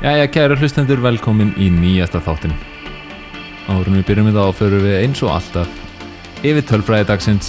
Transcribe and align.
Jæja, 0.00 0.30
kæru 0.32 0.54
hlustendur, 0.56 0.96
velkomin 1.04 1.50
í 1.60 1.66
nýjasta 1.68 2.24
þáttin. 2.24 2.54
Árun 3.68 3.98
við 3.98 4.06
byrjum 4.08 4.30
við 4.30 4.38
þá 4.40 4.56
förum 4.56 4.80
við 4.86 4.94
eins 4.96 5.20
og 5.20 5.28
alltaf 5.34 5.68
yfir 6.40 6.64
tölfræði 6.70 7.04
dagsins, 7.10 7.48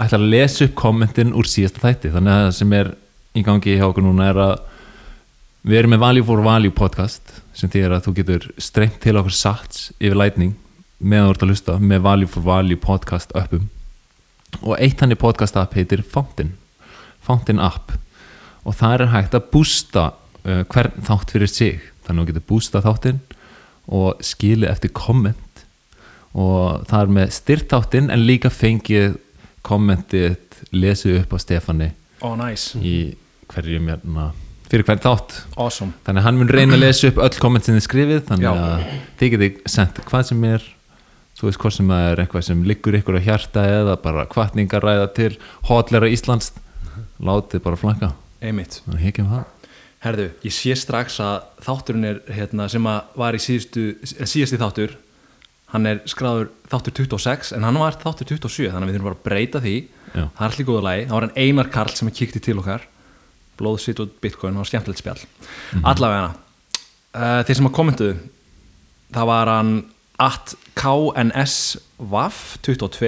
ætla 0.00 0.18
að 0.18 0.28
lesa 0.32 0.66
upp 0.66 0.76
kommentin 0.78 1.34
úr 1.36 1.48
síðasta 1.48 1.84
þætti. 1.84 2.12
Þannig 2.14 2.34
að 2.34 2.44
það 2.46 2.54
sem 2.58 2.76
er 2.80 2.92
í 3.36 3.44
gangi 3.46 3.76
hjá 3.78 3.86
okkur 3.88 4.06
núna 4.06 4.30
er 4.30 4.40
að 4.44 4.54
við 5.66 5.82
erum 5.82 5.94
með 5.94 6.04
Value 6.04 6.28
for 6.30 6.44
Value 6.44 6.74
podcast 6.74 7.34
sem 7.56 7.70
þýðir 7.72 7.96
að 7.96 8.06
þú 8.06 8.14
getur 8.20 8.48
strengt 8.58 9.02
til 9.04 9.18
okkur 9.20 9.36
sats 9.36 9.90
yfir 9.98 10.18
lætning 10.18 10.56
meðan 11.00 11.30
þú 11.30 11.34
ert 11.34 11.44
að 11.44 11.52
hlusta 11.52 11.76
með 11.82 12.06
Value 12.06 12.30
for 12.30 12.46
Value 12.46 12.80
podcast 12.80 13.34
uppum 13.36 13.68
og 14.60 14.74
eitt 14.80 15.00
hann 15.00 15.14
í 15.14 15.18
podcast 15.20 15.56
app 15.60 15.76
heitir 15.78 16.02
Fountain 16.02 16.56
Fountain 17.20 17.60
app. 17.62 17.92
Og 18.64 18.76
það 18.76 18.96
er 18.96 19.12
hægt 19.14 19.36
að 19.36 19.48
bústa 19.52 20.06
uh, 20.10 20.62
hvern 20.72 21.04
þátt 21.06 21.32
fyrir 21.34 21.50
sig. 21.50 21.84
Þannig 22.04 22.22
að 22.22 22.26
þú 22.26 22.32
getur 22.32 22.48
bústa 22.48 22.82
þáttinn 22.84 23.20
og 23.90 24.24
skilið 24.24 24.70
eftir 24.70 24.92
komment 24.96 25.49
og 26.34 26.84
það 26.90 27.00
er 27.00 27.14
með 27.16 27.32
styrtáttinn 27.34 28.12
en 28.12 28.26
líka 28.26 28.52
fengið 28.52 29.16
kommentið 29.66 30.36
lesið 30.70 31.22
upp 31.22 31.34
á 31.34 31.38
Stefani 31.42 31.90
oh, 32.22 32.36
nice. 32.38 32.78
í 32.78 33.12
hverju 33.50 33.80
mérna 33.82 34.30
fyrir 34.70 34.86
hvern 34.86 35.02
þátt. 35.02 35.36
Awesome. 35.58 35.96
Þannig 36.06 36.22
að 36.22 36.26
hann 36.28 36.36
mun 36.38 36.52
reyna 36.54 36.76
að 36.76 36.84
lesa 36.84 37.08
upp 37.10 37.18
öll 37.24 37.38
komment 37.42 37.66
sem 37.66 37.74
þið 37.74 37.86
skrifið 37.88 38.20
þannig 38.28 38.46
Já. 38.46 38.52
að 38.54 38.84
þið 39.18 39.32
getið 39.34 39.56
sendt 39.74 40.02
hvað 40.06 40.26
sem 40.30 40.44
er. 40.46 40.66
Þú 41.40 41.48
veist 41.48 41.60
hvað 41.62 41.74
sem 41.74 41.92
er 41.96 42.20
eitthvað 42.22 42.44
sem 42.46 42.64
liggur 42.68 42.98
ykkur 42.98 43.16
á 43.18 43.20
hjarta 43.24 43.64
eða 43.66 43.96
bara 44.02 44.26
kvartningaræða 44.30 45.08
til 45.16 45.30
hotlera 45.66 46.10
Íslands. 46.12 46.52
Látið 47.18 47.64
bara 47.64 47.80
flakka. 47.80 48.12
Einmitt. 48.40 48.78
Herðu, 50.00 50.30
ég 50.46 50.54
sé 50.54 50.76
strax 50.78 51.18
að 51.20 51.42
þátturinn 51.66 52.06
er 52.08 52.20
hérna, 52.32 52.70
sem 52.72 52.86
að 52.88 53.16
var 53.20 53.36
í 53.36 53.40
síðustu, 53.42 53.82
síðasti 54.06 54.60
þáttur 54.60 54.94
hann 55.72 55.86
er 55.86 55.96
skráður 56.10 56.48
þáttur 56.70 56.92
26 57.04 57.52
en 57.56 57.66
hann 57.66 57.80
var 57.80 57.94
þáttur 58.00 58.26
27 58.34 58.70
þannig 58.70 58.86
að 58.86 58.90
við 58.90 58.96
þurfum 58.96 59.08
bara 59.10 59.18
að 59.18 59.26
breyta 59.28 59.58
því. 59.64 59.76
Já. 60.10 60.24
það 60.26 60.44
er 60.44 60.50
allir 60.50 60.66
góða 60.66 60.86
lagi, 60.88 61.02
það 61.06 61.16
var 61.16 61.26
en 61.28 61.38
Einar 61.38 61.68
Karl 61.70 61.94
sem 61.94 62.10
kíkti 62.10 62.40
til 62.42 62.58
okkar. 62.58 62.82
Blóð, 63.60 63.76
sitt 63.84 64.00
og 64.02 64.06
bitcoin 64.24 64.58
og 64.58 64.66
skemmtilegt 64.66 65.02
spjall. 65.02 65.22
Allavega 65.86 66.30
uh, 67.14 67.42
þeir 67.46 67.56
sem 67.58 67.68
að 67.68 67.76
kommentuðu 67.76 68.14
það 69.14 69.26
var 69.30 69.46
hann 69.50 69.72
at 70.20 70.54
KNSVAF22 70.78 73.00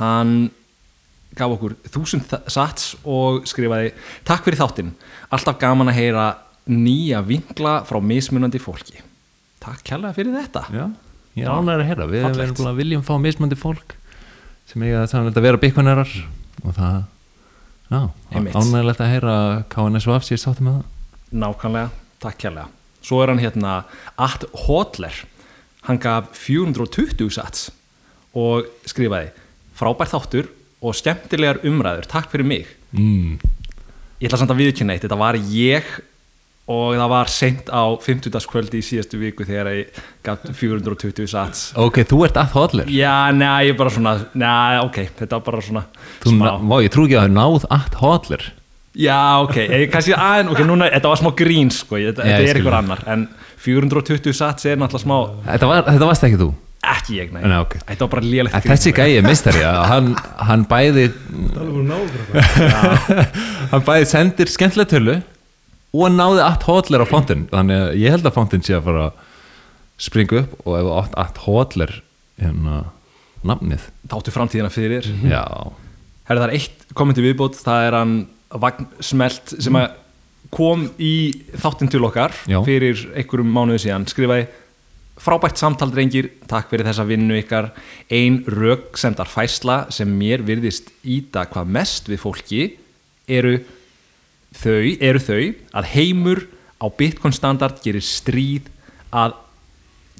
hann 0.00 0.32
gaf 1.38 1.50
okkur 1.54 1.72
þúsund 1.92 2.24
sats 2.50 2.84
og 3.06 3.46
skrifaði 3.48 3.88
Takk 4.26 4.44
fyrir 4.46 4.60
þáttinn, 4.60 4.92
alltaf 5.30 5.56
gaman 5.60 5.90
að 5.92 5.98
heyra 6.00 6.26
nýja 6.70 7.18
vinkla 7.26 7.74
frá 7.88 7.98
mismunandi 8.04 8.58
fólki. 8.62 8.98
Takk 9.60 9.80
kærlega 9.86 10.14
fyrir 10.16 10.36
þetta. 10.36 10.62
Já, 10.74 10.86
ég 11.38 11.46
er 11.46 11.50
ánægður 11.52 11.84
að 11.84 11.88
heyra. 11.90 12.08
Við 12.10 12.28
erum 12.28 12.76
viljum 12.78 13.06
fá 13.06 13.14
mismandi 13.22 13.58
fólk 13.58 13.96
sem 14.70 14.82
eiga 14.86 15.06
saman 15.10 15.34
að 15.34 15.46
vera 15.46 15.60
byggunarar 15.60 16.10
og 16.62 16.76
það 16.76 17.00
ánægðilegt 17.90 19.02
að 19.02 19.12
heyra 19.14 19.34
að 19.36 19.54
KNSVF 19.72 20.26
sér 20.26 20.42
sáttum 20.42 20.68
með 20.68 20.78
það. 20.78 20.88
Nákvæmlega, 21.42 21.90
takk 22.22 22.40
kærlega. 22.42 22.68
Svo 23.00 23.20
er 23.22 23.32
hann 23.32 23.42
hérna 23.42 23.76
at 24.20 24.44
Hodler. 24.66 25.22
Hann 25.86 25.98
gaf 26.02 26.28
420 26.36 27.30
sats 27.32 27.70
og 28.36 28.68
skrifaði 28.88 29.30
frábær 29.78 30.10
þáttur 30.10 30.50
og 30.84 30.94
skemmtilegar 30.96 31.62
umræður. 31.66 32.06
Takk 32.10 32.30
fyrir 32.32 32.46
mig. 32.46 32.68
Mm. 32.90 33.38
ég 34.20 34.28
ætla 34.28 34.40
samt 34.42 34.52
að 34.52 34.60
viðkynna 34.64 34.96
eitt, 34.96 35.04
þetta 35.06 35.16
var 35.16 35.36
ég 35.38 35.86
og 36.70 36.94
það 36.94 37.08
var 37.10 37.30
seint 37.32 37.70
á 37.72 37.82
50. 37.98 38.46
kvöldi 38.52 38.78
í 38.78 38.84
síðastu 38.86 39.18
viku 39.20 39.46
þegar 39.48 39.70
ég 39.74 39.98
gaf 40.26 40.44
420 40.54 41.26
sats. 41.32 41.64
Ok, 41.80 42.02
þú 42.06 42.22
ert 42.28 42.38
að 42.38 42.54
hodler 42.54 42.92
já, 42.94 43.14
neða, 43.34 43.58
ég 43.66 43.76
bara 43.80 43.90
svona 43.94 44.14
neða, 44.38 44.84
ok, 44.86 45.00
þetta 45.18 45.40
var 45.40 45.44
bara 45.50 45.64
svona 45.66 45.84
Þú, 46.22 46.34
smá, 46.36 46.46
ná, 46.46 46.54
vá, 46.70 46.76
ég 46.84 46.94
trú 46.94 47.06
ekki 47.08 47.18
að 47.18 47.24
það 47.24 47.30
er 47.30 47.36
náð 47.40 47.68
að 47.78 47.98
hodler 48.04 48.46
já, 49.00 49.18
ok, 49.46 49.56
ég, 49.66 49.84
kannski 49.92 50.14
aðein 50.16 50.54
ok, 50.54 50.64
núna, 50.70 50.90
þetta 50.94 51.12
var 51.14 51.22
smá 51.24 51.30
grín, 51.42 51.74
sko 51.74 51.98
ég, 52.00 52.14
þetta 52.14 52.30
Já, 52.30 52.38
ég 52.44 52.52
er 52.54 52.60
ykkur 52.62 52.78
annar, 52.80 53.04
en 53.10 53.26
420 53.60 54.34
sats 54.36 54.66
er 54.70 54.78
náttúrulega 54.80 55.06
smá, 55.06 55.18
Þetta, 55.50 55.70
var, 55.72 55.86
þetta 55.90 56.10
varst 56.12 56.28
ekki 56.30 56.40
þú? 56.44 56.50
Ekki 56.90 57.18
ég, 57.18 57.32
nei, 57.34 57.42
Nei, 57.44 57.58
ok. 57.60 57.74
þetta 57.84 58.06
var 58.06 58.12
bara 58.14 58.24
lélegt 58.24 58.54
En 58.56 58.62
Þessi 58.70 58.92
gæi 58.96 59.18
er 59.18 59.26
mistari 59.26 59.60
að 59.68 59.82
hann, 59.90 60.06
hann 60.48 60.62
bæði 60.70 61.10
hann 63.74 63.84
bæði 63.84 64.06
sendir 64.08 64.48
skemmtilega 64.48 64.88
tölu 64.94 65.18
og 65.90 66.14
náði 66.14 66.44
að 66.44 66.66
hodler 66.68 67.04
á 67.04 67.06
fontin 67.10 67.46
þannig 67.50 67.84
að 67.84 67.98
ég 68.00 68.14
held 68.14 68.28
að 68.28 68.36
fontin 68.36 68.64
sé 68.66 68.76
að 68.76 68.86
fara 68.86 69.06
að 69.08 69.28
springa 70.00 70.42
upp 70.42 70.52
og 70.64 70.76
ef 70.78 70.86
þú 70.86 70.96
átt 71.00 71.16
að 71.20 71.40
hodler 71.44 71.94
hérna 72.40 72.76
nafnið. 73.46 73.86
Þáttu 74.10 74.34
framtíðina 74.34 74.72
fyrir. 74.72 75.08
Já, 75.24 75.44
Herra, 76.28 76.44
það 76.44 76.46
er 76.46 76.54
eitt 76.58 76.94
kommenti 76.96 77.24
viðbót, 77.24 77.58
það 77.58 77.86
er 77.88 77.96
hann 77.96 78.14
Vagn 78.60 78.88
Smelt 79.02 79.54
sem 79.56 79.76
að 79.78 79.92
kom 80.50 80.88
í 80.98 81.30
þáttinn 81.62 81.90
til 81.92 82.02
okkar 82.06 82.34
Já. 82.50 82.58
fyrir 82.66 83.04
einhverjum 83.14 83.52
mánuðu 83.54 83.84
síðan, 83.84 84.06
skrifaði 84.10 84.48
frábært 85.20 85.60
samtal 85.60 85.90
drengir, 85.92 86.30
takk 86.48 86.70
fyrir 86.72 86.88
þessa 86.88 87.04
vinnu 87.06 87.36
ykkar, 87.42 87.70
ein 88.10 88.40
röksemdar 88.48 89.28
fæsla 89.30 89.82
sem 89.92 90.10
mér 90.10 90.42
virðist 90.46 90.90
íta 91.04 91.44
hvað 91.50 91.74
mest 91.76 92.08
við 92.10 92.22
fólki 92.24 92.62
eru 93.30 93.58
þau, 94.56 94.96
eru 95.00 95.22
þau 95.22 95.42
að 95.80 95.90
heimur 95.94 96.44
á 96.80 96.86
Bitcoin 96.88 97.34
standard 97.36 97.80
gerir 97.84 98.04
stríð 98.04 98.70
að 99.12 99.36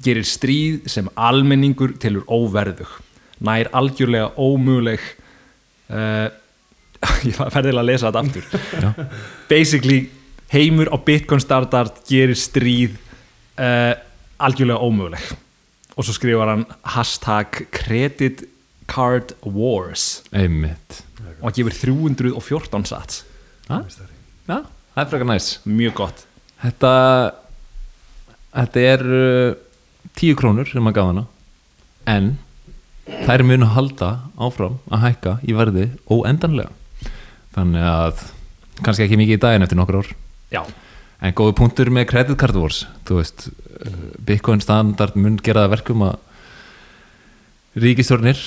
gerir 0.01 0.25
stríð 0.25 0.89
sem 0.89 1.09
almenningur 1.15 1.93
tilur 2.01 2.25
óverðug 2.29 2.89
nær 3.45 3.69
algjörlega 3.75 4.31
ómöguleg 4.37 5.01
uh, 5.91 6.29
ég 7.27 7.37
var 7.39 7.53
ferðilega 7.53 7.81
að 7.81 7.89
lesa 7.89 8.11
þetta 8.11 8.21
aftur. 8.21 9.07
Basically 9.49 10.01
heimur 10.53 10.91
á 10.93 10.97
Bitcoin 11.01 11.41
standard 11.41 12.03
gerir 12.09 12.37
stríð 12.37 12.97
uh, 13.57 13.95
algjörlega 14.41 14.81
ómöguleg. 14.81 15.31
Og 15.97 16.05
svo 16.05 16.15
skrifar 16.15 16.53
hann 16.53 16.67
hashtag 16.93 17.65
credit 17.73 18.45
card 18.91 19.33
wars. 19.41 20.21
Einmitt. 20.31 21.01
Og 21.41 21.49
hann 21.49 21.57
gefur 21.57 21.77
314 21.81 22.89
sats. 22.93 23.23
Ha? 23.71 23.81
Já, 24.51 24.57
það 24.91 25.05
er 25.05 25.11
frekar 25.13 25.31
næs. 25.31 25.53
Mjög 25.63 25.95
gott. 26.01 26.25
Þetta 26.61 26.91
Þetta 28.51 28.83
er 28.83 29.03
uh, 29.07 29.53
10 30.19 30.35
krónur 30.39 30.67
sem 30.67 30.83
maður 30.83 30.97
gaf 30.97 31.09
hana. 31.11 31.25
En 32.11 32.33
þær 33.25 33.43
munu 33.47 33.69
halda 33.71 34.11
áfram 34.41 34.77
að 34.91 35.05
hækka 35.05 35.35
í 35.47 35.55
verði 35.55 35.87
óendanlega. 36.11 36.71
Þannig 37.55 37.85
að 37.87 38.25
kannski 38.81 39.05
ekki 39.05 39.19
mikið 39.19 39.37
í 39.37 39.41
daginn 39.45 39.65
eftir 39.65 39.79
nokkur 39.79 40.01
ár. 40.01 40.11
Já, 40.51 40.61
en 41.21 41.35
góðu 41.37 41.55
punktur 41.59 41.91
með 41.93 42.09
credit 42.11 42.39
card 42.39 42.59
wars. 42.59 42.83
Þú 43.07 43.21
veist, 43.21 43.47
Bitcoin 44.27 44.63
standard 44.63 45.15
mun 45.19 45.39
gera 45.43 45.65
það 45.65 45.75
verkum 45.77 46.03
að 46.07 46.19
ríkistjórnir 47.81 48.41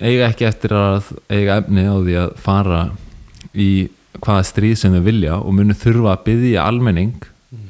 eiga 0.00 0.28
ekki 0.28 0.46
eftir 0.48 0.74
að 0.76 1.08
eiga 1.32 1.60
efni 1.62 1.86
á 1.88 1.96
því 1.96 2.18
að 2.20 2.34
fara 2.44 2.82
í 3.56 3.70
hvaða 4.18 4.46
stríð 4.46 4.76
sem 4.80 4.94
þau 4.94 5.04
vilja 5.06 5.36
og 5.38 5.54
munu 5.54 5.76
þurfa 5.76 6.14
að 6.14 6.24
byggja 6.26 6.66
almenning 6.66 7.26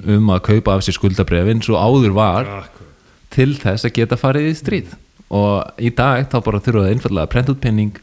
um 0.08 0.30
að 0.32 0.44
kaupa 0.48 0.76
af 0.76 0.84
sér 0.84 0.96
skuldabrefin 0.96 1.62
svo 1.64 1.78
áður 1.80 2.14
var 2.16 2.48
til 3.32 3.52
þess 3.60 3.86
að 3.86 3.96
geta 4.00 4.18
farið 4.20 4.50
í 4.50 4.54
stríð. 4.58 4.94
Og 5.30 5.78
í 5.78 5.92
dag 5.94 6.26
þá 6.30 6.38
bara 6.46 6.62
þurfa 6.62 6.86
það 6.86 6.94
einfallega 6.94 7.28
að 7.28 7.34
prenta 7.34 7.54
út 7.54 7.62
penning 7.62 8.00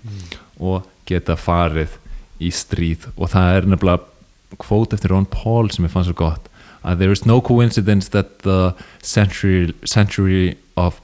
og 0.57 0.85
geta 1.09 1.35
farið 1.39 1.97
í 2.39 2.51
stríð. 2.53 3.09
Og 3.17 3.33
það 3.33 3.55
er 3.55 3.67
nefnilega 3.73 4.57
kvót 4.61 4.93
eftir 4.95 5.11
Ron 5.11 5.27
Paul 5.27 5.67
sem 5.73 5.85
ég 5.85 5.91
fann 5.91 6.07
svo 6.07 6.15
gott 6.17 6.47
að 6.87 7.01
there 7.01 7.11
is 7.11 7.25
no 7.25 7.41
coincidence 7.41 8.13
that 8.13 8.43
the 8.45 8.73
century, 9.01 9.73
century 9.83 10.55
of 10.77 11.01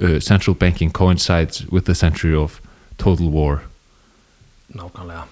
uh, 0.00 0.18
central 0.18 0.56
banking 0.56 0.90
coincides 0.90 1.66
with 1.70 1.84
the 1.86 1.94
century 1.94 2.34
of 2.34 2.60
total 2.98 3.30
war. 3.30 3.62
Nákvæmlega 4.74 5.28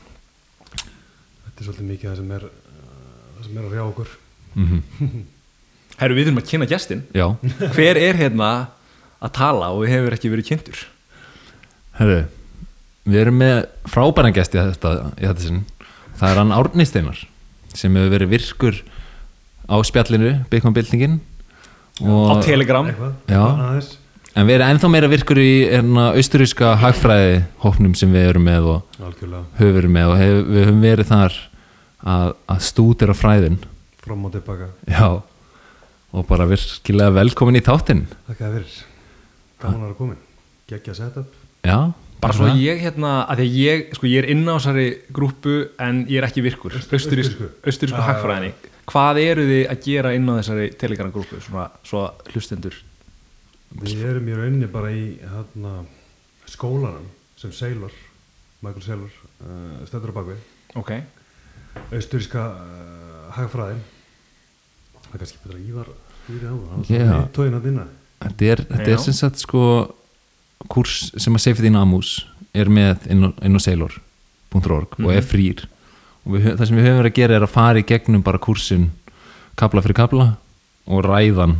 Þetta 1.54 1.62
er 1.62 1.68
svolítið 1.68 1.90
mikið 1.92 2.10
það 2.10 2.16
sem 2.18 2.32
er 2.34 2.46
uh, 2.48 2.54
það 3.36 3.46
sem 3.46 3.58
er 3.60 3.66
að 3.68 3.74
rjá 3.76 3.84
okkur. 3.86 4.14
Mm 4.58 4.80
Herru, 6.00 6.14
við 6.18 6.26
þurfum 6.26 6.40
að 6.40 6.48
kynna 6.50 6.66
gestin 6.66 7.02
já, 7.14 7.24
Hver 7.76 7.98
er 8.00 8.16
hérna 8.18 8.48
að 9.22 9.30
tala 9.36 9.68
og 9.76 9.84
hefur 9.86 10.16
ekki 10.16 10.32
verið 10.32 10.48
kynntur? 10.48 10.80
herru 11.94 12.24
við 13.06 13.20
erum 13.20 13.36
með 13.38 13.60
frábæran 13.92 14.34
gest 14.34 14.56
í 14.56 14.58
þetta, 14.58 14.94
í 15.14 15.28
þetta 15.28 15.44
sinn. 15.44 15.60
Það 16.18 16.32
er 16.32 16.40
hann 16.40 16.54
Árni 16.56 16.86
Steinar 16.88 17.20
sem 17.76 17.94
hefur 17.94 18.10
verið 18.16 18.32
virkur 18.32 18.80
á 19.70 19.76
spjallinu 19.86 20.32
Bitcoin 20.50 20.74
Bildingin 20.74 21.20
Á 22.02 22.42
Telegram. 22.42 22.88
Eitthvað, 22.90 23.12
Já. 23.30 23.42
aðeins 23.44 23.92
En 24.34 24.48
við 24.48 24.56
erum 24.56 24.72
ennþá 24.72 24.88
meira 24.90 25.08
virkur 25.10 25.38
í 25.38 25.50
erna, 25.70 26.08
austuríska 26.18 26.72
hagfræði 26.82 27.36
hópnum 27.62 27.92
sem 27.94 28.10
við 28.10 28.32
erum 28.32 28.42
með 28.48 28.64
og 28.72 28.96
Algjörlega, 28.98 29.44
höfum 29.60 29.76
verið 29.76 29.92
með 29.94 30.10
og 30.10 30.16
hef, 30.18 30.38
við 30.48 30.64
höfum 30.64 30.80
verið 30.82 31.10
þar 31.10 31.36
að, 32.14 32.32
að 32.50 32.64
stúdera 32.66 33.14
fræðin. 33.14 33.58
Fram 34.02 34.24
og 34.26 34.32
tilbaka. 34.34 34.66
Já. 34.90 35.06
Og 36.14 36.26
bara 36.26 36.48
virkilega 36.50 37.14
velkomin 37.14 37.60
í 37.60 37.62
þáttinn. 37.64 38.02
Þakka 38.26 38.48
þér 38.48 38.56
fyrir. 38.56 38.80
Gaman 39.62 39.78
að 39.78 39.86
vera 39.86 39.98
komin. 40.00 40.18
Gekkja 40.72 40.96
setup. 40.98 41.38
Já, 41.64 41.78
Bara 42.24 42.36
svo 42.38 42.48
ég 42.56 42.80
hérna, 42.80 43.12
að 43.28 43.42
því 43.42 43.44
að 43.44 43.56
ég, 43.60 43.82
sko, 43.98 44.08
ég 44.08 44.22
er 44.22 44.30
inn 44.32 44.46
á 44.48 44.56
þessari 44.56 44.86
grúpu 45.12 45.56
en 45.84 46.02
ég 46.08 46.18
er 46.22 46.26
ekki 46.26 46.44
virkur. 46.44 46.74
Austurísku, 46.80 47.50
hagfræðinni 48.00 48.54
Hvað 48.88 49.20
eru 49.22 49.44
þið 49.48 49.62
að 49.72 49.84
gera 49.84 50.12
inn 50.16 50.26
á 50.28 50.34
þessari 50.40 50.70
Telegram 50.80 51.12
grúpu, 51.12 51.38
svona, 51.44 51.68
svo 51.84 52.06
hlustendur 52.32 52.76
Við 53.82 54.04
erum 54.06 54.28
í 54.30 54.36
rauninni 54.38 54.70
bara 54.70 54.92
í 54.94 55.04
hérna, 55.18 55.74
skólanum 56.50 57.08
sem 57.40 57.52
Sailor 57.54 57.92
Michael 58.62 58.84
Sailor 58.84 59.10
uh, 59.42 59.82
stendur 59.88 60.14
á 60.14 60.18
bakvið 60.20 60.78
Ok, 60.78 60.92
austuríska 61.94 62.44
uh, 62.54 63.26
hagfræðin. 63.36 63.82
Það 65.02 65.12
er 65.12 65.22
kannski 65.22 65.42
betra 65.42 65.60
Ívar 65.60 65.92
Ívar 66.30 66.48
á 66.48 66.56
það, 66.56 66.88
Já. 66.88 66.96
yeah. 66.96 67.28
tóðin 67.34 67.58
að 67.58 67.68
dinna 67.68 67.86
þetta 68.24 68.48
er, 68.52 68.64
er 68.88 69.02
sem 69.02 69.16
sagt 69.16 69.42
sko 69.42 69.64
kurs 70.70 71.10
sem 71.20 71.34
að 71.34 71.44
Safety 71.44 71.70
Namus 71.72 72.16
er 72.56 72.70
með 72.72 73.08
inn 73.12 73.28
á, 73.28 73.30
inn 73.44 73.58
á 73.58 73.60
sailor.org 73.60 74.98
og 75.02 75.10
er 75.12 75.24
frýr. 75.26 75.64
Og 76.24 76.36
við, 76.36 76.52
það 76.54 76.68
sem 76.68 76.78
við 76.78 76.86
höfum 76.86 77.00
verið 77.02 77.12
að 77.12 77.18
gera 77.18 77.36
er 77.36 77.46
að 77.46 77.52
fara 77.52 77.80
í 77.82 77.86
gegnum 77.88 78.24
bara 78.24 78.40
kursin 78.40 78.88
kabla 79.58 79.82
fyrir 79.84 79.98
kabla 79.98 80.28
og 80.88 81.04
ræðan 81.04 81.58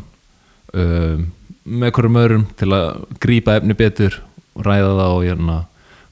um, 0.73 1.27
með 1.65 1.95
hverjum 1.97 2.21
öðrum 2.21 2.47
til 2.59 2.71
að 2.77 2.89
grípa 3.23 3.59
efni 3.59 3.77
betur 3.79 4.21
og 4.55 4.67
ræða 4.67 4.93
það 5.01 5.17
og 5.17 5.25
hérna, 5.25 5.59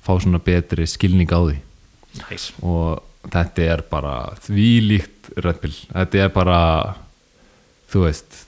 fá 0.03 0.13
svona 0.17 0.41
betri 0.43 0.89
skilning 0.89 1.31
á 1.33 1.41
því. 1.41 1.59
Næs 2.23 2.51
og 2.61 3.03
þetta 3.33 3.69
er 3.75 3.85
bara 3.89 4.17
þvílíkt 4.43 5.31
röddbil 5.39 5.75
þetta 5.93 6.25
er 6.25 6.33
bara 6.35 6.59
þú 7.93 8.07
veist, 8.07 8.41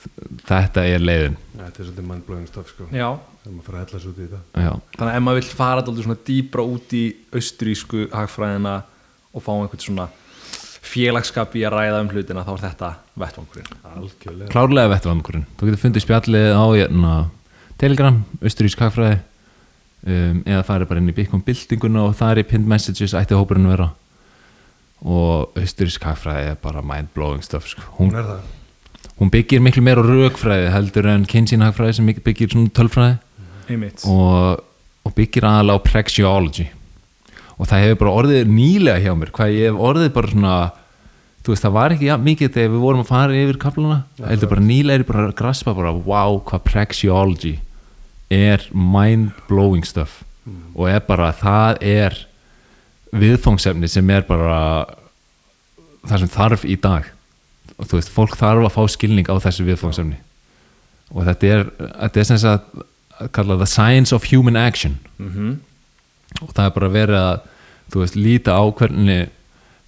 þetta 0.48 0.84
er 0.88 1.04
leiðin. 1.04 1.36
Þetta 1.58 1.70
er 1.70 1.86
svolítið 1.86 2.08
mindblowing 2.08 2.48
stuff 2.48 2.72
sko. 2.72 2.88
Já, 2.88 3.08
þegar 3.42 3.54
maður 3.54 3.66
fyrir 3.66 3.78
að 3.78 3.84
hella 3.84 4.00
svo 4.02 4.12
út 4.12 4.18
í 4.18 4.26
þetta. 4.26 4.64
Já, 4.64 4.70
þannig 4.96 5.10
að 5.10 5.18
ef 5.18 5.24
maður 5.26 5.40
vill 5.40 5.56
fara 5.60 5.82
alltaf 5.82 6.06
svona 6.06 6.20
dýbra 6.28 6.66
út 6.74 6.94
í 6.96 7.02
austurísku 7.34 8.04
hagfræðina 8.14 8.74
og 9.34 9.44
fá 9.44 9.50
einhvern 9.54 9.84
svona 9.84 10.08
félagskap 10.84 11.54
í 11.56 11.64
að 11.64 11.76
ræða 11.78 12.00
um 12.02 12.10
hlutina 12.12 12.44
þá 12.44 12.50
er 12.54 12.62
þetta 12.64 12.90
vettvangurinn. 13.20 13.76
Algjörlega. 13.90 14.50
Klárlega 14.52 14.90
vettvangurinn. 14.92 15.46
Þú 15.58 15.68
getur 15.68 15.82
fundið 15.82 16.04
spjallið 16.04 16.48
á 16.52 16.64
hérna, 16.64 17.12
telegram, 17.80 18.20
austurísk 18.42 18.82
hagfræði 18.84 19.18
um, 19.18 20.42
eða 20.44 20.66
farið 20.68 20.90
bara 20.90 21.02
inn 21.02 21.12
í 21.12 21.16
Bitcoin 21.16 21.44
bildinguna 21.46 22.04
og 22.08 22.18
það 22.18 22.34
er 22.34 22.42
í 22.42 22.46
pinned 22.52 22.70
messages 22.70 23.16
ætti 23.16 23.38
hópurinn 23.38 23.68
að 23.68 23.76
vera. 23.76 23.88
Og 25.04 25.58
austurísk 25.60 26.04
hagfræði 26.08 26.52
er 26.52 26.60
bara 26.62 26.84
mind 26.84 27.12
blowing 27.16 27.44
stuff 27.44 27.68
sko. 27.70 27.88
hún, 27.98 28.12
hún 28.12 28.20
er 28.20 28.30
það. 28.30 28.52
hún 29.18 29.34
byggir 29.34 29.64
miklu 29.64 29.84
meira 29.84 30.04
á 30.04 30.08
rökfræði 30.08 30.70
heldur 30.74 31.10
en 31.14 31.26
Keynesian 31.28 31.64
hagfræði 31.64 31.98
sem 31.98 32.14
byggir 32.28 32.56
tölfræði. 32.76 33.18
Einmitt. 33.72 34.04
Og, 34.04 34.64
og 35.04 35.16
byggir 35.16 35.48
aðalega 35.48 35.80
á 35.80 35.86
praxeology 35.88 36.68
og 37.54 37.68
það 37.70 37.84
hefur 37.84 38.00
bara 38.02 38.16
orðið 38.22 38.50
nýlega 38.50 39.02
hjá 39.04 39.12
mér. 39.18 39.30
Hvað 39.34 39.54
ég 39.54 39.70
hef 39.70 39.84
orðið 39.90 40.10
bara 40.16 40.32
svona 40.32 40.56
þú 41.44 41.52
veist 41.52 41.64
það 41.66 41.74
var 41.76 41.94
ekki 41.94 42.08
ja, 42.08 42.18
mikið 42.20 42.52
þegar 42.54 42.70
við 42.72 42.84
vorum 42.86 43.02
að 43.02 43.10
fara 43.10 43.36
yfir 43.36 43.58
kaplana, 43.60 43.98
Já, 44.16 44.26
heldur 44.30 44.50
bara 44.54 44.64
nýlega 44.64 44.96
er 44.96 45.04
ég 45.04 45.08
bara 45.10 45.24
að 45.28 45.34
graspa 45.38 45.74
bara 45.76 45.92
wow 45.92 46.38
hvað 46.48 46.62
praxeology 46.70 47.54
er 48.32 48.64
mind 48.72 49.34
blowing 49.50 49.84
stuff 49.84 50.22
og 50.74 50.88
er 50.88 51.02
bara 51.04 51.30
það 51.36 51.82
er 51.84 52.16
viðfóngsefni 53.14 53.88
sem 53.88 54.08
er 54.10 54.24
bara 54.26 54.86
það 56.04 56.24
sem 56.24 56.32
þarf 56.32 56.64
í 56.68 56.76
dag. 56.80 57.06
Og 57.74 57.88
þú 57.88 57.98
veist, 57.98 58.12
fólk 58.12 58.34
þarf 58.38 58.66
að 58.68 58.74
fá 58.74 58.82
skilning 58.92 59.28
á 59.28 59.34
þessu 59.42 59.66
viðfóngsefni 59.68 60.18
og 61.14 61.28
þetta 61.28 61.52
er, 61.52 61.62
þetta 61.76 62.20
er 62.20 62.26
sem 62.28 62.50
að 62.50 63.30
kalla 63.36 63.56
the 63.60 63.68
science 63.68 64.14
of 64.16 64.26
human 64.32 64.56
action. 64.56 64.98
Mm 65.18 65.60
og 66.42 66.50
það 66.54 66.64
er 66.68 66.74
bara 66.78 66.92
verið 66.94 67.18
að 67.20 67.42
þú 67.92 68.00
veist, 68.02 68.16
líta 68.18 68.56
á 68.58 68.62
hvernig 68.74 69.28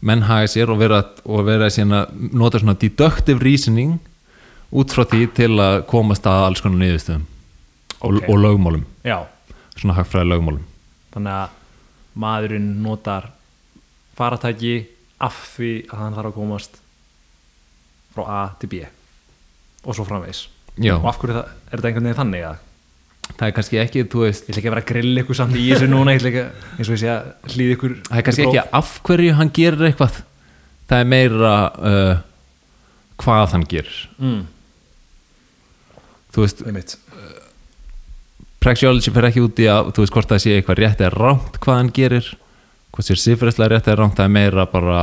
menn 0.07 0.23
haga 0.29 0.47
sér 0.53 0.71
og 0.71 0.79
vera, 0.79 1.01
og 1.25 1.47
vera 1.49 1.71
síðan 1.73 1.97
að 2.03 2.13
nota 2.37 2.61
svona 2.61 2.77
deductive 2.79 3.43
reasoning 3.43 3.97
út 4.77 4.93
frá 4.93 5.07
því 5.09 5.23
til 5.35 5.53
að 5.63 5.79
komast 5.91 6.27
að 6.29 6.45
alls 6.51 6.63
konar 6.63 6.79
niðurstöðum 6.83 7.25
og, 8.01 8.19
Ok. 8.21 8.29
og 8.29 8.37
lögmálum, 8.43 8.85
Já, 9.05 9.19
svona 9.77 9.97
hagfræði 9.97 10.29
lögmálum. 10.31 10.65
Þannig 11.15 11.33
að 11.33 11.49
maðurinn 12.17 12.69
notar 12.85 13.31
faratæki 14.17 14.75
af 15.21 15.39
því 15.57 15.71
að 15.89 15.99
hann 16.03 16.15
þarf 16.19 16.31
að 16.31 16.37
komast 16.37 16.79
frá 18.15 18.23
A 18.29 18.43
til 18.61 18.69
B 18.73 18.85
og 19.87 19.95
svo 19.97 20.05
framvegis. 20.05 20.47
Já, 20.77 20.97
og 20.99 21.07
af 21.09 21.19
hverju 21.21 21.37
það, 21.39 21.51
er 21.73 21.77
þetta 21.81 21.89
einhvern 21.89 22.09
veginn 22.11 22.21
þannig 22.21 22.47
að 22.51 22.57
það 23.35 23.47
er 23.49 23.55
kannski 23.57 23.81
ekki, 23.83 24.05
þú 24.11 24.23
veist 24.25 24.47
ég 24.47 24.53
ætla 24.53 24.61
ekki 24.61 24.71
að 24.71 24.75
vera 24.75 24.83
að 24.85 24.91
grilla 24.91 25.23
ykkur 25.25 25.39
samt 25.39 25.59
í 25.59 25.65
þessu 25.71 25.89
núna 25.91 26.15
ég 26.15 26.21
ætla 26.21 26.31
ekki 26.31 26.43
að, 26.43 26.69
eins 26.77 26.91
og 26.91 26.95
ég 26.95 27.03
sé 27.03 27.11
að 27.13 27.55
hlýða 27.55 27.77
ykkur 27.77 27.97
það 28.07 28.21
er 28.21 28.27
kannski 28.29 28.47
ekki 28.47 28.65
af 28.81 28.93
hverju 29.09 29.37
hann 29.41 29.53
gerir 29.57 29.89
eitthvað. 29.91 30.21
Það 30.87 31.03
er 31.03 31.11
meira 31.11 31.55
uh, 31.91 32.13
hvað 33.23 33.57
hann 33.57 33.67
gerir. 33.71 33.99
Mm, 34.23 34.41
þú 36.37 36.45
veist, 36.45 36.65
einmitt. 36.69 36.97
praxeology 38.63 39.13
fer 39.15 39.29
ekki 39.31 39.45
út 39.45 39.63
í 39.63 39.69
að 39.71 39.93
þú 39.97 40.05
veist 40.05 40.17
hvort 40.17 40.33
það 40.33 40.43
sé 40.45 40.57
eitthvað 40.57 40.83
rétt 40.83 41.03
eða 41.05 41.15
rámt 41.17 41.61
hvað 41.63 41.81
hann 41.81 41.93
gerir 41.95 42.33
hvort 42.95 43.07
sér 43.07 43.21
sifræslega 43.21 43.75
rétt 43.75 43.91
eða 43.91 44.01
rámt 44.01 44.17
það 44.19 44.31
er 44.31 44.35
meira 44.39 44.67
bara 44.71 45.03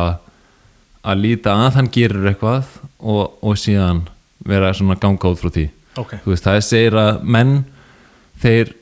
að 1.03 1.21
líta 1.21 1.53
að 1.59 1.77
hann 1.77 1.91
gerir 1.93 2.31
eitthvað 2.31 2.65
og, 2.99 3.37
og 3.43 3.59
síðan 3.59 4.05
vera 4.47 4.73
svona 4.75 4.97
ganga 4.99 5.31
út 5.31 5.39
frá 5.39 5.51
því. 5.53 5.67
Ok, 5.99 6.17
þú 6.23 6.33
veist 6.33 6.47
það 6.47 6.59
segir 6.65 6.97
að 6.97 7.21
menn 7.35 7.53
þeir 8.43 8.73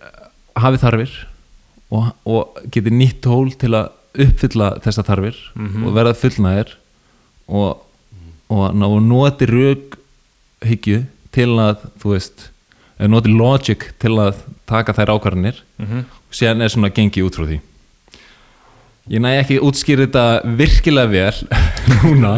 hafi 0.62 0.82
þarfir 0.82 1.14
og, 1.92 2.12
og 2.26 2.62
geti 2.74 2.92
nýtt 2.94 3.22
tól 3.26 3.52
til 3.62 3.72
að 3.78 3.90
uppfylla 4.26 4.74
þessa 4.84 5.06
þarfir 5.08 5.38
Mhm. 5.56 5.86
og 5.88 5.94
verða 5.96 6.14
fullnæðir 6.20 6.74
og, 7.48 7.82
og, 8.52 8.64
ná- 8.76 8.90
og 8.92 9.02
noti 9.08 9.48
rauk 9.48 9.98
hyggju 10.68 11.04
til 11.32 11.50
að 11.64 11.86
þú 12.02 12.12
veist 12.16 12.50
eða 13.00 13.10
noti 13.14 13.32
logic 13.34 13.86
til 14.00 14.12
að 14.20 14.42
taka 14.70 14.94
þær 14.94 15.14
ákvarðanir 15.16 15.62
mm 15.80 16.02
og 16.32 16.36
síðan 16.38 16.62
er 16.64 16.70
svona 16.72 16.88
gengið 16.96 17.26
út 17.28 17.36
frá 17.36 17.44
því 17.50 17.58
ég 19.12 19.20
næ 19.24 19.32
ekki 19.42 19.58
útskýra 19.68 20.06
þetta 20.06 20.22
virkilega 20.60 21.10
vel 21.12 21.40
núna 22.04 22.34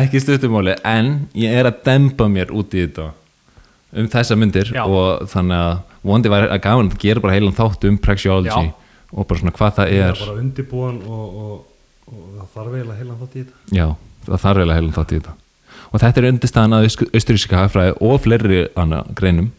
ekki 0.00 0.18
stuttumáli 0.24 0.74
en 0.82 1.10
ég 1.38 1.52
er 1.60 1.68
að 1.68 1.82
dempa 1.86 2.26
mér 2.32 2.50
út 2.50 2.74
í 2.74 2.82
þetta 2.86 3.10
um 3.96 4.08
þessa 4.10 4.34
myndir 4.40 4.72
Já. 4.74 4.82
og 4.88 5.28
þannig 5.30 5.60
að 5.68 5.76
vondi 6.06 6.32
var 6.32 6.48
að 6.48 6.62
gaman 6.64 6.90
að 6.92 7.00
gera 7.02 7.22
bara 7.24 7.36
heilan 7.36 7.56
þátt 7.56 7.88
um 7.88 7.96
praxeology 8.02 8.68
og 9.12 9.26
bara 9.26 9.40
svona 9.40 9.54
hvað 9.56 9.80
það 9.80 9.92
er 9.94 10.04
er. 10.10 10.20
bara 10.20 10.40
undirbúan 10.42 11.00
og, 11.06 11.40
og 11.42 11.64
og 12.06 12.22
það 12.36 12.52
þarf 12.54 12.76
eiginlega 12.76 13.00
heilan 13.00 13.18
þátt 13.20 13.34
í 13.34 13.42
þetta. 13.42 13.58
Já, 13.74 13.86
það 14.26 14.42
þarf 14.44 14.60
eiginlega 14.60 14.78
heilum 14.78 14.94
þátt 14.96 15.12
í 15.12 15.18
þetta. 15.18 15.34
Og 15.86 16.02
þetta 16.02 16.20
er 16.20 16.28
undirstaðan 16.30 16.76
að 16.76 16.86
austuríska 16.86 17.60
hagfræði 17.60 17.94
og 18.06 18.16
fleiri 18.24 18.62
anna 18.78 19.02
greinum. 19.18 19.50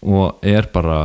Og 0.00 0.46
er 0.46 0.68
bara 0.72 0.98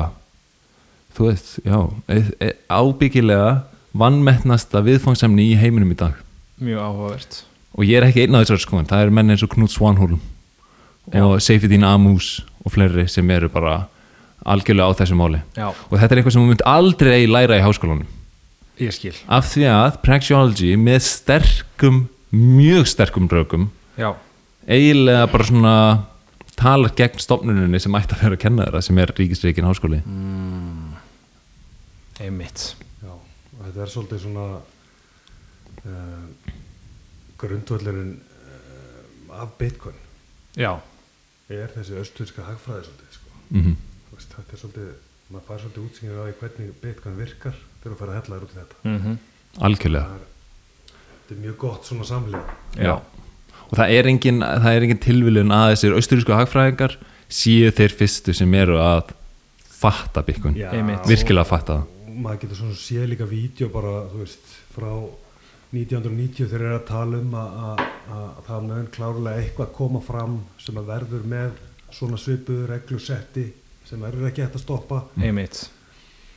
þú 1.16 1.28
veist, 1.30 1.54
já 1.66 1.78
e- 2.12 2.36
e- 2.48 2.56
ábyggilega 2.72 3.64
vannmettnasta 3.98 4.84
viðfangsemni 4.86 5.50
í 5.52 5.58
heiminum 5.60 5.92
í 5.92 6.00
dag. 6.00 6.16
Mjög 6.62 6.84
áhugavert. 6.88 7.42
Og 7.76 7.88
ég 7.88 8.00
er 8.00 8.08
ekki 8.08 8.26
einn 8.26 8.36
af 8.36 8.46
þessar 8.46 8.64
skoðan, 8.64 8.88
það 8.92 9.06
eru 9.06 9.16
menn 9.16 9.32
eins 9.32 9.44
og 9.44 9.52
Knut 9.52 9.72
Svanholm 9.72 10.20
og 11.12 11.42
Seyfedin 11.42 11.84
Amús 11.88 12.42
og 12.64 12.76
fleiri 12.76 13.08
sem 13.10 13.30
eru 13.34 13.50
bara 13.52 13.88
algjörlega 14.46 14.90
á 14.90 15.00
þessu 15.02 15.18
máli. 15.20 15.42
Já, 15.58 15.70
og 15.70 15.94
þetta 15.94 16.14
er 16.14 16.22
eitthvað 16.22 16.36
sem 16.36 16.44
við 16.44 16.52
myndum 16.54 16.72
aldrei 16.72 17.20
læra 17.30 17.60
í 17.60 17.66
háskólanum. 17.66 18.10
Ég 18.82 18.96
skil. 18.96 19.14
Af 19.30 19.52
því 19.52 19.68
að 19.70 20.00
praxeology 20.06 20.72
með 20.80 21.04
sterkum, 21.06 22.06
mjög 22.32 22.88
sterkum 22.90 23.28
rökum 23.30 23.68
já, 24.00 24.14
eiginlega 24.66 25.28
bara 25.30 25.48
svona 25.50 25.76
talar 26.58 26.94
gegn 26.98 27.22
stofnuninni 27.22 27.82
sem 27.82 27.98
ætti 27.98 28.16
að 28.16 28.24
vera 28.26 28.38
að 28.38 28.44
kenna 28.46 28.66
þeirra 28.66 28.84
sem 28.86 29.02
er 29.02 29.14
ríkisreikin 29.18 29.68
háskóli. 29.68 30.02
Einmitt. 32.22 32.66
Já, 33.02 33.14
og 33.14 33.62
þetta 33.66 33.84
er 33.86 33.94
svolítið 33.94 34.24
svona 34.26 34.48
uh, 35.86 36.52
grundvöldurinn 37.42 38.16
uh, 38.18 39.40
af 39.42 39.54
Bitcoin. 39.60 39.98
Já, 40.58 40.74
er 41.52 41.72
þessi 41.76 41.98
östurska 42.02 42.46
hagfræði 42.50 42.90
svolítið 42.90 43.18
sko. 43.20 43.40
mm 43.52 43.64
Þú 43.64 43.68
veist, 43.72 43.91
þetta 44.42 44.58
er 44.58 44.64
svolítið 44.66 44.92
maður 45.32 45.48
fær 45.48 45.62
svolítið 45.64 45.86
útsýnir 45.88 46.18
á 46.20 46.24
því 46.26 46.38
hvernig 46.42 46.72
Bitcoin 46.82 47.20
virkar 47.22 47.60
þegar 47.82 47.94
þú 47.94 48.00
fær 48.02 48.10
að 48.12 48.18
hella 48.20 48.36
þér 48.36 48.48
út 48.48 48.56
í 48.56 48.60
þetta. 48.62 48.82
Mm 48.84 49.20
algjörlega. 49.60 50.08
Það 50.08 50.20
er, 50.20 51.00
þetta 51.14 51.36
er 51.36 51.40
mjög 51.46 51.56
gott 51.60 51.88
svona 51.90 52.08
samlið 52.08 52.52
já. 52.80 52.94
og 53.68 53.74
það 53.80 53.96
er 53.96 54.12
engin, 54.12 54.44
það 54.44 54.76
er 54.76 54.86
engin 54.88 55.02
tilviljun 55.06 55.56
að 55.56 55.72
þessir 55.74 55.96
austurísku 55.98 56.36
hagfræðingar 56.38 56.98
séu 57.32 57.72
þeir 57.76 57.96
fyrstu 58.00 58.36
sem 58.36 58.54
eru 58.60 58.78
að 58.84 59.16
fatta 59.82 60.24
byggun, 60.24 60.60
Einmitt. 60.70 61.08
virkilega 61.10 61.46
að 61.46 61.52
fatta 61.52 61.80
það. 61.80 62.14
Maður 62.22 62.42
getur 62.44 62.60
svona 62.60 62.78
sé 62.78 63.08
líka 63.08 63.26
vídeo 63.26 63.70
bara, 63.74 64.06
þú 64.12 64.22
veist, 64.22 64.56
frá 64.76 64.92
1990 65.72 66.52
þeir 66.52 66.66
eru 66.66 66.76
að 66.76 66.88
tala 66.90 67.20
um 67.22 67.36
að, 67.40 67.60
að, 67.66 67.84
að 68.12 68.42
það 68.50 68.66
mun 68.68 68.90
klárlega 68.92 69.42
eitthvað 69.42 69.72
koma 69.78 70.02
fram 70.04 70.36
sem 70.60 70.78
að 70.78 70.90
verður 70.92 71.28
með 71.32 71.62
svona 71.92 72.20
svipuðu 72.20 72.68
reglusetti 72.70 73.46
sem 73.92 74.02
verður 74.08 74.30
ekki 74.32 74.46
hægt 74.46 74.56
að 74.58 74.64
stoppa. 74.64 75.02
Einmitt. 75.20 75.62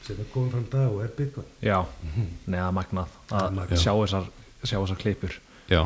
Sem 0.04 0.18
er 0.20 0.26
komið 0.34 0.50
fram 0.58 0.64
dag 0.74 0.90
og 0.92 1.00
er 1.06 1.12
Bitcoin. 1.16 1.46
Já, 1.64 1.78
neða 2.50 2.70
magnað. 2.76 3.12
Að 3.32 3.54
Magnað. 3.56 3.78
sjá 3.80 3.92
þessar, 4.02 4.26
sjá 4.66 4.76
þessar 4.82 4.98
klippur 5.00 5.38
Já, 5.72 5.80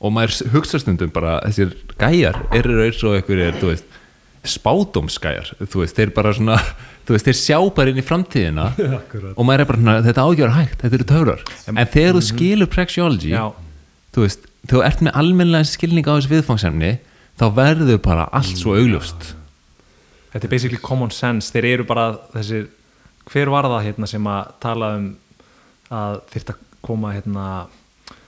og 0.00 0.12
maður 0.14 0.50
hugsa 0.54 0.78
stundum 0.80 1.10
bara 1.12 1.34
þessir 1.44 1.74
gæjar 2.00 2.38
eru 2.56 2.78
eins 2.86 3.02
og 3.04 3.18
einhverjir, 3.18 3.58
þú 3.60 3.68
veist 3.74 3.94
spátumsgæjar, 4.46 5.50
þú 5.68 5.82
veist, 5.82 5.96
þeir 5.98 6.12
bara 6.16 6.32
svona 6.36 6.56
þú 7.06 7.14
veist, 7.16 7.26
þeir 7.28 7.38
sjá 7.40 7.58
bara 7.76 7.92
inn 7.92 8.00
í 8.00 8.04
framtíðina 8.06 8.66
Akkurat. 9.00 9.32
og 9.34 9.46
maður 9.48 9.64
er 9.64 9.70
bara 9.70 9.80
svona, 9.82 9.96
þetta 10.06 10.26
ágjör 10.30 10.54
hægt 10.56 10.84
þetta 10.84 10.98
eru 11.00 11.08
töfrar, 11.12 11.42
en 11.72 11.80
þegar 11.92 12.16
þú 12.18 12.22
skilur 12.30 12.70
praxeology, 12.72 13.32
já, 13.34 13.44
þú 14.16 14.24
veist 14.26 14.46
þú 14.70 14.84
ert 14.86 15.02
með 15.06 15.18
almennlega 15.22 15.68
skilning 15.72 16.06
á 16.08 16.12
þessu 16.16 16.32
viðfangsemni 16.32 16.92
þá 17.36 17.44
verður 17.58 18.00
bara 18.06 18.28
allt 18.36 18.56
svo 18.60 18.76
augljóst 18.78 19.32
þetta 20.36 20.48
er 20.48 20.52
basically 20.52 20.80
common 20.82 21.12
sense. 21.14 21.48
Þeir 21.54 21.70
eru 21.72 21.86
bara 21.88 22.10
þessir 22.34 22.68
hver 23.26 23.50
var 23.50 23.66
það 23.66 23.88
hérna 23.88 24.08
sem 24.10 24.28
að 24.30 24.52
tala 24.62 24.92
um 24.98 25.06
að 25.96 26.20
þyrft 26.34 26.52
að 26.52 26.62
koma 26.86 27.12
hérna 27.14 27.46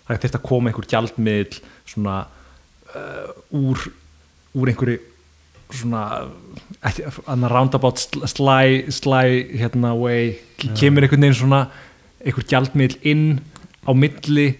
það 0.08 0.22
þyrft 0.24 0.38
að 0.38 0.46
koma 0.48 0.70
einhver 0.70 0.88
gjaldmiðl 0.90 1.58
svona 1.86 2.16
uh, 2.96 3.30
úr 3.54 3.84
úr 4.58 4.72
einhverju 4.72 4.98
svona 5.68 6.02
annar 7.28 7.52
roundabout 7.52 8.00
sl- 8.00 8.24
sly, 8.30 8.88
sly 8.88 9.58
hérna 9.60 9.92
way. 9.98 10.38
Kemur 10.80 11.04
einhvern 11.04 11.26
veginn 11.26 11.36
svona 11.36 11.66
einhver 12.24 12.46
gjaldmiðl 12.48 12.96
inn 13.06 13.26
á 13.84 13.92
milli 13.92 14.54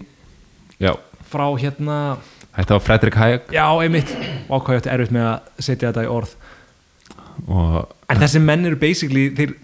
Já, 0.79 0.93
frá 1.27 1.47
hérna 1.59 2.19
þetta 2.55 2.77
var 2.77 2.85
Fredrik 2.85 3.17
Hayek. 3.19 3.49
Já 3.51 3.65
einmitt. 3.81 4.13
Ákvæði 4.47 4.79
þetta 4.79 4.93
erfitt 4.93 5.15
með 5.17 5.27
að 5.31 5.65
setja 5.65 5.89
þetta 5.89 6.05
í 6.05 6.11
orð 6.13 6.37
En 7.47 8.19
þessi 8.19 8.41
menn 8.43 8.65
eru 8.65 8.79
basically 8.79 9.29
þeir 9.37 9.55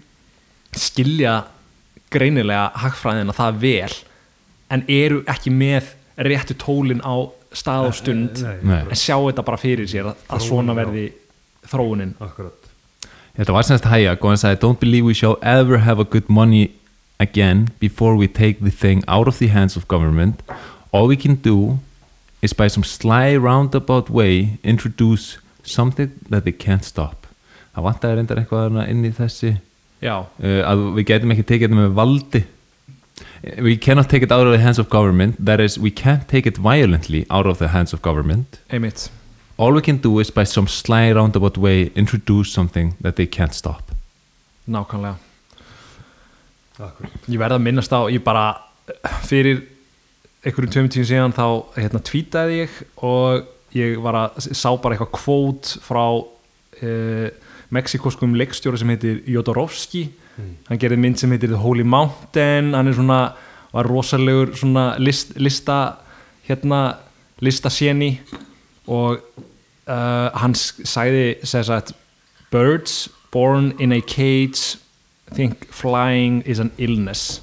skilja 0.76 1.36
greinilega 2.12 2.70
hagfræðina 2.78 3.34
það 3.36 3.60
vel 3.62 3.96
en 4.72 4.84
eru 4.90 5.22
ekki 5.30 5.52
með 5.54 5.92
réttu 6.26 6.56
tólin 6.58 7.02
á 7.02 7.28
stað 7.56 7.90
og 7.90 7.96
stund 7.96 8.42
Nei, 8.42 8.56
Nei. 8.62 8.82
en 8.90 8.98
sjá 8.98 9.16
þetta 9.16 9.44
bara 9.46 9.60
fyrir 9.60 9.88
sér 9.90 10.10
að, 10.12 10.22
að 10.32 10.44
svona 10.46 10.76
verði 10.76 11.06
þróunin. 11.66 12.14
Akkurat. 12.22 12.70
Þetta 13.36 13.52
var 13.52 13.66
semst 13.68 13.86
og 13.86 14.28
hann 14.30 14.40
sagði 14.40 14.60
Don't 14.62 14.80
believe 14.80 15.04
we 15.04 15.14
shall 15.14 15.36
ever 15.42 15.78
have 15.84 16.00
a 16.00 16.04
good 16.04 16.28
money 16.28 16.70
again 17.20 17.68
before 17.80 18.16
we 18.16 18.28
take 18.28 18.60
the 18.60 18.70
thing 18.70 19.02
out 19.08 19.28
of 19.28 19.38
the 19.38 19.48
hands 19.48 19.76
of 19.76 19.88
government. 19.88 20.42
All 20.92 21.06
we 21.08 21.16
can 21.16 21.34
do 21.36 21.78
is 22.42 22.54
by 22.54 22.68
some 22.68 22.84
sly 22.84 23.36
roundabout 23.36 24.08
way 24.10 24.58
introduce 24.62 25.38
something 25.62 26.12
that 26.30 26.44
they 26.44 26.52
can't 26.52 26.84
stop 26.84 27.25
það 27.76 27.86
vantaði 27.86 28.18
reyndar 28.18 28.42
eitthvað 28.42 28.82
inn 28.88 29.04
í 29.06 29.14
þessi 29.14 29.54
Já, 30.04 30.26
uh, 30.26 30.60
að 30.68 30.84
við 30.98 31.08
getum 31.08 31.32
ekki 31.32 31.46
tekið 31.48 31.70
þetta 31.70 31.80
með 31.80 31.94
valdi. 31.96 32.42
We 33.62 33.76
cannot 33.80 34.10
take 34.10 34.24
it 34.26 34.32
out 34.32 34.46
of 34.46 34.52
the 34.52 34.60
hands 34.60 34.78
of 34.78 34.90
government. 34.90 35.38
That 35.40 35.60
is 35.60 35.78
we 35.78 35.90
can't 35.90 36.26
take 36.28 36.48
it 36.48 36.58
violently 36.58 37.24
out 37.30 37.46
of 37.46 37.58
the 37.58 37.68
hands 37.68 37.94
of 37.94 38.02
government. 38.02 38.60
Einmitt. 38.68 39.08
All 39.56 39.72
we 39.72 39.80
can 39.80 39.96
do 39.96 40.18
is 40.20 40.30
by 40.30 40.44
some 40.44 40.68
sly 40.68 41.12
roundabout 41.12 41.56
way 41.56 41.90
introduce 41.94 42.52
something 42.52 42.94
that 43.00 43.16
they 43.16 43.26
can't 43.26 43.54
stop. 43.54 43.92
Nákvæmlega. 44.68 45.16
Akkurat. 46.76 47.12
Ég 47.24 47.40
verð 47.40 47.56
að 47.56 47.64
minnast 47.64 47.94
á, 47.96 48.04
ég 48.12 48.20
bara 48.20 48.50
fyrir 49.24 49.62
einhverjum 50.44 50.72
tveim 50.74 50.90
tíum 50.92 51.06
síðan 51.08 51.34
þá 51.34 51.46
hérna 51.78 52.02
tweetaði 52.04 52.58
ég 52.60 52.74
og 53.06 53.46
ég 53.76 53.96
var 54.04 54.18
að 54.20 54.50
sá 54.52 54.68
bara 54.76 54.94
eitthvað 54.94 55.14
kvót 55.16 55.72
frá 55.86 56.04
uh, 56.20 57.28
mexikoskum 57.74 58.34
leikstjóri 58.38 58.78
sem 58.78 58.88
heitir 58.94 59.22
Jodorowsky. 59.30 60.06
Hann 60.68 60.78
gerði 60.78 60.98
mynd 61.00 61.18
sem 61.18 61.30
heitir 61.32 61.48
The 61.52 61.60
Holy 61.62 61.82
Mountain. 61.84 62.74
Hann 62.76 62.88
er 62.90 62.94
svona, 62.98 63.20
var 63.72 63.88
rosalegur 63.88 64.52
svona 64.56 64.96
list, 65.00 65.34
lista 65.40 65.96
hérna 66.48 66.82
listasjeni 67.42 68.20
og 68.86 69.18
uh, 69.88 70.28
hann 70.38 70.54
s- 70.54 70.76
sagði 70.86 71.34
segði 71.42 71.66
sagt 71.72 71.94
birds 72.52 73.08
born 73.32 73.72
in 73.82 73.92
a 73.92 74.00
cage 74.00 74.78
think 75.34 75.66
flying 75.74 76.42
is 76.46 76.60
an 76.62 76.70
illness. 76.78 77.42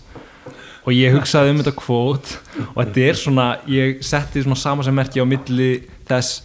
Og 0.84 0.92
ég 0.96 1.14
hugsaði 1.16 1.52
um 1.54 1.60
þetta 1.62 1.76
kvót 1.80 2.32
og 2.74 2.80
þetta 2.80 3.04
er 3.10 3.20
svona, 3.20 3.46
ég 3.72 4.02
setti 4.04 4.42
svona 4.44 4.58
sama 4.60 4.84
sem 4.84 4.96
merki 4.96 5.22
á 5.22 5.26
milli 5.28 5.84
þess 6.10 6.42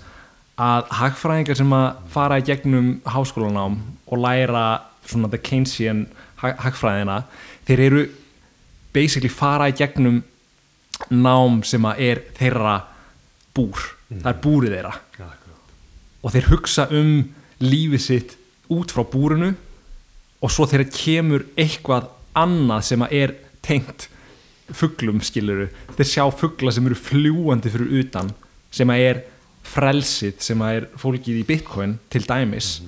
að 0.59 0.89
hagfræðingar 0.99 1.59
sem 1.59 1.75
að 1.77 1.87
fara 2.11 2.39
í 2.41 2.47
gegnum 2.47 2.89
háskólanám 3.07 3.77
og 4.09 4.23
læra 4.25 4.65
svona 5.07 5.31
the 5.31 5.39
Keynesian 5.39 6.07
hag- 6.43 6.59
hagfræðina, 6.65 7.23
þeir 7.69 7.85
eru 7.87 8.03
basically 8.93 9.31
fara 9.31 9.69
í 9.71 9.77
gegnum 9.79 10.23
nám 11.15 11.63
sem 11.65 11.85
að 11.87 12.03
er 12.09 12.23
þeirra 12.39 12.75
búr, 13.55 13.79
það 14.11 14.31
er 14.33 14.43
búrið 14.43 14.75
þeirra. 14.77 14.95
Akkurat. 15.15 15.73
Og 16.23 16.35
þeir 16.35 16.51
hugsa 16.51 16.89
um 16.91 17.13
lífið 17.63 18.03
sitt 18.03 18.37
út 18.71 18.93
frá 18.93 19.05
búrinu 19.07 19.55
og 20.43 20.53
svo 20.53 20.67
þegar 20.69 20.91
kemur 20.95 21.47
eitthvað 21.59 22.11
annað 22.39 22.85
sem 22.91 23.03
að 23.03 23.15
er 23.19 23.35
tengt 23.65 24.09
fugglum 24.77 25.23
skiluru 25.25 25.69
þeir 25.97 26.09
sjá 26.11 26.25
fuggla 26.35 26.73
sem 26.75 26.87
eru 26.87 26.99
fljúandi 26.99 27.73
fyrir 27.73 28.03
utan 28.03 28.31
sem 28.75 28.91
að 28.93 29.05
er 29.07 29.21
frelsið 29.69 30.41
sem 30.45 30.63
að 30.65 30.77
er 30.81 30.87
fólkið 31.01 31.41
í 31.43 31.47
bitcoin 31.49 31.97
til 32.13 32.25
dæmis 32.27 32.79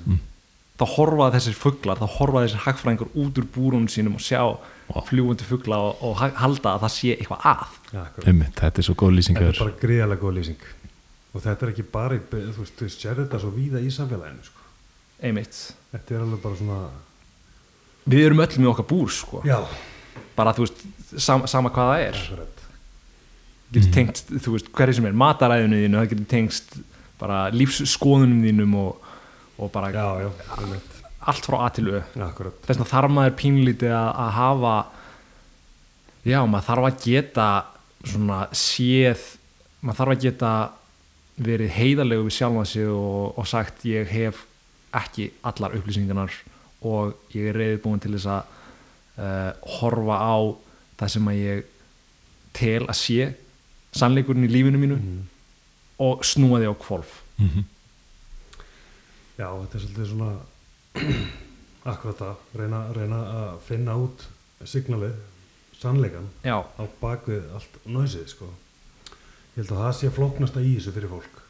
þá 0.80 0.84
horfa 0.96 1.26
þessir 1.34 1.56
fugglar, 1.60 1.98
þá 2.00 2.08
horfa 2.18 2.42
þessir 2.46 2.62
hagfræðingur 2.64 3.10
út 3.20 3.40
úr 3.42 3.48
búrunum 3.52 3.88
sínum 3.92 4.14
og 4.16 4.22
sjá 4.24 4.40
fljúandi 5.06 5.44
fuggla 5.46 5.76
og, 5.90 5.98
og 6.08 6.14
ha- 6.22 6.32
halda 6.40 6.72
að 6.74 6.84
það 6.86 6.92
sé 6.96 7.10
eitthvað 7.14 7.44
að. 7.50 7.74
Akkurat. 8.00 8.24
Einmitt, 8.30 8.54
þetta 8.58 8.80
er 8.80 8.86
svo 8.88 8.94
góð 8.98 9.12
lýsing 9.18 9.36
Þetta 9.38 9.52
er 9.52 9.60
bara 9.60 9.76
gríðalega 9.84 10.22
góð 10.24 10.32
lýsing. 10.38 10.64
Og 11.30 11.44
þetta 11.44 11.66
er 11.66 11.72
ekki 11.74 11.84
bara 11.92 12.16
þú 12.32 12.40
veist, 12.64 12.74
þú 12.80 12.88
sér 12.96 13.20
þetta 13.20 13.40
svo 13.44 13.50
víða 13.54 13.82
í 13.84 13.92
samfélaginu 13.94 14.48
sko. 14.48 14.64
einmitt. 15.22 15.60
Þetta 15.92 16.16
er 16.16 16.24
alveg 16.24 16.42
bara 16.42 16.58
svona 16.58 16.80
við 18.10 18.24
erum 18.30 18.42
öll 18.42 18.56
með 18.64 18.70
okkar 18.72 18.88
búr 18.90 19.12
sko. 19.14 19.42
Já, 19.46 19.60
bara 20.40 20.56
þú 20.56 20.64
veist, 20.66 20.82
sam, 21.20 21.44
sama 21.46 21.70
hvað 21.76 21.92
það 21.92 22.06
er. 22.08 22.20
Akkurat 22.24 22.59
getur 23.74 23.92
tengst, 23.94 24.30
þú 24.30 24.54
veist, 24.56 24.70
hverju 24.76 24.98
sem 24.98 25.08
er 25.10 25.18
mataræðinu 25.24 25.82
þínu, 25.84 25.98
það 26.00 26.12
getur 26.14 26.30
tengst 26.30 26.78
bara 27.20 27.42
lífsskoðunum 27.54 28.40
þínum 28.46 28.78
og, 28.80 29.10
og 29.60 29.70
bara 29.74 29.90
já, 29.94 30.06
já, 30.24 30.80
allt 31.30 31.46
frá 31.46 31.58
A 31.66 31.68
til 31.74 31.90
Ö. 31.92 32.00
Akkurat. 32.24 32.56
Þess 32.64 32.78
vegna 32.78 32.88
þarf 32.90 33.14
maður 33.14 33.36
pínlítið 33.42 33.94
að, 33.94 34.10
að 34.24 34.30
hafa 34.38 34.74
já, 36.24 36.40
maður 36.44 36.68
þarf 36.70 36.88
að 36.88 37.02
geta 37.04 37.48
svona 38.00 38.38
séð 38.56 39.26
maður 39.80 39.98
þarf 40.00 40.14
að 40.14 40.22
geta 40.24 40.52
verið 41.40 41.74
heiðarlegu 41.76 42.26
við 42.26 42.36
sjálfa 42.36 42.64
sig 42.68 42.88
og, 42.92 43.36
og 43.40 43.48
sagt 43.48 43.84
ég 43.88 44.08
hef 44.12 44.44
ekki 44.96 45.30
allar 45.46 45.76
upplýsingarnar 45.78 46.34
og 46.88 47.36
ég 47.36 47.50
er 47.50 47.60
reyðbúin 47.60 48.00
til 48.02 48.14
þess 48.16 48.28
að 48.32 48.56
uh, 49.20 49.52
horfa 49.78 50.16
á 50.20 50.36
það 51.00 51.12
sem 51.14 51.30
að 51.30 51.40
ég 51.40 51.70
tel 52.56 52.82
að 52.86 52.98
sé 52.98 53.30
sannleikurinn 53.96 54.46
í 54.46 54.50
lífinu 54.52 54.78
mínu 54.80 54.98
og 56.00 56.24
snúa 56.24 56.60
því 56.62 56.70
á 56.70 56.74
kvolf 56.84 57.18
Mhm. 57.40 57.64
Já, 59.40 59.46
þetta 59.48 59.74
er 59.78 59.80
svolítið 59.80 60.08
svona 60.10 60.32
akkurat 61.92 62.18
það, 62.20 62.34
reyna, 62.60 62.80
reyna 62.92 63.20
að 63.40 63.60
finna 63.64 63.94
út 63.96 64.24
signalið, 64.68 65.14
sannleikan 65.80 66.26
já, 66.44 66.58
á 66.60 66.82
bakvið 67.00 67.46
allt 67.56 67.78
næsið 67.88 68.26
sko. 68.34 68.50
Ég 69.56 69.62
held 69.62 69.72
að 69.72 69.80
það 69.80 69.94
sé 69.96 70.10
flóknasta 70.12 70.60
í 70.60 70.74
þessu 70.76 70.92
fyrir 70.92 71.08
fólk. 71.14 71.40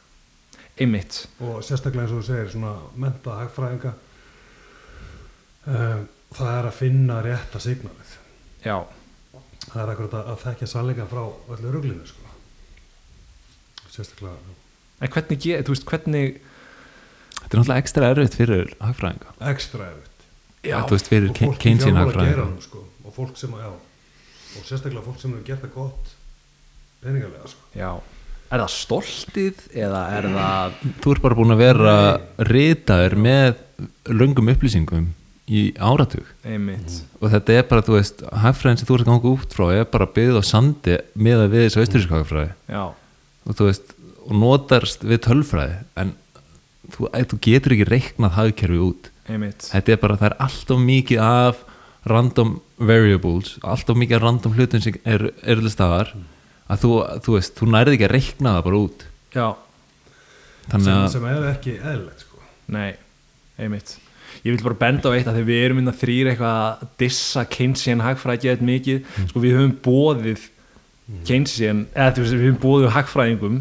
Einmitt. 0.80 1.18
Og 1.42 1.58
sérstaklega 1.66 2.06
eins 2.06 2.14
og 2.14 2.22
þú 2.22 2.28
segir 2.30 2.52
svona 2.54 2.70
menta 2.94 3.34
hagfræðinga 3.40 3.92
um, 5.66 6.06
það 6.38 6.54
er 6.60 6.68
að 6.70 6.78
finna 6.78 7.18
rétta 7.26 7.60
signalið. 7.66 8.14
Já, 8.64 8.78
það 9.66 9.82
er 9.82 9.92
akkurat 9.96 10.14
að, 10.20 10.30
að 10.36 10.42
þekkja 10.46 10.70
sannleikan 10.76 11.10
frá 11.10 11.24
öllu 11.56 11.74
ruglinu 11.74 12.06
sko. 12.06 12.29
Sérstaklega 13.90 14.36
en 15.00 15.08
hvernig, 15.14 15.44
þú 15.66 15.74
veist, 15.74 15.86
hvernig 15.88 16.38
Þetta 17.40 17.56
er 17.56 17.60
náttúrulega 17.62 17.80
ekstra 17.82 18.08
erfitt 18.12 18.34
fyrir 18.36 18.72
hagfræðinga. 18.84 19.30
Ekstra 19.50 19.86
erfitt. 19.88 20.24
Já, 20.68 20.76
Þú 20.84 20.92
veist 20.92 21.08
fyrir 21.08 21.30
fjármála 21.32 22.02
hagfræðinga. 22.04 22.48
sko, 22.66 22.82
og 23.06 23.14
fólk 23.16 23.36
sem 23.40 23.54
að, 23.56 23.62
já, 23.64 23.70
og 24.60 24.66
sérstaklega 24.68 25.04
fólk 25.06 25.20
sem 25.22 25.32
hefur 25.32 25.46
gert 25.48 25.62
það 25.64 25.72
gott 25.74 26.10
peningarlega 27.00 27.48
sko. 27.48 27.62
já. 27.74 27.90
Er 28.50 28.58
það 28.64 28.72
stoltið 28.74 29.58
eða 29.78 30.02
er 30.18 30.26
það 30.34 30.72
Þú 31.00 31.12
ert 31.14 31.22
bara 31.22 31.38
búin 31.38 31.54
að 31.54 31.60
vera 31.62 31.94
ritaður 32.50 33.14
með 33.16 33.60
löngum 34.10 34.50
upplýsingum 34.52 35.04
í 35.50 35.60
áratug. 35.78 36.26
Einmitt. 36.44 37.00
Og 37.22 37.30
þetta 37.32 37.56
er 37.56 37.62
bara, 37.70 37.82
þú 37.86 37.94
veist, 37.96 38.20
hagfræðin 38.44 38.78
sem 38.82 38.86
þú 38.90 38.96
ert 38.98 39.06
að 39.06 39.10
ganga 39.14 39.30
út 39.32 39.54
frá 39.56 39.66
er 39.74 39.86
bara 39.90 40.06
byggð 40.06 40.38
á 40.38 40.42
sandi 40.46 40.98
með 41.14 41.44
að 41.46 41.54
við 41.54 41.64
þessu 41.66 41.82
austurísku 41.84 42.18
hagfræði. 42.18 42.52
Já, 42.70 42.82
og 43.46 43.56
þú 43.58 43.70
veist, 43.70 43.94
og 44.26 44.34
notarst 44.36 45.06
við 45.06 45.22
tölfræði 45.26 45.78
en 46.00 46.12
þú, 46.92 47.08
þú 47.32 47.40
getur 47.46 47.76
ekki 47.76 47.88
reiknað 47.88 48.36
hagkerfi 48.36 48.82
út. 48.84 49.10
Einmitt. 49.30 49.68
Þetta 49.70 49.94
er 49.94 50.00
bara, 50.02 50.18
það 50.20 50.30
er 50.30 50.38
alltaf 50.46 50.82
mikið 50.84 51.24
af 51.24 51.64
random 52.08 52.54
variables 52.80 53.58
alltaf 53.60 53.98
mikið 54.00 54.16
af 54.16 54.22
random 54.24 54.54
hlutum 54.56 54.82
sem 54.82 55.00
er, 55.04 55.26
er 55.44 55.60
til 55.60 55.72
staðar 55.72 56.14
að 56.70 56.84
þú, 56.84 56.92
þú 57.26 57.34
veist, 57.36 57.56
þú 57.58 57.68
nærði 57.74 57.96
ekki 57.96 58.06
að 58.06 58.14
reikna 58.14 58.54
það 58.56 58.66
bara 58.68 58.80
út. 58.84 59.02
Já, 59.34 59.46
þannig 60.70 60.86
sem, 60.86 61.08
sem 61.16 61.26
er 61.30 61.48
ekki 61.50 61.74
eðlilegt 61.80 62.24
sko. 62.24 62.44
nei, 62.70 62.92
einmitt. 63.58 63.96
Ég 64.40 64.54
vil 64.54 64.62
bara 64.64 64.78
benda 64.78 65.10
á 65.10 65.14
eitt 65.16 65.26
að 65.28 65.40
þegar 65.40 65.48
við 65.50 65.64
erum 65.64 65.80
inn 65.82 65.90
að 65.90 65.98
þrýra 66.00 66.32
eitthvað 66.32 66.60
að 66.62 66.84
dissa 67.02 67.42
Keynesian 67.50 68.04
hagfræði 68.04 68.46
geðið 68.46 68.68
mikið, 68.70 69.00
sko 69.32 69.42
við 69.42 69.56
höfum 69.58 69.74
bóðið 69.84 70.46
Keynesian, 71.26 71.86
eða 71.94 72.12
þú 72.14 72.22
veist 72.24 72.34
við 72.36 72.44
höfum 72.46 72.60
bóðið 72.62 72.92
hagfræðingum 72.96 73.56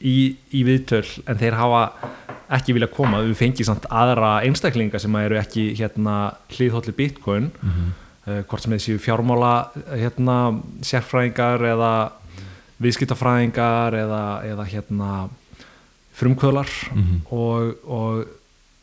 í, 0.00 0.16
í 0.54 0.60
viðtöl 0.64 1.06
en 1.28 1.38
þeir 1.40 1.56
hafa 1.58 1.82
ekki 2.50 2.72
vilja 2.74 2.88
koma, 2.90 3.20
við 3.22 3.36
fengið 3.38 3.66
samt 3.68 3.84
aðra 3.90 4.30
einstaklinga 4.46 4.98
sem 4.98 5.14
eru 5.20 5.36
ekki 5.38 5.68
hérna 5.78 6.34
hlýðhólli 6.50 6.94
bitcoin 6.96 7.50
Mhm. 7.62 7.90
uh, 8.26 8.42
hvort 8.48 8.62
sem 8.62 8.72
séu 8.78 8.98
fjármála 8.98 9.70
hérna 9.94 10.38
sérfræðingar 10.82 11.62
eða 11.74 11.92
viðskiptafræðingar 12.80 13.94
eða, 14.00 14.22
eða 14.50 14.64
hérna 14.70 15.28
frumkvölar 16.16 16.68
Mhm. 16.94 17.20
og, 17.30 17.74
og 17.86 18.24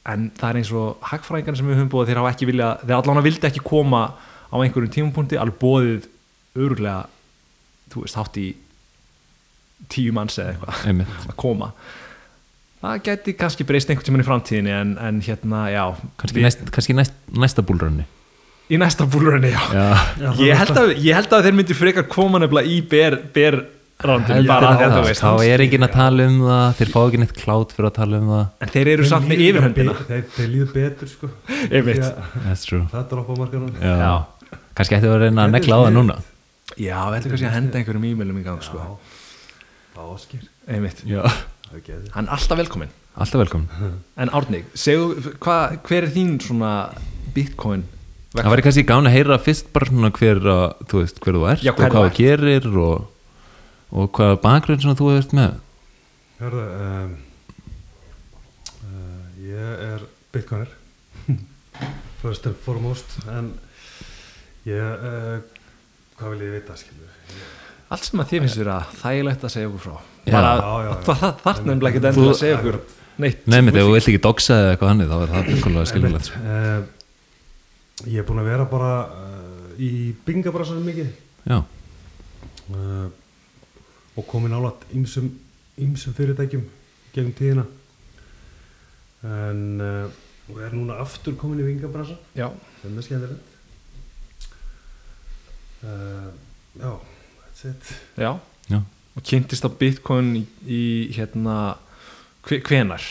en 0.08 0.32
það 0.38 0.50
er 0.50 0.56
eins 0.62 0.71
og 0.71 0.97
hagfræðingar 1.04 1.58
sem 1.58 1.67
við 1.67 1.76
höfum 1.82 1.89
búið 1.91 2.08
þeir 2.12 2.17
hafa 2.21 2.32
ekki 2.34 2.47
vilja, 2.47 2.69
þeir 2.86 2.95
allan 3.02 3.23
vildi 3.26 3.47
ekki 3.50 3.63
koma 3.63 4.04
á 4.47 4.56
einhverjum 4.63 4.93
tímapunkti, 4.95 5.36
alveg 5.38 5.60
bóðið 5.60 6.08
örgulega, 6.56 7.06
þú 7.93 8.04
veist, 8.04 8.19
hátt 8.19 8.41
í 8.41 8.47
tíu 9.93 10.13
manns 10.15 10.38
eða 10.41 10.56
eitthvað. 10.56 11.23
Að 11.28 11.39
koma. 11.39 11.71
Það 12.82 13.00
gæti 13.08 13.34
kannski 13.38 13.65
breyst 13.65 13.89
einhvern 13.89 14.06
tímann 14.06 14.21
í 14.21 14.28
framtíðinni 14.28 14.73
en, 14.73 14.93
en 15.02 15.23
hérna, 15.26 15.63
já. 15.73 15.84
Kannski, 16.21 16.43
næst, 16.45 16.67
kannski 16.73 16.95
næst, 16.97 17.17
næsta 17.34 17.65
búlrönni 17.65 18.06
í 18.67 18.78
næsta 18.80 19.08
búlurinn, 19.08 19.47
já. 19.47 19.62
Já, 19.71 19.88
Já, 20.19 20.30
ég 20.43 20.60
held, 20.60 20.78
að, 20.82 20.93
ég 21.00 21.15
held 21.15 21.34
að 21.34 21.47
þeir 21.47 21.58
myndi 21.58 21.78
frekar 21.78 22.08
koma 22.12 22.41
nefnilega 22.43 22.71
í 22.71 22.80
ber, 22.91 23.17
ber 23.36 23.60
rándum 24.04 24.43
bara 24.50 24.73
að 24.76 24.95
þú 24.97 25.04
veist 25.08 25.23
þá 25.23 25.43
er 25.47 25.63
enginn 25.63 25.88
að 25.88 25.93
tala 25.95 26.26
um 26.30 26.39
það 26.45 26.65
þeir 26.80 26.91
fá 26.93 26.97
ekki 27.02 27.21
neitt 27.23 27.36
klátt 27.39 27.76
fyrir 27.78 27.89
að 27.89 27.95
tala 27.97 28.19
um 28.21 28.32
það. 28.34 28.43
En 28.62 28.73
þeir 28.76 28.91
eru 28.93 29.10
samt 29.10 29.30
með 29.30 29.43
yfirhöndina. 29.47 29.95
þeir, 30.10 30.26
þeir 30.36 30.50
líður 30.54 30.73
betur 30.76 31.13
sko. 31.13 31.32
Það 32.91 33.15
er. 33.71 34.02
Já. 34.04 34.12
kannski 34.78 35.00
ætti 35.00 35.10
að 35.10 35.21
reyna 35.23 35.47
að 35.47 35.56
negla 35.56 35.80
á 35.80 35.82
það 35.88 35.95
núna 35.95 36.19
já, 36.78 36.98
við 37.10 37.20
ætlum 37.20 37.34
kannski 37.34 37.50
að 37.50 37.58
henda 37.58 37.82
einhverjum 37.82 38.08
e-mailum 38.12 38.40
í 38.40 38.46
gang 38.46 38.63
sko. 38.66 38.86
Já, 39.98 40.40
einmitt, 40.70 41.04
já. 41.10 41.22
Það 41.68 41.78
er 41.78 41.86
geðið. 41.90 42.10
hann 42.13 42.30
er 42.30 42.38
alltaf 42.38 42.62
velkominn. 42.62 42.96
Alltaf 43.18 43.42
velkomin 43.42 43.94
en 44.22 44.32
Árni, 44.38 44.63
segðu, 44.78 45.34
hva, 45.42 45.60
hver 45.88 46.06
er 46.06 46.13
þín 46.13 46.36
svona 46.44 46.74
bitcoin 47.36 47.88
það 48.36 48.52
væri 48.54 48.66
kannski 48.66 48.86
gána 48.88 49.10
að 49.10 49.16
heyra 49.18 49.38
fyrst 49.42 49.70
bara 49.74 49.90
svona 49.90 50.12
hver, 50.13 50.42
að, 50.54 50.66
þú 50.90 51.02
veist, 51.02 51.22
hver 51.24 51.38
þú 51.38 51.46
ert 51.52 51.63
Já, 51.66 51.72
og 51.72 51.80
hver 51.80 51.94
hvað 51.94 52.08
þú 52.08 52.18
gerir 52.18 52.68
og, 52.84 53.08
og 53.92 54.12
hvað 54.18 54.34
bakgrunn 54.44 54.84
svona 54.84 55.00
þú 55.00 55.10
hefur 55.13 55.38
með. 55.38 55.56
Hörðu, 56.38 56.66
um, 56.86 57.16
uh, 58.84 59.24
ég 59.48 59.86
er 59.88 60.04
bitcoiner. 60.36 60.74
First 62.22 62.50
and 62.50 62.60
foremost. 62.66 63.18
En 63.32 63.54
ég 64.68 65.08
uh, 65.12 65.40
hvað 66.17 66.34
vil 66.34 66.45
ég 66.47 66.56
vita 66.58 66.75
allt 67.88 68.03
sem 68.03 68.19
að 68.19 68.32
þið 68.32 68.43
finnst 68.43 68.60
þér 68.60 68.69
að 68.73 68.95
þægilegt 68.99 69.43
að 69.47 69.51
segja 69.53 69.67
okkur 69.69 69.84
frá. 69.86 69.93
Það, 70.27 71.21
þarf 71.43 71.62
nefnilega 71.63 71.91
ekki 71.93 72.01
endilega 72.01 72.34
að 72.34 72.39
segja 72.41 72.58
okkur 72.58 72.80
neitt 73.17 73.47
Nei, 73.47 73.62
með 73.63 73.77
þegar 73.77 73.88
þú 73.88 73.93
vilt 73.95 74.10
ekki 74.12 74.23
doxa 74.25 74.58
eða 74.58 74.73
eitthvað 74.73 74.91
hannig 74.91 75.08
þá 75.10 75.15
er 75.17 75.32
það 75.32 75.47
fullkomlega 75.51 75.89
skilulegt 75.91 76.27
sko. 76.27 76.41
uh, 76.43 76.82
ég 78.12 78.19
er 78.21 78.27
búin 78.27 78.41
að 78.43 78.49
vera 78.51 78.67
bara 78.69 78.91
uh, 79.08 79.71
í 79.80 79.91
bingabrassanum 80.27 80.86
mikið. 80.91 81.10
Já, 81.47 81.58
uh, 82.75 83.08
og 84.17 84.27
komin 84.30 84.53
álat 84.58 84.86
ýmsum, 84.97 85.32
ýmsum 85.82 86.15
fyrirtækjum 86.17 86.67
gegn 87.15 87.34
tíðina. 87.39 87.65
En 89.25 89.63
uh, 89.82 90.23
og 90.51 90.60
er 90.63 90.75
núna 90.75 90.99
aftur 91.03 91.36
komin 91.39 91.63
í 91.63 91.69
bingabrassan. 91.71 92.19
Já, 92.38 92.51
sem 92.84 92.99
er 92.99 93.08
skemmtilegt 93.08 93.57
uh, 95.84 96.30
já, 96.80 96.92
that's 97.44 97.66
it. 97.66 97.92
Já, 98.18 98.32
já. 98.70 98.82
Og 99.18 99.24
kynntist 99.26 99.66
á 99.66 99.70
bitcoin 99.74 100.34
í, 100.38 100.44
í 100.68 100.82
hérna 101.18 101.78
hve- 102.46 102.62
hvenar 102.62 103.02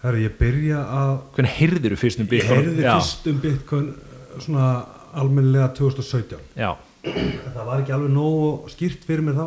Herri, 0.00 0.22
ég 0.24 0.36
byrja 0.40 0.78
að 0.80 1.10
hvenar 1.36 1.52
heyrðir 1.58 1.92
þú 1.92 1.98
fyrst 2.00 2.20
um 2.22 2.24
ég 2.26 2.30
bitcoin? 2.30 2.62
heyrði 2.62 2.84
já, 2.86 2.94
fyrst 2.96 3.26
um 3.28 3.40
Bitcoin 3.42 3.90
svona 4.40 4.68
almennilega 5.20 5.68
2017 5.76 6.38
já, 6.56 6.70
en 7.04 7.52
það 7.52 7.66
var 7.68 7.82
ekki 7.82 7.92
alveg 7.96 8.14
nógu 8.14 8.70
skýrt 8.72 9.04
fyrir 9.04 9.24
mér 9.26 9.36
þá. 9.40 9.46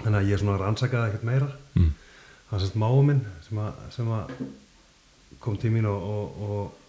Þannig 0.00 0.18
að 0.22 0.30
ég 0.32 0.40
svona 0.40 0.56
rannsakaði 0.62 1.10
ekkert 1.12 1.26
meira. 1.28 1.48
Mm. 1.76 1.90
það 2.48 2.52
var 2.56 2.62
sérst 2.64 2.78
máu 2.80 3.02
minn 3.06 3.20
sem 3.46 3.58
að, 3.62 3.80
sem 3.94 4.08
að 4.16 4.30
kom 5.44 5.56
til 5.60 5.70
mín 5.74 5.86
og, 5.86 6.02
og, 6.10 6.40
og 6.42 6.79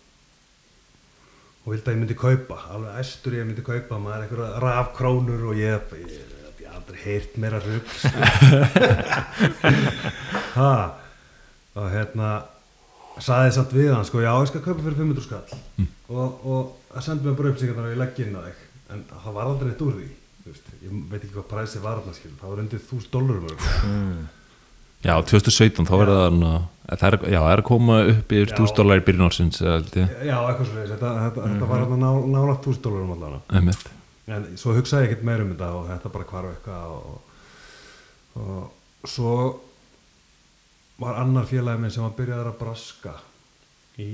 og 1.62 1.74
vildi 1.74 1.86
að 1.88 1.94
ég 1.94 2.02
myndi 2.02 2.18
kaupa 2.18 2.58
alveg 2.74 3.02
æstur 3.04 3.36
ég 3.38 3.46
myndi 3.48 3.66
kaupa 3.66 4.00
maður 4.02 4.24
einhverja 4.26 4.62
rafkrónur 4.64 5.44
og 5.52 5.60
ég 5.60 5.94
ég 6.02 6.72
aldrei 6.72 7.04
heyrt 7.04 7.38
meira 7.42 7.60
rugg 7.62 7.88
ha 10.58 10.72
og 11.78 11.88
hérna 11.94 12.32
saði 13.22 13.54
samt 13.56 13.76
við 13.76 13.92
hann 13.94 14.08
sko 14.08 14.24
já 14.24 14.32
ég 14.34 14.50
skal 14.50 14.64
kaupa 14.66 14.82
fyrir 14.88 15.00
500 15.04 15.28
skall 15.28 15.60
Mm. 15.82 15.88
og, 16.12 16.42
og 16.46 16.98
að 16.98 17.06
senda 17.06 17.24
mér 17.26 17.38
bara 17.40 17.52
upplýsingarnar 17.54 17.88
og 17.88 17.94
ég 17.94 18.00
legg 18.02 18.18
inn 18.22 18.36
á 18.36 18.42
þig 18.44 18.58
en 18.92 19.04
það 19.10 19.36
var 19.38 19.48
aldrei 19.48 19.70
neitt 19.70 19.84
úr 19.86 19.96
því 19.96 20.10
ég 20.52 20.98
veit 21.12 21.22
ekki 21.22 21.36
hvað 21.38 21.48
præsi 21.54 21.82
var 21.82 22.02
það 22.04 22.44
var 22.44 22.62
undir 22.64 22.82
1000 22.82 23.10
dólarum 23.14 23.48
mm. 23.48 24.20
Já, 25.02 25.16
2017 25.26 25.88
þá 25.90 25.94
verður 25.98 26.36
það 26.92 27.08
er, 27.08 27.18
já, 27.32 27.40
það 27.40 27.54
er 27.54 27.62
að 27.62 27.68
koma 27.68 27.98
upp 28.12 28.34
yfir 28.36 28.52
Já. 28.52 28.58
1000 28.60 28.78
dólar 28.78 29.02
í 29.02 29.06
byrjun 29.08 29.26
ársins 29.28 29.62
já 29.62 30.36
eitthvað 30.36 30.68
svo 30.68 30.84
þetta, 30.92 31.12
þetta, 31.24 31.48
þetta 31.48 31.70
var 31.72 31.84
hérna 31.84 31.98
ná, 32.02 32.10
nálægt 32.36 32.68
1000 32.68 32.84
dólarum 32.86 33.14
allavega. 33.16 33.42
Einmitt. 33.58 33.88
en 34.32 34.48
svo 34.60 34.76
hugsaði 34.78 35.08
ég 35.08 35.12
ekkert 35.12 35.28
meir 35.30 35.44
um 35.46 35.52
þetta 35.54 35.72
og 35.78 35.90
þetta 35.90 36.14
bara 36.14 36.30
hvarf 36.32 36.54
eitthvað 36.56 36.94
og, 36.98 37.42
og 38.42 39.10
svo 39.10 39.36
var 41.02 41.22
annar 41.24 41.50
félagi 41.50 41.82
minn 41.82 41.94
sem 41.94 42.06
var 42.06 42.16
byrjaður 42.20 42.52
að 42.52 42.60
braska 42.62 43.16
í, 43.98 44.10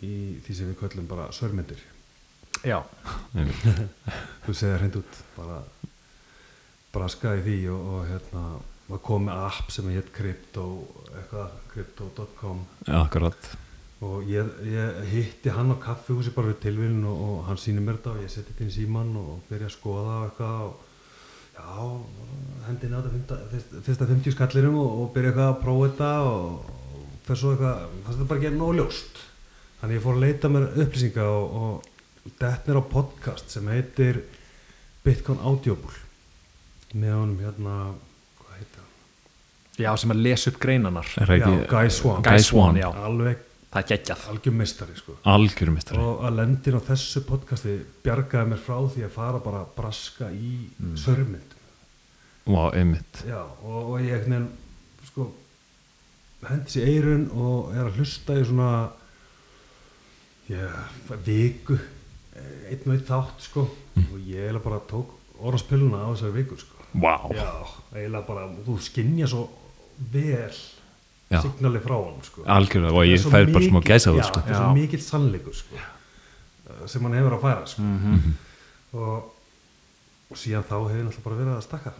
í 0.00 0.12
því 0.46 0.58
sem 0.58 0.72
við 0.72 0.80
köllum 0.80 1.10
bara 1.10 1.28
sörmyndir 1.34 1.82
já, 2.64 2.78
þú 4.46 4.54
segir 4.54 4.80
hreint 4.80 5.00
út 5.02 5.22
bara 5.36 5.62
braskaði 6.94 7.42
í 7.42 7.48
því 7.48 7.58
og, 7.74 7.88
og 7.96 8.06
hérna 8.12 8.44
var 8.92 9.02
komið 9.06 9.28
með 9.28 9.42
app 9.48 9.72
sem 9.72 9.90
heit 9.92 10.08
Crypto 10.14 10.68
eitthvað, 11.12 11.58
Crypto.com 11.72 12.62
akkurat. 13.00 13.50
Og 14.02 14.26
ég, 14.26 14.48
ég 14.66 14.96
hitti 15.12 15.52
hann 15.54 15.70
á 15.70 15.76
kaffihúsi 15.78 16.32
bara 16.34 16.50
við 16.50 16.64
tilvílun 16.64 17.04
og, 17.06 17.20
og 17.26 17.44
hann 17.46 17.60
sýnir 17.60 17.84
mér 17.86 18.00
þetta 18.00 18.16
og 18.16 18.24
ég 18.24 18.32
seti 18.32 18.50
þetta 18.50 18.64
inn 18.64 18.72
í 18.72 18.76
síman 18.76 19.12
og 19.20 19.44
byrja 19.48 19.68
að 19.70 19.76
skoða 19.76 20.16
eitthvað 20.26 20.64
og 20.66 20.88
já, 21.54 21.66
hendin 22.66 22.96
á 22.96 22.98
þetta 22.98 23.14
fyrsta, 23.14 23.40
fyrsta, 23.52 23.82
fyrsta 23.86 24.10
50 24.10 24.36
skallinum 24.36 24.78
og, 24.82 24.92
og 25.04 25.10
byrja 25.14 25.32
eitthvað 25.32 25.52
að 25.52 25.60
prófa 25.62 25.88
þetta 25.88 26.12
og, 26.26 26.76
og 26.82 27.08
fyrir 27.28 27.42
svo 27.42 27.54
eitthvað, 27.54 27.88
það 28.08 28.24
er 28.26 28.30
bara 28.32 28.42
ekki 28.42 28.54
nóg 28.58 28.76
ljóst. 28.80 29.24
Þannig 29.80 29.98
ég 29.98 30.06
fór 30.06 30.18
að 30.18 30.24
leita 30.26 30.52
mér 30.52 30.70
upplýsinga 30.84 31.28
og, 31.38 31.58
og 31.62 32.32
dett 32.42 32.68
mér 32.68 32.82
á 32.82 32.84
podcast 32.90 33.54
sem 33.54 33.70
heitir 33.70 34.24
Bitcoin 35.02 35.42
Audiobook 35.42 35.94
með 36.92 37.14
honum 37.16 37.38
hérna? 37.42 37.76
Já, 39.80 39.94
sem 39.96 40.12
að 40.12 40.20
lesa 40.26 40.50
upp 40.52 40.58
greinanar 40.60 41.08
Guy 41.70 41.88
Swan. 41.90 42.20
Guy 42.26 42.44
Swan, 42.44 42.76
já. 42.76 42.90
alveg 42.92 43.48
Það 43.72 43.80
er 43.80 43.88
geggjað. 43.88 44.24
algjör 44.28 44.52
mistari 44.52 44.94
sko. 44.98 45.14
Og 46.02 46.24
að 46.28 46.34
lendin 46.36 46.74
á 46.76 46.82
þessu 46.90 47.22
podcasti 47.24 47.76
bjargaði 48.04 48.50
mér 48.50 48.58
frá 48.60 48.74
því 48.84 49.04
að 49.06 49.14
fara 49.14 49.38
bara 49.40 49.62
að 49.64 49.70
braska 49.78 50.28
í 50.28 50.50
mm. 50.76 51.38
Vá, 52.44 52.66
einmitt. 52.76 53.22
Já, 53.24 53.38
og, 53.40 53.94
og 53.94 54.02
ég 54.04 54.26
veginn 54.26 54.50
sko 55.08 55.30
hendi 56.50 56.74
sér 56.74 56.90
eirun 56.90 57.24
og 57.32 57.72
er 57.72 57.86
að 57.86 57.96
hlusta 58.02 58.36
í 58.36 58.44
svona 58.44 58.70
já, 60.50 60.68
viku 61.24 61.78
einn 62.36 62.84
og 62.84 62.92
einn 62.92 63.08
þátt 63.08 63.48
sko. 63.48 63.66
Og 64.02 64.20
ég 64.20 64.50
eiginlega 64.50 64.66
bara 64.66 64.82
tók 64.90 65.16
orðanspiluna 65.40 66.04
á 66.04 66.08
þessari 66.12 66.42
viku 66.42 66.60
sko. 66.60 66.88
Vá. 66.92 67.16
Já, 67.32 67.48
eiginlega 67.94 68.26
bara, 68.28 68.46
þú 68.68 68.76
skinnja 68.84 69.32
svo 69.32 69.46
vel 70.12 70.54
Já. 71.32 71.40
signali 71.42 71.78
frá 71.80 71.96
hann 71.96 72.22
sko 72.22 72.42
Algjörlega, 72.44 72.92
og 72.92 73.04
ég 73.08 73.20
fær 73.24 73.46
bara 73.52 73.64
smá 73.64 73.78
mikið- 73.80 73.88
gæsa 73.92 74.10
já, 74.10 74.16
það 74.20 74.28
sko 74.28 74.40
það 74.40 74.50
er 74.50 74.58
svo 74.60 74.72
mikill 74.76 75.00
sannleikur 75.06 75.54
sko, 75.54 75.76
sem 76.86 77.02
hann 77.02 77.12
hefur 77.18 77.36
að 77.38 77.42
færa 77.46 77.66
sko. 77.66 77.82
Mhm. 77.82 78.34
og, 78.92 79.32
og 80.30 80.36
síðan 80.36 80.64
þá 80.68 80.76
hefur 80.90 81.04
náttúrulega 81.06 81.24
bara 81.24 81.36
verið 81.40 81.56
að 81.56 81.62
stakka 81.68 81.92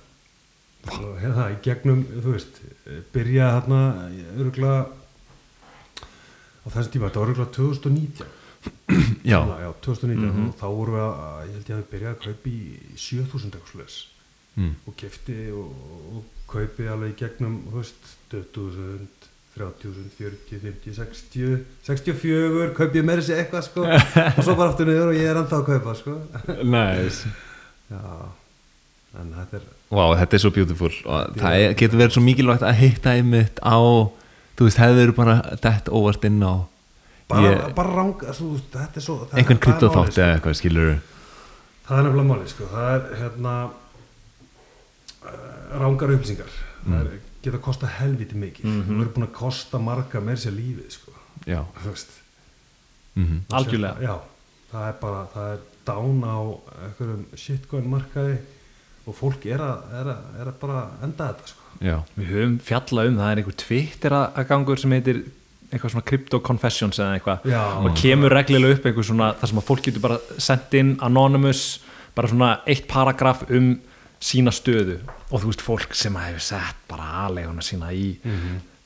og 0.93 1.17
hefur 1.23 1.37
það 1.38 1.53
í 1.55 1.61
gegnum 1.62 2.05
þú 2.12 2.33
veist, 2.35 2.61
eh, 2.87 3.01
byrja 3.15 3.49
þarna 3.57 3.81
öruglega 4.37 4.87
á 6.62 6.67
þessum 6.71 6.93
tíma, 6.93 7.09
þetta 7.11 7.21
var 7.21 7.29
öruglega 7.29 7.53
2019 7.57 8.27
Já, 9.27 9.38
Svona, 9.43 9.59
já 9.65 9.71
2019 9.83 10.31
Mhm. 10.31 10.49
og 10.49 10.55
þá 10.61 10.67
vorum 10.71 10.95
við 10.95 11.03
að, 11.03 11.47
ég 11.49 11.53
held 11.57 11.69
ég 11.69 11.75
að 11.77 11.83
við 11.83 11.91
byrjaði 11.93 12.15
að 12.15 12.25
kaupa 12.27 12.49
í 12.51 12.59
7000 12.97 13.51
eitthvað 13.51 13.73
slags 13.73 13.97
mm. 14.57 14.73
og 14.87 14.97
kefti 15.01 15.38
og, 15.51 15.75
og 16.12 16.47
kaupi 16.53 16.88
alveg 16.93 17.15
í 17.15 17.19
gegnum 17.25 17.61
þú 17.71 17.81
veist, 17.81 18.15
20.000 18.33 19.23
30.000, 19.53 20.09
40, 20.17 20.61
50, 20.62 20.95
60 20.97 21.65
64, 21.85 22.73
kaupi 22.77 23.01
ég 23.03 23.05
meira 23.05 23.25
sér 23.25 23.43
eitthvað 23.43 23.67
sko, 23.67 23.85
og 24.38 24.41
svo 24.41 24.55
bara 24.57 24.71
aftur 24.73 24.88
niður 24.88 25.11
og 25.12 25.19
ég 25.19 25.29
er 25.29 25.41
ennþá 25.43 25.59
að 25.59 25.67
kaupa 25.67 25.97
sko. 25.99 26.15
nice 26.65 27.29
já, 27.93 28.01
en 29.21 29.35
þetta 29.37 29.61
er 29.61 29.71
Vá, 29.93 30.07
þetta 30.23 30.38
er 30.38 30.41
svo 30.41 30.53
beautiful 30.57 30.88
og 31.05 31.37
það 31.37 31.59
er, 31.59 31.77
getur 31.77 32.01
verið 32.01 32.17
svo 32.17 32.25
mikilvægt 32.25 32.65
að 32.65 32.79
hitta 32.81 33.12
einmitt 33.19 33.61
á 33.61 33.77
þú 33.77 34.69
veist, 34.69 34.81
hefur 34.81 35.01
verið 35.03 35.19
bara 35.21 35.37
dett 35.67 35.93
óvart 35.93 36.25
inn 36.31 36.41
á 36.41 36.65
bara, 37.29 37.45
Ég- 37.45 37.75
bara 37.77 37.93
rang 37.93 38.25
þú, 38.25 38.55
veist, 38.55 38.73
þetta 38.73 39.03
er 39.03 39.05
svo 39.05 39.19
einhvern 39.35 39.59
er 39.61 39.65
kryptoþátt 39.67 40.15
sko. 40.17 40.23
eða 40.25 40.38
eitthvað, 40.38 40.59
skilur 40.62 40.91
það 41.91 41.99
er 41.99 42.09
nefnilega 42.09 42.31
máli 42.33 42.49
sko. 42.55 42.73
það 42.73 42.95
er 42.97 43.21
hérna 43.21 43.55
rángar 45.83 46.15
upplýsingar 46.17 46.57
það 46.83 46.99
er, 47.01 47.21
geta 47.43 47.59
að 47.59 47.65
kosta 47.65 47.91
helviti 47.99 48.39
mikið 48.39 48.67
mm. 48.69 48.83
-hmm. 48.87 49.13
búin 49.15 49.27
að 49.27 49.35
kosta 49.37 49.79
marga 49.79 50.21
meir 50.21 50.39
sér 50.39 50.55
lífið 50.57 50.91
sko. 50.91 51.13
Þú 51.47 51.95
mm 53.15 53.41
Algjörlega. 53.51 53.97
Já, 54.01 54.17
það 54.73 54.89
er 54.89 54.95
bara, 55.01 55.27
það 55.35 55.53
er 55.53 55.59
dán 55.87 56.25
á 56.25 56.39
einhverjum 56.87 57.25
shitcoin 57.37 57.91
markaði 57.91 58.39
og 59.07 59.15
fólk 59.19 59.47
er 59.47 59.61
að, 59.61 59.79
er 59.99 60.11
að, 60.15 60.25
er 60.41 60.49
að 60.49 60.59
bara 60.61 60.83
enda 61.03 61.29
þetta 61.29 61.47
sko. 61.47 61.63
já, 61.81 61.97
Við 62.15 62.27
höfum 62.27 62.59
fjallað 62.63 63.09
um, 63.09 63.17
það 63.19 63.31
er 63.31 63.41
einhver 63.43 63.57
Twitter 63.67 64.13
að 64.13 64.49
gangur 64.49 64.79
sem 64.79 64.95
heitir 64.95 65.23
eitthvað 65.73 65.95
svona 65.95 66.05
Crypto 66.05 66.41
Confessions 66.41 66.99
eða 67.01 67.15
eitthvað 67.17 67.39
og 67.83 67.97
kemur 67.99 68.35
reglulega 68.37 68.77
upp 68.77 68.87
einhver 68.87 69.09
svona 69.09 69.33
þar 69.41 69.49
sem 69.49 69.59
að 69.63 69.69
fólk 69.71 69.87
getur 69.87 70.05
bara 70.05 70.19
sendt 70.39 70.75
inn 70.79 70.93
anonymous, 71.01 71.81
bara 72.15 72.29
svona 72.29 72.51
eitt 72.67 72.87
paragraf 72.91 73.43
um 73.51 73.75
sína 74.23 74.53
stöðu 74.55 75.01
og 75.31 75.41
þú 75.43 75.49
veist 75.49 75.65
fólk 75.65 75.97
sem 75.99 76.15
hefur 76.21 76.45
sett 76.45 76.85
bara 76.91 77.27
aðleguna 77.27 77.65
sína 77.65 77.91
í 77.95 78.13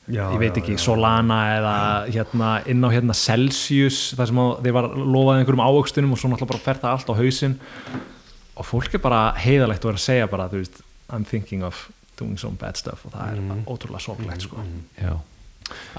Já, 0.06 0.28
ég 0.30 0.38
veit 0.38 0.54
já, 0.54 0.60
ekki, 0.60 0.74
já. 0.76 0.82
Solana 0.84 1.36
eða 1.56 1.78
hérna, 2.14 2.50
inn 2.70 2.84
á 2.86 2.88
hérna 2.94 3.14
Celsius 3.18 4.12
þar 4.14 4.28
sem 4.30 4.38
að 4.38 4.52
þeir 4.62 4.74
var 4.76 4.86
lofaði 4.94 5.42
einhverjum 5.42 5.62
ávöxtunum 5.66 6.12
og 6.14 6.20
svo 6.20 6.30
náttúrulega 6.30 6.52
bara 6.52 6.62
fer 6.62 6.78
það 6.84 6.92
allt 6.94 7.10
á 7.10 7.14
hausinn. 7.18 7.56
Og 8.54 8.68
fólk 8.68 8.94
er 8.94 9.02
bara 9.02 9.22
heiðalegt 9.42 9.82
og 9.82 9.90
er 9.90 9.98
að 9.98 10.04
segja 10.04 10.28
bara, 10.30 10.46
þú 10.52 10.62
veist, 10.62 10.78
I'm 11.10 11.26
thinking 11.26 11.66
of 11.66 11.88
doing 12.16 12.38
some 12.38 12.54
bad 12.60 12.78
stuff 12.78 13.02
og 13.02 13.16
það 13.16 13.32
er 13.34 13.42
bara 13.50 13.66
ótrúlega 13.66 14.04
sorglegt 14.06 14.46
sko. 14.46 14.62
já. 14.94 15.16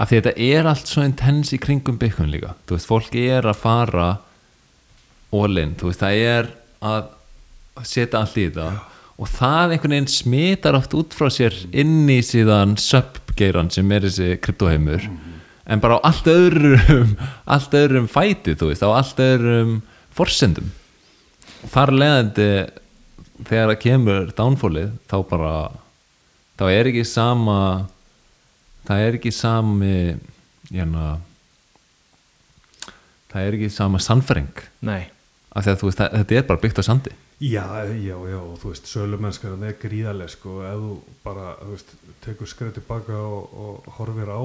Af 0.00 0.08
því 0.08 0.22
þetta 0.22 0.32
er 0.48 0.66
allt 0.72 0.88
svo 0.88 1.04
intens 1.04 1.52
í 1.52 1.60
kringum 1.60 2.00
byggun 2.00 2.32
líka, 2.32 2.54
þú 2.64 2.78
veist, 2.78 2.88
fólk 2.88 3.14
er 3.20 3.44
að 3.44 3.60
fara 3.60 4.08
all-in, 5.36 5.76
þú 5.76 5.90
veist, 5.90 6.00
það 6.00 6.22
er 6.24 6.48
að 6.80 7.10
setja 7.84 8.22
allt 8.22 8.40
í 8.40 8.48
þetta 8.48 8.70
og 9.18 9.26
það 9.34 9.74
einhvern 9.74 9.96
veginn 9.96 10.12
smitar 10.12 10.78
oft 10.78 10.94
út 10.94 11.14
frá 11.16 11.26
sér 11.32 11.56
inn 11.74 12.06
í 12.10 12.20
síðan 12.22 12.76
subgeiran 12.78 13.70
sem 13.74 13.90
er 13.90 14.06
þessi 14.06 14.38
kryptoheimur. 14.42 15.08
En 15.68 15.82
bara 15.82 15.98
á 15.98 16.06
allt 16.08 16.30
öðrum 16.30 17.16
allt 17.56 17.74
öðrum 17.76 18.06
fæti, 18.10 18.54
þú 18.54 18.70
veist, 18.70 18.86
á 18.86 18.94
allt 18.94 19.18
öðrum 19.22 19.80
forsendum. 20.14 20.70
Og 21.66 21.74
þar 21.74 21.94
leðandi 21.98 22.48
þegar 23.42 23.72
það 23.72 23.82
kemur 23.82 24.32
downfallið 24.38 24.94
þá 25.10 25.18
bara 25.30 25.52
þá 26.58 26.66
er 26.70 26.90
ekki 26.90 27.06
sama 27.06 27.60
það 28.86 29.04
er 29.04 29.18
ekki 29.18 29.34
sami 29.34 29.94
hérna 30.70 31.06
það 33.28 33.40
er 33.42 33.58
ekki 33.58 33.74
sama 33.74 33.98
sannfæring. 34.02 34.52
Nei, 34.86 35.10
af 35.50 35.66
því 35.66 35.74
að 35.74 35.88
veist, 35.88 35.98
það, 35.98 36.20
þetta 36.22 36.38
er 36.38 36.52
bara 36.52 36.62
byggt 36.62 36.86
á 36.86 36.86
sandi 36.86 37.18
Já, 37.40 37.84
já, 37.86 38.16
já, 38.18 38.38
þú 38.58 38.72
veist, 38.72 38.88
sölumennskar 38.90 39.52
er 39.62 39.76
gríðarlega 39.78 40.32
sko, 40.32 40.56
ef 40.66 40.80
þú 40.82 40.94
bara, 41.22 41.52
þú 41.60 41.68
veist, 41.76 41.92
tekur 42.24 42.50
skreið 42.50 42.72
tilbaka 42.80 43.14
og, 43.14 43.52
og 43.62 43.86
horfir 43.98 44.32
á 44.34 44.40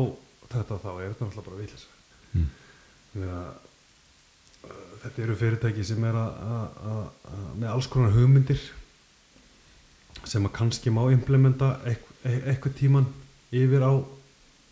þetta 0.54 0.78
þá 0.84 0.90
er 1.02 1.08
þetta 1.16 1.26
náttúrulega 1.26 1.48
bara 1.50 1.62
villis 1.64 1.88
Mm. 2.34 2.46
mm. 3.14 4.70
þetta 5.04 5.22
eru 5.22 5.36
fyrirtæki 5.38 5.84
sem 5.86 6.04
er 6.08 6.16
að, 6.18 7.10
með 7.62 7.68
alls 7.70 7.88
konar 7.92 8.14
hugmyndir 8.16 8.62
sem 10.24 10.46
að 10.48 10.54
kannski 10.56 10.90
má 10.94 11.04
implementa 11.14 11.76
eitth- 11.90 12.24
eitthvað 12.30 12.78
tíman 12.80 13.06
yfir 13.54 13.84
á 13.86 13.94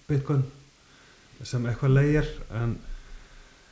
Bitcoin 0.09 0.41
sem 1.43 1.65
eitthvað 1.69 1.93
leigir 1.97 2.29
en 2.61 2.77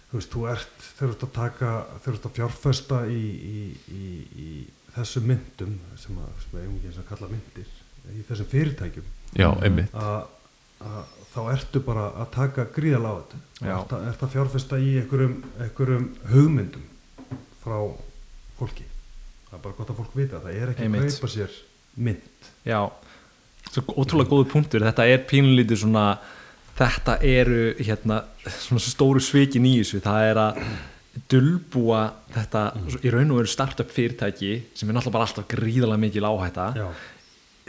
þú 0.10 0.19
veist, 0.19 0.34
þú 0.34 0.45
ert 0.54 0.89
þú 0.98 1.10
ert 1.10 1.24
að 1.28 1.32
taka, 1.36 1.76
þú 2.04 2.13
ert 2.13 2.28
að 2.30 2.36
fjárfesta 2.39 3.04
í, 3.12 3.22
í, 3.54 3.62
í, 3.93 4.10
í 4.45 4.50
þessum 4.95 5.30
myndum 5.30 5.78
sem 6.00 6.17
að, 6.17 6.34
sem 6.43 6.58
að 6.58 6.65
eigum 6.65 6.76
ekki 6.80 6.91
eins 6.91 7.00
að 7.04 7.10
kalla 7.12 7.32
myndir 7.32 7.78
í 8.10 8.26
þessum 8.28 8.50
fyrirtækjum 8.50 9.10
já, 9.38 9.50
einmitt. 9.62 9.93
að, 9.93 10.22
að 10.89 11.15
þá 11.30 11.41
ertu 11.54 11.82
bara 11.86 12.06
að 12.17 12.32
taka 12.34 12.65
gríðalega 12.74 13.12
á 13.12 13.19
þetta. 13.19 13.41
Og 13.60 13.74
ert 13.76 13.93
ert 14.00 14.24
að 14.26 14.34
fjárfesta 14.36 14.80
í 14.82 14.93
einhverjum, 15.02 15.36
einhverjum 15.62 16.08
hugmyndum 16.32 16.88
frá 17.62 17.78
fólki. 18.58 18.88
Það 19.50 19.58
er 19.58 19.63
bara 19.65 19.78
gott 19.78 19.93
að 19.93 20.00
fólk 20.02 20.17
vita 20.17 20.41
það 20.41 20.58
er 20.58 20.74
ekki 20.74 20.89
að 20.89 21.06
kaupa 21.06 21.32
sér 21.36 21.56
mynd. 22.00 22.50
Já. 22.65 22.82
Svo 23.69 23.84
ótrúlega 23.93 24.32
góðu 24.32 24.50
punktur, 24.50 24.86
þetta 24.88 25.06
er 25.06 25.24
pínlítið 25.30 25.84
svona 25.84 26.06
þetta 26.80 27.18
eru 27.26 27.60
hérna 27.80 28.22
svona 28.48 28.84
stóru 28.84 29.22
svikin 29.24 29.68
í 29.68 29.76
þessu. 29.82 30.00
Það 30.04 30.30
er 30.30 30.42
að 30.46 30.63
dulbúa 31.30 32.02
þetta 32.34 32.63
í 33.04 33.12
raun 33.12 33.34
og 33.34 33.42
veru 33.42 33.52
startup 33.52 33.92
fyrirtæki 33.92 34.52
sem 34.78 34.89
er 34.89 34.96
náttúrulega 34.96 35.15
bara 35.18 35.28
alltaf 35.28 35.48
gríðalega 35.52 36.02
mikil 36.06 36.28
áhætta 36.30 36.68
já, 36.78 36.88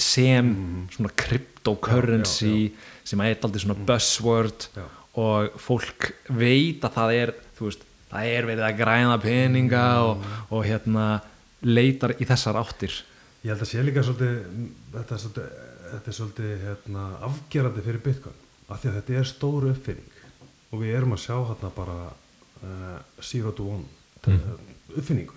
sem 0.00 0.50
svona 0.94 1.12
cryptocurrency 1.18 2.70
sem 3.04 3.22
er 3.24 3.38
aldrei 3.40 3.64
svona 3.64 3.78
buzzword 3.88 4.68
já, 4.76 4.84
og 5.20 5.60
fólk 5.60 6.12
veit 6.36 6.84
að 6.86 6.96
það 6.98 7.14
er 7.16 7.34
veist, 7.60 7.86
það 8.12 8.34
er 8.36 8.50
verið 8.52 8.66
að 8.68 8.78
græna 8.78 9.16
peninga 9.22 9.86
og, 10.04 10.28
og 10.50 10.66
hérna 10.68 11.08
leitar 11.66 12.14
í 12.16 12.24
þessar 12.28 12.56
áttir. 12.60 12.94
Ég 13.42 13.52
held 13.52 13.64
að 13.64 13.72
sé 13.72 13.82
líka 13.84 14.04
svolítið 14.04 14.38
þetta 14.94 15.16
er 15.16 15.24
svolítið, 15.24 15.58
þetta 15.90 16.12
er 16.12 16.16
svolítið 16.20 16.54
hérna, 16.68 17.08
afgerandi 17.28 17.84
fyrir 17.84 18.04
Bitcoin 18.04 18.46
af 18.70 18.82
því 18.82 18.90
að 18.90 18.98
þetta 19.00 19.18
er 19.20 19.28
stóru 19.28 19.72
uppfinning. 19.74 20.18
Og 20.70 20.84
við 20.84 20.94
erum 20.98 21.16
að 21.16 21.24
sjá 21.24 21.36
hérna 21.36 21.72
bara 21.74 21.98
uh, 22.10 22.98
zero 23.24 23.52
to 23.56 23.66
one 23.74 23.86
mm. 24.26 24.70
uppfinningu 24.94 25.36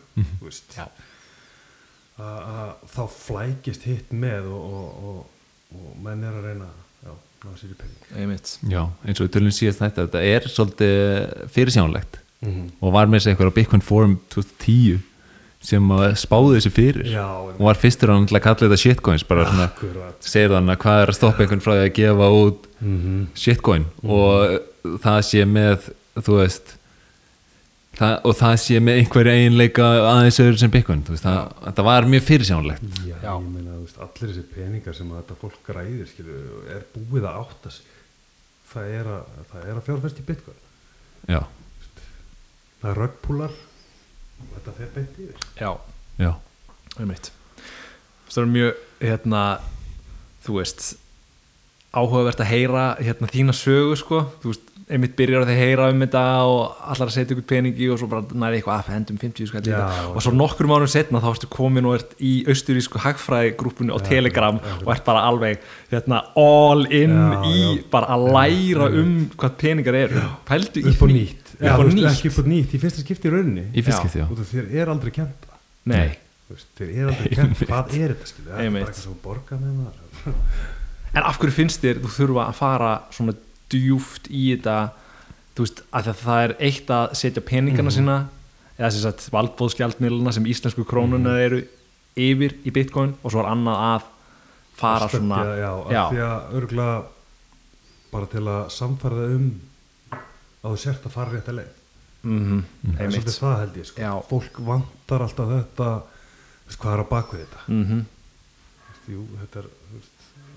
að, 2.21 2.39
að 2.53 2.73
þá 2.93 3.03
flækist 3.17 3.85
hitt 3.89 4.11
með 4.15 4.49
og, 4.53 4.73
og, 4.79 5.05
og, 5.09 5.77
og 5.77 5.93
menn 6.05 6.25
er 6.25 6.35
að 6.37 6.49
reyna 6.49 6.67
já, 7.03 7.13
ná 7.45 7.55
sér 7.59 7.71
í 7.73 7.79
pening. 7.79 8.11
Einmitt. 8.13 8.51
Já, 8.69 8.83
eins 9.05 9.21
og 9.21 9.27
við 9.27 9.33
tölum 9.37 9.55
síðast 9.55 9.81
þetta 9.81 10.05
þetta 10.07 10.27
er 10.33 10.51
svolítið 10.51 11.49
fyrirsjánlegt 11.55 12.19
mm 12.43 12.69
og 12.83 12.93
var 12.93 13.09
með 13.09 13.21
þessi 13.21 13.33
eitthvað 13.33 13.51
á 13.53 13.57
Bitcoin 13.57 13.83
Forum 13.85 14.15
2010 14.33 15.01
sem 15.63 15.91
að 15.95 16.17
spáði 16.19 16.57
þessu 16.57 16.71
fyrir. 16.75 17.05
Já, 17.07 17.23
og 17.23 17.61
var 17.63 17.77
fyrstur 17.79 18.11
að 18.11 18.33
kalla 18.43 18.65
þetta 18.65 18.79
shitcoins 18.81 19.23
bara 19.23 19.45
svona, 19.47 19.69
akkurat. 19.71 20.17
segir 20.19 20.51
þannig 20.51 20.75
að 20.75 20.81
hvað 20.83 21.03
er 21.03 21.11
að 21.13 21.15
stoppa 21.15 21.45
einhvern 21.45 21.63
frá 21.63 21.71
því 21.77 21.85
að 21.85 21.93
gefa 22.01 22.27
út 22.35 22.65
mm 22.83 23.01
-hmm. 23.01 23.27
shitcoin 23.35 23.85
og 24.03 24.59
það 25.03 25.19
sé 25.31 25.45
með 25.45 25.91
þú 26.15 26.39
veist 26.39 26.75
það, 27.97 28.15
og 28.23 28.35
það 28.37 28.55
sé 28.63 28.79
með 28.79 28.99
einhverja 29.01 29.33
eiginleika 29.39 29.89
aðeins 30.11 30.39
öðru 30.43 30.57
sem 30.61 30.71
Bitcoin 30.71 31.03
veist, 31.07 31.23
það, 31.23 31.73
það 31.75 31.85
var 31.89 32.09
mjög 32.13 32.23
fyrirsjánlegt 32.29 32.83
Já, 33.07 33.15
Já. 33.23 33.33
ég 33.33 33.49
meina, 33.49 33.73
veist, 33.83 33.99
allir 34.01 34.31
þessi 34.31 34.45
peningar 34.53 34.95
sem 34.97 35.11
að 35.11 35.19
þetta 35.21 35.39
fólk 35.41 35.59
græðir, 35.67 36.07
skilu, 36.09 36.39
er 36.71 36.85
búið 36.95 37.27
að 37.27 37.39
átta 37.43 37.73
sig. 37.73 37.91
Það 38.73 38.95
er 38.97 39.09
að, 39.13 39.35
það 39.51 39.67
er 39.67 39.77
að 39.77 39.85
fjárfest 39.87 40.21
í 40.21 40.25
bitcoin. 40.27 40.61
Já, 41.29 41.39
það 42.81 42.89
er 42.89 42.99
röggpúlar 43.03 43.53
og 43.53 44.55
þetta 44.55 44.75
fer 44.79 44.91
beint 44.95 45.21
yfir. 45.25 45.45
Já, 45.59 45.71
já, 46.19 46.31
einmitt. 46.97 47.31
Það 48.33 48.41
er 48.43 48.51
mjög 48.55 48.81
hérna 49.03 49.43
þú 50.43 50.57
veist 50.57 50.87
áhugavert 51.93 52.41
að 52.43 52.49
heyra 52.53 52.85
hérna 52.99 53.29
þína 53.29 53.53
sögu 53.57 53.97
sko. 53.99 54.23
Þú 54.43 54.51
veist 54.53 54.69
einmitt 54.93 55.13
byrjar 55.15 55.45
að 55.45 55.49
þið 55.53 55.59
heyra 55.61 55.85
um 55.93 56.01
þetta 56.03 56.21
og 56.43 56.79
allar 56.91 57.07
að 57.07 57.13
setja 57.15 57.33
ykkur 57.37 57.45
peningi 57.47 57.85
og 57.93 57.99
svo 58.01 58.07
bara 58.11 58.35
næri 58.43 58.57
eitthvað 58.59 58.81
að 58.81 58.89
hendum 58.91 59.19
50 59.21 59.47
skall 59.49 59.61
í 59.63 59.71
Já, 59.71 59.79
og 60.09 60.17
og 60.19 60.25
svo 60.25 60.33
nokkur 60.35 60.67
mánuð 60.69 60.91
setna 60.91 61.21
þá 61.23 61.29
ertu 61.31 61.49
komin 61.53 61.87
og 61.87 61.95
ert 61.97 62.11
í 62.19 62.33
austurísku 62.51 62.99
hagfræði 63.01 63.53
grúpunni 63.61 63.95
á 63.95 63.97
Já, 64.01 64.05
Telegram 64.09 64.59
já, 64.59 64.73
og 64.83 64.91
ert 64.93 65.05
bara 65.07 65.21
alveg 65.29 65.63
hérna, 65.93 66.19
all 66.35 66.83
in 66.91 67.15
Já, 67.15 67.39
í 67.47 67.55
já. 67.61 67.71
bara 67.95 68.11
að 68.17 68.27
læra 68.35 68.89
um 68.99 69.15
hvað 69.39 69.55
peningar 69.63 69.99
eru. 70.03 70.25
Pældu 70.51 70.83
í 70.83 70.85
upp 70.91 71.01
og 71.07 71.13
því. 71.13 71.17
nýtt. 71.21 71.55
Upp 71.55 71.63
Já, 71.63 71.71
og 71.71 71.79
þú 71.79 71.87
veist, 71.87 71.97
nýtt. 72.01 72.11
ekki 72.11 72.33
upp 72.33 72.41
og 72.43 72.51
nýtt, 72.51 72.75
í 72.75 72.83
fyrsta 72.83 73.05
skipti 73.07 73.31
í 73.31 73.33
rauninni. 73.37 73.65
Og 74.27 74.45
þér 74.51 74.69
er 74.83 74.91
aldrei 74.97 75.15
kent 75.15 75.47
það 75.47 75.57
nei, 75.95 76.17
Þú 76.43 76.57
veist, 76.57 76.69
þér 76.77 76.93
er 76.93 77.09
aldrei 77.13 77.35
kent, 77.39 77.63
hvað 77.71 77.97
er 77.97 78.13
þetta 78.17 78.29
skilu 78.33 78.49
það 78.51 78.59
er 78.67 78.71
bara 78.75 78.83
eitthvað 78.83 79.03
sem 79.07 79.19
borga 79.23 79.59
með 79.63 79.75
maður 79.79 80.41
en 81.13 81.23
af 81.23 81.37
hverju 81.39 81.53
finnst 81.53 81.81
þér 81.83 81.99
þú 82.03 82.11
þurfa 82.17 82.47
að 82.49 82.53
fara 82.59 82.91
svona 83.13 83.33
djúft 83.69 84.27
í 84.29 84.55
þetta 84.55 84.77
þú 85.55 85.65
veist, 85.67 85.81
að 85.93 86.13
það 86.23 86.43
er 86.47 86.55
eitt 86.59 86.87
að 86.89 87.13
setja 87.19 87.41
peningana 87.45 87.89
Mhm. 87.89 87.97
sína 87.97 88.15
eða 88.79 88.91
sem 88.91 89.01
sagt 89.01 89.29
valdbóðskjaldmiðluna 89.31 90.33
sem 90.33 90.43
íslensku 90.45 90.83
krónuna 90.85 91.29
Mhm. 91.29 91.45
eru 91.45 91.61
yfir 92.17 92.53
í 92.65 92.71
bitcoin 92.73 93.13
og 93.23 93.31
svo 93.31 93.39
er 93.41 93.49
annað 93.51 93.77
að 93.77 94.01
fara 94.75 95.07
Stökkja, 95.07 95.19
svona 95.19 95.57
já, 95.57 95.71
af 95.85 95.91
Já. 95.91 96.09
því 96.09 96.17
að 96.17 96.53
örgulega 96.61 97.03
bara 98.11 98.25
til 98.25 98.41
að 98.41 98.69
samfæra 98.69 99.35
um 99.35 99.61
að 100.63 100.71
þú 100.73 100.77
sért 100.77 101.03
að 101.05 101.11
fara 101.11 101.31
rétt 101.31 101.47
að 101.49 101.55
leið 101.59 101.71
mm 102.23 102.63
það 102.95 103.01
er 103.01 103.09
svolítið 103.11 103.39
það 103.39 103.59
held 103.59 103.75
ég 103.77 103.85
sko. 103.85 104.25
Fólk 104.29 104.59
vantar 104.65 105.21
alltaf 105.21 105.49
þetta 105.49 105.87
veist, 106.67 106.79
hvað 106.79 106.93
er 106.93 107.03
á 107.03 107.07
bakvið 107.09 107.39
þetta 107.43 107.61
mm 107.67 108.05
Þú 108.83 108.89
veist, 108.93 109.07
jú, 109.09 109.21
þetta 109.41 109.59
er, 109.59 109.67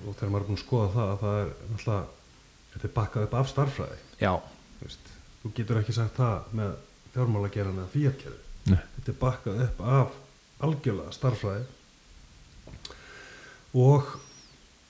og 0.06 0.16
þegar 0.16 0.32
maður 0.32 0.44
er 0.44 0.48
búin 0.48 0.58
að 0.58 0.64
skoða 0.64 0.88
það 0.94 1.12
að 1.12 1.22
það 1.22 1.36
er 1.40 1.52
náttúrulega 1.70 2.04
þetta 2.72 2.88
er 2.88 2.94
bakkað 2.96 3.26
upp 3.26 3.36
af 3.40 3.50
starffræði 3.52 3.98
já, 4.20 4.32
þú, 4.78 4.88
veist, 4.88 5.04
þú 5.42 5.52
getur 5.58 5.80
ekki 5.80 5.96
sagt 5.96 6.20
það 6.20 6.52
með 6.60 6.74
fjármálageran 7.14 7.80
eða 7.82 7.92
Nei. 8.66 8.82
þetta 8.96 9.12
er 9.12 9.18
bakkað 9.20 9.62
upp 9.66 9.80
af 9.96 10.08
algjörlega 10.66 11.14
starffræði 11.14 11.64
og 13.76 14.12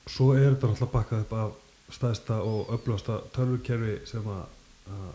svo 0.07 0.33
er 0.35 0.51
þetta 0.53 0.71
náttúrulega 0.71 0.93
bakkað 0.95 1.23
upp 1.25 1.33
af 1.37 1.95
staðista 1.97 2.41
og 2.43 2.73
öflugasta 2.75 3.21
tölvukerfi 3.35 3.95
sem 4.09 4.25
að, 4.27 4.43
að 4.91 5.07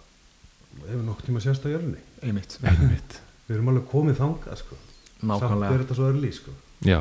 hefur 0.86 1.04
nokkuð 1.08 1.28
tíma 1.28 1.42
sérst 1.44 1.66
á 1.68 1.72
jörunni 1.72 2.00
einmitt 2.22 2.56
einmitt. 2.64 3.18
Við 3.48 3.58
erum 3.58 3.72
alveg 3.72 3.88
komið 3.90 4.20
þangað 4.20 4.60
sko. 4.62 4.76
samt 4.78 5.24
er 5.24 5.30
nákvæmlega, 5.32 5.80
þetta 5.82 5.96
svo 5.98 6.08
örlí 6.08 6.30
sko. 6.32 6.54
Já, 6.82 6.98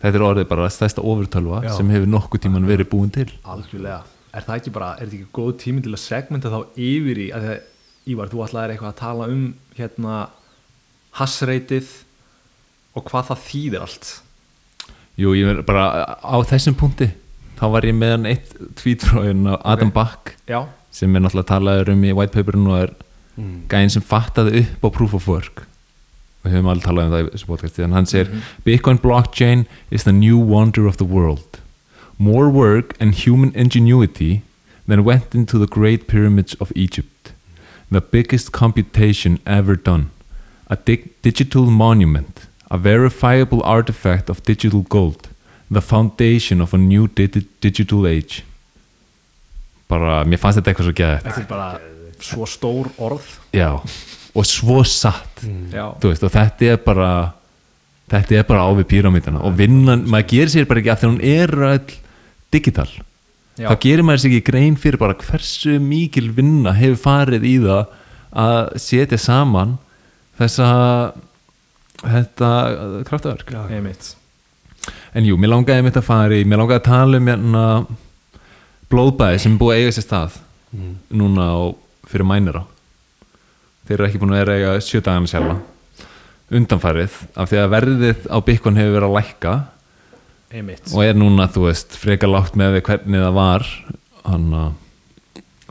þetta 0.00 0.12
er 0.12 0.24
orðið 0.26 0.48
bara 0.50 0.70
stærsta 0.72 1.04
ofurtölva 1.04 1.62
sem 1.76 1.90
hefur 1.92 2.10
nokkuð 2.10 2.44
tíman 2.46 2.68
verið 2.68 2.90
búin 2.92 3.12
til. 3.12 3.28
Algjörlega. 3.44 4.02
Er 4.32 4.46
það 4.46 4.60
ekki 4.60 4.72
bara, 4.72 4.94
er 4.96 5.10
þetta 5.10 5.18
ekki 5.18 5.34
góð 5.36 5.52
tími 5.60 5.82
til 5.84 5.92
að 5.92 6.00
segmenta 6.00 6.52
þá 6.52 6.60
yfir 6.80 7.20
í, 7.20 7.28
að 7.36 7.48
það, 7.48 7.68
Ívar, 8.02 8.30
þú 8.32 8.40
ætlaðir 8.42 8.72
eitthvað 8.72 8.88
að 8.88 8.98
tala 8.98 9.26
um 9.30 9.42
hérna 9.76 10.14
hassreitið 11.20 11.90
og 12.96 13.04
hvað 13.06 13.28
það 13.28 13.42
þýðir 13.46 13.84
allt? 13.84 14.08
Jú, 15.20 15.34
ég 15.36 15.46
verð 15.46 15.66
bara 15.68 15.84
á 16.18 16.36
þessum 16.48 16.76
punkti 16.80 17.12
þá 17.60 17.66
var 17.76 17.86
ég 17.86 17.94
meðan 17.94 18.26
eitt 18.30 18.54
tvítróin 18.80 19.44
á 19.46 19.54
Adam 19.60 19.92
Ok. 19.92 19.94
Back 19.94 20.34
já, 20.50 20.64
sem 20.90 21.14
er 21.14 21.22
náttúrulega 21.22 21.50
talaður 21.52 21.92
um 21.94 22.02
í 22.02 22.14
white 22.16 22.34
paperinu 22.34 22.72
og 22.72 22.80
er 22.86 22.94
mm. 23.36 23.58
gæðin 23.70 23.94
sem 23.94 24.06
fattaði 24.06 24.64
upp 24.64 24.88
á 24.88 24.88
proof 24.96 25.14
of 25.20 25.28
work 25.30 25.66
við 26.42 26.56
höfum 26.56 26.70
alveg 26.72 26.86
talað 26.86 27.08
um 27.08 27.12
það 27.14 27.24
í 27.24 27.32
þessu 27.32 27.48
podcasti 27.50 27.84
en 27.86 27.96
hann 27.96 28.08
segir 28.10 28.30
Bitcoin 28.66 29.00
blockchain 29.02 29.66
is 29.90 30.04
the 30.04 30.14
new 30.14 30.38
wonder 30.38 30.86
of 30.86 30.98
the 30.98 31.06
world. 31.06 31.60
More 32.18 32.48
work 32.50 32.94
and 33.00 33.14
human 33.14 33.52
ingenuity 33.54 34.42
than 34.86 35.04
went 35.04 35.34
into 35.34 35.58
the 35.58 35.66
great 35.66 36.06
pyramids 36.06 36.54
of 36.60 36.72
Egypt. 36.74 37.32
The 37.90 38.00
biggest 38.00 38.52
computation 38.52 39.38
ever 39.46 39.76
done. 39.76 40.10
A 40.68 40.76
dig 40.76 41.10
digital 41.22 41.66
monument. 41.66 42.46
A 42.70 42.78
verifiable 42.78 43.62
artifact 43.62 44.30
of 44.30 44.42
digital 44.44 44.82
gold. 44.88 45.28
The 45.70 45.80
foundation 45.80 46.60
of 46.60 46.74
a 46.74 46.78
new 46.78 47.08
digi 47.08 47.46
digital 47.60 48.06
age. 48.06 48.44
Bara, 49.88 50.24
mér 50.24 50.40
fannst 50.40 50.58
þetta 50.58 50.72
eitthvað 50.72 50.88
svo 50.88 50.94
geðið 50.96 51.26
þetta 51.26 51.42
er 51.42 51.48
bara 51.50 51.68
svo 52.22 52.46
stór 52.48 52.88
orð. 53.02 53.26
Já, 53.52 53.76
og 54.32 54.48
svo 54.48 54.80
satt. 54.88 55.42
Þú 55.42 56.10
veist, 56.10 56.24
og 56.24 56.32
þetta 56.32 56.74
er 56.74 56.82
bara 56.82 57.12
þetta 58.12 58.38
er 58.38 58.46
bara 58.48 58.66
á 58.68 58.70
við 58.76 58.88
píramítana 58.90 59.40
og 59.46 59.56
vinnan, 59.56 60.04
maður 60.10 60.28
gerir 60.34 60.52
sér 60.52 60.68
bara 60.68 60.82
ekki 60.82 60.92
af 60.92 61.00
því 61.00 61.08
að 61.08 61.12
hún 61.12 61.24
er 61.32 61.54
all 61.70 61.96
digital. 62.52 62.88
Já, 63.60 63.68
þá 63.68 63.74
gerir 63.84 64.06
maður 64.08 64.22
sér 64.22 64.32
ekki 64.32 64.46
grein 64.48 64.78
fyrir 64.80 65.00
bara 65.00 65.16
hversu 65.20 65.76
mikil 65.80 66.30
vinna 66.36 66.74
hefur 66.76 67.00
farið 67.04 67.46
í 67.48 67.54
það 67.64 67.98
að 68.42 68.60
setja 68.80 69.20
saman 69.20 69.76
þessa 70.40 70.68
þetta 72.02 72.50
kraftaverk. 73.08 73.52
En 75.12 75.28
jú, 75.28 75.36
mér 75.38 75.52
langaði 75.52 75.86
mitt 75.86 76.00
að 76.00 76.08
fara 76.08 76.36
í 76.36 76.46
mér 76.48 76.62
langaði 76.62 76.80
að 76.80 76.88
tala 76.88 77.20
um 77.20 77.28
hérna 77.30 77.64
blóðbæði 78.92 79.40
sem 79.40 79.54
er 79.54 79.60
búið 79.60 79.74
að 79.74 79.82
eiga 79.82 79.96
sér 79.96 80.06
stað 80.08 80.38
mm. 80.72 80.94
núna 81.20 81.48
á, 81.48 81.60
fyrir 82.08 82.28
mænira 82.28 82.64
þeir 83.88 83.96
eru 83.98 84.06
ekki 84.08 84.20
búin 84.22 84.34
að 84.36 84.52
eiga 84.54 84.74
sjö 84.84 85.00
dagana 85.02 85.30
sjálfa. 85.30 85.56
Undanfarið 86.52 87.14
af 87.40 87.48
því 87.50 87.60
að 87.62 87.70
verðið 87.72 88.26
á 88.28 88.36
Bitcoin 88.44 88.76
hefur 88.80 88.96
verið 88.98 89.08
að 89.08 89.16
lækka 89.16 89.52
einmitt, 90.52 90.90
og 90.92 91.04
er 91.06 91.14
núna, 91.16 91.46
þú 91.48 91.62
veist, 91.70 91.94
frekar 91.96 92.28
lágt 92.28 92.58
með 92.60 92.76
hvernig 92.84 93.22
það 93.24 93.36
var 93.38 93.64
hann 94.26 94.48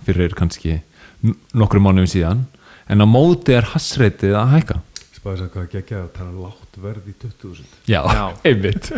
fyrir 0.07 0.33
kannski 0.37 0.79
n- 1.21 1.35
nokkrum 1.53 1.85
mánuðum 1.85 2.09
síðan. 2.09 2.41
En 2.89 3.03
á 3.03 3.07
móti 3.07 3.53
er 3.55 3.67
hassreitið 3.75 4.33
að 4.39 4.55
hækka. 4.55 4.79
Spáðis 5.21 5.43
að 5.45 5.51
hvað 5.53 5.67
geggja 5.75 5.99
að 6.01 6.09
tala 6.17 6.47
látt 6.47 6.79
verð 6.81 7.11
í 7.11 7.13
20.000 7.21 7.61
já, 7.93 8.01
Já. 8.01 8.23
einmitt. 8.49 8.89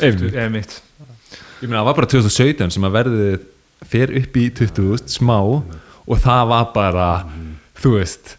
Einmitt. 0.00 0.38
Einmitt. 0.40 0.78
Ég 1.60 1.68
meina, 1.68 1.82
það 1.82 1.88
var 1.90 1.98
bara 2.00 2.08
2017 2.14 2.72
sem 2.72 2.88
að 2.88 2.96
verðið 2.96 3.44
fer 3.92 4.14
upp 4.22 4.40
í 4.40 4.46
20.000 4.56 5.12
smá 5.18 5.36
og 5.44 6.16
það 6.24 6.42
var 6.54 6.66
bara, 6.72 7.06
þú 7.76 7.92
veist, 7.98 8.38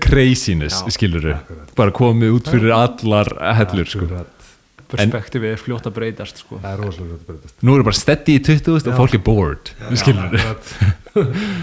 craziness, 0.00 0.82
Já, 0.84 0.90
skilur 0.94 1.24
akkurat. 1.32 1.74
bara 1.78 1.90
komið 1.96 2.34
út 2.36 2.50
fyrir 2.52 2.72
allar 2.76 3.30
hellur, 3.56 3.88
sko. 3.88 4.08
Perspektífið 4.92 5.54
er 5.54 5.60
fljótt 5.60 5.86
að 5.88 5.94
breytast 5.96 6.42
sko. 6.42 6.58
það 6.60 6.72
er 6.74 6.80
rosalega 6.84 7.14
gott 7.14 7.22
að 7.22 7.28
breytast 7.32 7.62
Nú 7.64 7.76
er 7.78 7.84
bara 7.86 7.96
steady 7.96 8.34
í 8.36 8.42
20.000 8.44 8.90
og 8.92 8.98
fólk 9.00 9.14
er 9.16 9.22
bored, 9.24 9.70
skilur 9.96 10.36
Akkurat. 10.36 10.74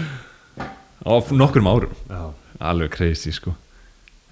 á 1.06 1.12
nokkrum 1.30 1.68
árum, 1.70 1.94
Já. 2.10 2.24
alveg 2.58 2.90
crazy, 2.96 3.30
sko. 3.32 3.54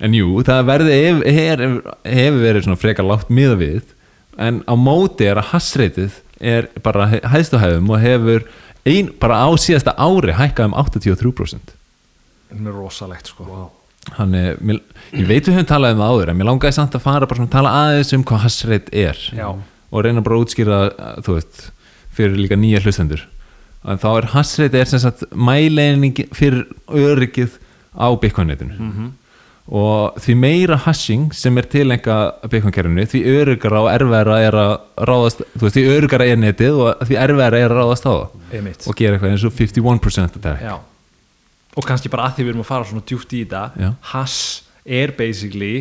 En 0.03 0.15
jú, 0.15 0.27
það 0.47 0.67
verðið 0.69 0.99
hef, 0.99 1.23
hef, 1.39 1.63
hefur 2.07 2.43
verið 2.43 2.67
svona 2.67 2.79
frekar 2.83 3.07
lágt 3.07 3.31
miða 3.35 3.57
við, 3.59 3.95
en 4.39 4.61
á 4.67 4.75
móti 4.79 5.27
er 5.27 5.39
að 5.41 5.53
hassreitið 5.55 6.19
er 6.39 6.69
bara 6.85 7.09
hæðst 7.11 7.55
á 7.55 7.63
hæðum 7.63 7.89
og 7.95 8.03
hefur 8.03 8.45
ein, 8.87 9.09
bara 9.19 9.41
á 9.43 9.49
síðasta 9.59 9.95
ári 9.99 10.35
hækkað 10.39 10.71
um 10.71 10.77
83%. 10.79 11.75
Það 12.51 12.67
er 12.67 12.77
rosalegt 12.79 13.27
sko. 13.33 13.71
Hann 14.17 14.35
er, 14.35 14.57
mér, 14.65 14.79
ég 15.13 15.27
veit 15.29 15.45
við 15.49 15.55
höfum 15.59 15.67
talað 15.69 15.93
um 15.93 16.01
það 16.01 16.13
áður 16.15 16.31
en 16.33 16.37
mér 16.41 16.49
langaði 16.49 16.73
samt 16.79 16.95
að 16.97 17.03
fara 17.05 17.27
bara 17.29 17.37
svona 17.43 17.49
að 17.51 17.57
tala 17.59 17.73
aðeins 17.83 18.13
um 18.17 18.25
hvað 18.25 18.45
hassreit 18.47 18.89
er 18.93 19.19
Já. 19.37 19.49
og 19.91 20.05
reyna 20.07 20.23
bara 20.25 20.39
að 20.39 20.45
útskýra 20.47 20.79
þú 21.27 21.35
veist, 21.37 21.71
fyrir 22.17 22.39
líka 22.41 22.57
nýja 22.57 22.81
hlustendur 22.85 23.27
en 23.85 24.01
þá 24.01 24.09
er 24.19 24.27
hassreit 24.33 24.75
er 24.75 24.89
sem 24.89 24.99
sagt 25.03 25.27
mæleining 25.37 26.17
fyrir 26.35 26.65
öryggið 26.89 27.59
á 27.99 28.09
Bitcoin-netinu 28.17 28.79
Mhm. 28.79 29.13
og 29.69 30.17
því 30.17 30.35
meira 30.41 30.77
hashing 30.81 31.33
sem 31.37 31.59
er 31.61 31.67
tilenga 31.69 32.17
bitcoin-kerfinu 32.49 33.05
því 33.05 33.21
örugara 33.37 33.83
og 33.85 33.91
erfæra 33.93 34.39
er 34.47 34.53
að 34.57 34.71
ráðast 35.05 35.43
þú 35.53 35.67
veist, 35.67 35.77
því 35.77 35.85
örugara 35.99 36.25
er 36.33 36.37
netið 36.41 36.79
og 36.81 37.03
því 37.05 37.19
erfæra 37.21 37.59
er 37.61 37.69
að 37.69 37.77
ráðast 37.77 38.07
á 38.09 38.13
það 38.17 38.55
Einmitt. 38.57 38.87
og 38.89 38.97
gera 38.97 39.19
eitthvað 39.19 39.35
eins 39.35 39.45
og 39.45 39.53
51% 39.53 40.39
attack 40.41 40.63
Já. 40.65 40.79
Og 41.79 41.87
kannski 41.87 42.11
bara 42.11 42.29
að 42.29 42.39
því 42.39 42.47
við 42.47 42.53
erum 42.53 42.65
að 42.65 42.71
fara 42.73 42.89
svona 42.89 43.07
djúpt 43.07 43.35
í 43.37 43.45
þetta. 43.45 43.63
Já. 43.79 43.91
hash 44.11 44.65
er 44.89 45.13
basically 45.15 45.75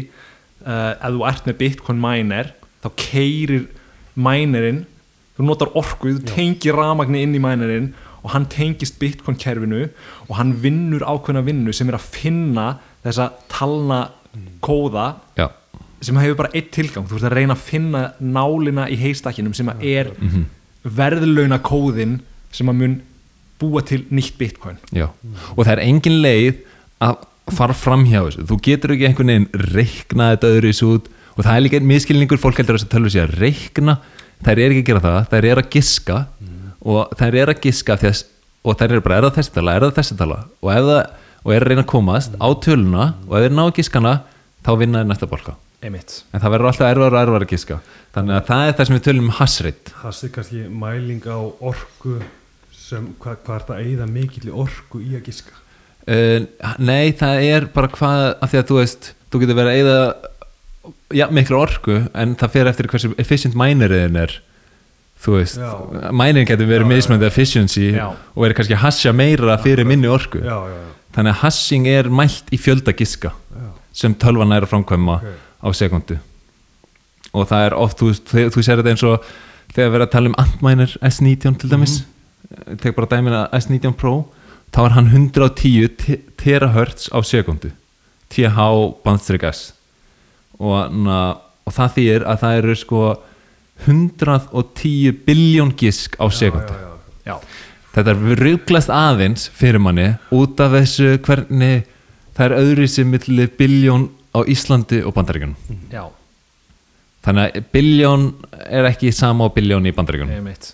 uh, 0.66 0.94
ef 0.94 1.16
þú 1.16 1.24
ert 1.30 1.48
með 1.48 1.60
bitcoin 1.62 2.02
miner 2.04 2.52
þá 2.84 2.90
keirir 3.00 3.68
minerinn 4.18 4.84
þú 5.38 5.48
notar 5.48 5.72
orku, 5.78 6.16
þú 6.18 6.26
tengir 6.28 6.78
ramagni 6.78 7.22
inn 7.26 7.36
í 7.38 7.42
minerinn 7.42 7.92
og 8.24 8.34
hann 8.34 8.48
tengist 8.52 8.98
bitcoin 9.02 9.38
kerfinu 9.40 9.86
og 10.28 10.34
hann 10.40 10.56
vinnur 10.64 11.06
ákveðna 11.06 11.46
vinnu 11.46 11.74
sem 11.76 11.90
er 11.92 11.98
að 12.00 12.10
finna 12.18 12.68
þessa 13.06 13.30
talna 13.52 14.02
kóða 14.66 15.08
já, 15.38 15.48
sem 16.04 16.18
hefur 16.20 16.42
bara 16.42 16.54
eitt 16.58 16.72
tilgang, 16.76 17.08
þú 17.08 17.20
ert 17.20 17.30
að 17.30 17.38
reyna 17.38 17.56
að 17.56 17.66
finna 17.70 18.02
nálina 18.20 18.88
í 18.92 18.98
heistakkinum 19.00 19.56
sem 19.58 19.70
að 19.72 19.86
er 19.88 20.12
verðlauna 20.84 21.62
kóðin 21.66 22.20
sem 22.54 22.70
að 22.70 22.82
mun 22.82 22.98
búa 23.62 23.84
til 23.86 24.04
nýtt 24.14 24.38
bitcoin. 24.40 24.78
Já. 24.96 25.10
Og 25.56 25.62
það 25.64 25.74
er 25.76 25.84
engin 25.88 26.22
leið 26.24 26.64
að 27.04 27.20
fara 27.58 27.76
fram 27.78 28.06
hjá 28.08 28.20
þessu. 28.20 28.46
Þú 28.50 28.60
getur 28.66 28.94
ekki 28.96 29.08
einhvern 29.10 29.34
veginn 29.34 29.68
reikna 29.74 30.32
þetta 30.34 30.54
öðru 30.56 30.72
í 30.72 30.80
út. 30.88 31.12
Og 31.38 31.46
það 31.46 31.54
er 31.54 31.64
líka 31.66 31.80
einn 31.80 31.90
miskilningur 31.90 32.42
fólk 32.42 32.62
heldur 32.62 32.78
að 32.78 32.84
þessu 32.84 32.92
tölvu 32.94 33.14
sé 33.14 33.22
að 33.24 33.36
reikna. 33.42 34.00
Þær 34.46 34.62
er 34.64 34.74
ekki 34.74 34.84
að 34.84 34.90
gera 34.90 35.04
það, 35.06 35.20
þær 35.32 35.48
er 35.52 35.62
að 35.62 35.70
giska. 35.76 36.18
Og 36.88 37.14
þær 37.20 37.38
er 37.42 37.52
að 37.52 37.62
giska 37.66 37.98
þess, 38.00 38.26
og 38.64 38.78
þær 38.80 38.98
er 38.98 39.06
bara, 39.06 39.20
er 39.20 39.28
það 39.28 39.40
þessi 39.40 39.54
tala, 39.56 39.76
er 39.76 39.86
það 39.86 39.96
þessi 39.98 40.18
tala? 40.20 40.42
Og, 40.62 40.70
ef 40.72 40.90
það, 40.90 41.00
og 41.44 41.54
er 41.54 41.64
að 41.64 41.72
reyna 41.72 41.84
að 41.84 41.92
komast 41.92 42.38
á 42.38 42.48
töluna 42.64 43.06
og 43.28 43.38
ef 43.38 43.46
þeir 43.46 43.56
ná 43.58 43.64
að 43.66 43.74
giskana 43.80 44.14
þá 44.66 44.72
vinna 44.82 45.02
þeir 45.02 45.10
næsta 45.12 45.30
bolka. 45.32 45.56
Einmitt. 45.78 46.24
en 46.34 46.42
það 46.42 46.54
verður 46.56 46.68
alltaf 46.72 46.88
erfar 46.90 47.14
og 47.14 47.20
erfar 47.22 47.44
að 47.46 47.52
giska. 47.54 47.76
Þannig 48.16 48.34
að 48.34 48.48
það 48.48 48.62
er 48.68 48.76
það 48.78 48.88
sem 48.88 48.96
við 48.96 49.04
tölum 49.06 49.28
um 49.28 49.34
hassreit 49.38 49.92
Það 49.94 50.16
sé 50.18 50.30
kannski 50.34 50.62
mæling 50.74 51.28
á 51.30 51.38
orku 51.38 52.16
sem 52.88 53.08
hvað, 53.20 53.38
hvað 53.46 53.56
er 53.58 53.66
það 53.68 53.78
að 53.78 53.92
eyða 53.92 54.10
mikill 54.16 54.52
orku 54.64 55.02
í 55.04 55.14
að 55.18 55.26
giska? 55.28 55.56
Uh, 56.08 56.46
nei, 56.80 57.12
það 57.20 57.42
er 57.44 57.66
bara 57.74 57.92
hvað 57.92 58.26
af 58.40 58.52
því 58.54 58.60
að 58.62 58.68
þú 58.70 58.80
veist, 58.80 59.10
þú 59.28 59.42
getur 59.44 59.58
verið 59.60 59.72
að 59.74 59.80
eyða 59.82 59.98
já, 61.20 61.26
miklu 61.36 61.60
orku 61.60 61.98
en 62.16 62.36
það 62.40 62.54
fer 62.54 62.70
eftir 62.72 62.88
hversu 62.92 63.12
efficient 63.20 63.58
mineriðin 63.60 64.20
er 64.22 64.38
þú 65.24 65.36
veist, 65.40 65.58
Já. 65.60 65.72
minerin 66.14 66.48
getur 66.48 66.70
verið 66.70 66.86
Já, 66.86 66.88
já, 66.88 66.94
mismöndi 66.94 67.28
efficiency 67.28 67.88
Já. 67.96 68.08
og 68.14 68.44
verið 68.44 68.60
kannski 68.60 68.78
að 68.78 68.84
hasja 68.86 69.14
meira 69.18 69.58
fyrir 69.64 69.88
minni 69.90 70.08
orku. 70.12 70.40
Já, 70.46 70.58
já, 70.70 70.78
já, 70.78 71.12
þannig 71.18 71.34
að 71.34 71.42
hashing 71.42 71.88
er 71.90 72.10
mælt 72.14 72.52
í 72.54 72.60
fjölda 72.62 72.94
giska 72.96 73.32
já. 73.34 73.70
sem 73.98 74.16
tölvan 74.16 74.54
er 74.54 74.68
að 74.68 74.72
framkvæma 74.76 75.16
Ok. 75.18 75.32
á 75.66 75.68
sekundu. 75.74 76.20
Og 77.34 77.48
það 77.50 77.66
er 77.66 77.76
oft, 77.76 77.98
þú, 78.00 78.12
þú, 78.30 78.46
þú 78.54 78.64
sér 78.64 78.80
þetta 78.80 78.94
eins 78.94 79.04
og 79.10 79.26
þegar 79.74 79.90
við 79.90 79.98
erum 79.98 80.06
að 80.08 80.14
tala 80.14 80.30
um 80.32 80.38
Antminer 80.44 80.94
S19 81.02 81.58
til 81.64 81.74
dæmis. 81.74 81.98
Mm 82.00 82.14
tek 82.82 82.96
bara 82.96 83.10
dæmin 83.12 83.36
að 83.36 83.56
S19 83.60 83.94
Pro 84.00 84.14
þá 84.74 84.80
er 84.86 84.96
hann 84.98 85.10
110 85.12 85.88
te- 86.00 86.20
terahertz 86.40 87.10
á 87.12 87.20
sekundu. 87.24 87.72
TH 88.32 88.58
bandstrik 89.06 89.44
S. 89.48 89.74
Og, 90.60 90.92
og 91.08 91.74
það 91.76 91.94
þýðir 91.98 92.26
að 92.28 92.40
það 92.44 92.58
eru 92.62 92.76
sko 92.76 93.02
110 93.86 95.12
biljón 95.28 95.72
gisk 95.78 96.16
á 96.18 96.26
sekundu 96.34 96.74
Já, 96.74 96.82
já, 96.82 97.34
já. 97.34 97.36
Þetta 97.98 98.14
er 98.14 98.40
ruglast 98.42 98.92
aðeins 98.94 99.48
fyrir 99.58 99.82
manni 99.82 100.10
út 100.36 100.60
af 100.62 100.74
þessu 100.76 101.16
hvernig 101.26 101.86
það 102.38 102.44
er 102.46 102.56
öðru 102.60 102.88
sem 102.94 103.10
milli 103.10 103.48
biljón 103.58 104.10
á 104.38 104.46
Íslandi 104.46 105.00
og 105.02 105.16
Bandaríkjunum. 105.16 105.56
Já, 105.90 106.04
þannig 107.26 107.48
að 107.58 107.70
biljón 107.74 108.28
er 108.70 108.86
ekki 108.92 109.10
sama 109.18 109.48
á 109.50 109.54
biljón 109.56 109.88
í 109.90 109.94
Bandaríkjunum. 109.98 110.36
Einmitt 110.38 110.74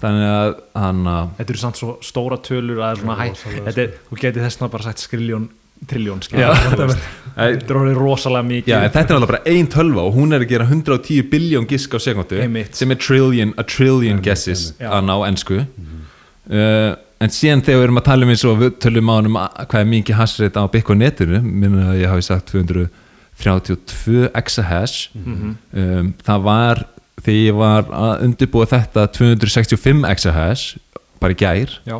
þannig 0.00 0.28
að 0.32 0.52
hann 0.82 1.00
að 1.12 1.32
Þetta 1.38 1.54
eru 1.54 1.62
samt 1.62 1.80
svo 1.80 1.96
stóra 2.04 2.38
tölur 2.44 2.82
að 2.82 2.92
er 2.92 3.02
svona 3.02 3.18
hæ 3.20 3.26
Þetta 3.68 3.88
þú 4.08 4.20
getið 4.24 4.46
þessna 4.48 4.70
bara 4.72 4.88
sagt 4.88 5.04
skriljón 5.04 5.48
triljón 5.88 6.20
Þetta 6.28 7.72
er 7.72 7.94
rosalega 7.96 8.44
mikið. 8.44 8.72
Já, 8.72 8.80
þetta 8.92 9.14
er 9.14 9.18
alveg 9.18 9.30
bara 9.30 9.42
ein 9.48 9.68
tölva 9.72 10.04
og 10.08 10.16
hún 10.18 10.36
er 10.36 10.44
að 10.44 10.50
gera 10.52 10.66
110 10.68 11.28
biljón 11.30 11.68
gisk 11.70 11.94
á 11.96 11.98
sekundu 12.02 12.40
sem 12.76 12.92
er 12.92 13.00
trillion, 13.00 13.54
a 13.56 13.64
trillion 13.64 14.20
guesses 14.24 14.72
að 14.80 15.06
ná 15.08 15.14
ennsku 15.28 15.62
uh, 15.62 16.90
en 17.20 17.32
síðan 17.32 17.64
þegar 17.64 17.80
við 17.80 17.86
erum 17.88 18.00
að 18.00 18.08
tala 18.08 18.26
um 18.26 18.34
eins 18.34 18.44
og 18.48 18.60
við 18.60 18.76
tölum 18.82 19.12
á 19.12 19.14
hann 19.14 19.30
um 19.30 19.38
hvað 19.40 19.80
er 19.80 19.90
mikið 19.94 20.20
hasreit 20.20 20.56
á 20.56 20.64
Bitcoin 20.72 21.02
netinu 21.04 21.40
minna 21.44 21.90
að 21.94 22.02
ég 22.02 22.12
hafi 22.12 22.24
sagt 22.24 22.52
232 22.52 24.30
exahash. 24.40 25.10
Um, 25.16 26.14
það 26.24 26.46
var 26.48 26.84
þegar 27.20 27.38
ég 27.38 27.60
var 27.60 27.86
að 27.94 28.24
undirbúa 28.26 28.68
þetta 28.70 29.06
265 29.16 30.04
exahash 30.08 30.76
bara 31.20 31.36
í 31.36 31.38
gær 31.40 31.76
Já, 31.84 31.96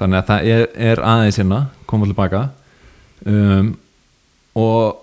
þannig 0.00 0.20
að 0.20 0.32
það 0.32 0.50
er, 0.54 0.66
er 0.90 1.04
aðeins 1.12 1.40
hérna 1.40 1.60
koma 1.90 2.08
tilbaka 2.10 2.42
um, 3.26 3.72
og 4.58 5.00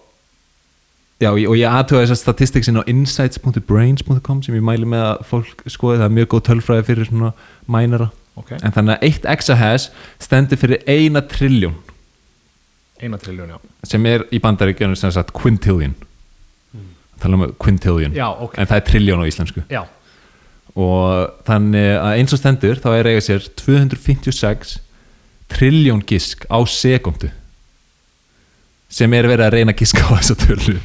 já, 1.21 1.32
og 1.32 1.58
ég 1.58 1.67
aðtöða 1.67 2.06
þessar 2.06 2.21
statistiksin 2.21 2.80
á 2.80 2.84
insights.brains.com 2.89 4.41
sem 4.45 4.58
ég 4.58 4.65
mæli 4.65 4.88
með 4.89 5.06
að 5.08 5.21
fólk 5.32 5.65
skoði. 5.65 6.01
Það 6.01 6.08
er 6.08 6.15
mjög 6.17 6.32
góð 6.34 6.43
tölfræði 6.51 6.88
fyrir 6.91 7.10
svona 7.10 7.32
mænara. 7.65 8.10
Ok. 8.38 8.53
En 8.62 8.73
þannig 8.75 8.97
að 8.97 9.06
eitt 9.08 9.30
exahash 9.34 9.88
stendur 10.21 10.62
fyrir 10.62 10.84
eina 10.86 11.23
trilljón. 11.25 11.77
Eina 13.01 13.17
triljón, 13.21 13.56
já. 13.56 13.58
Sem 13.86 14.06
er 14.10 14.25
í 14.34 14.41
bandaríkjunum 14.41 14.97
sem 14.97 15.13
sagt 15.13 15.34
quintillion 15.38 15.95
tala 17.21 17.39
um 17.39 17.53
quintillion 17.62 18.15
Já, 18.15 18.27
ok. 18.32 18.58
en 18.58 18.69
það 18.69 18.80
er 18.80 18.86
trilljón 18.91 19.23
á 19.23 19.30
íslensku. 19.30 19.63
Já, 19.71 19.84
og 20.77 21.32
þannig 21.47 21.89
að 21.97 22.19
eins 22.19 22.36
og 22.36 22.41
stendur 22.41 22.82
þá 22.84 22.89
er 22.93 23.10
eiga 23.13 23.23
sér 23.25 23.47
256 23.58 24.75
trilljón 25.49 26.03
gisk 26.06 26.45
á 26.51 26.60
sekundu 26.69 27.32
sem 28.91 29.13
er 29.17 29.27
verið 29.27 29.47
að 29.47 29.56
reyna 29.58 29.73
að 29.73 29.82
giska 29.82 30.06
á 30.06 30.15
þessa 30.15 30.38
tölu. 30.39 30.77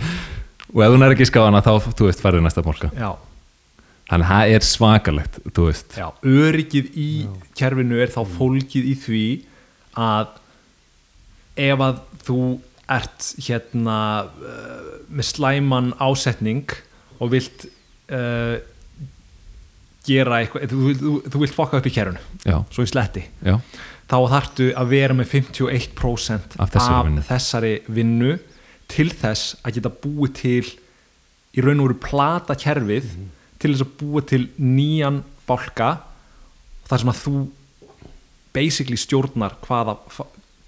Og 0.72 0.80
ef 0.82 0.94
hún 0.94 1.04
er 1.04 1.12
að 1.12 1.20
giska 1.20 1.42
á 1.44 1.46
hana 1.46 1.60
þá, 1.62 1.74
þú 1.92 2.08
veist, 2.08 2.22
farið 2.24 2.42
næsta 2.46 2.64
já, 2.64 3.10
þannig 4.08 4.26
að 4.26 4.30
það 4.32 4.52
er 4.56 4.66
svakalegt, 4.66 5.38
þú 5.52 5.66
veist. 5.68 5.96
Já 5.98 6.08
Öryggið 6.24 6.88
í 6.96 7.08
kerfinu 7.58 8.00
er 8.00 8.12
þá 8.12 8.22
fólkið 8.38 8.88
í 8.88 8.94
því 9.04 9.24
að 10.00 10.32
ef 11.60 11.84
að 11.84 12.00
þú 12.24 12.38
ert 12.98 13.28
hérna 13.46 13.96
uh, 14.26 14.90
með 15.12 15.28
slæman 15.30 15.92
ásetning 16.02 16.70
og 17.22 17.30
vilt 17.34 17.66
uh, 18.12 18.58
gera 20.06 20.40
eitthvað 20.42 20.70
þú, 20.72 20.92
þú, 20.98 21.12
þú 21.30 21.42
vilt 21.44 21.54
fokka 21.56 21.78
upp 21.78 21.86
í 21.86 21.94
já, 21.94 22.56
svo 22.74 22.82
í 22.84 22.90
sletti 22.90 23.22
já, 23.46 23.56
þá 24.10 24.16
þarftu 24.34 24.70
að 24.76 24.90
vera 24.96 25.14
með 25.14 25.30
51% 25.36 26.56
Af 26.58 26.72
þessari 26.74 27.04
vinnu. 27.06 27.22
þessari 27.28 27.72
vinnu 27.86 28.32
til 28.92 29.08
þess 29.14 29.54
að 29.62 29.78
geta 29.78 29.92
búið 30.02 30.34
til 30.40 30.64
í 31.52 31.62
raun 31.64 31.80
og 31.84 31.90
veru 31.92 32.00
plata 32.02 32.56
kerfið 32.58 33.06
Mhm. 33.12 33.30
til 33.62 33.72
þess 33.76 33.84
að 33.86 33.94
búið 34.02 34.26
til 34.32 34.42
nýjan 34.58 35.22
bálka 35.46 35.90
þar 36.90 36.98
sem 36.98 37.12
að 37.12 37.20
þú 37.22 37.34
basically 38.52 38.98
stjórnar 39.00 39.54
hvaða, 39.64 39.94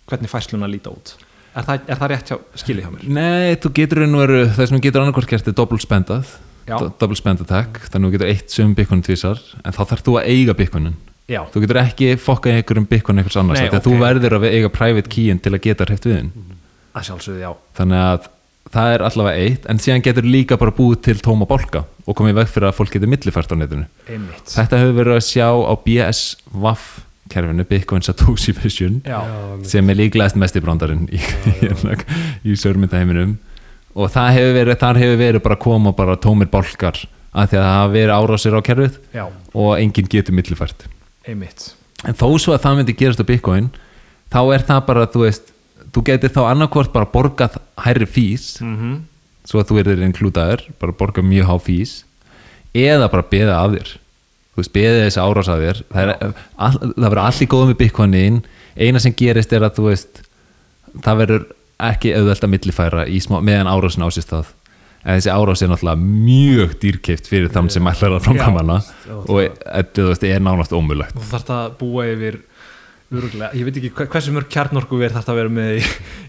hvernig 0.09 0.31
fæsluna 0.31 0.69
líta 0.71 0.93
út 0.95 1.17
er 1.57 1.67
það, 1.69 1.81
er 1.89 2.01
það 2.03 2.11
rétt 2.15 2.31
hjá 2.33 2.39
skilið 2.63 2.85
hjá 2.87 2.91
mér? 2.95 3.07
nei, 3.19 3.55
þú 3.63 3.73
getur 3.79 4.03
einu 4.05 4.21
veru 4.25 4.43
það 4.51 4.69
sem 4.71 4.79
þú 4.79 4.83
getur 4.89 5.05
annarkvort 5.05 5.31
gert 5.31 5.49
er 5.49 5.57
double 5.61 5.79
spendað. 5.83 6.35
Já. 6.65 6.79
do- 6.81 6.93
double 6.99 7.17
spend 7.17 7.41
attack, 7.45 7.77
þannig 7.93 8.07
að 8.07 8.09
þú 8.09 8.13
getur 8.19 8.31
eitt 8.33 8.49
söm 8.55 8.71
byggunum 8.75 9.03
tvísar, 9.05 9.41
en 9.65 9.73
þá 9.77 9.83
þarf 9.91 10.03
þú 10.07 10.15
að 10.21 10.29
eiga 10.33 10.55
byggunin 10.57 10.95
Já, 11.29 11.41
þú 11.53 11.61
getur 11.65 11.79
ekki 11.81 12.09
fokkað 12.21 12.57
einhverjum 12.59 12.87
byggun 12.89 13.21
einhvers 13.21 13.37
annars, 13.41 13.61
Nei, 13.61 13.67
af 13.69 13.73
því 13.73 13.77
að 13.77 13.83
ok. 13.83 13.89
þú 13.91 13.99
verður 14.01 14.37
að 14.39 14.47
eiga 14.49 14.71
private 14.73 15.09
keyin 15.13 15.39
til 15.45 15.53
að 15.53 15.61
geta 15.65 15.85
hreift 15.89 16.05
við 16.09 16.17
þinn. 16.19 16.31
Þannig 17.77 18.01
að 18.01 18.27
það 18.75 18.95
er 18.95 19.05
allavega 19.07 19.45
eitt 19.45 19.67
en 19.71 19.79
síðan 19.83 20.03
getur 20.05 20.25
líka 20.29 20.57
bara 20.61 20.73
búið 20.75 21.03
til 21.05 21.17
tóma 21.21 21.47
bálka 21.49 21.85
og 22.09 22.17
komið 22.17 22.39
veg 22.41 22.49
fyrir 22.53 22.69
að 22.71 22.77
fólk 22.79 22.93
getur 22.97 23.11
millifært 23.13 23.53
á 23.53 23.57
netinu. 23.61 23.85
Einmitt. 24.09 24.49
Þetta 24.57 24.81
hefur 24.81 24.97
verið 25.01 25.19
að 25.21 25.27
sjá 25.29 25.49
á 25.53 25.75
BS-WAF 25.85 26.85
kerfinu, 27.33 27.65
Bitcoin 27.69 28.05
Satoshi 28.05 28.55
Vision 28.57 29.01
Já, 29.07 29.21
sem 29.67 29.91
er 29.91 29.99
líklegast 29.99 30.39
mest 30.41 30.57
í 30.59 30.63
brandarinn 30.65 31.07
í, 31.15 31.21
í, 31.21 31.71
í 32.51 32.57
sörmyndaheiminum 32.61 33.37
og 33.95 34.11
það 34.11 34.31
hefur 34.39 34.59
verið, 34.59 34.79
þar 34.83 35.01
hefur 35.03 35.21
verið 35.23 35.45
bara 35.47 35.61
koma 35.61 35.95
bara 35.97 36.19
tómir 36.21 36.51
bálkar 36.53 36.99
að 37.35 37.55
því 37.55 37.59
að 37.59 37.65
það 37.65 37.73
hafa 37.79 37.95
verið 37.95 38.15
árásir 38.19 38.59
á 38.59 38.61
kerfið 38.67 39.01
já, 39.15 39.25
og 39.55 39.73
enginn 39.79 40.11
getur 40.11 40.37
millifært. 40.37 40.85
Einmitt. 41.27 41.73
En 42.07 42.15
þó 42.15 42.29
svo 42.39 42.55
að 42.55 42.63
það 42.67 42.79
myndi 42.79 42.97
gerast 42.99 43.23
á 43.23 43.27
Bitcoin 43.27 43.73
þá 44.35 44.41
er 44.55 44.67
það 44.67 44.85
bara, 44.91 45.09
þú 45.11 45.25
veist 45.25 45.51
þú 45.95 46.05
getur 46.11 46.33
þá 46.35 46.41
annarkvort 46.51 46.93
bara 46.95 47.11
borgað 47.11 47.59
hærri 47.87 48.09
fís 48.11 48.55
mm 48.63 49.03
svo 49.45 49.61
að 49.61 49.71
þú 49.71 49.81
erir 49.83 50.03
inklútaður, 50.07 50.63
bara 50.81 50.95
borga 50.97 51.21
mjög 51.25 51.51
há 51.51 51.57
fís 51.61 51.91
eða 52.75 53.11
bara 53.13 53.27
beða 53.29 53.59
af 53.61 53.75
þér 53.75 53.91
þú 54.55 54.63
veist, 54.63 54.73
beða 54.75 55.05
þessi 55.05 55.23
árás 55.25 55.51
af 55.53 55.63
þér. 55.65 55.83
Það, 55.93 56.13
er, 56.15 56.35
all, 56.57 56.75
það 56.81 57.09
verður 57.09 57.23
allir 57.27 57.51
góð 57.55 57.67
með 57.73 57.79
Bitcoinin. 57.83 58.41
Eina 58.79 59.03
sem 59.03 59.15
gerist 59.19 59.53
er 59.55 59.67
að 59.67 59.77
þú 59.79 59.87
veist 59.91 60.23
það 61.05 61.21
verður 61.25 61.47
ekki 61.85 62.13
auðvelt 62.15 62.45
að 62.47 62.53
millifæra 62.55 63.07
í 63.11 63.19
smá, 63.23 63.41
meðan 63.43 63.71
árásin 63.71 64.07
á 64.07 64.09
sér 64.15 64.27
stað. 64.29 64.53
En 65.05 65.19
þessi 65.19 65.29
árás 65.35 65.61
er 65.61 65.69
náttúrulega 65.69 66.01
mjög 66.01 66.79
dýrkeift 66.81 67.27
fyrir 67.29 67.51
þann 67.53 67.67
sem 67.75 67.91
ætlar 67.91 68.15
að 68.17 68.23
framkvæma 68.25 68.63
hana. 68.63 68.77
Já. 69.05 69.17
og 69.21 69.41
er, 69.45 69.89
þú 69.93 70.07
veist, 70.09 70.25
er 70.31 70.41
nánast 70.41 70.73
ómulagt 70.73 71.19
þú 71.19 71.27
þarft 71.35 71.51
að 71.53 71.75
búa 71.83 72.07
yfir 72.09 72.39
öruglega, 73.15 73.51
ég 73.55 73.67
veit 73.69 73.77
ekki 73.83 73.91
hve- 73.95 74.07
hversu 74.15 74.33
mörg 74.35 74.49
kjarnorku 74.51 74.97
verð 74.99 75.19
þarft 75.19 75.29
að 75.35 75.37
vera 75.43 75.53
með 75.59 75.77
í, 75.77 75.83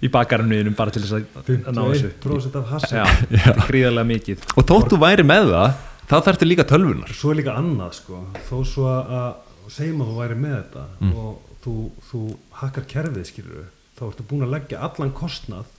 í 0.05 0.09
bakarnuðinum 0.11 0.75
bara 0.77 0.91
til 0.93 1.01
þess 1.05 1.15
að, 1.17 1.23
að 1.55 1.71
ná 1.71 1.81
þessu. 1.87 2.11
51% 2.25 2.59
af 2.59 2.73
hassi. 2.73 2.99
Þetta 3.31 3.53
er 3.55 3.61
gríðarlega 3.71 4.09
mikið. 4.11 4.43
Og 4.59 4.67
þótt 4.73 4.91
þú 4.91 4.99
væri 5.05 5.25
með 5.31 5.49
það 5.55 5.79
þá 6.09 6.15
þarftu 6.27 6.47
líka 6.49 6.65
tölvunar 6.69 7.13
svo 7.15 7.31
er 7.33 7.39
líka 7.41 7.55
annað 7.59 7.93
sko. 7.99 8.21
Þó 8.49 8.55
svo 8.67 8.87
að, 8.91 9.13
að 9.19 9.71
segjum 9.75 10.01
að 10.05 10.09
þú 10.11 10.17
væri 10.21 10.39
með 10.43 10.55
þetta 10.59 10.85
Mm. 11.01 11.13
og 11.17 11.53
þú, 11.65 11.75
þú 12.09 12.19
hakkar 12.61 12.85
kerfið 12.91 13.25
skilur 13.31 13.69
þá 13.97 14.03
ertu 14.09 14.25
búin 14.29 14.43
að 14.45 14.53
leggja 14.55 14.81
allan 14.85 15.13
kostnað 15.15 15.71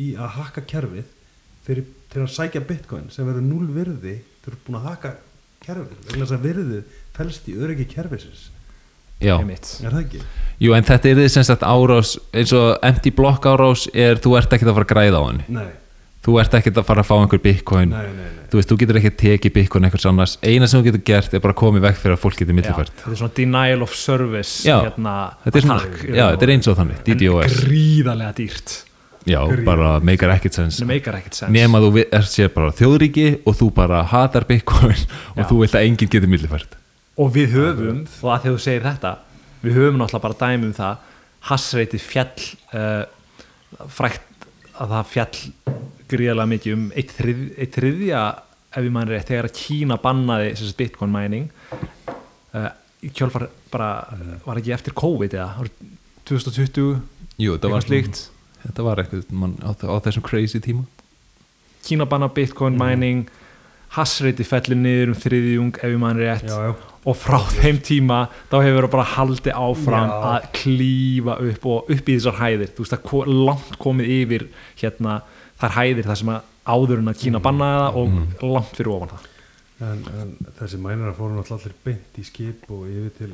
í 0.00 0.14
að 0.16 0.32
hakka 0.38 0.62
kerfið 0.72 1.04
fyrir, 1.66 1.84
til 2.10 2.22
að 2.24 2.32
sækja 2.34 2.62
bitcoin 2.66 3.10
sem 3.12 3.26
verður 3.28 3.44
null 3.46 3.68
virði 3.76 4.16
þú 4.42 4.50
eru 4.52 4.58
búin 4.66 4.78
að 4.80 4.88
hakka 4.88 5.12
kerfið 5.62 6.08
vegna 6.08 6.24
þess 6.26 6.34
að 6.38 6.46
virðið 6.48 6.98
felst 7.14 7.48
í 7.52 7.54
öryggi 7.60 7.86
kerfisins. 7.92 8.48
Já, 9.22 9.36
er 9.38 9.94
ekki? 10.00 10.18
jú 10.58 10.72
en 10.74 10.82
þetta 10.88 11.08
er 11.12 11.18
því 11.20 11.26
sem 11.30 11.44
sagt 11.46 11.62
árás 11.62 12.16
eins 12.34 12.50
og 12.58 12.72
empty 12.82 13.12
block 13.14 13.44
árás 13.46 13.84
er 13.94 14.18
þú 14.18 14.32
ert 14.40 14.50
ekkert 14.56 14.72
að 14.72 14.78
fara 14.80 14.86
að 14.88 14.92
græða 14.96 15.20
á 15.22 15.24
henni. 15.28 15.44
Nei, 15.54 15.68
þú 16.22 16.36
ert 16.42 16.54
ekkert 16.58 16.78
að 16.78 16.86
fara 16.88 17.02
að 17.02 17.08
fá 17.08 17.14
einhver 17.18 17.42
bitcoin. 17.42 17.90
Nei, 17.92 18.06
nei, 18.12 18.28
nei. 18.28 18.44
þú 18.52 18.60
veist, 18.60 18.70
þú 18.70 18.78
getur 18.82 19.00
ekki 19.00 19.12
tekið 19.22 19.54
bitcoin 19.56 19.88
einhvers 19.88 20.06
annars. 20.10 20.36
Eina 20.44 20.68
sem 20.70 20.80
þú 20.82 20.90
getur 20.90 21.04
gert 21.08 21.34
er 21.34 21.42
bara 21.42 21.56
að 21.56 21.60
koma 21.62 21.80
í 21.80 21.84
veg 21.86 21.98
fyrir 21.98 22.16
að 22.16 22.22
fólk 22.22 22.38
getur 22.38 22.58
millifært. 22.58 22.94
Þetta 23.00 23.14
er 23.14 23.20
svona 23.22 23.36
denial 23.40 23.84
of 23.86 23.96
service 23.98 24.62
Já, 24.68 24.76
hérna, 24.86 25.16
þetta 25.46 25.58
er, 25.58 25.66
svona, 25.66 25.80
attack, 25.82 26.06
já, 26.06 26.24
þetta 26.24 26.48
er 26.48 26.54
eins 26.54 26.70
og 26.70 26.78
þannig, 26.78 27.02
DDoS 27.08 27.56
en 27.58 27.66
gríðarlega 27.66 28.36
dýrt. 28.38 28.76
Já, 29.22 29.38
bara 29.62 29.90
meikar 30.02 30.32
ekkert 30.34 30.56
sens 30.56 30.80
nema 30.82 31.78
þú 31.78 31.90
ert 32.02 32.26
sér 32.26 32.48
bara 32.50 32.72
þjóðríki 32.74 33.26
og 33.46 33.54
þú 33.54 33.68
bara 33.76 34.00
hatar 34.10 34.46
bitcoin 34.48 34.96
og 35.36 35.42
Já. 35.42 35.46
þú 35.46 35.60
vilt 35.60 35.76
að 35.78 35.86
enginn 35.86 36.10
getur 36.10 36.30
millifært. 36.30 36.74
Og 37.22 37.30
við 37.34 37.54
höfum, 37.54 38.02
og 38.02 38.32
að 38.34 38.48
þegar 38.48 38.56
þú 38.56 38.62
segir 38.64 38.86
þetta 38.88 39.12
við 39.62 39.78
höfum 39.78 40.00
náttúrulega 40.00 40.26
bara 40.26 40.38
dæmi 40.40 40.68
um 40.70 40.74
það 40.74 41.08
hassreiti 41.52 42.00
fjall 42.02 42.48
uh, 42.74 43.04
frækt 43.90 44.46
að 44.82 44.94
það 44.96 45.10
fjall 45.12 45.40
gríðarlega 46.12 46.52
mikið 46.52 46.76
um 46.76 46.84
eitt, 46.96 47.14
þrið, 47.18 47.42
eitt 47.56 47.78
þriðja 47.78 48.22
ef 48.72 48.86
ég 48.86 48.92
mann 48.94 49.10
rétt, 49.10 49.28
þegar 49.28 49.48
að 49.48 49.56
Kína 49.58 49.98
bannaði 50.00 50.54
sagt, 50.60 50.76
bitcoin 50.78 51.12
mining 51.12 51.50
uh, 51.72 52.70
í 53.02 53.10
kjölfar 53.12 53.48
bara 53.72 53.90
var 54.46 54.60
ekki 54.60 54.74
eftir 54.76 54.96
COVID 54.96 55.36
eða? 55.36 55.50
Árið 55.60 55.92
2020 56.28 57.00
Jú, 57.40 57.56
þetta 57.56 57.70
var 57.72 57.84
slíkt. 57.84 58.26
þetta 58.62 58.86
var 58.86 59.02
eitthvað 59.02 59.30
man, 59.34 59.54
á, 59.64 59.72
á 59.74 59.96
þessum 60.04 60.24
crazy 60.26 60.60
tíma. 60.62 60.84
Kína 61.82 62.06
banna 62.06 62.28
bitcoin 62.30 62.78
mining 62.78 63.26
hassreiti 63.92 64.44
fellir 64.46 64.78
niður 64.78 65.12
um 65.12 65.18
þriðjung 65.20 65.78
ef 65.80 65.90
ég 65.90 66.00
mann 66.00 66.20
rétt. 66.20 66.46
Já, 66.48 66.70
já. 66.70 66.72
og 67.02 67.18
frá 67.18 67.40
þeim 67.58 67.80
tíma 67.82 68.22
þá 68.50 68.56
hefur 68.62 68.86
það 68.86 68.92
bara 68.94 69.08
haldið 69.16 69.56
áfram 69.58 70.12
Já. 70.12 70.18
að 70.30 70.48
klífa 70.60 71.36
upp 71.48 71.66
og 71.72 71.90
upp 71.92 72.08
í 72.08 72.16
þessar 72.16 72.38
hæðir. 72.38 72.72
Þú 72.76 72.86
veist 72.86 72.96
að 72.96 73.32
langt 73.48 73.78
komið 73.82 74.12
yfir 74.20 74.46
hérna 74.80 75.18
þær 75.62 75.76
hæðir 75.78 76.08
þar 76.08 76.20
sem 76.20 76.32
að 76.32 76.50
áður 76.62 77.02
en 77.02 77.12
að 77.12 77.20
Kína 77.22 77.40
bannaði 77.42 77.80
það 77.82 77.98
og 78.02 78.52
langt 78.52 78.76
fyrir 78.76 78.92
ofan 78.96 79.12
það. 79.12 79.28
En, 79.82 80.04
en 80.22 80.32
þessi 80.60 80.78
mænirar 80.78 81.16
fóru 81.16 81.34
náttúrulega 81.34 81.58
allir 81.58 81.78
beint 81.86 82.20
í 82.22 82.26
skip 82.26 82.68
og 82.70 82.84
yfir 82.90 83.12
til 83.18 83.32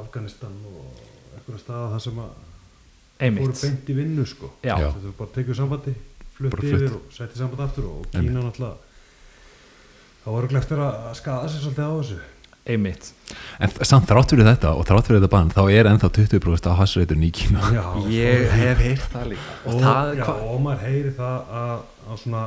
Afganistan 0.00 0.58
og 0.68 1.00
einhverja 1.36 1.62
staða 1.62 1.86
þar 1.94 2.04
sem 2.04 2.20
að 2.24 2.34
fóru 3.38 3.56
beint 3.62 3.92
í 3.92 3.96
vinnu 3.96 4.26
sko. 4.28 4.52
Já. 4.64 4.74
Já. 4.76 4.90
þú 4.96 5.14
bara 5.20 5.34
tekur 5.36 5.56
sambandi 5.56 5.96
flutt. 6.36 6.60
yfir 6.64 6.98
og 6.98 7.14
setti 7.16 7.40
sambandi 7.40 7.66
aftur 7.68 7.88
og 7.90 8.10
Kína 8.12 8.44
náttúrulega 8.44 8.76
það 10.20 10.36
voru 10.36 10.52
gleftur 10.52 10.84
að 10.84 11.10
skada 11.16 11.48
sig 11.48 11.64
svolítið 11.64 11.88
á 11.88 11.92
þessu 11.96 12.20
einmitt. 12.74 13.10
En 13.60 13.70
samt 13.86 14.08
þrátt 14.10 14.32
fyrir 14.34 14.46
þetta 14.48 14.72
og 14.74 14.86
þrátt 14.88 15.06
fyrir 15.10 15.20
þetta 15.20 15.32
bann 15.34 15.50
þá 15.54 15.60
er 15.70 15.88
ennþá 15.90 16.10
20% 16.16 16.70
á 16.70 16.74
hassreiturinn 16.80 17.26
í 17.28 17.30
Kína. 17.34 17.60
Já, 17.76 17.84
ég 18.10 18.46
sko, 18.46 18.56
hef 18.62 18.82
heyrt 18.86 19.06
það 19.12 19.28
líka. 19.34 19.52
og, 19.64 19.74
og 19.74 19.84
það 19.84 20.14
já, 20.20 20.24
og 20.54 20.60
maður 20.64 20.82
heyri 20.88 21.12
það 21.18 21.52
að, 21.60 21.84
að 22.10 22.18
svona 22.24 22.42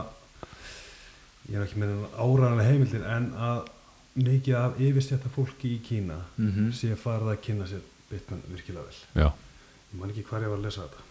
ég 1.52 1.56
er 1.60 1.64
ekki 1.68 1.80
með 1.84 1.94
áræðanlega 2.18 2.68
heimildir 2.72 3.08
en 3.16 3.30
að 3.36 3.62
mikið 4.24 4.58
af 4.60 4.76
yfirstjætta 4.86 5.32
fólki 5.34 5.72
í 5.78 5.80
Kína 5.88 6.20
Mhm. 6.38 6.70
sé 6.78 6.94
farið 7.00 7.32
að 7.34 7.42
kynna 7.48 7.66
sér 7.68 7.82
Bitcoin 8.12 8.42
virkilega 8.52 8.86
vel. 8.86 9.24
Já. 9.24 9.32
ég 9.94 10.00
man 10.00 10.10
ekki 10.10 10.24
hvar 10.30 10.42
ég 10.42 10.50
var 10.52 10.58
að 10.60 10.64
lesa 10.68 10.82
þetta. 10.82 11.02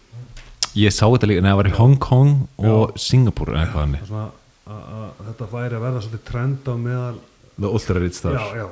Ég 0.75 0.91
sá 0.91 1.05
þetta 1.07 1.27
líka, 1.27 1.41
neða 1.41 1.53
það 1.53 1.59
var 1.61 1.67
í 1.69 1.75
Hong 1.77 1.97
Kong 1.99 2.47
og 2.57 2.97
Singapore 2.97 3.53
eða 3.53 3.67
hvað 3.73 3.81
hann 3.83 3.93
Það 3.93 4.01
er 4.01 4.07
svona 4.07 4.29
að, 4.63 4.81
að 5.19 5.27
þetta 5.27 5.47
væri 5.51 5.75
að 5.77 5.83
verða 5.83 6.01
svolítið 6.05 6.23
trend 6.29 6.63
á 6.71 6.73
meðal 6.77 7.19
the 7.59 7.67
ultra 7.69 7.99
rich 7.99 8.13
já, 8.13 8.17
star 8.17 8.33
já, 8.57 8.67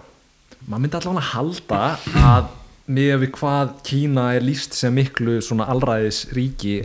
maður 0.68 0.84
myndi 0.84 1.00
allavega 1.00 1.28
halda 1.32 1.84
að 2.22 2.50
með 2.92 3.14
við 3.22 3.32
hvað 3.38 3.76
Kína 3.88 4.26
er 4.36 4.44
líst 4.46 4.76
sem 4.76 4.94
miklu 4.96 5.38
svona 5.44 5.70
allræðis 5.72 6.26
ríki 6.36 6.82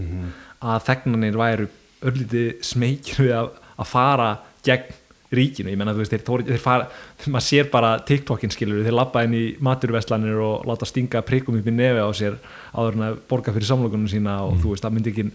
að 0.60 0.84
þegnanir 0.86 1.38
væru 1.40 1.66
örlítið 2.06 2.62
smeykir 2.66 3.24
við 3.24 3.34
að, 3.40 3.50
að 3.76 3.90
fara 3.90 4.30
gegn 4.66 5.02
ríkinu, 5.36 5.72
ég 5.72 5.78
menna 5.78 5.94
þú 5.94 6.04
veist 6.04 6.12
þeir, 6.14 6.22
þeir, 6.22 6.42
þeir 6.52 6.62
fara, 6.62 6.86
maður 7.26 7.44
sér 7.48 7.68
bara 7.72 7.90
TikTokin 8.06 8.52
skilur 8.54 8.84
þeir 8.86 8.94
labba 8.94 9.24
inn 9.26 9.34
í 9.34 9.44
maturveslanir 9.64 10.38
og 10.38 10.66
láta 10.68 10.86
stinga 10.86 11.24
prikum 11.26 11.58
upp 11.58 11.66
í 11.66 11.74
nefi 11.74 12.04
á 12.04 12.10
sér 12.14 12.38
áður 12.70 12.98
en 12.98 13.06
að 13.08 13.18
borga 13.30 13.54
fyrir 13.56 13.68
samlokunum 13.72 14.10
sína 14.10 14.38
og 14.46 14.60
þú 14.62 14.74
veist 14.74 14.86
það 14.86 14.96
myndi 14.96 15.12
ekki 15.12 15.26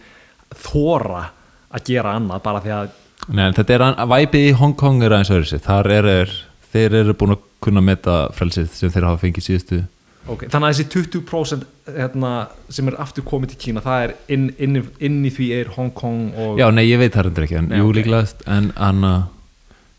þóra 0.64 1.26
að 1.72 1.86
gera 1.92 2.16
annað 2.18 2.44
bara 2.48 2.64
því 2.64 2.76
að 2.78 2.98
Nei, 3.30 3.52
þetta 3.54 3.76
er 3.76 3.84
að 3.86 4.14
væpið 4.16 4.48
í 4.48 4.54
Hong 4.58 4.78
Kong 4.80 5.04
er 5.06 5.14
aðeins 5.14 5.34
öðru 5.36 5.50
sér 5.52 5.62
þar 5.68 5.92
er, 5.94 6.08
er, 6.24 6.32
þeir 6.72 6.96
eru 7.04 7.18
búin 7.20 7.36
að 7.36 7.44
kunna 7.62 7.82
meta 7.86 8.24
frelsið 8.36 8.70
sem 8.74 8.94
þeir 8.94 9.10
hafa 9.10 9.22
fengið 9.26 9.48
síðustu 9.50 9.84
Okay. 10.30 10.52
Þannig 10.54 10.68
að 10.68 10.76
þessi 10.76 10.84
20% 10.94 11.64
hérna, 11.96 12.32
sem 12.70 12.90
er 12.92 12.98
aftur 13.02 13.24
komið 13.26 13.56
til 13.56 13.60
Kína 13.64 13.82
það 13.82 14.04
er 14.06 14.12
inn, 14.36 14.44
inn, 14.62 14.82
inn 15.02 15.16
í 15.26 15.32
því 15.34 15.48
er 15.58 15.72
Hong 15.74 15.90
Kong 15.98 16.28
og 16.38 16.60
Já, 16.62 16.68
nei, 16.70 16.84
ég 16.86 17.02
veit 17.02 17.16
það 17.16 17.26
reyndir 17.26 17.46
ekki 17.48 17.58
en 17.58 17.72
jú 17.80 17.88
líklegast 17.98 18.44
en 18.46 18.70
anna 18.78 19.14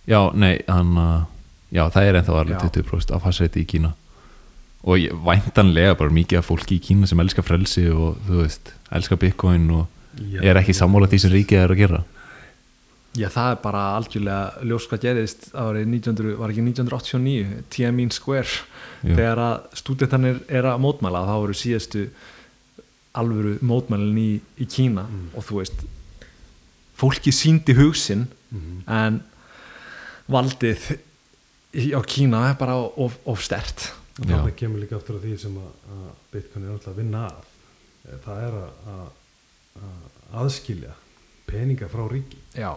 já, 0.06 0.20
nei, 0.38 0.52
anna 0.70 1.06
já, 1.74 1.82
það 1.90 2.06
er 2.06 2.20
ennþá 2.20 2.38
alveg 2.38 2.54
Já. 2.54 2.70
20% 2.78 3.16
af 3.16 3.26
hassreiti 3.26 3.64
í 3.64 3.68
Kína 3.74 3.90
og 4.86 5.02
ég, 5.02 5.18
væntanlega 5.26 5.98
bara 5.98 6.14
mikið 6.14 6.38
af 6.38 6.48
fólki 6.52 6.78
í 6.78 6.84
Kína 6.86 7.10
sem 7.10 7.22
elskar 7.26 7.46
frelsi 7.48 7.88
og 7.90 8.22
þú 8.28 8.44
veist, 8.44 8.72
elskar 8.94 9.18
bitcoin 9.26 9.66
og 9.74 10.22
Já. 10.22 10.38
er 10.52 10.62
ekki 10.62 10.78
sammála 10.78 11.10
því 11.10 11.22
sem 11.24 11.34
ríkið 11.34 11.64
er 11.64 11.74
að 11.74 11.82
gera 11.82 12.04
Já, 13.18 13.26
það 13.28 13.50
er 13.52 13.58
bara 13.60 13.80
algjörlega 13.98 14.64
ljós 14.64 14.86
hvað 14.88 15.02
gerðist 15.04 15.48
árið 15.52 15.88
1900, 15.90 16.36
var 16.40 16.52
ekki 16.54 16.62
1989 16.64 17.64
Tiananmen 17.74 18.10
Square? 18.14 18.54
Jú. 19.02 19.16
þegar 19.18 19.40
að 19.42 19.64
stúdentanir 19.80 20.36
er 20.48 20.68
að 20.70 20.78
mótmæla 20.84 21.24
þá 21.26 21.32
voru 21.42 21.56
síðastu 21.58 22.04
alvöru 23.18 23.56
mótmælin 23.66 24.18
í, 24.22 24.28
í 24.62 24.66
Kína 24.70 25.02
og 25.34 25.42
þú 25.44 25.58
veist 25.58 25.82
fólki 27.02 27.32
síndi 27.34 27.74
hugsin 27.76 28.28
en 28.86 29.18
valdið 30.30 30.86
í- 31.74 31.92
á 31.92 32.00
Kína 32.06 32.44
er 32.52 32.54
bara 32.60 32.76
of, 32.78 33.18
of 33.26 33.42
stert. 33.44 33.90
Og 34.20 34.28
Já. 34.28 34.38
það 34.38 34.54
kemur 34.60 34.80
líka 34.84 34.96
aftur 35.00 35.16
að 35.18 35.26
því 35.26 35.36
sem 35.40 35.54
að, 35.58 35.70
að 35.96 36.08
Bitcoin 36.32 36.64
er 36.68 36.72
alltaf 36.76 36.92
að 36.92 36.98
vinna 37.02 37.22
að. 37.26 37.50
Eh, 38.06 38.16
það 38.24 38.42
er 38.46 38.56
að, 38.60 38.72
að, 38.94 39.04
að 39.82 40.40
aðskilja 40.44 40.94
peninga 41.48 41.88
frá 41.92 42.02
ríki. 42.12 42.38
Já, 42.54 42.70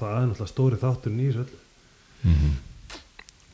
það 0.00 0.16
er 0.16 0.26
náttúrulega 0.30 0.52
stóri 0.54 0.80
þáttur 0.80 1.14
í 1.14 1.28
þessu 1.28 1.44
öllu. 1.44 1.60
Mhm. 2.24 2.58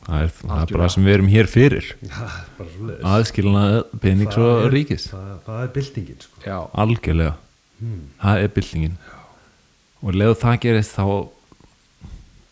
það 0.07 0.23
er, 0.23 0.33
það 0.39 0.61
er 0.61 0.73
bara 0.77 0.89
sem 0.95 1.07
við 1.07 1.17
erum 1.17 1.31
hér 1.31 1.51
fyrir. 1.51 1.93
Já, 2.01 2.19
bara 2.57 2.69
svo 2.73 2.89
leiðis 2.89 3.07
aðskilna 3.13 3.63
penings 4.03 4.37
og 4.41 4.67
ríkis. 4.73 5.07
það, 5.11 5.31
það 5.47 5.63
er 5.63 5.73
byltingin 5.77 6.21
sko. 6.23 6.43
já, 6.45 6.57
algjörlega, 6.83 7.33
hmm. 7.79 8.03
það 8.23 8.43
er 8.43 8.53
byltingin. 8.59 8.99
Og 9.97 10.13
leðu 10.13 10.37
það 10.37 10.59
gerist 10.63 10.93
þá 10.95 11.05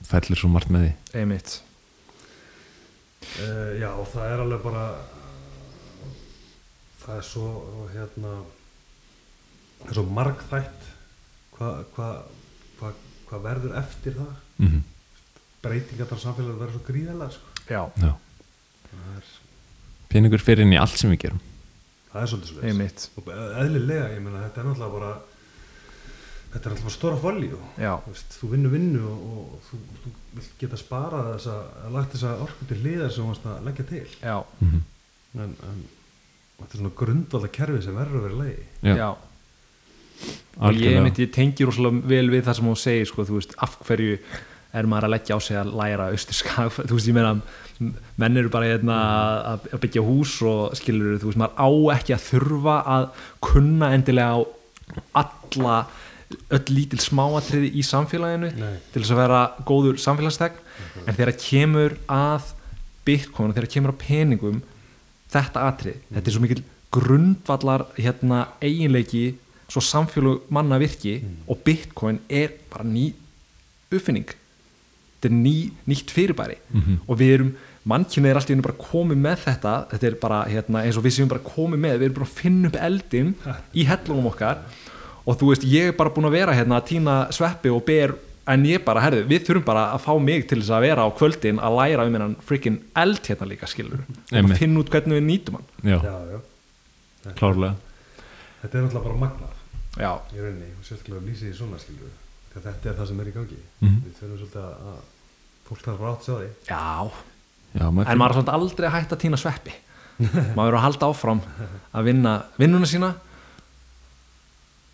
fellir 0.06 0.40
svo 0.40 0.50
margt 0.50 0.74
með 0.74 0.88
því. 0.88 0.94
Einmitt. 1.22 1.62
Uh, 3.36 3.76
Já, 3.82 3.90
og 3.92 4.08
það 4.14 4.32
er 4.32 4.42
alveg 4.44 4.62
bara 4.64 4.84
það 7.06 7.18
er 7.20 7.26
svo 7.28 7.48
hérna 7.92 8.34
það 9.82 9.90
er 9.90 9.98
svo 9.98 10.04
margþætt 10.18 10.86
hvað 11.56 11.82
hva, 11.96 12.10
hva, 13.36 13.42
hva 13.42 13.42
verður 13.44 13.78
eftir 13.82 14.16
það 14.16 14.32
mm 14.58 14.68
-hmm. 14.68 14.82
breytingar 15.62 16.08
þar 16.08 16.20
samfélag 16.24 16.60
verður 16.60 16.78
svo 16.78 16.86
gríðalega 16.88 17.32
sko. 17.32 17.46
Já, 17.68 17.84
Já. 18.00 18.16
það, 18.90 19.12
er, 19.18 19.30
peningur 20.10 20.40
fyrir 20.42 20.66
inn 20.66 20.74
í 20.74 20.80
allt 20.80 20.98
sem 20.98 21.12
við 21.12 21.22
gerum 21.26 21.42
það 22.12 22.22
er 22.22 22.28
svolítið 22.28 22.52
svo 22.52 22.62
einmitt 22.62 23.10
og 23.16 23.32
eðlilega, 23.36 24.12
ég 24.14 24.22
meina 24.24 24.44
þetta 24.46 24.62
er 24.62 24.68
náttúrulega 24.70 25.00
bara 25.00 25.14
þetta 26.54 26.70
er 26.70 26.78
bara 26.80 26.96
stóra 26.96 27.20
Já, 27.78 27.94
þú, 28.40 28.50
vinnur 28.54 28.72
vinnu 28.72 29.04
og, 29.04 29.20
og 29.36 29.62
þú, 29.68 29.80
þú 30.06 30.50
geta 30.60 30.78
sparað 30.80 31.32
þessa 31.34 31.56
lagt 31.92 32.16
þessa 32.16 32.38
orku 32.46 32.66
til 32.70 32.80
hliðar 32.80 33.12
sem 33.12 33.24
þú 33.24 33.28
varst 33.34 33.46
að 33.46 33.64
leggja 33.66 33.86
til 33.86 34.08
já, 34.22 34.44
mm 34.60 34.70
-hmm. 34.72 34.82
en, 35.44 35.56
en 35.70 35.86
þetta 36.60 36.74
er 36.74 36.78
svona 36.78 36.96
grundvalda 36.96 37.48
kerfi 37.48 37.82
sem 37.82 37.96
verður 37.96 38.18
að 38.18 38.24
vera 38.24 38.44
leiði 38.44 38.66
Já. 38.82 38.96
já. 38.96 39.18
Og 40.56 40.80
ég, 40.80 41.00
myndi, 41.04 41.26
ég 41.28 41.34
tengi 41.36 41.68
rosalega 41.68 42.08
vel 42.08 42.28
við 42.32 42.46
það 42.48 42.60
sem 42.60 42.70
hún 42.70 42.80
segir 42.80 43.10
sko, 43.10 43.26
veist, 43.28 43.56
af 43.64 43.78
hverju 43.88 44.20
er 44.76 44.90
maður 44.92 45.08
að 45.08 45.14
leggja 45.16 45.38
á 45.38 45.40
sig 45.44 45.60
að 45.60 45.74
læra 45.80 46.10
austurska 46.14 46.68
þú 46.88 46.98
veist, 46.98 47.10
ég 47.10 47.18
meina, 47.18 47.36
menn 48.22 48.40
eru 48.40 48.52
bara 48.54 48.72
hérna, 48.72 48.98
að, 49.54 49.70
byggja 49.84 50.04
hús 50.06 50.38
og 50.48 50.76
skilur, 50.80 51.20
þú 51.22 51.32
veist, 51.32 51.42
maður 51.44 51.60
á 51.60 51.70
ekki 51.98 52.16
að 52.16 52.26
þurfa 52.30 52.78
að 52.96 53.08
kunna 53.44 53.92
endilega 53.96 54.36
á 54.36 54.40
alla 55.22 55.78
öll 56.56 56.74
lítil 56.74 57.00
smáatriði 57.04 57.70
í 57.78 57.84
samfélaginu 57.86 58.50
Nei. 58.58 58.78
til 58.92 59.02
þess 59.02 59.14
að 59.14 59.22
vera 59.22 59.42
góður 59.68 60.00
samfélagstegn 60.02 61.04
en 61.06 61.18
þegar 61.18 61.36
kemur 61.38 61.98
að 62.12 62.54
bitcoin 63.06 63.52
og 63.52 63.58
þegar 63.58 63.72
kemur 63.76 63.94
að 63.94 64.02
peningum 64.02 64.62
þetta 65.32 65.68
atrið, 65.70 66.00
þetta 66.10 66.32
er 66.32 66.36
svo 66.36 66.44
mikil 66.44 66.64
grundvallar 66.96 67.86
hérna 68.00 68.46
eiginleiki 68.64 69.26
svo 69.72 69.82
samfélag 69.82 70.50
manna 70.54 70.78
virki 70.82 71.20
og 71.48 71.62
bitcoin 71.66 72.20
er 72.30 72.54
bara 72.72 72.84
ný 72.86 73.14
uppfinning. 73.92 74.28
Þetta 75.16 75.32
er 75.32 75.38
ný, 75.38 75.56
nýtt 75.90 76.12
fyrirbæri. 76.14 76.58
Og 77.08 77.18
við 77.18 77.34
erum 77.38 77.54
mannkynni 77.86 78.30
er 78.30 78.40
alltaf 78.40 78.62
bara 78.66 78.78
komið 78.78 79.22
með 79.24 79.40
þetta. 79.46 79.74
Þetta 79.94 80.08
er 80.10 80.18
bara 80.22 80.42
hérna, 80.50 80.84
eins 80.86 80.98
og 80.98 81.06
við 81.06 81.18
séum 81.18 81.32
bara 81.32 81.46
komið 81.46 81.82
með. 81.82 81.98
Við 82.00 82.10
erum 82.10 82.18
bara 82.20 82.30
að 82.30 82.40
finna 82.42 82.70
upp 82.70 82.80
eldin 82.90 83.34
í 83.74 83.88
hellunum 83.90 84.30
okkar. 84.32 84.62
Og 85.26 85.40
þú 85.40 85.52
veist 85.52 85.66
ég 85.66 85.90
er 85.90 85.98
bara 85.98 86.14
búin 86.14 86.30
að 86.30 86.38
vera 86.38 86.54
hérna 86.54 86.78
að 86.78 86.88
týna 86.92 87.16
sveppi 87.34 87.74
og 87.74 87.86
ber 87.88 88.14
en 88.46 88.66
ég 88.70 88.84
bara, 88.86 89.02
herðu, 89.02 89.24
við 89.26 89.48
þurfum 89.48 89.66
bara 89.66 89.88
að 89.96 90.04
fá 90.04 90.12
mig 90.22 90.44
til 90.46 90.60
þess 90.60 90.76
að 90.78 90.84
vera 90.86 91.06
á 91.06 91.10
kvöldin 91.18 91.58
að 91.58 91.78
læra 91.80 92.04
um 92.06 92.14
hennan 92.14 92.36
freaking 92.46 92.78
eld 93.02 93.26
hérna 93.26 93.48
líka 93.50 93.66
skilur 93.66 94.04
og 94.06 94.52
finna 94.60 94.84
út 94.84 94.92
hvernig 94.94 95.18
við 95.18 95.26
nýtum 95.26 95.58
hann. 95.58 95.66
Já, 95.82 95.98
já, 96.06 96.36
já. 96.36 97.34
klárlega 97.40 97.74
þetta 98.66 98.78
er 98.80 98.86
náttúrulega 98.86 99.06
bara 99.08 99.22
magnað. 99.22 99.54
Já, 99.96 100.12
í 100.36 100.42
rauninni 100.44 100.70
og 100.76 100.84
sérstaklega 100.90 101.24
lýsið 101.30 101.52
í 101.54 101.56
svona 101.56 101.78
skilur 101.80 102.12
þegar 102.52 102.66
þetta 102.74 102.90
er 102.92 102.98
það 103.00 103.08
sem 103.12 103.20
er 103.24 103.30
í 103.32 103.36
gangi. 103.36 103.62
Mhm. 103.82 103.98
við 104.06 104.20
þurfum 104.20 104.38
svolítið 104.42 104.62
að- 104.66 104.80
að 104.90 105.00
fólk 105.70 105.82
þarf 105.86 106.00
að 106.00 106.06
rátt 106.10 106.26
sjá 106.26 106.36
því. 106.36 106.50
Já. 106.68 107.12
Já, 107.76 107.86
maður 107.92 108.10
en 108.12 108.18
maður 108.20 108.32
er 108.32 108.36
svolítið 108.40 108.58
aldrei 108.60 108.88
að 108.90 108.96
hætta 108.96 109.16
að 109.16 109.24
týna 109.26 109.38
sveppi. 109.40 109.74
Maður 110.56 110.68
verður 110.72 110.78
að 110.80 110.86
halda 110.88 111.08
áfram 111.12 111.42
að 111.94 112.04
vinna 112.08 112.34
vinnuna 112.58 112.88
sína 112.88 113.10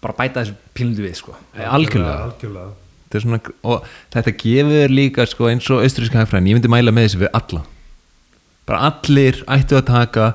bara 0.02 0.16
bæta 0.18 0.42
þessu 0.42 0.56
pílundu 0.74 1.04
við 1.06 1.16
sko. 1.20 1.36
algjörlega 1.56 2.24
algjörlega. 2.26 2.72
Þetta 3.12 3.20
er 3.20 3.24
svona, 3.26 3.40
og 3.68 3.86
þetta 4.16 4.34
gefur 4.40 4.90
líka 4.96 5.26
sko, 5.28 5.50
eins 5.52 5.68
og 5.70 5.84
austríska 5.84 6.22
hagfræðin, 6.24 6.48
ég 6.50 6.58
myndi 6.58 6.72
mæla 6.72 6.94
með 6.96 7.06
þessu 7.10 7.20
við 7.26 7.32
alla. 7.38 7.62
Bara 8.66 8.80
allir 8.88 9.42
ættu 9.52 9.78
að 9.78 9.86
taka 9.92 10.28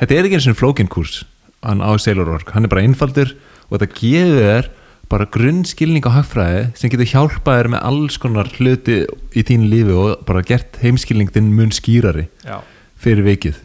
þetta 0.00 0.16
er 0.18 0.24
ekki 0.28 0.38
eins 0.40 0.48
og 0.50 0.58
flókin 0.58 0.90
kurs 0.92 1.22
hann 1.64 1.82
á 1.82 1.90
Sailor 1.98 2.30
Org, 2.36 2.50
hann 2.54 2.66
er 2.66 2.72
bara 2.72 2.84
einfaldur 2.86 3.34
og 3.68 3.78
þetta 3.78 3.88
gefur 3.98 4.42
þér 4.42 4.70
bara 5.08 5.28
grunnskilning 5.32 6.04
á 6.04 6.12
hagfræði 6.18 6.64
sem 6.76 6.92
getur 6.92 7.08
hjálpað 7.08 7.62
þér 7.62 7.70
með 7.72 7.84
alls 7.90 8.18
konar 8.20 8.50
hluti 8.58 8.98
í 9.32 9.44
þínu 9.48 9.70
lífi 9.72 9.96
og 9.96 10.24
bara 10.28 10.44
gert 10.44 10.78
heimskilning 10.82 11.32
þinn 11.32 11.54
mun 11.56 11.72
skýrari 11.72 12.26
já, 12.44 12.60
fyrir 13.00 13.24
vikið. 13.24 13.62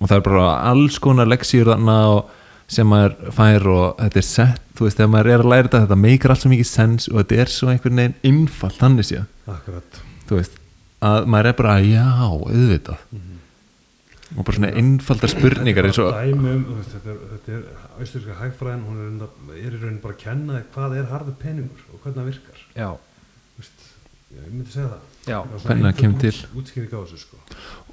Og 0.00 0.10
það 0.10 0.16
er 0.18 0.24
bara 0.26 0.48
alls 0.70 0.98
konar 1.00 1.30
og 1.30 2.32
sem 2.74 2.88
maður 2.88 3.32
fær 3.36 3.66
og 3.68 3.98
þetta 4.00 4.18
er 4.18 4.24
sett, 4.26 4.60
þú 4.74 4.86
veist, 4.86 4.96
þegar 4.96 5.10
maður 5.12 5.30
er 5.30 5.42
að 5.42 5.50
læra 5.52 5.66
þetta 5.66 5.80
þetta 5.84 5.98
meikar 6.00 6.32
allt 6.32 6.42
svo 6.42 6.50
mikið 6.52 6.68
sens 6.68 7.08
og 7.10 7.18
þetta 7.20 7.40
er 7.42 7.52
svo 7.52 7.68
einhvern 7.70 8.00
veginn 8.00 8.14
innfall, 8.30 8.72
þannig 8.78 9.08
sé 9.08 9.20
akkurat. 9.44 10.00
Þú 10.24 10.38
veist, 10.38 10.56
að 11.04 11.28
maður 11.28 11.50
er 11.50 11.58
bara 11.58 11.74
já, 11.84 12.06
auðvitað 12.24 13.04
og 14.34 14.42
bara 14.44 14.56
svona 14.56 14.70
innfaldar 14.80 15.30
spurningar 15.30 15.86
eins 15.88 15.98
og 16.02 16.12
dæmi 16.16 16.52
um, 16.56 16.62
þú 16.68 16.76
veist, 16.80 16.94
þetta 16.96 17.10
er, 17.12 17.18
þetta 17.32 17.56
er 17.56 17.64
austuríska 18.02 18.36
hægfræðin, 18.40 18.84
hún 18.88 19.00
er, 19.00 19.10
enda, 19.12 19.28
er 19.54 19.66
í 19.76 19.80
raunin 19.82 20.00
bara 20.02 20.16
að 20.16 20.22
kenna 20.24 20.56
þig 20.58 20.70
hvað 20.74 20.96
er 20.98 21.10
harður 21.12 21.36
peningur 21.42 21.84
og 21.92 22.00
hvernig 22.02 22.18
það 22.20 22.30
virkar. 22.32 22.62
Já, 22.74 22.88
Þú 23.54 23.62
veist, 23.62 23.84
já, 24.34 24.40
ég 24.40 24.48
myndi 24.54 24.72
segja 24.74 24.88
það. 24.90 25.10
Er 25.24 25.60
Hvernig 25.64 25.86
það 25.86 25.98
kemur 26.00 26.24
til. 26.24 26.32
útskýring 26.58 26.90
á 26.90 26.98
þessu 27.04 27.20
sko. 27.22 27.38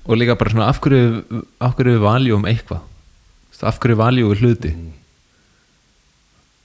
Og 0.01 0.17
líka 0.17 0.35
bara 0.39 0.53
svona 0.55 0.69
af 0.71 0.79
hverju, 0.81 1.43
af 1.61 1.75
hverju 1.77 2.01
valjum 2.01 2.47
eitthvað? 2.49 2.81
Af 3.61 3.77
hverju 3.77 3.99
valjum 3.99 4.31
við 4.33 4.41
hluti? 4.41 4.71
Mm. 4.73 4.91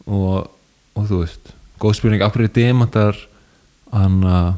og, 0.06 0.46
og 0.96 1.08
þú 1.10 1.18
veist 1.24 1.50
góð 1.82 1.98
spurning, 1.98 2.22
af 2.24 2.32
hverju 2.32 2.52
demantar 2.56 3.18
hann 3.92 4.22
að 4.24 4.54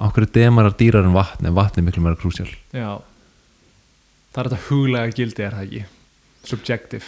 af 0.00 0.12
hverju 0.16 0.30
demarar 0.34 0.74
dýrar 0.76 1.04
en 1.08 1.14
vatn 1.16 1.48
en 1.48 1.56
vatn 1.56 1.80
er 1.80 1.86
miklu 1.86 2.02
meira 2.04 2.18
krúsjál? 2.20 2.50
Já 2.72 3.00
það 4.34 4.42
er 4.44 4.50
þetta 4.50 4.60
huglega 4.68 5.16
gildi 5.16 5.46
er 5.46 5.56
það 5.56 5.64
ekki? 5.68 5.84
Subjective. 6.50 7.04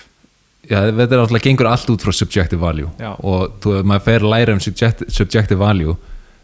Já, 0.71 0.79
þetta 0.95 1.17
er 1.17 1.21
alltaf 1.25 1.43
gengur 1.43 1.67
allt 1.73 1.91
út 1.91 2.05
frá 2.07 2.15
subjective 2.15 2.63
value. 2.63 2.91
Já. 3.01 3.13
og 3.19 3.57
þú, 3.63 3.77
ef 3.81 3.87
maður 3.91 4.05
fer 4.07 4.23
að 4.27 4.33
læra 4.35 4.55
um 4.55 4.61
subject, 4.63 5.05
subjective 5.11 5.59
value 5.59 5.97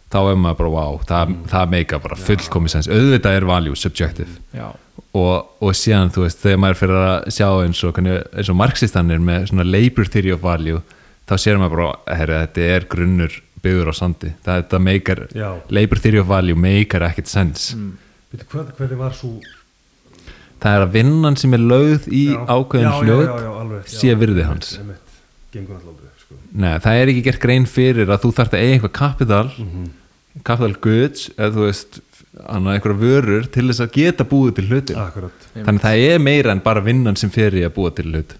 þá 0.08 0.18
er 0.32 0.38
maður 0.40 0.58
bara 0.62 0.72
wow, 0.72 1.00
það, 1.06 1.34
það 1.52 1.72
meika 1.74 1.98
bara 2.02 2.16
fullkomis 2.16 2.74
sens, 2.74 2.88
auðvitað 2.88 3.36
er 3.38 3.46
value 3.48 3.76
subjective. 3.76 4.38
Já, 4.56 4.70
og, 5.18 5.50
og 5.62 5.74
síðan 5.76 6.10
þú 6.14 6.24
veist, 6.24 6.40
þegar 6.42 6.62
maður 6.64 6.80
fyrir 6.80 7.02
að 7.04 7.28
sjá 7.36 7.48
eins 7.66 7.82
og, 7.84 7.92
hvernig- 7.96 8.24
eins 8.32 8.50
og 8.52 8.58
marxistannir 8.58 9.20
með 9.24 9.50
svona 9.52 9.66
labor 9.68 10.08
theory 10.08 10.32
of 10.34 10.40
value 10.42 10.80
þá 11.28 11.34
sér 11.44 11.60
maður 11.60 11.76
bara, 11.76 12.16
herri, 12.18 12.40
þetta 12.46 12.66
er 12.78 12.88
grunnur 12.94 13.38
byggður 13.62 13.90
á 13.92 13.94
sandi, 13.98 14.32
það, 14.46 14.62
þetta 14.62 14.80
meikar 14.88 15.22
labor 15.74 16.00
theory 16.02 16.22
of 16.22 16.28
value 16.30 16.56
meikar 16.56 17.04
ekkert 17.10 17.28
sens. 17.30 17.70
Mm. 17.76 17.94
Hvernig 18.48 18.98
var 19.00 19.16
svo 19.16 19.36
það 20.62 20.76
er 20.78 20.84
að 20.86 20.92
vinnan 20.98 21.36
sem 21.38 21.54
er 21.54 21.62
lögð 21.62 22.08
í 22.10 22.24
Já. 22.32 22.40
ákveðin 22.46 23.08
já, 23.08 23.82
sé 23.86 24.14
virði 24.18 24.44
hans. 24.48 24.72
alltaf 24.78 26.18
sko. 26.22 26.34
Nei, 26.52 26.74
það 26.84 26.98
er 27.02 27.12
ekki 27.12 27.22
gert 27.28 27.40
grein 27.42 27.66
fyrir 27.68 28.10
að 28.12 28.22
þú 28.24 28.32
þarft 28.36 28.56
að 28.56 28.64
eiga 28.64 28.74
eitthvað 28.78 28.92
kapital 28.98 29.46
Mhm. 29.58 29.86
kapital 30.44 30.74
goods 30.80 31.30
eða 31.38 31.52
þú 31.54 31.64
veist, 31.68 32.00
annað 32.46 32.74
einhverja 32.78 33.00
vörur 33.02 33.46
til 33.50 33.66
þess 33.68 33.80
að 33.86 33.92
geta 33.96 34.24
búið 34.24 34.54
til 34.58 34.66
hluti 34.68 34.94
akkurat. 34.94 35.46
Þannig 35.56 35.80
að 35.80 35.86
það 35.88 36.04
er 36.12 36.18
meira 36.18 36.50
en 36.52 36.60
bara 36.60 36.80
vinnan 36.84 37.16
sem 37.16 37.30
fer 37.30 37.50
í 37.52 37.64
að 37.66 37.74
búa 37.74 37.90
til 37.94 38.04
hlut. 38.12 38.34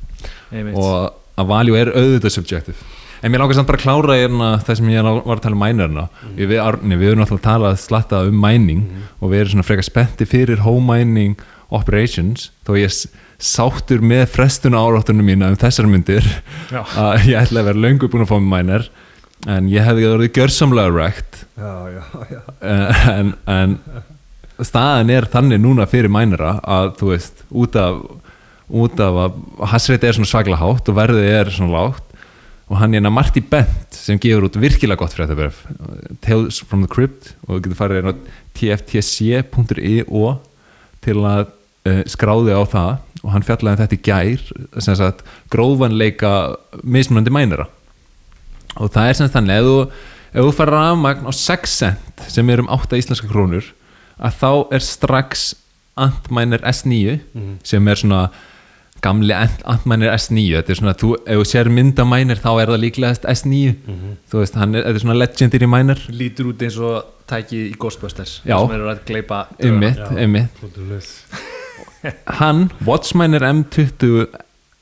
Einmitt. 0.52 0.74
Og 0.76 1.12
að 1.38 1.46
value 1.48 1.76
er 1.80 1.90
auðvitað 1.94 2.30
subjective. 2.36 2.76
En 3.22 3.32
mér 3.32 3.40
langar 3.42 3.54
samt 3.58 3.66
bara 3.66 3.78
að 3.78 3.82
klára 3.82 4.14
hérna 4.14 4.62
það 4.62 4.76
sem 4.76 4.86
ég 4.92 5.02
var 5.26 5.36
að 5.36 5.42
tala 5.42 5.56
um 5.56 5.62
mænerna 5.64 6.08
við, 6.36 6.52
við, 6.52 6.98
við 6.98 7.08
erum 7.10 7.18
náttúrulega 7.24 7.40
að 7.40 7.48
tala 7.48 7.72
slatta 7.76 8.20
um 8.28 8.36
mæning 8.40 8.84
og 9.20 9.30
við 9.32 9.40
erum 9.40 9.50
svona 9.56 9.66
frekar 9.66 9.82
spetti 9.88 10.24
fyrir 10.28 10.58
home 10.62 10.86
mining 10.86 11.34
operations 11.74 12.48
þó 12.66 12.76
ég 12.78 12.94
sáttur 13.38 14.02
með 14.02 14.24
frestuna 14.34 14.80
áráttunum 14.82 15.26
mína 15.28 15.52
um 15.52 15.58
þessar 15.58 15.88
myndir 15.90 16.26
að 16.72 17.28
ég 17.28 17.38
ætla 17.42 17.62
að 17.62 17.70
vera 17.70 17.84
löngu 17.86 18.10
búin 18.10 18.24
að 18.24 18.32
fá 18.32 18.38
með 18.38 18.50
mæner 18.54 18.88
en 19.46 19.68
ég 19.70 19.84
hefði 19.86 20.06
já, 21.58 21.74
já, 21.94 22.04
já. 22.32 22.40
Eh, 22.58 23.04
en, 23.12 23.34
en 23.46 23.76
staðan 24.66 25.12
er 25.14 25.28
þannig 25.30 25.62
núna 25.62 25.86
fyrir 25.90 26.10
mænara 26.10 26.56
að 26.66 26.96
þú 26.98 27.12
veist 27.12 27.44
út 27.62 27.78
af, 27.78 28.00
út 28.68 29.02
af 29.04 29.20
að 29.26 29.38
hasreiti 29.70 30.08
er 30.08 30.18
svona 30.18 30.32
svaklega 30.32 30.62
hátt 30.62 30.90
og 30.90 30.98
verðið 30.98 31.30
er 31.36 31.52
svona 31.54 31.76
lágt 31.76 32.08
og 32.68 32.76
hann 32.80 32.92
er 32.92 32.98
hérna 32.98 33.12
Marty 33.14 33.40
Bent 33.40 33.94
sem 33.96 34.18
gefur 34.20 34.48
út 34.48 34.58
virkilega 34.60 35.00
gott 35.00 35.14
fréttabref 35.14 35.62
Tales 36.24 36.58
from 36.64 36.82
the 36.84 36.90
Crypt 36.90 37.32
og 37.46 37.54
þú 37.54 37.60
getur 37.68 37.78
farið 37.78 38.10
á 38.10 38.12
tftc.io 38.58 40.34
til 41.06 41.18
að 41.22 41.46
uh, 41.86 42.02
skráði 42.10 42.54
á 42.56 42.62
það 42.66 42.92
og 43.24 43.32
hann 43.34 43.42
fjallaði 43.46 43.74
um 43.74 43.80
þetta 43.82 43.96
í 43.98 44.02
gær 44.06 44.82
sem 44.84 44.96
sagt 44.98 45.24
grófanleika 45.50 46.32
mismunandi 46.82 47.32
mænara. 47.34 47.66
Og 48.78 48.90
það 48.94 49.08
er 49.10 49.16
sem 49.18 49.26
sagt 49.26 49.36
þannig 49.38 49.58
ef 49.58 49.66
þú, 49.66 49.78
ef 50.38 50.44
þú 50.46 50.52
fara 50.58 50.76
rafmagn 50.76 51.26
á 51.26 51.32
6 51.34 51.78
cent 51.82 52.22
sem 52.30 52.50
er 52.54 52.62
um 52.62 52.68
8 52.70 52.98
íslenska 53.00 53.30
krónur 53.30 53.72
að 54.18 54.36
þá 54.42 54.50
er 54.78 54.84
strax 54.86 55.48
Antminer 55.98 56.62
S9 56.62 57.18
sem 57.66 57.88
er 57.90 57.98
svona 57.98 58.28
gamli 59.02 59.34
Ant- 59.34 59.64
Antminer 59.66 60.12
S9 60.14 60.44
þetta 60.60 60.70
er 60.74 60.78
svona, 60.78 60.94
þú, 60.98 61.10
ef 61.26 61.40
þú 61.40 61.46
sér 61.50 61.70
myndamænir 61.74 62.38
þá 62.42 62.48
er 62.62 62.70
það 62.70 62.82
líklegast 62.84 63.26
S9 63.30 63.74
þú 64.30 64.40
veist, 64.44 64.54
hann 64.58 64.74
er, 64.78 64.86
þetta 64.86 64.94
er 64.94 65.04
svona 65.04 65.18
legendary 65.18 65.68
mænir 65.74 66.04
lítur 66.14 66.52
út 66.52 66.62
eins 66.66 66.78
og 66.78 67.12
tækið 67.30 67.66
í 67.72 67.76
Ghostbusters 67.82 68.38
Já. 68.46 68.58
sem 68.62 68.74
eru 68.78 68.90
að 68.94 69.02
gleipa 69.10 69.42
Svolítið 70.60 70.92
leys. 70.94 71.12
Hann, 72.40 72.68
Watchminer 72.86 73.44
M20 73.48 74.28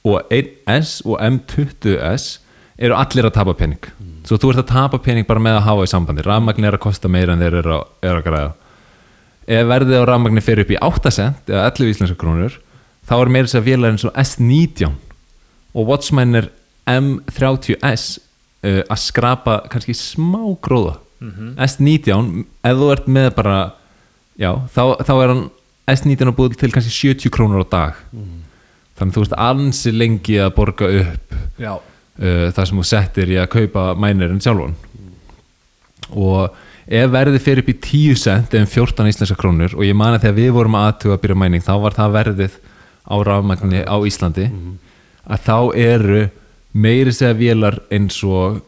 og 0.06 0.34
1S 0.34 1.00
og 1.06 1.16
M20S 1.20 2.26
eru 2.76 2.96
allir 2.98 3.26
að 3.28 3.36
tapa 3.38 3.54
pening. 3.56 3.80
Svo 4.26 4.38
þú 4.40 4.52
ert 4.52 4.64
að 4.64 4.70
tapa 4.72 5.00
pening 5.02 5.26
bara 5.28 5.42
með 5.42 5.60
að 5.60 5.66
hafa 5.68 5.86
í 5.86 5.90
sambandi. 5.90 6.24
Rafmagn 6.26 6.66
er 6.66 6.76
að 6.76 6.82
kosta 6.82 7.10
meira 7.10 7.34
en 7.34 7.42
þeir 7.42 7.60
eru 7.62 7.74
að, 7.78 7.88
eru 8.04 8.20
að 8.20 8.26
græða. 8.26 8.52
Ef 9.46 9.66
verðið 9.70 10.02
á 10.02 10.08
rafmagni 10.10 10.42
fyrir 10.42 10.66
upp 10.66 10.72
í 10.74 10.78
8 10.82 11.12
cent 11.14 11.50
eða 11.52 11.66
11 11.70 11.92
íslenska 11.92 12.18
krónur 12.18 12.56
þá 13.06 13.14
er 13.20 13.30
meira 13.30 13.46
þess 13.46 13.60
að 13.60 13.68
vélar 13.68 13.94
eins 13.94 14.06
og 14.06 14.16
S19 14.18 14.96
og 15.76 15.90
Watchminer 15.92 16.48
M30S 16.90 18.06
uh, 18.18 18.82
að 18.82 19.02
skrapa 19.02 19.60
kannski 19.70 19.94
smá 19.96 20.42
gróða. 20.62 20.98
S19, 21.62 22.42
ef 22.66 22.80
þú 22.80 22.88
ert 22.92 23.06
með 23.08 23.30
bara 23.38 23.58
já, 24.36 24.50
þá, 24.74 24.82
þá 25.06 25.12
er 25.14 25.30
hann 25.32 25.44
S19 25.86 26.30
að 26.30 26.36
búið 26.38 26.58
til 26.60 26.72
kannski 26.74 26.94
70 26.94 27.32
krónur 27.34 27.62
á 27.62 27.66
dag. 27.70 27.98
Þannig 28.96 29.12
að 29.12 29.16
þú 29.16 29.24
veist 29.24 29.36
ansi 29.46 29.92
lengi 29.94 30.38
að 30.42 30.54
borga 30.56 30.88
upp 31.02 31.34
uh, 31.36 31.76
það 32.56 32.62
sem 32.62 32.80
þú 32.80 32.86
settir 32.90 33.34
í 33.34 33.40
að 33.40 33.52
kaupa 33.52 33.90
mænirinn 33.98 34.42
sjálfan. 34.42 34.76
Og 36.16 36.48
ef 36.86 37.10
verðið 37.10 37.42
fyrir 37.42 37.64
upp 37.64 37.70
í 37.70 37.76
10 37.82 38.18
cent 38.22 38.54
eða 38.54 38.64
um 38.64 38.70
14 38.70 39.10
íslenska 39.10 39.36
krónur 39.38 39.74
og 39.74 39.82
ég 39.86 39.96
mani 39.98 40.20
þegar 40.22 40.36
við 40.36 40.50
vorum 40.54 40.78
aðtuga 40.78 41.16
að 41.16 41.22
byrja 41.24 41.38
mæning 41.42 41.64
þá 41.66 41.74
var 41.82 41.96
það 41.96 42.16
verðið 42.16 42.58
á 43.06 43.16
rafmagni 43.26 43.82
á 43.82 43.96
Íslandi 44.06 44.46
að 45.26 45.46
þá 45.48 45.58
eru 45.82 46.20
meiri 46.76 47.14
segja 47.14 47.34
vélar 47.38 47.80
eins 47.90 48.18
og 48.22 48.60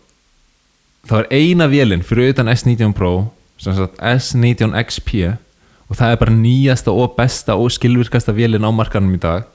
þá 1.06 1.14
er 1.20 1.28
eina 1.30 1.68
vélinn 1.70 2.02
fyrir 2.06 2.32
utan 2.34 2.50
S19 2.50 2.94
Pro 2.98 3.12
sem 3.58 3.76
sagt 3.78 4.02
S19 4.02 4.74
XP 4.82 5.14
og 5.88 5.96
það 5.96 6.12
er 6.12 6.20
bara 6.20 6.36
nýjasta 6.36 6.92
og 6.92 7.14
besta 7.16 7.56
og 7.56 7.72
skilvirkasta 7.72 8.34
vélinn 8.36 8.66
á 8.66 8.70
markanum 8.72 9.14
í 9.16 9.20
dag. 9.22 9.48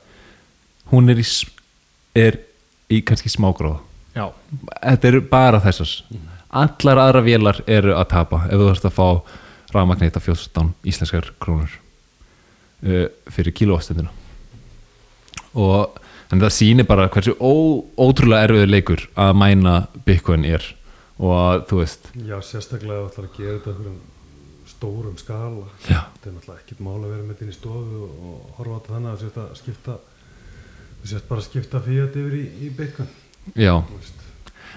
Hún 0.92 1.10
er 1.10 1.22
í, 1.22 1.26
er 2.18 2.40
í 2.94 3.02
kannski 3.06 3.32
smágróð 3.32 3.80
já, 4.14 4.28
þetta 4.82 5.10
eru 5.10 5.24
bara 5.30 5.62
þessars 5.64 5.96
allar 6.54 7.02
aðra 7.08 7.24
vélar 7.26 7.62
eru 7.70 7.96
að 7.98 8.12
tapa 8.14 8.44
ef 8.48 8.60
þú 8.60 8.68
þarfst 8.70 8.90
að 8.90 8.98
fá 8.98 9.08
rafmagnið 9.74 10.20
af 10.20 10.28
14 10.28 10.72
íslenskar 10.92 11.32
krónur 11.42 11.74
uh, 11.74 13.08
fyrir 13.34 13.56
kílóastundina 13.58 14.14
og 15.54 16.00
þannig 16.30 16.46
það 16.46 16.56
sýnir 16.60 16.90
bara 16.90 17.10
hversu 17.14 17.36
ó, 17.38 17.54
ótrúlega 17.98 18.48
erfiður 18.50 18.74
leikur 18.74 19.06
að 19.18 19.36
mæna 19.42 19.76
Bitcoin 20.06 20.46
er 20.50 20.66
og 21.18 21.36
að 21.38 21.68
þú 21.70 21.82
veist 21.82 22.10
Já, 22.14 22.38
sérstaklega 22.46 23.08
ætlar 23.08 23.30
að 23.30 23.38
gera 23.40 23.58
þetta 23.58 23.78
fyrir 23.80 24.02
stórum 24.84 25.16
skala. 25.18 25.68
Já. 25.88 26.02
þetta 26.18 26.30
er 26.30 26.34
náttúrulega 26.36 26.64
ekkert 26.64 26.82
mál 26.84 26.98
að 27.00 27.12
vera 27.14 27.24
með 27.24 27.38
þetta 27.40 27.54
í 27.54 27.56
stofu 27.56 28.02
og, 28.04 28.16
og 28.28 28.58
horfa 28.60 28.76
á 28.76 28.80
þetta 28.80 28.94
þannig 28.98 29.12
að 29.14 29.22
þú 29.22 29.28
sést 29.28 29.40
að 29.44 29.54
skipta 29.62 29.96
þú 31.04 31.12
sést 31.14 31.28
bara 31.30 31.44
að 31.44 31.48
skipta 31.48 31.82
fíat 31.84 32.18
yfir 32.20 32.36
í, 32.36 32.44
í 32.68 32.72
Bitcoin. 32.78 33.10
Já, 33.60 33.74
þú 33.88 34.00
veist. 34.00 34.24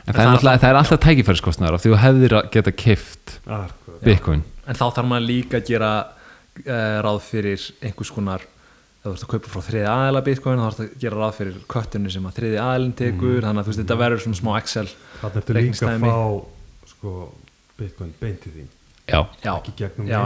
en 0.06 0.12
það 0.12 0.20
er, 0.22 0.30
náttúrulega, 0.30 0.62
það 0.62 0.68
er 0.70 0.80
alltaf 0.80 1.00
tækifæriskostnaður 1.06 1.78
af 1.78 1.82
því 1.84 1.92
þú 1.92 2.00
hefðir 2.02 2.36
að 2.38 2.50
geta 2.56 2.74
kift 2.84 3.34
Akkurat. 3.46 4.02
Bitcoin. 4.06 4.44
En 4.66 4.78
þá 4.78 4.84
þarf 4.86 5.10
maður 5.10 5.26
líka 5.30 5.60
að 5.60 5.70
gera 5.72 5.90
uh, 6.02 6.98
ráð 7.06 7.20
fyrir 7.26 7.66
einhvers 7.82 8.12
konar 8.14 8.46
ef 8.46 9.06
þú 9.06 9.12
ert 9.14 9.26
að 9.26 9.32
kaupa 9.34 9.52
frá 9.52 9.62
þriði 9.68 9.90
aðila 9.90 10.22
bitcoin 10.26 10.58
þá 10.62 10.66
þarf 10.66 10.80
að 10.82 10.94
gera 11.04 11.20
ráð 11.20 11.36
fyrir 11.40 11.58
köttinu 11.70 12.10
sem 12.10 12.24
að 12.26 12.38
þriði 12.40 12.62
aðilin 12.62 12.96
tekur. 12.98 13.42
Þannig 13.44 13.60
að 13.60 13.68
þú 13.68 13.72
veist 13.72 13.82
þetta 13.84 13.98
verður 14.02 14.24
svona 14.24 14.40
smá 14.40 14.50
Excel 14.58 14.86
Þannig 15.20 15.36
líka 15.36 15.52
að 15.52 15.58
reikningsdæmi. 15.60 16.10
fá 16.10 16.90
sko, 16.90 17.12
Bitcoin 17.78 18.14
beint 18.18 18.48
í 18.50 18.54
því 18.56 18.66
já, 19.06 19.20
já, 19.42 19.52
ekki 19.54 19.74
gegnum 19.80 20.10
já, 20.10 20.20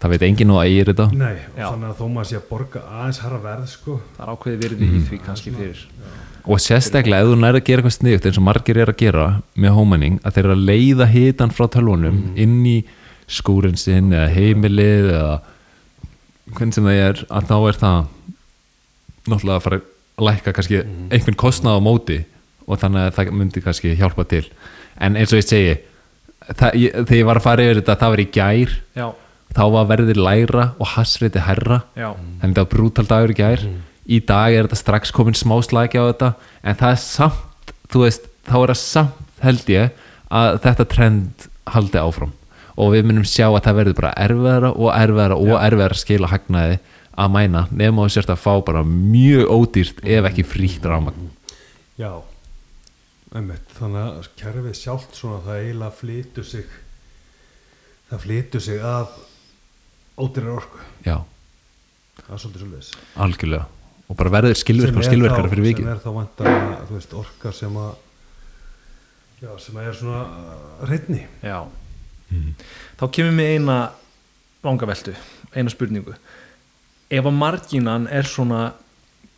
það 0.00 0.12
veit 0.12 0.26
enginn 0.26 0.52
og 0.52 0.60
eigir 0.64 0.90
þetta. 0.90 1.08
Nei, 1.16 1.36
þannig 1.56 1.88
að 1.88 2.00
þó 2.00 2.04
maður 2.12 2.30
sé 2.30 2.38
að 2.40 2.48
borga 2.50 2.84
aðeins 2.90 3.22
herra 3.24 3.40
verð 3.44 3.70
sko. 3.72 4.00
það 4.16 4.26
er 4.26 4.34
ákveði 4.34 4.62
virði 4.64 4.90
í 4.90 5.02
því 5.08 5.20
kannski 5.24 5.54
fyrir 5.54 5.86
og 6.44 6.60
sérstaklega 6.60 7.24
ef 7.24 7.30
þú 7.30 7.36
nærið 7.40 7.60
að 7.60 7.66
gera 7.68 7.80
eitthvað 7.80 7.94
sniðugt 7.94 8.26
eins 8.28 8.38
og 8.40 8.44
margir 8.44 8.80
er 8.82 8.90
að 8.92 8.98
gera 9.00 9.24
með 9.56 9.76
homening 9.78 10.18
að 10.20 10.36
þeir 10.36 10.44
eru 10.44 10.56
að 10.56 10.66
leiða 10.68 11.06
hitan 11.08 11.54
frá 11.54 11.64
tölvunum 11.72 12.18
inn 12.36 12.58
í 12.68 12.74
skúrin 13.32 13.78
sinn 13.80 14.12
eða 14.12 14.28
heimilið 14.34 15.08
eða 15.14 15.38
hvernig 16.52 16.76
sem 16.76 16.88
það 16.90 17.00
er 17.06 17.22
að 17.30 17.48
þá 17.48 17.56
er 17.56 17.80
það 17.80 17.98
náttúrulega 19.24 19.56
að 19.56 19.64
fara 19.64 19.80
að 19.80 20.28
lækka 20.28 20.54
kannski 20.58 20.82
einhvern 20.84 21.40
kostnað 21.40 21.80
á 21.80 21.86
móti 21.86 22.20
og 22.68 22.80
þannig 22.82 23.06
að 23.08 23.16
það 23.16 23.32
myndi 23.40 23.62
kannski 23.64 23.94
hjálpa 23.96 24.26
til. 24.28 24.44
En 25.00 25.16
eins 25.16 25.32
og 25.32 25.40
ég 25.40 25.48
segi 25.48 25.74
það, 26.50 26.76
ég, 26.80 26.94
þegar 27.00 27.18
ég 27.18 27.28
var 27.28 27.40
að 27.40 27.46
fara 27.46 27.66
yfir 27.66 27.80
þetta 27.80 27.96
það 28.02 28.14
var 28.14 28.22
í 28.22 28.28
gær. 28.34 28.76
Já, 28.98 29.06
þá 29.54 29.64
var 29.76 29.90
verðið 29.92 30.20
læra 30.20 30.68
og 30.82 30.92
hassreiti 30.94 31.42
herra 31.46 31.80
já, 31.94 32.08
þannig 32.14 32.50
að 32.50 32.54
það 32.54 32.62
var 32.62 32.70
brútal 32.74 33.06
dagur 33.10 33.34
í 33.34 33.38
gær. 33.38 33.66
Í 34.04 34.20
dag 34.28 34.52
er 34.54 34.66
þetta 34.68 34.80
strax 34.82 35.14
komin 35.16 35.38
smá 35.38 35.56
slagi 35.64 36.00
á 36.00 36.04
þetta. 36.10 36.32
En 36.64 36.80
það 36.80 36.96
er 36.96 37.02
samt 37.04 37.74
þú 37.92 38.04
veist, 38.04 38.26
þá 38.44 38.56
er 38.60 38.72
það 38.74 38.80
samt 38.82 39.44
held 39.44 39.70
ég 39.72 40.02
að 40.34 40.58
þetta 40.64 40.88
trend 40.90 41.46
haldi 41.74 42.00
áfram. 42.00 42.34
Og 42.74 42.90
við 42.96 43.06
munum 43.06 43.26
sjá 43.28 43.46
að 43.46 43.62
það 43.68 43.78
verður 43.78 43.96
bara 44.00 44.16
erfiðara 44.24 44.72
og 44.74 44.90
erfiðara 44.90 45.38
og 45.38 45.54
erfiðara 45.60 45.94
að 45.94 46.02
skila 46.02 46.30
hagnaði 46.32 46.78
að 47.14 47.34
mæna. 47.36 47.66
Nema 47.70 48.04
þú 48.04 48.14
sérst 48.16 48.32
að 48.34 48.42
fá 48.42 48.52
bara 48.66 48.82
mjög 48.88 49.52
ódýrt 49.54 50.02
ef 50.02 50.28
ekki 50.28 50.44
frítt 50.48 50.86
rámagn 50.90 51.30
Já, 51.94 52.10
einmitt, 53.34 53.70
þannig 53.78 54.02
að 54.04 54.32
kerfið 54.38 54.76
sjálft 54.78 55.16
svona 55.18 55.40
það 55.44 55.60
eiginlega 55.62 55.98
flytur 55.98 56.46
sig 56.46 56.66
það 58.10 58.24
flytur 58.26 58.62
sig 58.62 58.82
að 58.84 59.14
ódýrar 60.20 60.58
orku. 60.60 60.82
Já, 61.06 61.16
það 62.20 62.34
er 62.36 62.42
svolítið 62.44 62.64
svolítið 62.64 63.22
algjörlega. 63.26 63.66
Og 64.04 64.18
bara 64.20 64.34
verður 64.34 64.58
skilvirkar 64.60 65.00
og 65.00 65.06
skilvirkara 65.08 65.50
fyrir 65.50 65.66
vikið. 65.70 65.86
sem 65.86 65.94
er 65.94 66.02
þá 66.02 66.10
vantar 66.18 66.58
þú 66.84 66.98
veist, 66.98 67.16
orka 67.18 67.52
sem 67.56 67.78
að 67.80 67.92
já, 69.40 69.50
sem 69.64 69.80
að 69.80 69.88
er 69.88 69.98
svona 69.98 70.22
reyndni 70.90 71.22
já. 71.42 71.58
þá 73.00 73.04
kemur 73.16 73.36
mér 73.38 73.56
eina 73.56 73.78
vangaveltu, 74.64 75.16
eina 75.56 75.72
spurningu. 75.72 76.14
Ef 77.12 77.26
að 77.26 77.36
marginan 77.36 78.08
er 78.12 78.28
svona 78.28 78.62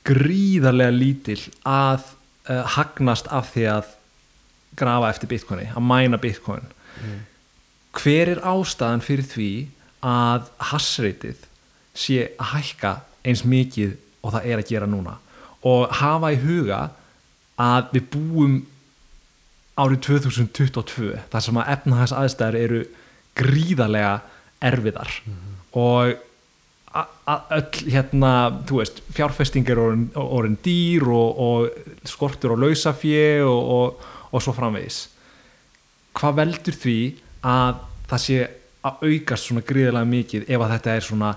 gríðarlega 0.07 0.95
lítil 0.95 1.41
að 1.67 2.13
uh, 2.49 2.63
hagnast 2.77 3.27
af 3.33 3.53
því 3.55 3.65
að 3.73 3.93
grafa 4.77 5.11
eftir 5.11 5.31
bitcoini, 5.31 5.69
að 5.73 5.85
mæna 5.89 6.19
bitcoin. 6.21 6.67
Hver 7.97 8.29
er 8.35 8.43
ástæðan 8.45 9.03
fyrir 9.05 9.25
því 9.31 9.49
að 10.05 10.51
hassreitið 10.71 11.47
sé 11.97 12.19
að 12.37 12.51
hækka 12.53 12.91
eins 13.27 13.45
mikið 13.49 13.95
og 14.23 14.35
það 14.35 14.49
er 14.53 14.61
að 14.63 14.69
gera 14.71 14.89
núna? 14.91 15.15
Og 15.67 15.89
hafa 15.97 16.33
í 16.35 16.41
huga 16.43 16.81
að 17.57 17.89
við 17.97 18.05
búum 18.13 18.59
árið 19.81 20.03
2022 20.11 21.15
þar 21.33 21.45
sem 21.45 21.59
að 21.61 21.73
efnahags 21.73 22.13
aðstæður 22.17 22.59
eru 22.61 22.83
gríðarlega 23.37 24.13
erfiðar. 24.65 25.11
Og 25.77 26.13
a- 26.13 26.13
a- 26.13 26.26
öll 27.57 27.91
hérna, 27.93 28.33
þú 28.69 28.81
veist 28.81 29.01
fjárfestingar 29.15 29.81
orðin, 29.81 30.59
dýr 30.65 31.07
og, 31.11 31.41
og 31.47 32.09
skortur 32.09 32.55
og 32.55 32.63
lausafjö 32.63 33.45
og, 33.47 33.73
og, 33.77 34.07
og 34.31 34.45
svo 34.45 34.55
framvegis. 34.57 35.01
Hvað 36.17 36.39
veldur 36.41 36.79
því 36.85 36.99
að 37.47 37.83
það 38.11 38.23
sé 38.23 38.39
að 38.87 39.09
aukast 39.09 39.49
svona 39.49 39.65
gríðarlega 39.67 40.11
mikið 40.11 40.47
ef 40.47 40.63
að 40.63 40.73
þetta 40.77 40.95
er 40.95 41.07
svona 41.07 41.33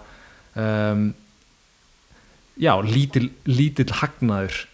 um, 0.55 1.07
já, 2.60 2.74
lítil, 2.86 3.30
lítil 3.49 3.89
hagnaður 4.01 4.66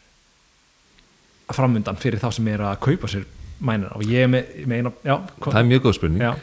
framundan 1.53 1.99
fyrir 2.01 2.21
þá 2.21 2.29
sem 2.36 2.51
er 2.51 2.63
að 2.65 2.81
kaupa 2.83 3.09
sér 3.11 3.25
mænir 3.65 3.93
og 3.95 4.03
ég 4.09 4.27
me, 4.29 4.41
meina 4.67 4.91
já, 5.05 5.19
það 5.39 5.59
er 5.61 5.67
mjög 5.69 5.86
góð 5.86 5.97
spurning. 5.99 6.23
Já, 6.25 6.33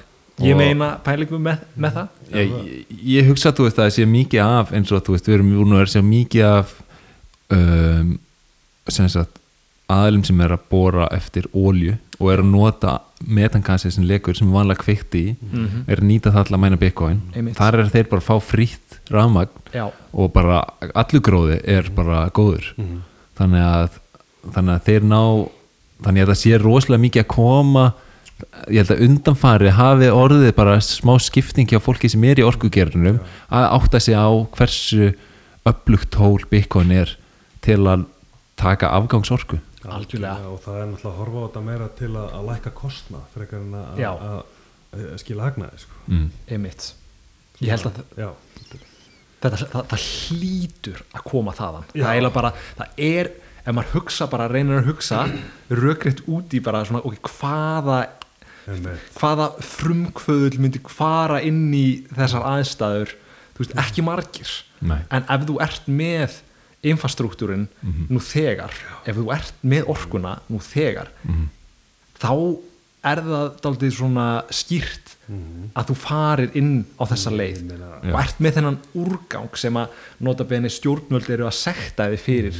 ég 0.41 0.57
meina 0.57 0.97
pælingu 1.05 1.39
með, 1.39 1.59
með 1.77 1.93
það. 1.99 2.09
Ég, 2.33 2.51
ég, 2.51 2.87
ég 3.19 3.27
hugsa 3.29 3.51
að 3.53 3.57
þú 3.59 3.67
veist 3.69 3.79
að 3.79 3.85
það 3.85 3.95
sé 3.99 4.07
mikið 4.07 4.41
af 4.47 4.73
eins 4.73 4.93
og 4.93 5.03
þú 5.05 5.13
veist 5.17 5.29
við 5.29 5.35
erum 5.35 5.53
að 5.53 5.73
vera 5.77 5.83
að 5.87 5.93
sjá 5.93 6.03
mikið 6.03 6.45
af 6.49 6.73
um, 7.53 8.19
sem 8.89 9.09
sagt 9.13 9.39
aðlum 9.93 10.23
sem 10.25 10.41
er 10.41 10.55
að 10.57 10.63
bóra 10.73 11.07
eftir 11.13 11.47
ólju 11.53 11.99
og 12.23 12.31
er 12.33 12.41
að 12.41 12.49
nota 12.53 12.93
metangasið 13.27 13.93
sem 13.97 14.05
lekur 14.09 14.35
sem 14.39 14.51
vanlega 14.55 14.81
kveikt 14.85 15.15
í 15.19 15.25
Mhm. 15.43 15.83
er 15.87 15.97
að 16.01 16.07
nýta 16.09 16.33
það 16.33 16.53
að 16.55 16.61
mæna 16.63 16.79
bitcoin. 16.79 17.21
Einmitt. 17.35 17.57
þar 17.59 17.75
er 17.81 17.91
þeir 17.93 18.09
bara 18.09 18.21
að 18.23 18.29
fá 18.31 18.37
frítt 18.41 18.99
rafmagn 19.11 19.49
já, 19.75 19.91
og 20.15 20.33
bara 20.33 20.63
allur 20.95 21.21
gróði 21.21 21.61
er 21.65 21.91
bara 21.95 22.31
góður. 22.31 22.73
Þannig 23.37 23.63
að 23.67 23.99
þannig 24.55 24.75
að 24.75 24.85
þeir 24.87 25.03
ná 25.03 25.21
þannig 26.03 26.23
að 26.23 26.31
það 26.33 26.41
sé 26.41 26.59
rosalega 26.59 27.03
mikið 27.03 27.23
að 27.23 27.29
koma 27.29 27.93
ég 28.71 28.83
held 28.83 28.93
að 28.95 29.03
undanfari 29.07 29.73
hafi 29.77 30.09
orðið 30.13 30.55
bara 30.57 30.79
smá 30.85 31.15
skiptingi 31.23 31.79
á 31.79 31.81
fólki 31.83 32.11
sem 32.13 32.25
er 32.29 32.43
í 32.43 32.47
orkugerunum 32.47 33.21
að 33.53 33.69
átta 33.79 34.01
sig 34.03 34.17
á 34.19 34.29
hversu 34.57 35.13
upplugt 35.69 36.11
tól 36.15 36.41
Bitcoin 36.51 36.95
er 36.95 37.17
til 37.63 37.81
að 37.87 38.09
taka 38.59 38.93
afgangsorku 38.99 39.61
Algjörlega. 39.83 40.47
og 40.47 40.61
það 40.63 40.79
er 40.79 40.89
náttúrulega 40.93 41.11
að 41.11 41.21
horfa 41.21 41.39
á 41.43 41.47
þetta 41.47 41.63
meira 41.67 41.87
til 41.99 42.11
að, 42.13 42.27
að 42.39 42.49
lækka 42.53 42.73
kostna 42.79 43.23
frekar 43.35 43.63
en 43.63 43.77
að, 43.79 44.03
að, 44.07 44.43
að 45.03 45.21
skila 45.23 45.49
hagnaði 45.49 45.83
sko. 45.83 46.03
mm. 46.07 46.27
einmitt 46.55 46.89
ég 47.63 47.73
held 47.75 47.89
að 47.91 48.03
já, 48.19 48.29
þetta, 49.43 49.57
það, 49.57 49.89
það 49.93 50.05
hlýtur 50.07 51.03
að 51.11 51.25
koma 51.27 51.55
þaðan 51.59 51.89
Já. 51.91 52.05
það 52.05 52.21
er 52.21 52.29
bara, 52.37 52.53
það 52.79 53.03
er 53.09 53.33
ef 53.63 53.77
maður 53.77 53.95
hugsa 53.97 54.29
bara, 54.31 54.49
reynir 54.51 54.81
að 54.81 54.91
hugsa 54.91 55.23
rökriðt 55.71 56.25
út 56.31 56.55
í 56.57 56.61
bara 56.65 56.83
svona 56.87 57.03
ok, 57.07 57.19
hvaða. 57.39 58.01
Hvaða 59.19 59.49
frumkvöðul 59.67 60.59
myndi 60.63 60.81
fara 60.89 61.41
inn 61.43 61.73
í 61.75 62.05
þessar 62.15 62.45
aðstæður 62.47 63.15
þú 63.57 63.65
veist, 63.65 63.75
ekki 63.83 64.05
margir. 64.07 64.53
Nei. 64.83 64.99
en 65.15 65.23
ef 65.31 65.45
þú 65.47 65.61
ert 65.63 65.87
með 65.87 66.41
infrastruktúrin 66.83 67.69
nú 68.11 68.19
þegar 68.19 68.73
ef 69.07 69.15
þú 69.19 69.29
ert 69.35 69.55
með 69.63 69.87
orkuna 69.93 70.37
nú 70.51 70.59
þegar 70.59 71.11
þá 72.19 72.33
er 73.03 73.21
það 73.27 73.47
daldið 73.63 73.95
svona 73.99 74.27
skýrt 74.51 75.17
að 75.79 75.89
þú 75.91 75.95
farir 76.03 76.51
inn 76.59 76.85
á 76.99 77.03
þessa 77.07 77.31
leið. 77.35 77.63
meina- 77.71 78.01
og 78.03 78.19
ert 78.21 78.39
með 78.43 78.57
þennan 78.59 78.79
úrgang 78.95 79.57
sem 79.57 79.75
að 79.75 79.89
nota 80.21 80.45
beni 80.45 80.69
stjórnvöld 80.71 81.31
eru 81.31 81.47
að 81.47 81.55
sekta 81.57 82.11
þið 82.11 82.19
fyrir 82.27 82.59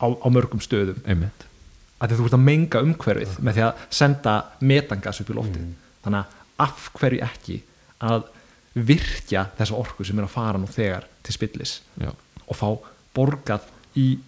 á, 0.00 0.06
á 0.08 0.26
mörgum 0.28 0.60
stöðum. 0.60 1.00
Einmitt 1.06 1.44
að 2.12 2.18
þú 2.20 2.26
ert 2.28 2.36
að 2.38 2.44
menga 2.44 2.82
umhverfið 2.84 3.36
með 3.40 3.54
því 3.58 3.62
að 3.66 3.82
senda 3.90 4.34
metangas 4.60 5.20
upp 5.22 5.30
í 5.30 5.36
loftið. 5.38 5.68
Þannig 6.04 6.20
að 6.20 6.64
af 6.64 6.88
hverju 6.98 7.22
ekki 7.24 7.56
að 8.04 8.24
virkja 8.74 9.46
þessa 9.58 9.78
orku 9.78 10.04
sem 10.04 10.18
er 10.18 10.26
að 10.26 10.34
fara 10.34 10.58
nú 10.58 10.66
þegar 10.70 11.06
til 11.24 11.34
spillis 11.36 11.76
Já. 12.00 12.10
og 12.48 12.56
fá 12.58 12.68
borgað 13.14 13.68
í 13.96 14.18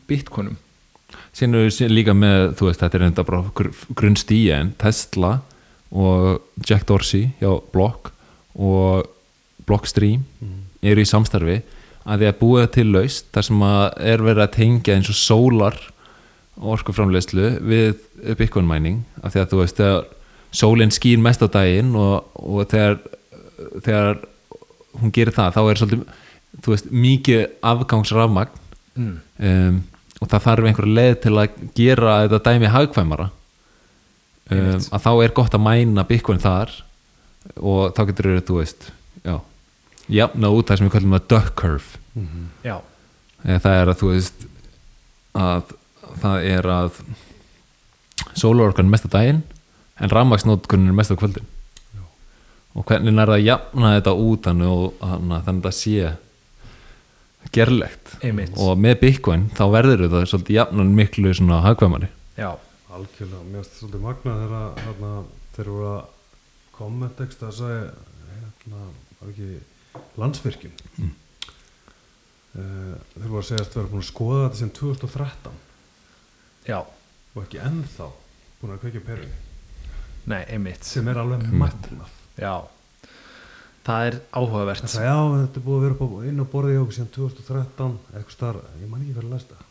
síðan 1.37 1.55
eru 1.61 1.71
við 1.71 1.93
líka 1.93 2.15
með, 2.15 2.55
þú 2.59 2.69
veist, 2.69 2.81
þetta 2.83 2.99
er 2.99 3.05
enda 3.07 3.25
bara 3.27 3.43
gr- 3.55 3.85
grunnstíja 3.99 4.61
en 4.63 4.73
Tesla 4.79 5.41
og 5.91 6.41
Jack 6.67 6.87
Dorsey 6.89 7.31
hjá 7.41 7.51
Block 7.73 8.11
og 8.57 9.07
Blockstream 9.67 10.25
eru 10.83 11.03
í 11.03 11.09
samstarfi 11.09 11.61
að 12.07 12.23
því 12.23 12.29
að 12.31 12.39
búa 12.41 12.65
til 12.75 12.87
laust 12.95 13.29
þar 13.35 13.47
sem 13.49 13.63
að 13.67 13.85
er 14.15 14.23
verið 14.23 14.45
að 14.47 14.55
tengja 14.57 14.97
eins 14.97 15.11
og 15.11 15.19
sólar 15.19 15.79
orkuframleyslu 16.57 17.51
við 17.61 17.99
Bitcoin 18.39 18.69
mining 18.69 19.03
af 19.23 19.35
því 19.35 19.43
að 19.43 19.51
þú 19.51 19.61
veist, 19.63 19.81
þegar 19.81 20.07
sólinn 20.57 20.95
skýn 20.95 21.25
mest 21.25 21.45
á 21.45 21.49
daginn 21.53 21.93
og, 21.99 22.31
og 22.39 22.69
þegar, 22.71 23.01
þegar 23.85 24.23
hún 24.97 25.13
gerir 25.13 25.37
það, 25.37 25.59
þá 25.59 25.61
er 25.65 25.81
svolítið 25.81 26.07
þú 26.65 26.73
veist, 26.73 26.89
mikið 26.93 27.45
afgangsrafmagn. 27.73 28.63
Mm. 28.97 29.17
um, 29.45 29.81
og 30.17 30.31
það 30.33 30.45
þarf 30.47 30.67
einhverja 30.71 30.97
leið 30.97 31.15
til 31.21 31.33
að 31.37 31.57
gera 31.77 32.13
þetta 32.25 32.39
dæmi 32.47 32.73
hagkvæmara. 32.73 33.27
Um, 34.47 34.79
að 34.81 35.03
þá 35.05 35.11
er 35.27 35.35
gott 35.37 35.57
að 35.59 35.65
mæna 35.67 36.05
bitcoin 36.07 36.41
þar 36.41 36.73
og 37.59 37.97
þá 37.97 38.01
getur 38.09 38.29
þú 38.47 38.61
veist 38.61 38.87
já, 39.27 39.35
jafna 40.09 40.53
út 40.55 40.71
það 40.71 40.79
sem 40.79 40.87
við 40.87 40.95
kallum 40.95 41.17
að 41.19 41.27
duck 41.35 41.51
curve. 41.59 42.01
Já, 42.65 42.79
Eða 43.45 43.63
það 43.67 43.81
er 43.81 43.91
að 43.91 43.99
þú 44.01 44.13
veist 44.15 44.47
að 45.37 45.75
það 46.23 46.49
er 46.51 46.69
að 46.71 47.01
sólarorkan 48.37 48.87
er 48.87 48.93
mest 48.95 49.09
á 49.09 49.11
daginn 49.17 49.43
en 49.97 50.13
rafmaksnótkunin 50.13 50.93
er 50.93 50.97
mest 50.97 51.13
á 51.13 51.17
kvöldin. 51.17 51.47
Og 52.77 52.85
hvernig 52.85 53.15
er 53.15 53.31
það 53.31 53.39
að 53.39 53.47
jafna 53.47 53.93
þetta 53.97 54.13
út 54.21 54.47
þannig 54.47 54.73
og 54.73 54.97
þannig 55.01 55.37
að 55.37 55.47
þetta 55.49 55.73
sé 55.73 56.11
gerlegt? 57.55 58.13
Einmitt. 58.21 58.57
og 58.61 58.77
með 58.81 58.99
Bitcoin 59.05 59.47
þá 59.57 59.65
verður 59.73 60.03
þetta 60.05 60.29
svolítið 60.29 60.59
jafnan 60.59 60.95
miklu 60.97 61.33
svona 61.37 61.63
hagkvæmari. 61.65 62.11
Já, 62.37 62.51
Algjörlega, 62.97 63.45
mér 63.45 63.65
finnst 63.65 63.81
svolítið 63.81 64.05
magna 64.05 64.35
þegar 64.41 64.57
að, 64.59 64.83
hérna, 64.85 65.13
þeir 65.57 65.71
voru 65.73 65.89
að 65.93 66.03
kommenta 66.77 67.25
ekki 67.27 67.39
að 67.45 67.55
sagði 67.57 67.81
hérna, 68.37 68.85
var 69.21 69.33
ekki 69.33 69.49
landsvirkjun? 70.21 70.77
Mm. 70.97 71.15
uh, 72.57 72.95
þeir 73.15 73.31
voru 73.31 73.43
að 73.43 73.49
segja 73.51 73.65
að 73.65 73.71
þeir 73.73 73.83
voru 73.83 73.93
búin 73.95 74.05
að 74.05 74.11
skoða 74.11 74.43
þetta 74.47 74.61
sem 74.63 74.75
2013 74.81 75.63
já, 76.67 76.79
og 77.35 77.43
ekki 77.45 77.61
ennþá 77.63 78.09
búin 78.61 78.75
að 78.77 78.81
kveikja 78.85 79.05
perunni. 79.07 79.43
Nei, 80.27 80.41
einmitt. 80.51 80.87
Sem 80.87 81.07
er 81.11 81.21
alveg 81.23 81.45
magnað. 81.55 82.11
Já, 82.41 82.55
það 83.87 84.09
er 84.09 84.19
áhugavert. 84.35 84.83
Það 84.83 84.95
sagði, 84.97 85.13
já, 85.13 85.21
þetta 85.37 85.61
er 85.61 85.67
búið 85.69 85.79
að 85.79 85.87
vera 85.87 85.97
upp 85.97 86.03
á, 86.03 86.09
inn 86.31 86.43
á 86.43 86.47
borðið 86.57 86.77
hjá 86.77 86.83
okkur 86.83 86.97
síðan 86.97 87.15
2013, 87.15 87.97
eitthvað 88.13 88.37
starf, 88.37 88.69
ég 88.83 88.91
man 88.91 89.05
ekki 89.05 89.15
hvað 89.17 89.27
að 89.29 89.35
læsta. 89.37 89.63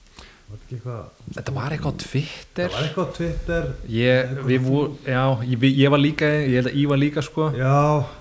Var 0.46 0.60
þetta 0.60 0.66
ekki 0.68 0.76
eitthvað, 0.78 1.26
þetta 1.36 1.54
var 1.56 1.74
eitthvað 1.76 1.98
Twitter. 2.04 2.70
Það 2.70 2.76
var 2.78 2.88
eitthvað 2.88 3.12
Twitter, 3.18 3.68
ég, 3.96 4.34
við 4.46 4.68
voru, 4.70 4.92
já, 5.10 5.24
ég, 5.50 5.66
ég 5.82 5.94
var 5.96 6.02
líka 6.04 6.30
ég 6.30 6.56
held 6.60 6.70
að 6.70 6.80
ég 6.80 6.92
var 6.94 7.02
líka 7.02 7.26
sko. 7.26 7.50
Já. 7.58 7.76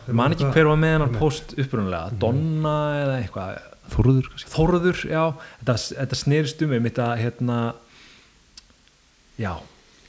ég 0.08 0.18
man 0.22 0.34
ekki 0.34 0.48
hver 0.56 0.70
var 0.70 0.80
með 0.80 0.94
hennar 0.96 1.14
post 1.20 1.54
upprunalega? 1.54 2.18
Donna 2.24 2.74
eða 3.02 3.20
eitthvað. 3.20 3.70
Þorður 3.94 4.30
Þórður, 4.48 5.00
já, 5.12 5.22
þetta, 5.60 5.74
þetta 6.00 6.16
snerist 6.16 6.62
um 6.64 6.72
um 6.72 6.86
þetta, 6.88 7.08
hérna 7.20 7.58
já, 9.41 9.53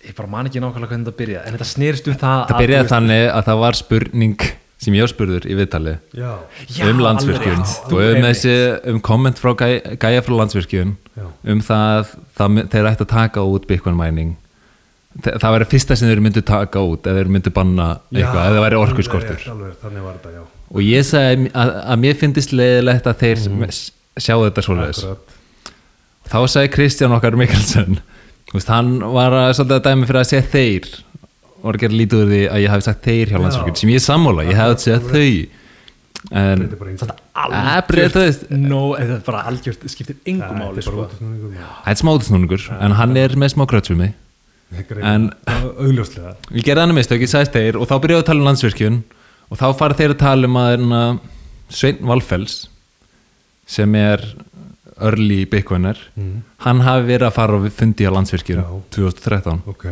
ég 0.05 0.13
bara 0.17 0.29
man 0.31 0.49
ekki 0.49 0.61
nákvæmlega 0.61 0.91
hvernig 0.91 1.07
þetta 1.09 1.19
byrjaði, 1.23 1.47
en 1.47 1.57
þetta 1.57 1.71
snerist 1.71 2.07
um 2.11 2.19
það 2.19 2.37
það 2.45 2.55
að, 2.55 2.61
byrjaði 2.63 2.91
þannig 2.93 3.25
að 3.31 3.49
það 3.49 3.61
var 3.63 3.79
spurning 3.79 4.47
sem 4.85 4.95
ég 4.97 5.09
spurður 5.09 5.45
í 5.47 5.55
viðtali 5.57 5.95
Já, 6.13 6.31
um 6.85 7.03
rétt. 7.05 7.75
og 7.87 7.99
um, 8.01 8.23
þessi, 8.27 8.55
um 8.91 8.97
komment 9.03 9.39
frá 9.41 9.53
gæ, 9.55 9.67
gæja 10.01 10.23
frá 10.25 10.35
landsvirkjun 10.41 10.95
já, 11.15 11.27
um 11.53 11.61
það, 11.63 12.15
það 12.37 12.59
þeir 12.73 12.89
ætti 12.91 13.07
að 13.07 13.13
taka 13.13 13.45
út 13.55 13.69
Bitcoin 13.69 13.97
mining 13.99 14.35
Þa- 15.15 15.37
það 15.39 15.53
væri 15.55 15.67
fyrsta 15.71 15.95
sem 15.95 16.09
þeir 16.11 16.21
myndu 16.25 16.41
taka 16.43 16.81
út 16.83 17.05
eða 17.07 17.21
þeir 17.21 17.29
myndu 17.31 17.53
banna 17.55 17.85
eitthvað, 18.11 18.41
eða 18.41 18.55
það 18.57 18.65
væri 18.65 18.79
alveg 18.79 18.89
orkuskortur 18.89 19.37
rétt, 19.39 19.51
Alveg, 19.53 19.77
þannig 19.79 20.03
var 20.03 20.17
þetta, 20.17 20.33
já. 20.35 20.41
og 20.75 20.81
ég 20.83 21.07
sagði 21.07 21.51
að, 21.55 21.71
að 21.85 22.01
mér 22.03 22.19
finnist 22.19 22.51
leiðilegt 22.51 23.07
að 23.07 23.21
þeir 23.23 23.45
mm. 23.47 23.63
sjá 24.19 24.33
þetta 24.35 24.65
svoleiðis 24.67 24.99
Akkurat. 25.05 25.37
þá 26.33 26.37
sagði 26.51 26.73
Kristján 26.75 27.15
okkar 27.15 27.39
Mikkelsen 27.39 28.01
veist, 28.59 28.71
hann 28.73 28.95
var 29.15 29.35
að, 29.35 29.51
svolítið 29.57 29.77
að 29.77 29.85
dæmi 29.89 30.09
fyrir 30.09 30.21
að 30.21 30.29
segja 30.31 30.47
þeir. 30.55 30.89
Og 31.61 31.69
að 31.71 31.79
gera 31.81 31.99
lítið 31.99 32.19
úr 32.21 32.31
því 32.31 32.41
að 32.53 32.63
ég 32.63 32.73
hafi 32.73 32.85
sagt 32.85 33.05
þeir 33.07 33.31
hjá 33.31 33.35
Já. 33.37 33.41
landsvirkjun 33.43 33.79
sem 33.81 33.91
ég 33.93 34.01
er 34.01 34.05
sammála, 34.05 34.45
ég 34.45 34.59
hefði 34.59 34.75
að 34.75 34.83
segja 34.85 34.99
þau. 35.05 35.29
En 36.35 36.61
Þetta 36.65 36.73
er 36.73 36.79
bara 39.25 39.41
algjört, 39.51 39.81
það 39.83 39.91
skiptir 39.93 40.15
engum 40.25 40.61
sko. 40.81 41.07
snúningum. 41.17 41.57
það 41.57 41.91
er 41.91 41.99
smá 41.99 42.11
útsnúningur 42.15 42.63
en 42.79 42.95
hann 42.97 43.17
er 43.21 43.35
með 43.37 43.53
smá 43.53 43.65
mig. 43.95 44.13
En- 45.01 45.29
ég 45.45 46.63
gerði 46.65 46.81
hann 46.81 46.95
mistök, 46.97 47.21
ég 47.21 47.29
sagðist 47.29 47.53
þeir 47.53 47.77
og 47.77 47.87
þá 47.87 47.95
byrjaði 48.01 48.23
að 48.23 48.29
tala 48.29 48.39
um 48.41 48.47
landsvirkjun 48.49 49.03
og 49.51 49.59
þá 49.59 49.67
fara 49.77 49.93
þeir 49.93 50.15
að 50.15 50.23
tala 50.23 50.49
um 50.49 50.57
að 50.57 50.69
hérna, 50.73 51.01
Sveinn 51.69 52.01
Valfells 52.05 52.67
sem 53.65 53.95
er 53.97 54.21
early 55.01 55.45
bitcoiner 55.45 55.97
Mm. 56.15 56.41
hann 56.57 56.79
hafi 56.81 57.07
verið 57.09 57.27
að 57.27 57.33
fara 57.33 57.53
og 57.57 57.71
fundi 57.71 58.05
á 58.07 58.11
landsvirkjun 58.15 58.61
Já. 58.63 58.81
2013 58.91 59.61
Ok. 59.67 59.85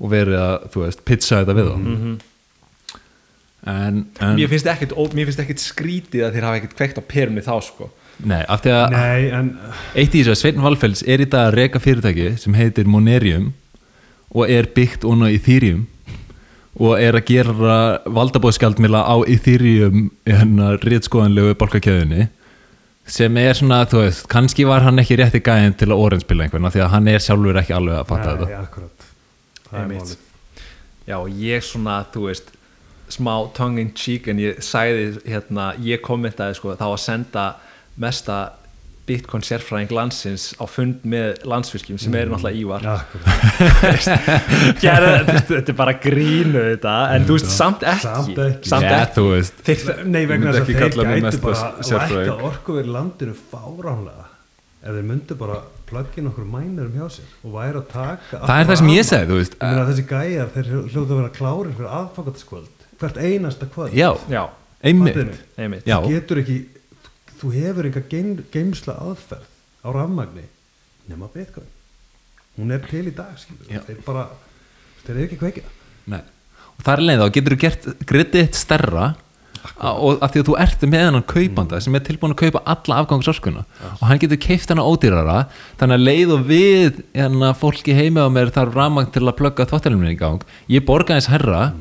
og 0.00 0.10
verið 0.10 0.38
að, 0.40 0.70
þú 0.72 0.84
veist, 0.86 1.04
pizza 1.04 1.42
þetta 1.44 1.54
við 1.58 1.68
þá 1.70 1.76
Mhm. 1.76 2.18
en, 3.66 4.06
en 4.20 4.36
mér 4.38 4.48
finnst 4.48 4.66
ekkit, 4.70 4.92
ó- 4.94 5.12
mér 5.12 5.26
finnst 5.28 5.40
ekkit 5.42 5.62
skrítið 5.62 6.24
að 6.26 6.34
þeir 6.36 6.46
hafa 6.46 6.60
ekkit 6.60 6.76
kveikt 6.78 6.98
á 7.00 7.02
perunni 7.08 7.42
þá 7.42 7.54
sko. 7.62 7.90
nei, 8.24 8.44
af 8.48 8.62
því 8.62 8.70
að 8.72 8.90
Nei, 8.90 9.30
en 9.30 9.58
eitt 9.94 10.14
í 10.14 10.22
þessu 10.22 10.32
að 10.32 10.40
Sveinn 10.40 10.62
Valfells 10.64 11.02
er 11.06 11.18
í 11.20 11.28
dag 11.28 11.50
að 11.52 11.56
reka 11.58 11.78
fyrirtæki 11.82 12.38
sem 12.38 12.54
heitir 12.54 12.86
Monerium 12.86 13.52
og 14.34 14.48
er 14.50 14.64
byggt 14.64 15.04
onna 15.04 15.26
í 15.30 15.36
Ethereum 15.36 15.86
og 16.78 16.98
er 17.00 17.12
að 17.12 17.24
gera 17.26 18.00
valdabóðskjaldmila 18.06 19.02
á 19.04 19.16
Ethereum 19.28 20.10
hérna 20.26 20.78
réttskoðanlegu 20.80 21.54
bálkakjöðunni 21.60 22.28
sem 23.06 23.36
er 23.38 23.54
svona, 23.54 23.80
þú 23.86 24.00
veist, 24.02 24.24
kannski 24.32 24.64
var 24.66 24.82
hann 24.86 24.98
ekki 25.02 25.16
rétti 25.20 25.40
gæðin 25.46 25.76
til 25.78 25.88
að 25.92 26.00
orðinspila 26.06 26.46
einhvern 26.46 26.66
af 26.66 26.74
því 26.74 26.82
að 26.84 26.92
hann 26.96 27.08
er 27.12 27.22
sjálfur 27.22 27.60
ekki 27.60 27.74
alveg 27.76 28.00
að 28.00 28.08
fatta 28.10 28.32
Nei, 28.32 28.38
þetta 28.42 28.60
akkurat. 28.64 29.08
Það 29.70 29.80
er 29.82 29.88
málið. 29.92 30.16
já, 31.06 31.16
og 31.20 31.28
ég 31.46 31.66
svona, 31.66 31.96
þú 32.14 32.24
veist 32.26 32.52
smá 33.14 33.32
tongue 33.54 33.80
in 33.84 33.92
cheek 33.94 34.26
en 34.32 34.40
ég 34.42 34.58
sagði 34.66 35.20
hérna, 35.30 35.68
ég 35.78 36.02
kommentaði 36.02 36.56
sko, 36.58 36.74
þá 36.74 36.86
að 36.88 36.96
senda 37.04 37.44
mesta 38.02 38.38
bitcoin 39.06 39.44
sérfræðing 39.46 39.92
landsins 39.94 40.48
á 40.58 40.64
fund 40.70 41.04
með 41.06 41.40
landsvirkjum 41.46 41.98
sem 42.02 42.14
er 42.18 42.30
náttúrulega 42.32 42.58
Ívar 42.58 42.86
þú 43.06 43.20
veist, 43.86 45.50
þetta 45.50 45.72
er 45.72 45.76
bara 45.78 45.94
grínu 46.02 46.62
þetta 46.72 46.94
en 47.14 47.26
þú 47.28 47.36
veist, 47.38 47.50
samt 47.54 47.84
ekki 47.86 48.06
Samt 48.06 48.40
ekki. 48.46 48.70
Samt 48.70 48.86
ja, 48.88 48.98
ekki. 49.04 49.14
þú 49.18 49.26
veist 49.32 49.62
Þeir, 49.66 49.84
Nei, 50.10 50.20
Ég 50.24 50.30
vegna 50.32 50.52
þess 50.52 50.62
að 50.62 50.70
þeir 50.70 50.80
gætu 50.82 51.42
bara 51.44 51.70
sérfræðing. 51.86 52.30
lækka 52.30 52.50
orkuverð 52.50 52.92
landinu 52.96 53.36
fáránlega 53.52 54.26
ef 54.86 54.92
þeir 54.94 55.06
myndu 55.10 55.38
bara 55.40 55.58
plugga 55.86 56.20
inn 56.20 56.30
okkur 56.30 56.46
mænurum 56.50 56.94
hjá 56.98 57.06
sér 57.16 57.30
og 57.46 57.56
væri 57.56 57.80
að 57.80 57.88
taka 57.92 58.40
það 58.42 58.60
er 58.60 58.68
það 58.70 58.80
sem 58.82 58.92
ég 58.92 59.08
segi, 59.08 59.40
þessi 59.62 60.06
gæjar, 60.10 60.48
þeir 60.54 60.70
hljóðu 60.90 61.06
að 61.06 61.20
vera 61.20 61.32
klárir 61.34 61.74
fyrir 61.78 61.92
aðfangatasköld 62.00 62.86
hvert 63.00 63.18
einasta 63.22 63.68
kvöld 63.70 63.94
já, 63.96 64.10
já, 64.30 64.42
einmitt 64.82 65.14
Fattarðu? 65.16 65.38
einmitt 65.62 65.86
Já. 65.88 65.96
þú 66.02 66.12
getur 66.14 66.40
ekki 66.42 66.58
þú 67.40 67.52
hefur 67.54 67.88
enga 67.88 68.02
geim, 68.10 68.32
geimsla 68.52 68.96
aðferð 69.02 69.50
á 69.84 69.88
rafmagni 69.94 70.46
nema 71.10 71.28
bitcoin. 71.32 71.68
Hún 72.56 72.72
er 72.72 72.82
til 72.88 73.04
í 73.10 73.14
dag 73.14 73.36
þeir 73.68 74.00
bara, 74.06 74.28
þeir 75.04 75.14
eru 75.16 75.26
ekki 75.26 75.40
kveikja. 75.42 75.68
Nei. 76.06 76.22
og 76.76 76.84
það 76.84 76.92
er 76.92 77.06
leið 77.08 77.22
þá 77.22 77.28
getur 77.36 77.54
þú 77.54 77.60
gert 77.64 77.86
griddið 78.06 78.44
þitt 78.46 78.58
stærra 78.58 79.06
og 79.82 80.20
af 80.22 80.32
því 80.32 80.42
að 80.42 80.48
þú 80.48 80.56
ert 80.62 80.84
með 80.86 81.02
hennan 81.02 81.26
kaupanda 81.26 81.80
sem 81.82 81.96
er 81.98 82.04
tilbúin 82.06 82.34
að 82.36 82.42
kaupa 82.44 82.62
alla 82.72 82.98
afgangsorskuna 83.02 83.64
og 83.88 84.04
hann 84.06 84.20
getur 84.22 84.40
keift 84.44 84.70
hana 84.70 84.84
ódýrara 84.86 85.38
þannig 85.80 85.96
að 85.96 86.06
leið 86.06 86.34
og 86.36 86.46
við 86.46 87.00
hérna, 87.16 87.50
fólki 87.58 87.96
heima 87.96 88.26
á 88.26 88.30
mér 88.30 88.52
þarf 88.54 88.76
ramang 88.76 89.10
til 89.14 89.24
að 89.24 89.36
plugga 89.40 89.66
þvottelumni 89.66 90.14
í 90.14 90.20
gang 90.20 90.46
ég 90.70 90.86
borga 90.86 91.16
eins 91.16 91.30
herra 91.32 91.72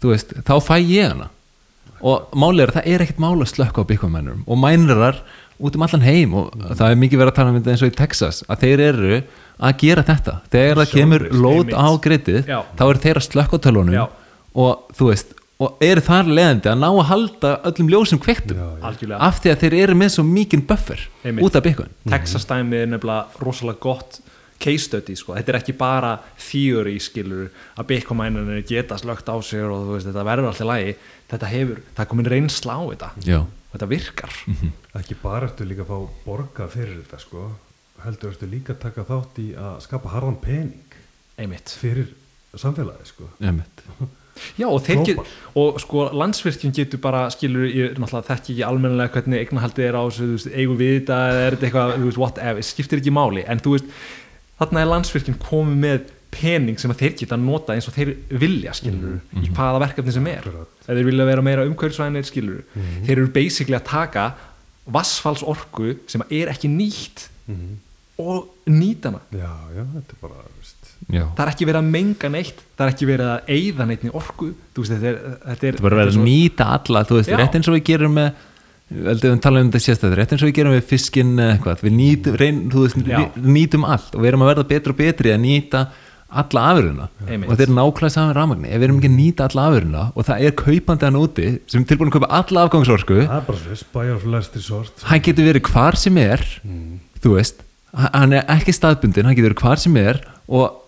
þú 0.00 0.14
veist, 0.14 0.32
þá 0.46 0.54
fæ 0.64 0.76
ég 0.80 1.12
hana 1.12 1.28
og 2.04 2.34
málið 2.36 2.64
er 2.66 2.72
að 2.72 2.78
það 2.78 2.90
er 2.92 3.04
ekkert 3.04 3.22
mál 3.24 3.38
að 3.38 3.50
slökka 3.54 3.84
á 3.84 3.88
byggjumennum 3.90 4.42
og 4.44 4.60
mænurar 4.60 5.22
út 5.64 5.78
um 5.78 5.84
allan 5.86 6.04
heim 6.04 6.34
og 6.36 6.50
það 6.74 6.90
er 6.90 7.00
mikið 7.00 7.22
verið 7.22 7.32
að 7.32 7.38
tala 7.38 7.52
um 7.52 7.60
þetta 7.60 7.72
eins 7.74 7.84
og 7.86 7.92
í 7.92 7.96
Texas 7.96 8.42
að 8.50 8.64
þeir 8.64 8.82
eru 8.88 9.20
að 9.54 9.78
gera 9.84 10.04
þetta. 10.04 10.34
Þegar 10.50 10.80
það 10.80 10.92
kemur 10.98 11.24
lót 11.30 11.72
á 11.72 11.86
grittið 12.04 12.50
Já. 12.50 12.58
þá 12.74 12.84
eru 12.88 13.02
þeir 13.06 13.20
að 13.20 13.26
slökka 13.28 13.56
á 13.56 13.64
tölunum 13.64 13.98
og 14.54 14.94
þú 14.98 15.10
veist 15.12 15.34
og 15.62 15.84
eru 15.86 16.02
þar 16.04 16.30
leðandi 16.34 16.70
að 16.70 16.80
ná 16.82 16.88
að 16.90 17.04
halda 17.10 17.50
öllum 17.70 17.90
ljósum 17.92 18.20
algjörlega. 18.20 19.18
af 19.22 19.40
því 19.42 19.52
að 19.52 19.60
þeir 19.62 19.76
eru 19.84 19.94
með 19.94 20.10
svo 20.16 20.24
mikinn 20.26 20.64
buffer 20.66 21.00
Einmitt. 21.24 21.44
út 21.46 21.56
af 21.56 21.62
byggun 21.62 21.92
Texas 22.10 22.44
dæmi 22.48 22.82
er 22.82 22.90
nefnilega 22.90 23.26
rosalega 23.40 23.78
gott 23.80 24.18
case 24.62 24.86
study 24.86 25.16
sko, 25.18 25.34
þetta 25.36 25.52
er 25.52 25.58
ekki 25.58 25.74
bara 25.76 26.14
theory 26.38 26.96
skilur 27.02 27.50
að 27.74 27.88
bitcoin-mænarnir 27.90 28.64
geta 28.68 28.96
slögt 29.00 29.28
á 29.28 29.36
sig 29.42 29.64
og 29.64 29.88
þú 29.88 29.96
veist, 29.96 30.08
þetta 30.08 30.26
verður 30.28 30.50
alltaf 30.52 30.70
lægi 30.70 30.96
þetta 31.34 31.50
hefur, 31.52 31.84
það 31.94 32.04
er 32.04 32.10
komin 32.10 32.30
reynsla 32.32 32.78
á 32.78 32.82
þetta. 32.92 33.10
Já, 33.26 33.38
þetta 33.74 33.90
virkar. 33.90 34.40
Ekki 35.00 35.20
bara 35.22 35.48
ertu 35.48 35.68
líka 35.68 35.86
að 35.86 35.92
fá 35.92 36.18
borga 36.26 36.68
fyrir 36.72 36.98
þetta 37.02 37.22
sko. 37.22 37.46
Heldur 38.04 38.34
ertu 38.34 38.50
líka 38.50 38.74
að 38.74 38.82
taka 38.88 39.06
þátt 39.08 39.40
í 39.42 39.46
að 39.58 39.78
skapa 39.86 40.12
harðan 40.12 40.42
pening 40.42 40.98
einmitt. 41.40 41.72
fyrir 41.80 42.12
samfélagi 42.54 43.08
sko. 43.08 43.30
Einmitt. 43.40 43.86
Já 44.58 44.66
og 44.66 44.80
þeir 44.82 45.04
get, 45.06 45.32
og 45.54 45.76
sko 45.78 46.08
landsvirkjum 46.10 46.72
getur 46.74 46.98
bara 46.98 47.28
skilur, 47.30 47.68
ég 47.70 47.92
náttúrulega 47.94 48.32
þekki 48.32 48.56
ekki 48.56 48.64
almennilega 48.66 49.14
hvernig 49.14 49.44
eignahaldið 49.44 49.86
er 49.86 49.94
á 49.94 50.02
þessu, 50.02 50.26
þú 50.26 50.34
veist, 50.34 50.48
eigum 50.50 50.80
við 50.80 50.94
þetta 50.96 51.18
eða 51.28 51.44
er 51.44 51.54
þetta 51.54 51.68
eitthvað, 51.68 51.92
þú 51.94 52.08
veist, 52.08 52.20
whatever, 52.24 52.66
skiptir 52.66 53.02
ekki 53.02 53.12
máli. 53.14 53.44
En 53.46 53.62
þú 53.62 53.76
veist, 53.76 53.92
þarna 54.64 54.82
er 54.84 54.90
landsvirkjum 54.90 55.38
komið 55.44 55.78
með 55.84 56.10
pening 56.34 56.80
sem 56.82 56.90
að 56.90 56.98
þeir 57.04 57.12
geta 57.20 57.36
nota 57.38 57.76
eins 57.76 57.86
og 57.86 57.94
þeir 57.94 58.10
vilja, 58.42 58.72
skilur 58.74 59.20
í 59.38 59.52
hvaða 59.54 59.78
verkefni 59.84 60.12
sem 60.16 60.26
er, 60.32 60.48
þeir 60.88 61.04
vilja 61.06 61.26
vera 61.28 61.44
meira 61.46 61.66
umhverfisvænir, 61.68 62.26
skilur 62.26 62.64
þeir 63.06 63.14
eru 63.20 63.28
basically 63.36 63.76
að 63.78 63.84
taka 63.86 64.24
vassfallsorku 64.98 65.94
sem 66.10 66.24
er 66.30 66.50
ekki 66.52 66.68
nýtt 66.72 67.28
Mhm. 67.46 67.76
og 68.18 68.48
nýta 68.70 69.10
hana. 69.10 69.20
Já, 69.34 69.52
já, 69.76 69.82
þetta 69.94 70.12
er 70.14 70.20
bara 70.22 70.34
já, 71.12 71.24
það 71.36 71.42
er 71.44 71.50
ekki 71.52 71.66
verið 71.68 71.80
að 71.82 71.90
menga 71.92 72.28
neitt 72.30 72.60
það 72.78 72.86
er 72.86 72.92
ekki 72.94 73.08
verið 73.10 73.30
að 73.34 73.50
eyða 73.56 73.86
neittni 73.90 74.10
orku 74.14 74.46
þú 74.74 74.80
veist, 74.84 74.92
þetta 74.94 75.08
er, 75.10 75.18
þetta 75.44 75.66
er, 75.68 75.74
þetta 75.74 75.82
bara 75.84 75.98
verið 76.00 76.14
að 76.18 76.24
nýta 76.28 76.68
alla 76.78 77.02
þú 77.04 77.18
veist, 77.18 77.32
rétt 77.40 77.58
eins 77.58 77.68
og 77.68 77.74
við 77.76 77.84
gerum 77.90 78.14
með 78.16 78.30
veldu 78.90 79.30
við 79.30 79.42
tala 79.42 79.62
um 79.62 79.70
þetta 79.70 79.82
sérstæður, 79.82 80.18
rétt 80.20 80.32
eins 80.34 80.42
og 80.44 80.50
við 80.50 80.56
gerum 80.58 80.74
við 80.74 80.88
fiskinn 80.90 81.36
eitthvað, 81.40 81.84
við 81.86 81.94
nýtum, 81.98 82.34
reyn, 82.40 82.58
veist, 82.74 82.98
nýtum 83.40 83.86
allt 83.88 84.14
og 84.14 84.24
við 84.24 84.30
erum 84.32 84.44
að 84.44 84.50
verða 84.52 84.66
betri 84.74 84.92
og 84.94 84.98
betri 84.98 85.32
að 85.32 85.40
nýta 85.44 85.86
alla 86.34 86.62
afurðuna 86.72 87.08
og 87.46 87.50
þetta 87.52 87.64
er 87.64 87.72
nákvæmlega 87.76 88.14
saman 88.14 88.34
rafmagni, 88.36 88.68
ef 88.68 88.80
við 88.80 88.86
erum 88.88 89.00
ekki 89.00 89.10
að 89.10 89.16
nýta 89.18 89.48
alla 89.48 89.66
afuruna 89.70 90.04
og 90.12 90.28
það 90.28 90.46
er 90.46 90.56
kaupandi 90.58 91.06
hann 91.08 91.18
úti 91.20 91.50
sem 91.70 91.84
er 91.84 91.90
tilbúin 91.90 92.10
að 92.10 92.16
kaupa 92.18 92.30
alla 92.40 92.64
afgangsorku 92.66 93.18
er 93.22 93.28
hann 95.08 95.24
getur 95.28 95.48
verið 95.48 95.70
hvar 95.70 96.00
sem 96.00 96.18
er 96.24 96.42
þú 97.22 97.36
veist, 97.38 97.62
hann 97.94 98.34
er 98.34 98.48
ekki 98.56 98.74
staðbundin 98.74 99.28
hann 99.28 99.38
getur 99.38 99.52
verið 99.52 99.62
hvar 99.62 99.84
sem 99.84 100.00
er 100.02 100.20
og, 100.48 100.80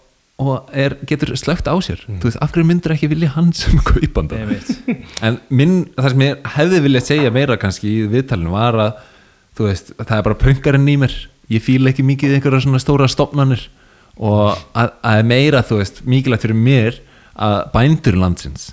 og 0.43 0.68
er, 0.76 0.99
getur 1.09 1.32
slögt 1.41 1.68
á 1.68 1.74
sér. 1.80 2.03
Þú 2.07 2.28
veist, 2.28 2.41
af 2.45 2.53
hverju 2.53 2.68
myndur 2.68 2.93
ekki 2.93 3.09
vilja 3.09 3.30
hann 3.37 3.53
sem 3.57 3.78
kaupanda? 3.89 4.43
En 5.24 5.39
minn, 5.49 5.78
það 5.97 6.12
sem 6.12 6.24
ég 6.26 6.51
hefði 6.57 6.82
viljað 6.84 7.07
segja 7.09 7.32
meira 7.32 7.57
kannski 7.61 7.89
í 7.89 8.05
viðtalinu 8.12 8.53
var 8.53 8.76
að 8.84 9.03
þú 9.57 9.70
veist, 9.70 9.93
það 10.03 10.16
er 10.18 10.26
bara 10.28 10.41
pönkarinn 10.43 10.93
í 10.93 10.99
mér. 11.01 11.16
Ég 11.53 11.64
fíla 11.64 11.93
ekki 11.93 12.05
mikið 12.05 12.34
í 12.34 12.39
einhverja 12.39 12.64
svona 12.66 12.82
stóra 12.82 13.09
stopnanir 13.09 13.68
og 14.16 14.57
að, 14.76 14.93
að 15.07 15.22
meira 15.28 15.62
þú 15.64 15.80
veist, 15.80 16.03
mikilvægt 16.09 16.45
fyrir 16.45 16.59
mér 16.59 17.01
að 17.37 17.59
bændur 17.74 18.16
landsins 18.20 18.70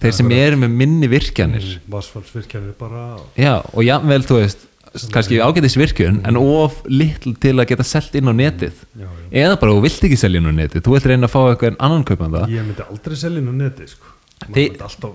þeir 0.00 0.14
sem 0.16 0.30
eru 0.32 0.58
með 0.62 0.76
minni 0.80 1.08
virkjanir. 1.12 1.66
Vassfallsvirkjanir 1.92 2.72
bara 2.80 3.18
Já, 3.36 3.58
og 3.60 3.84
jafnvel, 3.84 4.22
þú 4.24 4.38
veist, 4.40 4.64
kannski 5.14 5.38
ágætis 5.38 5.76
virkjun, 5.78 6.20
en 6.26 6.36
of 6.36 6.80
litl 6.90 7.34
til 7.38 7.54
að 7.62 7.68
geta 7.70 7.84
selt 7.86 8.14
inn 8.18 8.26
á 8.26 8.34
netið. 8.34 8.74
já, 8.98 9.06
já. 9.06 9.30
Eða 9.44 9.58
bara, 9.60 9.72
þú 9.76 9.82
vilt 9.86 10.04
ekki 10.08 10.18
selja 10.18 10.40
inn 10.42 10.50
á 10.50 10.54
netið, 10.56 10.82
þú 10.82 10.94
vilt 10.96 11.06
reyna 11.06 11.26
að 11.28 11.34
fá 11.34 11.40
eitthvað 11.52 11.76
annan 11.78 12.04
kaupanda. 12.04 12.46
ég 12.50 12.64
myndi 12.66 12.82
aldrei 12.90 13.16
selja 13.16 13.38
inn 13.38 13.48
á 13.50 13.54
neti 13.60 13.86
sko. 13.88 14.06
maður 14.40 14.54
Þi- 14.56 14.68
myndi 14.70 14.82
alltaf 14.88 15.12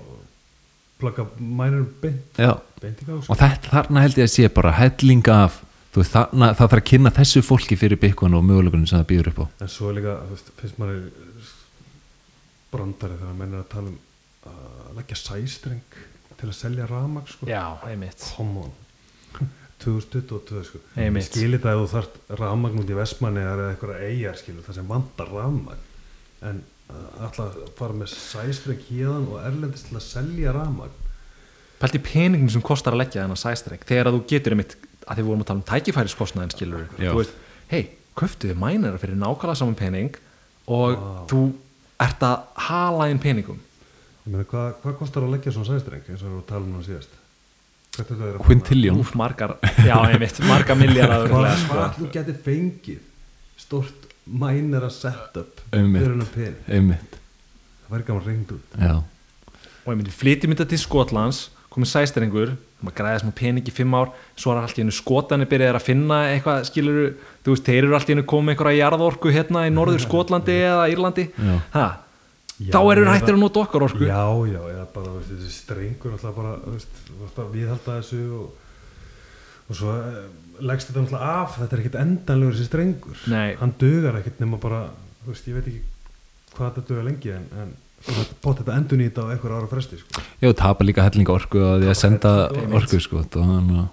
plaka 0.98 1.26
mænurum 1.38 1.88
beint, 2.00 2.22
Já, 2.40 2.54
beint 2.80 3.00
gang 3.06 3.22
sko. 3.22 3.32
og 3.32 3.38
þetta, 3.38 3.68
þarna 3.74 4.00
held 4.00 4.14
ég 4.16 4.24
að 4.24 4.32
sé 4.32 4.48
bara 4.54 4.70
helling 4.72 5.28
af, 5.28 5.60
þú 5.92 6.00
veist, 6.00 6.12
þarna, 6.16 6.48
það 6.54 6.62
þarf 6.70 6.78
að 6.80 6.84
kynna 6.90 7.10
þessu 7.10 7.42
fólki 7.44 7.76
fyrir 7.76 8.00
byggvan 8.00 8.34
og 8.34 8.44
mögulegunum 8.48 8.88
sem 8.88 8.98
það 9.02 9.10
býður 9.12 9.28
upp 9.34 9.38
á. 9.44 9.46
en 9.60 9.68
svo 9.68 9.90
er 9.90 9.94
líka, 10.00 10.16
þú 10.24 10.30
veist, 10.32 10.50
finnst 10.56 10.78
maður 10.80 11.02
brandari 12.72 13.16
þegar 13.20 13.36
menn 13.38 13.54
er 13.54 13.62
að 13.62 13.68
tala 13.68 13.88
um 13.92 13.98
að 14.46 14.96
leggja 14.96 15.16
sæstreng 15.20 15.82
til 16.36 16.48
að 16.48 16.54
selja 16.56 16.86
ramag 16.88 17.28
sko. 17.28 17.46
já, 17.46 17.76
einmitt 17.88 18.24
2022 19.82 20.62
sko. 20.64 20.80
Skilir 21.26 21.60
það 21.60 21.74
ef 21.74 21.82
þú 21.82 21.88
þarft 21.92 22.20
rafmagn 22.40 22.80
út 22.80 22.90
í 22.90 22.96
Vestmanni 22.96 23.42
eða 23.44 23.66
eitthvað 23.72 24.04
eigjar 24.06 24.38
skilur 24.40 24.64
það 24.66 24.78
sem 24.78 24.88
vantar 24.88 25.32
rafmagn. 25.32 25.82
En 26.48 26.62
uh, 26.92 27.26
alltaf 27.26 27.58
fara 27.78 27.96
með 27.96 28.14
sæstreng 28.14 28.86
hérðan 28.88 29.28
og 29.32 29.42
erlendist 29.42 29.90
til 29.90 29.98
að 29.98 30.06
selja 30.06 30.54
rafmagn. 30.56 31.02
Pælti 31.76 32.00
peningin 32.00 32.52
sem 32.54 32.64
kostar 32.64 32.96
að 32.96 33.02
leggja 33.02 33.26
þennan 33.26 33.40
sæstreng 33.40 33.84
þegar 33.84 34.08
að 34.08 34.16
þú 34.16 34.22
getur 34.32 34.56
einmitt, 34.56 34.78
að 35.04 35.20
þið 35.20 35.28
vorum 35.28 35.44
að 35.44 35.50
tala 35.50 35.60
um 35.60 35.68
tækifæriskostnaðin 35.68 36.54
skilur 36.54 36.86
hei, 37.68 37.82
köftuðu 38.16 38.56
mænara 38.56 39.00
fyrir 39.02 39.18
nákvæmlega 39.20 39.60
saman 39.60 39.76
pening 39.76 40.16
og 40.72 40.96
Vá. 40.96 41.10
þú 41.28 41.42
ert 42.00 42.24
að 42.24 42.36
hala 42.68 43.10
inn 43.12 43.20
peningum. 43.20 43.60
Ég 44.24 44.32
meina 44.32 44.48
hvað, 44.48 44.72
hvað 44.82 44.96
kostar 45.02 45.26
að 45.26 45.36
leggja 45.36 45.52
svona 45.52 45.68
sæstreng 45.68 46.08
eins 46.08 46.22
og 46.22 46.30
við 46.30 46.32
vorum 46.32 46.44
að 46.46 46.50
tala 46.54 46.64
um 46.64 46.78
það 46.78 46.88
síðast 46.88 47.20
Quintillion. 48.46 49.00
Margar, 49.18 49.56
já, 49.84 49.96
einmitt, 50.10 50.40
margar 50.46 50.78
milljarar 50.78 51.26
hvað, 51.30 51.66
hvað 51.70 51.98
þú 51.98 52.08
getur 52.14 52.38
fengið 52.44 53.02
stort 53.60 54.08
mænara 54.26 54.90
setup 54.92 55.60
fyrir 55.72 56.12
hennar 56.12 56.30
pening? 56.34 56.62
Einmitt, 56.68 57.18
það 57.86 57.96
væri 57.96 58.08
gaman 58.10 58.26
reynd 58.26 58.56
út. 58.56 58.80
Já. 58.80 58.96
og 59.86 59.92
ég 59.92 60.00
myndi 60.00 60.14
flytjum 60.14 60.54
þetta 60.56 60.68
til 60.72 60.82
Skotlands 60.82 61.44
komið 61.76 61.90
sæstrengur, 61.92 62.54
maður 62.80 62.96
græði 62.96 63.20
smá 63.20 63.32
pening 63.36 63.66
í 63.68 63.72
fimm 63.74 63.92
ár, 63.98 64.12
svo 64.38 64.54
er 64.54 64.62
allt 64.62 64.78
í 64.78 64.82
hennu 64.82 64.94
skotanir 64.96 65.48
byrjaðir 65.50 65.76
að 65.76 65.84
finna 65.84 66.20
eitthvað, 66.30 66.62
skilur 66.70 66.98
þú 67.44 67.52
veist, 67.52 67.66
þeir 67.68 67.84
eru 67.84 67.96
allt 67.98 68.08
í 68.08 68.14
hennu 68.14 68.24
komið 68.28 68.54
einhverja 68.54 68.80
jarðorku 68.80 69.32
hérna 69.34 69.66
í 69.68 69.72
norður 69.74 70.00
Skotlandi 70.06 70.56
eða 70.70 70.86
Írlandi. 70.92 71.26
Já. 71.36 71.84
Já, 72.56 72.70
þá 72.72 72.78
eru 72.94 73.08
hættir 73.10 73.34
að 73.36 73.42
nota 73.42 73.60
okkar 73.66 73.84
orku 73.84 74.06
já, 74.06 74.20
já, 74.48 74.60
eða 74.72 74.84
bara 74.94 75.10
veist, 75.18 75.32
þessi 75.32 75.50
strengur 75.52 76.14
alltaf 76.16 76.36
bara, 76.38 76.54
þú 76.62 76.72
veist, 76.72 77.40
að 77.42 77.50
viðhalda 77.52 77.96
þessu 77.98 78.20
og, 78.32 78.46
og 79.66 79.76
svo 79.76 79.96
eh, 80.00 80.22
leggst 80.64 80.88
þetta 80.88 81.02
alltaf 81.02 81.26
af, 81.26 81.58
þetta 81.58 81.76
er 81.76 81.82
ekkit 81.82 81.98
endanlegur 82.00 82.56
þessi 82.56 82.68
strengur, 82.70 83.18
Nei. 83.28 83.50
hann 83.60 83.74
dugar 83.82 84.16
ekkit 84.22 84.40
nema 84.40 84.60
bara, 84.62 84.86
þú 85.26 85.34
veist, 85.34 85.50
ég 85.50 85.58
veit 85.58 85.68
ekki 85.68 85.82
hvað 86.54 86.70
þetta 86.70 86.86
dugar 86.88 87.06
lengi 87.10 87.34
en, 87.34 87.44
en 87.60 87.76
þetta 88.06 88.38
bótt 88.46 88.62
þetta 88.62 88.78
endur 88.80 89.02
nýta 89.02 89.26
á 89.28 89.32
einhver 89.34 89.56
ára 89.58 89.68
fresti 89.74 90.00
sko. 90.00 90.24
Já, 90.40 90.48
tapa 90.56 90.88
líka 90.88 91.04
helling 91.04 91.34
orku 91.36 91.60
og 91.60 91.84
því 91.84 91.92
að 91.92 92.00
senda 92.00 92.34
orku, 92.80 93.02
sko, 93.04 93.20
og 93.20 93.36
þannig 93.36 93.82
að 93.82 93.92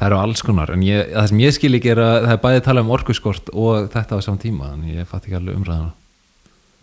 það 0.00 0.08
eru 0.08 0.22
alls 0.22 0.46
konar, 0.48 0.72
en 0.72 0.88
ég, 0.88 1.12
það 1.12 1.30
sem 1.34 1.44
ég 1.44 1.60
skil 1.60 1.76
ekki 1.76 1.92
er 1.92 2.00
að 2.06 2.16
það 2.24 2.34
er 2.38 2.42
bæðið 2.48 2.62
að 2.62 2.66
tala 2.70 2.88
um 2.88 2.96
orkuskort 2.96 3.52
og 3.52 3.92
þetta 3.92 4.16
á 4.16 4.24
saman 4.24 4.44
tíma, 4.48 4.72
en 4.72 4.88
ég 4.94 5.12
fatt 5.12 5.28
ekki 5.28 5.36
alveg 5.36 5.60
umræðana. 5.60 5.92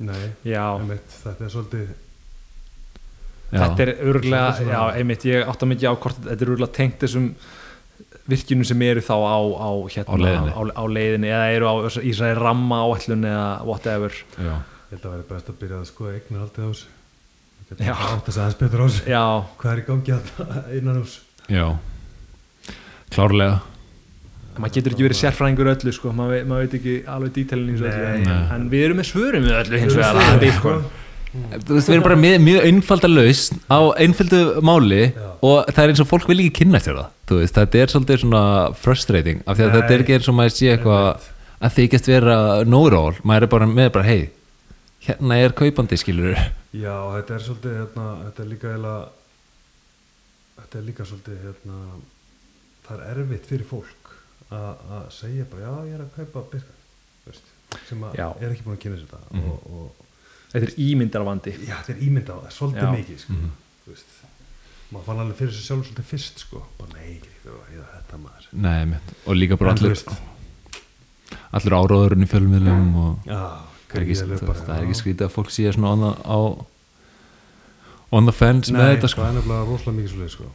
Nei, 0.03 0.23
já, 0.47 0.63
einmitt, 0.79 1.17
þetta 1.23 1.45
er 1.47 1.53
svolítið 1.53 1.91
Já. 3.53 3.59
þetta 3.67 3.83
er 3.85 3.91
örgulega 4.09 4.65
já, 4.65 4.79
einmitt, 4.97 5.25
ég 5.29 5.49
átta 5.51 5.67
mikið 5.69 5.91
á 5.91 5.93
hvort 6.01 6.21
þetta 6.25 6.41
er 6.41 6.49
örgulega 6.55 6.73
tengt 6.73 7.03
þessum 7.03 7.27
virkjunum 8.31 8.65
sem 8.65 8.81
eru 8.87 9.03
þá 9.03 9.13
á, 9.19 9.37
á, 9.37 9.69
hérna, 9.93 10.09
Á 10.09 10.15
leiðinni. 10.23 10.53
á, 10.55 10.61
á 10.73 10.83
leiðinni 10.89 11.29
eða 11.29 11.47
eru 11.53 11.67
á 11.69 11.73
Ísraði 12.01 12.37
ramma 12.39 12.79
áætlun 12.87 13.27
eða 13.29 13.45
whatever 13.67 14.15
Já. 14.39 14.55
ég 14.57 14.95
held 14.95 15.05
að 15.05 15.13
vera 15.17 15.27
best 15.33 15.51
að 15.53 15.57
byrja 15.61 15.81
að 15.83 15.89
skoða 15.91 16.15
eignar 16.17 16.43
haldið 16.47 16.65
á 16.65 16.69
þessu 16.71 16.91
Við 17.73 17.85
Já. 17.87 17.93
átt 17.93 18.27
að 18.27 18.33
segja 18.33 18.43
aðeins 18.47 18.59
betur 18.63 18.81
á 18.81 18.85
þessu 18.87 19.03
já, 19.13 19.23
hvað 19.61 19.71
er 19.73 19.81
í 19.83 19.85
gangi 19.91 20.15
að 20.17 20.73
innan 20.79 20.99
hús 21.03 21.13
Já, 21.51 21.67
klárlega 23.13 23.59
maður 24.57 24.75
getur 24.77 24.95
ekki 24.95 25.07
verið 25.07 25.19
sérfræðingur 25.19 25.69
öllu 25.73 25.93
sko, 25.95 26.11
maður, 26.17 26.43
maður 26.49 26.67
veit 26.67 26.75
ekki 26.79 26.97
alveg 27.13 27.33
dítelin 27.37 27.71
í 27.71 27.77
þessu 27.79 28.03
öllu 28.09 28.35
en, 28.57 28.67
við 28.71 28.85
erum 28.87 28.99
með 29.01 29.09
svörum 29.09 29.47
við 29.47 29.57
öllu 29.61 29.81
hins 29.81 29.97
vegar 29.97 30.53
sko. 30.59 30.75
Þú 31.33 31.73
veist, 31.73 31.87
við 31.89 31.95
erum 31.95 32.05
bara 32.05 32.17
með 32.21 32.35
mjög 32.45 32.65
einfalda 32.69 33.09
lausn 33.09 33.61
á 33.65 33.79
einföldu 33.97 34.41
máli 34.61 34.99
Já. 35.07 35.29
og 35.41 35.71
það 35.71 35.79
er 35.83 35.93
eins 35.93 36.01
og 36.03 36.09
fólk 36.11 36.27
vil 36.29 36.43
ekki 36.43 36.59
kynna 36.59 36.81
sér 36.83 36.99
það 36.99 37.07
þú 37.31 37.37
veist, 37.39 37.57
þetta 37.57 37.79
er 37.81 37.93
svolítið 37.93 38.19
svona 38.21 38.43
frustrating 38.77 39.41
af 39.47 39.57
því 39.57 39.65
að 39.65 39.71
Nei. 39.71 39.75
þetta 39.79 39.95
er 39.95 40.03
ekki 40.03 40.15
eins 40.19 40.29
og 40.29 40.37
maður 40.37 40.53
sé 40.53 40.69
eitthvað 40.75 41.25
að 41.63 41.75
þykjast 41.79 42.11
vera 42.11 42.37
know-it-all 42.67 43.17
maður 43.25 43.47
er 43.47 43.51
bara 43.55 43.69
með 43.71 43.89
bara, 43.97 44.05
hei 44.05 44.29
hérna 45.07 45.39
er 45.41 45.57
kaupandi 45.57 45.97
skilur 45.99 46.37
Já, 46.37 46.95
þetta 47.15 47.35
er 47.35 47.43
svolítið 47.47 47.75
hérna, 47.81 48.07
þetta 48.27 48.43
er 48.43 48.51
líka 48.53 48.75
þetta 50.59 50.79
er 50.79 50.85
líka 50.87 51.07
svolítið 51.09 51.41
hérna, 51.47 51.79
það 52.85 53.01
er 53.01 53.09
erfitt 53.15 53.49
fyrir 53.49 53.67
fólk 53.73 54.02
að 54.53 55.03
segja 55.17 55.45
bara, 55.51 55.61
já, 55.61 55.73
ég 55.89 55.93
er 55.97 56.03
að 56.05 56.15
kaupa 56.17 56.43
veist, 56.53 57.51
sem 57.89 58.03
að 58.05 58.15
Já. 58.19 58.27
er 58.41 58.51
ekki 58.53 58.63
búin 58.67 58.75
að 58.77 58.81
kynna 58.83 58.97
sér 58.99 59.07
þetta 59.07 59.33
Mhm. 59.33 59.49
og, 59.49 59.57
og 59.73 60.51
þetta 60.53 60.67
er 60.67 60.75
ímyndarvandi 60.87 61.53
já, 61.67 61.75
þetta 61.81 61.93
er 61.95 62.03
ímyndað, 62.07 62.41
það 62.43 62.49
er 62.51 62.57
svolítið 62.57 62.83
Já. 62.83 62.91
mikið 62.97 63.19
sko, 63.23 63.33
þú 63.85 63.93
veist 63.93 64.11
maður 64.93 65.05
fann 65.07 65.19
alveg 65.23 65.37
fyrir 65.39 65.53
sig 65.57 65.65
sjálf 65.65 65.87
svolítið 65.87 66.09
fyrst 66.11 66.39
sko, 66.43 66.63
bara 66.77 66.91
nei, 66.99 67.21
þetta 67.43 68.17
maður 68.21 68.47
Nei, 68.53 68.85
mitt. 68.85 69.13
og 69.25 69.35
líka 69.35 69.57
bara 69.57 69.71
allir 69.73 69.89
veist, 69.95 70.11
allir 71.53 71.73
áróðurinn 71.79 72.23
í 72.25 72.29
fjölmiðlum 72.29 72.95
og 73.01 73.25
já, 73.25 73.39
það 73.89 73.97
er 73.97 74.05
ekki, 74.05 74.19
þú 74.21 74.45
bara, 74.47 74.59
það 74.67 74.75
er 74.77 74.83
ekki 74.87 74.99
skrítið 75.01 75.25
að 75.27 75.33
fólk 75.33 75.49
sé 75.53 75.71
svona 75.73 75.93
on 75.95 76.05
the, 76.05 76.11
á 76.29 76.37
on 78.13 78.25
the 78.29 78.31
fence 78.35 78.69
með 78.69 78.83
Nei, 78.83 78.91
þetta 78.95 79.09
sko. 79.09 79.21
það 79.23 79.29
er 79.31 79.37
nefnilega 79.39 79.65
rosalega 79.71 79.97
mikið 79.97 80.11
svolítið 80.13 80.33
sko. 80.35 80.51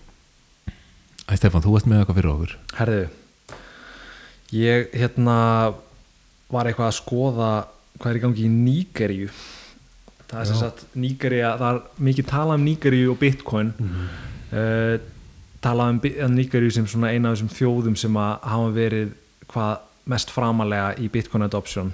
Æ, 1.29 1.33
Stefán, 1.37 1.65
þú 1.67 1.73
varst 1.75 1.89
með 1.91 1.99
eitthvað 2.05 2.19
fyrir 2.21 2.31
okkur 2.33 2.53
herðu 2.79 3.09
ég 4.55 4.89
hérna 4.97 5.39
var 6.49 6.69
eitthvað 6.69 6.89
að 6.89 6.99
skoða 6.99 7.53
hvað 7.99 8.11
er 8.11 8.19
í 8.19 8.23
gangi 8.25 8.47
í 8.47 8.51
Nígeríu. 8.53 9.29
Það 10.29 10.41
er 10.41 10.49
sem 10.51 10.61
sagt 10.61 10.85
Nígeríu 10.99 11.53
það 11.61 11.69
er 11.71 12.03
mikið 12.09 12.29
talað 12.31 12.61
um 12.61 12.67
Nígeríu 12.69 13.13
og 13.13 13.21
Bitcoin. 13.21 13.73
Mhm. 13.79 14.11
uh, 14.53 14.99
talað 15.61 15.91
um 15.91 16.01
um 16.27 16.37
Nígeríu 16.37 16.71
sem 16.71 16.87
svona 16.87 17.13
eina 17.13 17.31
af 17.31 17.39
þessum 17.39 17.55
þjóðum 17.57 17.97
sem 17.99 18.15
að 18.15 18.35
hafa 18.47 18.75
verið 18.77 19.09
hvað 19.51 19.79
mest 20.09 20.31
framalega 20.31 20.95
í 20.99 21.09
Bitcoin 21.13 21.45
adoption. 21.45 21.93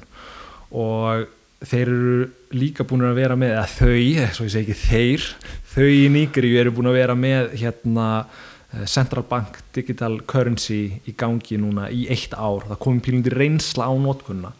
Og 0.70 1.26
þeir 1.64 1.88
eru 1.88 2.30
líka 2.54 2.84
búin 2.84 3.06
að 3.06 3.18
vera 3.18 3.36
með 3.38 3.54
eða 3.54 3.68
þau, 3.72 4.32
svo 4.36 4.46
ég 4.46 4.52
segi 4.52 4.64
ekki 4.64 4.80
þeir 4.84 5.28
þau 5.74 5.88
í 5.88 6.08
Nígeríu 6.12 6.58
eru 6.60 6.74
búin 6.76 6.90
að 6.90 6.98
vera 7.00 7.16
með 7.18 7.54
hérna 7.62 8.08
eh, 8.20 8.42
Central 8.90 9.24
Bank 9.28 9.60
Digital 9.74 10.20
Currency 10.26 11.00
í 11.06 11.14
gangi 11.16 11.58
núna 11.60 11.88
í 11.92 12.06
eitt 12.10 12.34
ár, 12.34 12.66
það 12.68 12.80
komið 12.82 13.04
pílundi 13.06 13.34
reynsla 13.34 13.86
á 13.86 13.92
notkunna 13.94 14.50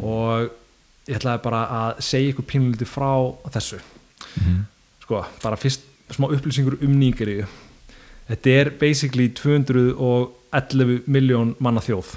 og 0.00 0.48
ég 1.08 1.18
ætlaði 1.18 1.42
bara 1.44 1.64
að 1.78 2.00
segja 2.06 2.32
ykkur 2.32 2.48
pílundi 2.48 2.88
frá 2.88 3.12
þessu. 3.52 3.80
Sko, 5.04 5.20
bara 5.42 5.60
fyrst 5.60 5.84
smá 6.14 6.30
upplýsingur 6.32 6.78
um 6.84 6.96
Nígeríu. 6.98 7.46
Þetta 8.28 8.54
er 8.60 8.70
basically 8.80 9.28
211 9.36 11.04
miljón 11.04 11.52
manna 11.60 11.82
þjóð. 11.84 12.14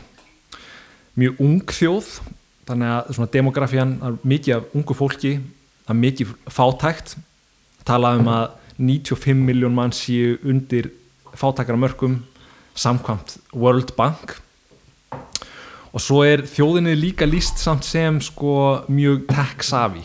Mjög 1.19 1.41
ung 1.43 1.73
þjóð 1.75 2.11
þannig 2.67 2.93
að 2.93 3.11
svona 3.17 3.33
demografían 3.33 3.93
er 4.03 4.17
mikið 4.23 4.55
af 4.55 4.75
ungu 4.77 4.95
fólki 4.95 5.33
það 5.87 5.93
er 5.95 5.99
mikið 6.03 6.31
fátækt. 6.51 7.17
Talað 7.87 8.21
um 8.21 8.31
að 8.31 8.47
95 8.77 9.43
miljón 9.47 9.75
mann 9.75 9.95
séu 9.95 10.37
undir 10.45 10.91
fátækara 11.37 11.77
mörgum 11.79 12.19
samkvæmt 12.77 13.37
World 13.53 13.95
Bank. 13.97 14.35
Og 15.93 16.01
svo 16.03 16.21
er 16.27 16.43
þjóðinni 16.45 16.93
líka 16.99 17.25
líst 17.25 17.57
samt 17.63 17.85
sem 17.87 18.19
sko 18.21 18.83
mjög 18.91 19.23
tech-savvy. 19.31 20.03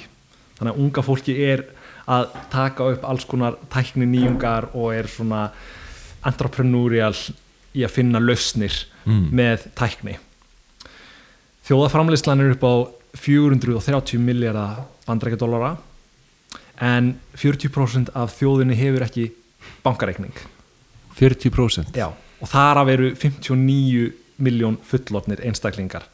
Þannig 0.58 0.72
að 0.72 0.80
unga 0.84 1.02
fólki 1.04 1.34
er 1.50 1.64
að 2.08 2.28
taka 2.50 2.86
upp 2.94 3.04
alls 3.06 3.24
konar 3.28 3.56
tækni 3.70 4.06
nýjungar 4.08 4.70
og 4.74 4.92
er 4.94 5.08
svona 5.10 5.50
entrepreneurial 6.26 7.14
í 7.74 7.84
að 7.86 7.94
finna 7.98 8.20
lausnir 8.22 8.84
Mm. 9.04 9.30
með 9.34 9.64
tækni. 9.74 10.12
Þjóðaframleyslan 11.66 12.40
er 12.40 12.52
upp 12.54 12.62
á 12.62 12.74
430 13.18 14.18
miljardar 14.22 14.84
bandrækjadólara 15.06 15.76
en 16.80 17.16
40% 17.34 18.10
af 18.14 18.32
þjóðinni 18.38 18.76
hefur 18.78 19.02
ekki 19.06 19.32
bankareikning 19.82 20.32
40% 21.18 21.96
Já. 21.96 22.08
og 22.40 22.50
þar 22.50 22.82
af 22.82 22.92
eru 22.92 23.12
59 23.14 24.12
miljón 24.42 24.78
fullornir 24.86 25.42
einstaklingar 25.44 26.08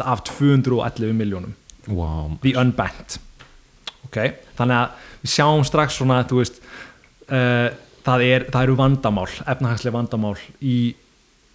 af 0.00 0.24
211 0.24 1.12
miljónum 1.12 1.54
wow. 1.88 2.38
the 2.42 2.54
unbanked 2.56 3.18
okay. 4.06 4.36
þannig 4.56 4.80
að 4.80 5.08
við 5.24 5.34
sjáum 5.34 5.64
strax 5.66 5.98
svona 5.98 6.22
þú 6.28 6.40
veist 6.40 6.60
uh, 7.28 7.68
það, 8.04 8.26
er, 8.28 8.46
það 8.52 8.62
eru 8.62 8.76
vandamál 8.78 9.30
efnahagslega 9.44 9.96
vandamál 9.98 10.36
í 10.60 10.94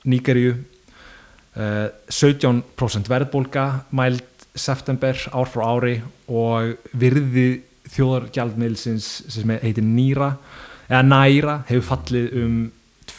Nígeríu 0.10 0.54
uh, 0.56 1.88
17% 2.08 3.10
verðbólga 3.12 3.66
mæld 3.96 4.26
september 4.56 5.18
ár 5.34 5.50
frá 5.50 5.66
ári 5.76 6.00
og 6.28 6.76
virði 7.00 7.64
þjóðargjaldmiðlsins 7.90 9.08
sem 9.34 9.56
heitir 9.64 9.86
Nýra 9.86 10.34
eða 10.90 11.06
Næra 11.06 11.56
hefur 11.70 11.88
fallið 11.94 12.36
um 12.44 12.60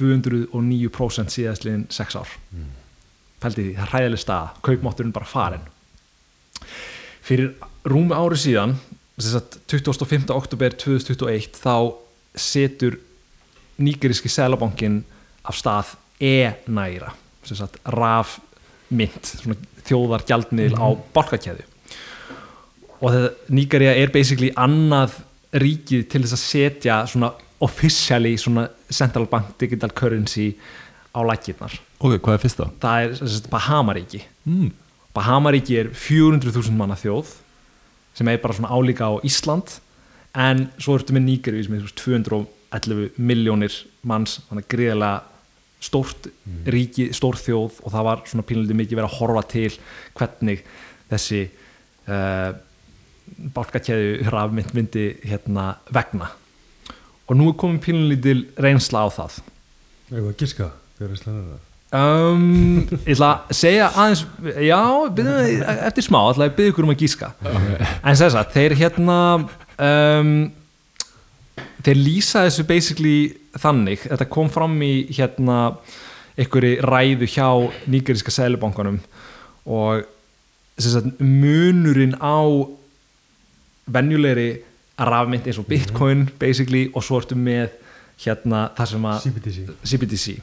209% 0.01 1.37
síðastliðin 1.37 1.85
6 1.93 2.19
ár. 2.21 2.33
Pældi 3.41 3.67
því, 3.67 3.75
það 3.77 3.85
er 3.85 3.93
hræðileg 3.95 4.23
stað 4.25 4.57
kaupmátturinn 4.67 5.15
bara 5.17 5.29
farin 5.29 5.69
fyrir 7.25 7.53
rúmi 7.89 8.17
ári 8.17 8.39
síðan 8.41 8.75
sem 9.21 9.35
sagt 9.35 9.61
25. 9.71 10.31
oktober 10.35 10.75
2021 10.75 11.61
þá 11.61 11.75
setur 12.35 12.99
nýgeríski 13.81 14.31
selabankin 14.33 15.01
af 15.47 15.59
stað 15.59 15.95
e-næra 16.21 17.13
sem 17.47 17.59
sagt 17.61 17.79
raf 17.97 18.39
mynd 18.91 19.21
svona 19.25 19.57
þjóðar 19.87 20.27
gjaldmiðl 20.29 20.77
á 20.77 20.89
bálkakæðu 21.15 21.67
og 23.01 23.15
þetta 23.15 23.55
Nígeria 23.57 23.95
er 23.97 24.13
basically 24.13 24.51
annað 24.61 25.21
ríkið 25.57 26.05
til 26.11 26.25
þess 26.25 26.37
að 26.37 26.43
setja 26.45 26.99
svona 27.11 27.33
officially 27.61 28.37
svona 28.41 28.69
central 28.91 29.27
bank 29.31 29.57
digital 29.61 29.93
currency 29.95 30.55
á 31.13 31.21
lækirnar 31.27 31.75
ok, 32.01 32.19
hvað 32.19 32.35
er 32.37 32.43
fyrsta? 32.45 32.71
það 32.81 33.05
er 33.05 33.17
sagt, 33.21 33.51
Bahamaríki 33.53 34.25
Mm. 34.49 34.71
Bahamaríki 35.15 35.77
er 35.77 35.89
400.000 35.93 36.73
manna 36.73 36.97
þjóð 36.97 37.35
sem 38.17 38.29
er 38.31 38.39
bara 38.41 38.55
svona 38.57 38.71
álíka 38.73 39.05
á 39.11 39.21
Ísland 39.27 39.77
en 40.35 40.71
svo 40.79 40.97
ertu 40.97 41.13
með 41.13 41.27
Nígeríu 41.27 41.65
sem 41.67 41.75
er 41.77 41.83
þú 41.83 41.91
veist, 41.91 42.01
211 42.73 43.19
miljónir 43.19 43.75
manns, 44.07 44.39
þannig 44.49 44.65
að 44.65 44.71
gríðarlega 44.73 45.23
stórt 45.81 46.29
ríki, 46.71 47.09
stór 47.17 47.37
þjóð 47.41 47.81
og 47.85 47.93
það 47.93 48.07
var 48.09 48.23
svona 48.29 48.47
pínlítið 48.49 48.79
mikið 48.81 48.99
verið 49.01 49.11
að 49.11 49.19
horfa 49.19 49.45
til 49.51 49.71
hvernig 50.19 50.65
þessi 51.11 51.41
uh, 52.09 52.51
bálkakeðu 53.55 54.31
rafmynd 54.31 54.75
myndi 54.77 55.07
hérna 55.25 55.75
vegna 55.93 56.31
og 57.31 57.39
nú 57.39 57.49
er 57.51 57.59
komin 57.59 57.81
pínlítið 57.83 58.45
reynsla 58.59 59.07
á 59.07 59.09
það. 59.15 59.41
Eitthvað 60.11 60.39
giska 60.43 60.71
fyrir 60.99 61.15
Ísland 61.15 61.41
er 61.41 61.51
það? 61.51 61.67
Um, 61.91 62.85
ég 63.03 63.17
ætla 63.17 63.29
að 63.35 63.57
segja 63.59 63.89
aðeins 63.99 64.21
já, 64.63 64.79
byrjum, 65.17 65.63
eftir 65.89 66.07
smá 66.07 66.21
ætla 66.21 66.47
að 66.47 66.53
byrja 66.59 66.73
ykkur 66.75 66.87
um 66.87 66.93
að 66.93 67.01
gíska 67.03 67.31
en 67.43 68.19
þess 68.21 68.37
að 68.39 68.53
þeir 68.55 68.75
hérna 68.79 69.17
um, 69.41 70.31
þeir 71.83 71.99
lýsa 71.99 72.45
þessu 72.47 72.67
basically 72.69 73.17
þannig. 73.59 74.05
Þetta 74.07 74.29
kom 74.31 74.51
fram 74.55 74.77
í 74.87 74.93
hérna 75.17 75.59
einhverju 76.39 76.79
ræðu 76.87 77.29
hjá 77.31 77.49
nýgeríska 77.91 78.35
sælubankanum 78.35 79.01
og 79.67 80.07
sem 80.81 80.95
sagt, 80.95 81.19
munurinn 81.21 82.15
á 82.23 82.39
venjulegri 83.91 84.51
rafmynd 85.09 85.47
eins 85.47 85.59
og 85.59 85.67
bitcoin 85.67 86.29
basically 86.39 86.89
og 86.95 87.05
svo 87.05 87.21
ertu 87.21 87.39
með 87.39 87.71
hérna 88.21 88.69
það 88.77 88.93
sem 88.93 89.07
að 89.11 89.23
CBDC 89.25 89.77
CBDC 89.93 90.35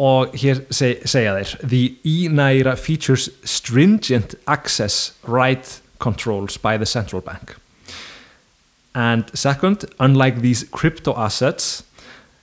og 0.00 0.34
hér 0.38 0.64
seg, 0.74 1.04
segja 1.06 1.34
þeir 1.36 1.52
the 1.70 1.82
e-naira 2.04 2.74
features 2.74 3.28
stringent 3.44 4.34
access 4.46 5.12
right 5.28 5.80
controls 5.98 6.58
by 6.58 6.76
the 6.76 6.86
central 6.86 7.22
bank. 7.22 7.54
And 8.94 9.24
second 9.34 9.84
unlike 10.00 10.40
these 10.40 10.66
crypto 10.70 11.14
assets 11.14 11.84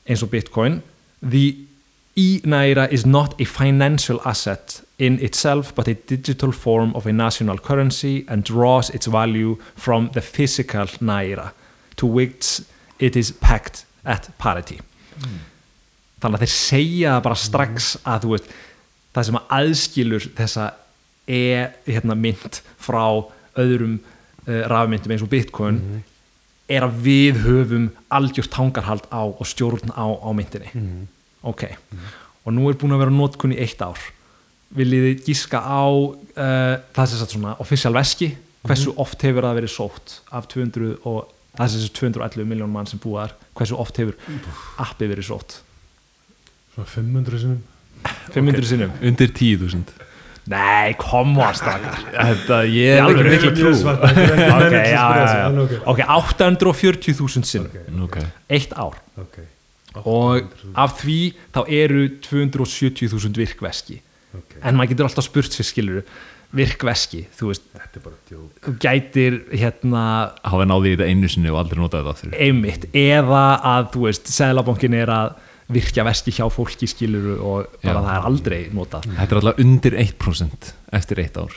eins 0.08 0.24
og 0.24 0.32
bitcoin 0.32 0.82
the 1.22 1.68
e-naira 2.16 2.91
is 2.91 3.05
not 3.05 3.39
a 3.39 3.45
financial 3.45 4.20
asset 4.26 4.82
in 4.99 5.20
itself 5.20 5.74
but 5.76 5.88
a 5.88 5.93
digital 5.93 6.51
form 6.51 6.93
of 6.95 7.05
a 7.05 7.14
national 7.14 7.57
currency 7.57 8.26
and 8.28 8.43
draws 8.43 8.89
its 8.89 9.07
value 9.07 9.57
from 9.76 10.09
the 10.14 10.22
physical 10.22 10.86
naira 10.99 11.51
to 11.95 12.05
which 12.05 12.62
it 12.99 13.16
is 13.16 13.32
pegged 13.32 13.84
at 14.05 14.30
parity. 14.38 14.80
Þannig 16.22 16.38
að 16.38 16.43
þeir 16.43 16.53
segja 16.53 17.16
bara 17.24 17.38
strax 17.38 17.95
að 18.05 18.26
þú 18.26 18.34
veist 18.36 18.51
það 19.12 19.28
sem 19.28 19.39
að 19.39 19.53
aðskilur 19.57 20.28
þessa 20.38 20.68
e 21.32 21.41
hérna, 21.88 22.16
frá 22.82 23.05
öðrum 23.59 23.99
uh, 23.99 24.64
rafmyndum 24.70 25.14
eins 25.14 25.24
og 25.26 25.32
bitcoin 25.32 25.80
er 26.72 26.86
að 26.86 27.01
við 27.05 27.41
höfum 27.45 27.89
algjört 28.14 28.51
tangarhald 28.53 29.07
á 29.12 29.24
og 29.28 29.43
stjórn 29.47 29.91
á, 29.91 30.07
á 30.07 30.30
myndinni 30.36 30.72
ok, 31.42 31.68
og 32.46 32.56
nú 32.56 32.70
er 32.70 32.78
búin 32.80 32.96
að 32.96 33.06
vera 33.06 33.14
notkun 33.16 33.56
í 33.56 33.60
eitt 33.62 33.82
ár. 33.84 34.00
Viljið 34.76 35.08
þið 35.08 35.26
gíska 35.28 35.60
á 35.60 35.84
uh, 35.89 36.76
það 36.96 37.12
sem 37.12 37.20
sagt 37.20 37.36
svona 37.36 37.58
official 37.64 37.94
veski? 37.98 38.32
Hversu 38.62 38.94
oft 39.02 39.24
hefur 39.26 39.48
það 39.48 39.58
verið 39.58 39.74
sótt 39.74 40.20
af 40.30 40.46
200 40.52 41.02
og 41.10 41.32
það 41.58 41.74
sem 41.74 41.84
sagt 41.84 41.98
211 41.98 42.48
miljón 42.48 42.72
mann 42.72 42.88
sem 42.89 43.02
búa 43.02 43.26
þar. 43.26 43.36
Hversu 43.58 43.80
oft 43.82 44.00
hefur 44.00 44.16
appið 44.86 45.16
verið 45.16 45.28
sótt? 45.32 45.58
Svona 46.76 46.88
500 46.94 47.42
sinum 47.42 47.60
500 48.32 48.70
sinnum? 48.70 48.94
Undir 49.06 49.34
10.000 49.36 50.10
nei, 50.52 50.96
koma 50.98 51.52
stakar 51.54 52.00
þetta, 52.10 52.62
ég 52.66 52.98
er 52.98 53.12
ekki 53.12 53.26
miklu 53.28 53.52
trú. 53.56 53.74
ok, 53.78 54.06
menningu 54.18 54.80
já, 54.80 54.88
já, 54.89 55.04
spyrja 55.04 55.26
já. 55.28 55.68
sig, 55.70 55.84
ok, 55.92 56.00
840.000 56.16 57.50
sinnum. 57.52 58.06
Ok, 58.08 58.18
eitt 58.50 58.74
ár. 58.74 58.98
Ok 59.22 59.44
og 60.04 60.52
af 60.80 60.98
því 61.02 61.18
þá 61.56 61.62
eru 61.68 62.04
270.000 62.24 63.39
virkveski 63.42 64.02
ok. 64.38 64.60
En 64.64 64.78
maður 64.80 64.94
getur 64.94 65.10
alltaf 65.10 65.28
spurt 65.28 65.56
sér 65.56 65.68
skilur 65.68 66.04
virkveski, 66.52 67.22
þú 67.39 67.48
veist. 67.52 67.64
Þetta 67.72 68.00
er 68.00 68.04
bara 68.04 68.18
djók. 68.28 68.58
Þú 68.66 68.72
gætir 68.84 69.38
hérna 69.56 70.02
hafa 70.44 70.66
náði 70.68 70.92
í 70.92 70.96
þetta 70.98 71.08
einu 71.08 71.30
sinni 71.32 71.52
og 71.52 71.62
aldrei 71.62 71.80
notað 71.80 72.02
þetta 72.02 72.16
aftur? 72.18 72.34
Einmitt, 72.44 72.88
eða 72.92 73.44
að 73.72 73.88
þú 73.94 74.04
veist, 74.10 74.32
Sælabankin 74.36 74.98
er 75.00 75.14
að 75.16 75.32
virkja 75.72 76.04
veski 76.04 76.34
hjá 76.36 76.44
fólki 76.52 76.89
skiluru 76.92 77.38
og 77.39 77.78
bara 77.80 78.02
Já. 78.02 78.04
það 78.04 78.12
er 78.18 78.28
aldrei 78.28 78.60
notað. 78.76 79.08
Þetta 79.16 79.32
er 79.38 79.39
alltaf 79.39 79.62
undir 79.64 79.96
1% 80.04 80.72
eftir 81.00 81.24
eitt 81.24 81.39
ár. 81.39 81.56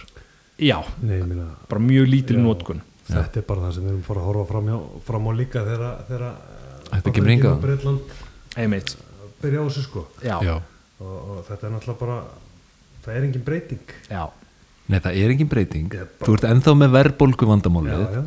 Já, 0.62 0.78
Nei, 1.02 1.16
ég 1.18 1.26
meina, 1.26 1.48
bara 1.66 1.82
mjög 1.82 2.06
lítil 2.12 2.38
Já. 2.38 2.44
notkun. 2.46 2.84
Þetta 3.10 3.42
er 3.42 3.48
bara 3.50 3.66
það 3.66 3.74
sem 3.74 3.88
við 3.88 3.96
erum 3.96 4.04
fara 4.06 4.22
að 4.22 4.28
horfa 4.30 4.46
fram, 4.52 4.70
hjá, 4.70 4.78
fram 5.10 5.26
á 5.26 5.32
líka 5.34 5.64
þegar 5.66 5.96
þegar 6.06 6.28
Þetta 6.94 7.12
kemur 7.16 7.32
hingað. 7.34 7.98
Einmitt, 8.56 8.94
byrja 9.42 9.60
á 9.60 9.64
þessu 9.68 9.84
sko. 9.88 10.06
Já, 10.22 10.36
Já. 10.44 10.56
og, 11.00 11.14
og 11.34 11.38
þetta 11.48 11.66
er 11.68 11.72
náttúrulega 11.74 12.00
bara 12.00 12.18
það 13.04 13.16
er 13.18 13.28
engin 13.28 13.44
breyting. 13.46 13.94
Já, 14.10 14.24
Nei, 14.84 14.98
það 15.00 15.16
er 15.16 15.32
engin 15.32 15.48
breyting. 15.48 15.86
Ég 15.94 16.02
er 16.04 16.08
bara- 16.18 16.26
Þú 16.28 16.34
ert 16.36 16.44
ennþá 16.50 16.74
með 16.76 16.90
verðbólgu 16.98 17.46
vandamálið 17.48 18.02
já, 18.04 18.10
já. 18.12 18.22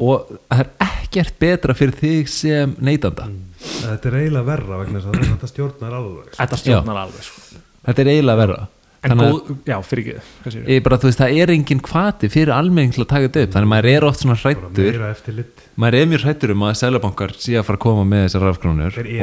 og 0.00 0.30
það 0.48 0.60
er 0.64 0.70
ekkert 0.88 1.34
betra 1.38 1.74
fyrir 1.76 1.96
þig 2.00 2.28
sem 2.32 2.72
neytanda. 2.80 3.26
Þetta 3.60 4.08
er 4.08 4.16
eiginlega 4.22 4.46
verra 4.48 4.78
vegna 4.80 5.02
þess 5.02 5.12
að 5.12 5.28
þetta 5.34 5.50
stjórnar 5.52 5.96
alveg. 5.98 6.30
Sko. 6.32 6.36
þetta 6.42 6.58
stjórnar 6.62 7.00
alveg 7.04 7.26
sko. 7.28 7.60
Þetta 7.88 8.00
er 8.04 8.10
eiginlega 8.14 8.40
verra 8.42 8.68
en 9.06 9.20
góð, 9.20 9.52
já, 9.68 9.76
fyrir 9.86 10.08
ekki 10.18 10.62
Ég 10.66 10.82
bara, 10.82 10.98
þú 10.98 11.08
veist, 11.08 11.20
það 11.20 11.36
er 11.38 11.52
engin 11.54 11.80
kvati 11.84 12.30
fyrir 12.32 12.50
almenning 12.54 12.94
til 12.96 13.04
að 13.04 13.10
taka 13.12 13.28
þetta 13.28 13.44
upp. 13.44 13.52
Þannig 13.54 13.68
að 13.68 13.72
maður 13.72 13.88
er 13.92 14.06
oft 14.08 14.24
svona 14.24 14.36
hrættur 14.40 14.98
maður 15.78 15.98
er 15.98 16.10
mjög 16.10 16.24
hrættur 16.24 16.54
um 16.54 16.64
að 16.66 16.74
selabankar 16.80 17.34
sé 17.38 17.54
að 17.60 17.66
fara 17.68 17.78
að 17.78 17.84
koma 17.84 18.06
með 18.08 18.24
þessar 18.26 18.48
að 18.48 18.58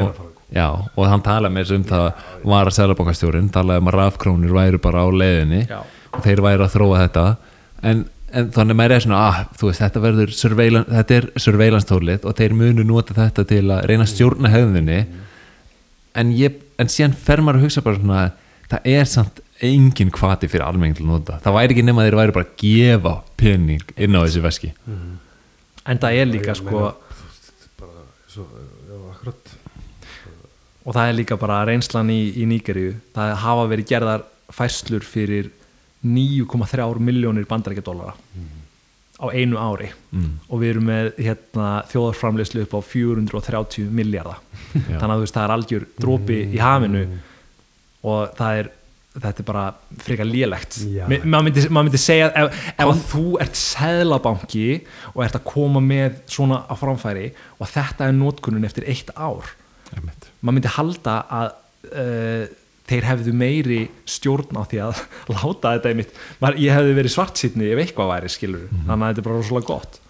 og, 0.06 0.24
já, 0.56 0.68
og 0.72 1.12
hann 1.12 1.26
tala 1.26 1.52
með 1.52 1.66
þessu 1.66 1.80
um 1.82 1.86
það 1.92 2.08
var 2.56 2.72
að 2.72 2.78
selabankastjórin 2.80 3.52
talaði 3.52 3.84
um 3.84 3.92
að 3.92 3.98
rafkrónur 4.00 4.56
væru 4.56 4.82
bara 4.86 5.04
á 5.04 5.08
leiðinni 5.12 5.62
Já. 5.68 5.80
og 6.14 6.24
þeir 6.24 6.44
væru 6.48 6.68
að 6.68 6.76
þróa 6.78 7.02
þetta. 7.04 7.26
En, 7.84 8.06
en 8.32 8.50
þannig 8.56 8.78
að 8.78 8.80
maður 8.80 8.96
er 8.96 9.06
svona 9.06 9.22
ah, 9.26 9.44
þú 9.60 9.70
veist, 9.70 9.84
þetta 9.84 10.06
verður 10.08 10.36
surveillance, 10.40 10.92
þetta 10.96 11.20
er 11.20 11.30
surveillance 11.44 11.92
tólið 11.92 12.30
og 12.30 12.40
þeir 12.40 12.56
munu 12.64 12.88
nota 12.88 13.18
þetta 13.18 13.48
til 13.52 13.64
að 13.68 13.86
reyna 13.92 14.08
að 14.08 14.14
stjórna 14.14 14.56
hefðinni 14.56 15.00
en, 16.16 16.32
ég, 16.32 16.62
en 16.80 16.92
síðan 16.92 17.16
fer 17.28 17.44
maður 17.44 17.60
að 17.60 17.68
hugsa 17.68 17.84
bara 17.86 18.00
svona 18.00 18.24
það 18.72 18.88
er 18.96 19.10
samt 19.10 19.42
engin 19.64 20.12
kvati 20.12 20.50
fyrir 20.52 20.66
almenning 20.66 20.98
til 20.98 21.06
að 21.06 21.12
nota. 21.14 21.40
Það 21.44 21.58
væri 21.58 21.76
ekki 21.76 21.86
nema 21.86 22.04
að 22.04 22.10
þeir 22.10 22.20
væri 22.20 22.36
bara 22.36 22.48
að 22.48 22.56
gefa 22.62 23.14
pening 23.40 23.94
inn 23.96 24.18
á 24.18 24.20
þessi 24.26 24.44
veski. 24.44 24.72
En 25.86 26.02
það 26.02 26.20
er 26.20 26.30
líka 26.32 26.56
sko 26.58 26.82
bara, 27.80 28.06
svo, 28.32 28.48
já, 28.90 29.36
og 30.86 30.94
það 30.94 31.08
er 31.08 31.18
líka 31.20 31.38
bara 31.42 31.64
reynslan 31.70 32.12
í, 32.14 32.20
í 32.42 32.48
Nígeríu. 32.50 32.96
Það 33.16 33.36
hafa 33.46 33.70
verið 33.72 33.92
gerðar 33.94 34.26
færslur 34.54 35.06
fyrir 35.08 35.50
9,3 36.06 37.02
miljónir 37.02 37.48
bandarækjadólara 37.50 38.14
á 39.16 39.26
einu 39.32 39.56
ári. 39.58 39.90
Mm. 40.12 40.40
og 40.52 40.60
við 40.60 40.74
erum 40.74 40.90
með 40.90 41.10
hérna, 41.24 41.68
þjóðarframleyslu 41.92 42.66
upp 42.66 42.74
á 42.76 42.80
430 42.84 43.88
miljardar 43.96 44.42
þannig 45.00 45.06
að 45.06 45.14
þú 45.16 45.24
veist 45.24 45.38
það 45.38 45.46
er 45.46 45.54
algjör 45.56 45.86
dropi 46.04 46.40
í 46.52 46.60
hafinu 46.60 47.04
og 48.06 48.36
það 48.36 48.60
er 48.60 48.70
þetta 49.16 49.42
er 49.42 49.48
bara 49.48 49.64
frekar 50.04 50.28
lélegt. 50.28 50.78
Maður 51.24 51.46
myndi, 51.48 51.62
mað 51.72 51.86
myndi 51.88 52.02
segja 52.02 52.28
ef, 52.36 52.58
ef 52.76 52.90
að 52.92 53.04
þú 53.14 53.24
ert 53.46 53.56
seðlabanki 53.60 54.66
og 55.14 55.24
ert 55.26 55.38
að 55.40 55.46
koma 55.48 55.82
með 55.84 56.18
svona 56.36 56.62
á 56.68 56.74
framfæri 56.80 57.30
og 57.60 57.70
þetta 57.72 58.10
er 58.10 58.18
notkunnun 58.18 58.68
eftir 58.68 58.88
eitt 58.92 59.14
ár 59.16 59.48
maður 59.96 60.56
myndi 60.58 60.72
halda 60.76 61.14
að 61.32 61.52
uh, 61.96 62.46
þeir 62.90 63.06
hefðu 63.08 63.32
meiri 63.38 63.78
stjórn 64.10 64.58
á 64.60 64.64
því 64.68 64.82
að 64.86 65.00
láta 65.36 65.72
þetta 65.78 65.92
einmitt. 65.94 66.12
Maður, 66.42 66.60
ég 66.66 66.76
hefði 66.76 66.98
verið 67.00 67.14
svartsýtni 67.16 67.70
ef 67.72 67.82
eitthvað 67.86 68.12
væri 68.14 68.34
skilur 68.34 68.66
Mhm. 68.68 68.84
þannig 68.90 69.06
að 69.06 69.14
þetta 69.14 69.24
er 69.24 69.28
bara 69.30 69.40
rosalega 69.40 69.70
gott. 69.72 70.02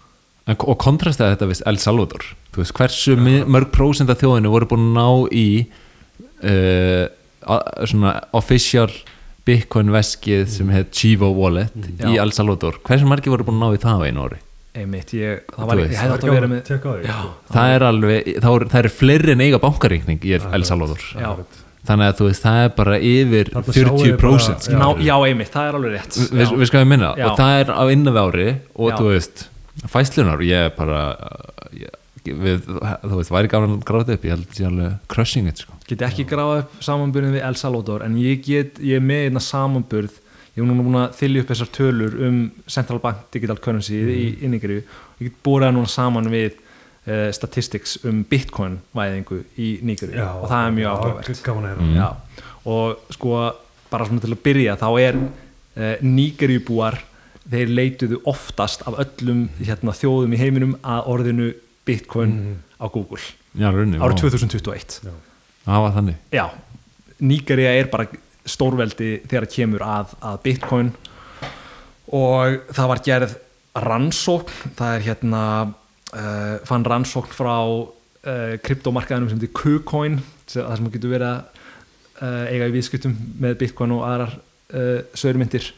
En, 0.46 0.56
og 0.62 0.76
kontrastaði 0.82 1.34
þetta 1.36 1.48
við 1.50 1.62
El 1.66 1.78
Salvador. 1.82 2.26
Veist, 2.56 2.72
hversu 2.76 3.16
mörg 3.18 3.70
prósent 3.74 4.10
af 4.12 4.20
þjóðinu 4.20 4.52
voru 4.52 4.68
búin 4.70 4.84
að 4.90 4.98
ná 4.98 5.08
í 5.34 5.46
uh, 6.42 7.06
a- 7.06 7.10
svona 7.86 8.16
official 8.36 8.90
Bitcoin 9.46 9.92
veskið 9.94 10.48
sem 10.50 10.70
heit 10.74 10.90
Chivo 10.96 11.28
Wallet 11.36 11.74
í 11.76 11.92
Já. 12.16 12.22
El 12.24 12.32
Salvador 12.34 12.80
hversu 12.86 13.06
margir 13.06 13.30
voru 13.34 13.46
búin 13.46 13.60
að 13.60 13.62
ná 13.62 13.76
í 13.78 13.82
það 13.84 14.00
á 14.02 14.06
einu 14.08 14.24
ári 14.26 14.40
einmitt, 14.76 15.12
ég, 15.16 15.44
það 15.54 15.60
Þú 15.62 15.66
var, 15.70 15.78
veist. 15.80 15.92
ég 15.94 16.00
hefði 16.02 16.16
átt 16.16 16.24
að 16.26 16.34
vera 16.36 16.48
með 16.52 16.58
Tjekka 16.66 16.90
á 16.90 16.92
því, 16.96 17.04
já, 17.06 17.14
sko. 17.16 17.52
það 17.54 17.70
er 17.76 17.84
alveg, 17.86 18.26
það 18.42 18.56
eru, 18.58 18.66
það 18.74 18.80
eru 18.82 18.90
fleiri 18.92 19.32
en 19.32 19.44
eiga 19.46 19.60
bankaríkning 19.62 20.26
í 20.26 20.34
El 20.36 20.64
Salvador 20.68 21.04
já, 21.16 21.30
þannig 21.86 22.10
að 22.10 22.18
þú 22.18 22.26
veist, 22.28 22.42
það 22.44 22.58
er 22.66 22.74
bara 22.76 22.98
yfir 22.98 23.50
Þarna 23.54 23.76
sjáum 23.78 23.96
við 24.02 24.10
40% 24.10 24.20
bara- 24.20 24.58
skilur. 24.66 24.82
ná, 24.82 24.88
já 25.06 25.14
einmitt, 25.30 25.52
það 25.54 25.68
er 25.70 25.78
alveg 25.78 25.94
rétt 25.96 26.18
við, 26.18 26.42
já. 26.44 26.50
við 26.60 26.68
skoðum 26.72 26.92
minna 26.92 27.12
Já. 27.16 27.24
og 27.30 27.38
það 27.40 27.60
er 27.62 27.72
á 27.72 27.82
innan 27.94 28.16
við 28.18 28.20
ári 28.26 28.48
og 28.74 28.90
Já. 28.90 28.96
þú 29.00 29.08
veist, 29.14 29.46
fæslunar 29.94 30.44
ég 30.44 30.66
er 30.66 30.74
bara 30.76 31.00
ég, 31.72 31.96
við, 32.34 32.66
þú 32.66 33.18
veist, 33.20 33.32
væri 33.34 33.50
gaman 33.52 33.76
að 33.76 33.86
gráða 33.88 34.16
upp 34.16 34.26
ég 34.26 34.34
held 34.34 34.46
að 34.46 34.58
sé 34.58 34.68
alveg 34.68 34.94
crushing 35.12 35.50
it 35.50 35.62
sko. 35.62 35.78
get 35.86 36.04
ekki 36.06 36.26
gráða 36.28 36.62
upp 36.64 36.76
samanburðin 36.84 37.36
við 37.36 37.46
El 37.48 37.58
Salvador 37.60 38.04
en 38.06 38.16
ég, 38.20 38.42
get, 38.46 38.80
ég 38.82 39.00
er 39.00 39.04
með 39.04 39.28
einna 39.28 39.42
samanburð 39.44 40.20
ég 40.56 40.62
er 40.62 40.68
núna 40.68 40.86
búin 40.86 41.00
að 41.02 41.18
þylja 41.20 41.42
upp 41.42 41.50
þessar 41.52 41.72
tölur 41.76 42.20
um 42.28 42.38
Central 42.66 43.00
Bank 43.02 43.26
Digital 43.34 43.58
Currency 43.62 43.98
í 44.00 44.28
inningiru 44.46 44.80
ég 44.82 45.28
get 45.28 45.42
búið 45.46 45.66
það 45.68 45.76
núna 45.78 45.92
saman 45.92 46.30
við 46.32 46.54
uh, 47.06 47.28
statistics 47.36 47.98
um 48.06 48.22
Bitcoin 48.28 48.80
væðingu 48.96 49.42
í 49.56 49.74
Já, 49.84 50.30
og 50.34 50.48
það 50.50 50.62
er 50.62 50.76
mjög 50.78 50.94
áhugavert 50.94 51.50
að. 51.50 51.82
Mm. 51.84 52.40
Og 52.66 53.12
sko 53.14 53.42
bara 53.90 54.06
svona 54.08 54.24
til 54.24 54.32
að 54.34 54.42
byrja 54.46 54.78
þá 54.80 54.88
er 55.00 55.20
uh, 55.20 55.92
Nígerjubúar 56.02 56.98
þeir 57.46 57.70
leituðu 57.70 58.20
oftast 58.26 58.82
af 58.88 58.96
öllum 59.02 59.46
hérna, 59.60 59.94
þjóðum 59.94 60.34
í 60.34 60.40
heiminum 60.40 60.74
að 60.82 61.10
orðinu 61.12 61.52
Bitcoin 61.86 62.36
á 62.76 62.86
Google. 62.92 63.22
Já, 63.56 63.70
raunni, 63.72 63.98
árið 64.02 64.22
2021 64.26 65.00
Já. 65.06 65.12
það 65.64 65.84
var 65.86 65.96
þannig. 65.96 66.22
Já, 66.34 66.46
Nígerja 67.16 67.72
er 67.78 67.90
bara 67.92 68.08
stórveldi 68.46 69.10
þegar 69.24 69.46
það 69.46 69.54
kemur 69.56 69.84
að, 69.86 70.14
að 70.20 70.38
Bitcoin 70.44 70.92
og 72.14 72.72
það 72.76 72.90
var 72.92 73.02
gerð 73.06 73.36
rannsókn 73.86 74.74
það 74.78 74.94
er 74.94 75.04
hérna 75.08 75.42
uh, 75.66 76.56
fann 76.68 76.86
rannsókn 76.86 77.34
frá 77.34 77.56
uh, 77.66 78.54
kryptomarkaðinum 78.64 79.30
sem 79.30 79.40
heitir 79.40 79.54
KuCoin 79.56 80.20
það 80.46 80.74
sem 80.78 80.90
getur 80.94 81.14
verið 81.16 81.32
að 81.32 81.62
uh, 82.22 82.44
eiga 82.52 82.70
í 82.70 82.74
viðskiptum 82.76 83.16
með 83.42 83.58
Bitcoin 83.64 83.96
og 83.96 84.04
aðrar 84.06 84.36
uh, 84.36 85.00
sögurmyndir 85.16 85.72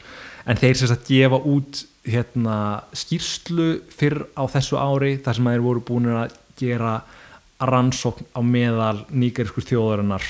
en 0.49 0.57
þeir 0.59 0.79
sem 0.79 0.89
sagt 0.89 1.09
gefa 1.09 1.39
út 1.45 1.83
hérna 2.09 2.57
skýrslu 2.95 3.69
fyrr 3.93 4.23
á 4.33 4.43
þessu 4.49 4.79
ári 4.81 5.17
þar 5.23 5.37
sem 5.37 5.49
þeir 5.51 5.65
voru 5.65 5.83
búin 5.85 6.11
að 6.13 6.37
gera 6.59 6.99
rannsókn 7.59 8.29
á 8.33 8.41
meðal 8.41 9.03
nýgeriskur 9.11 9.65
þjóðarinnar 9.67 10.25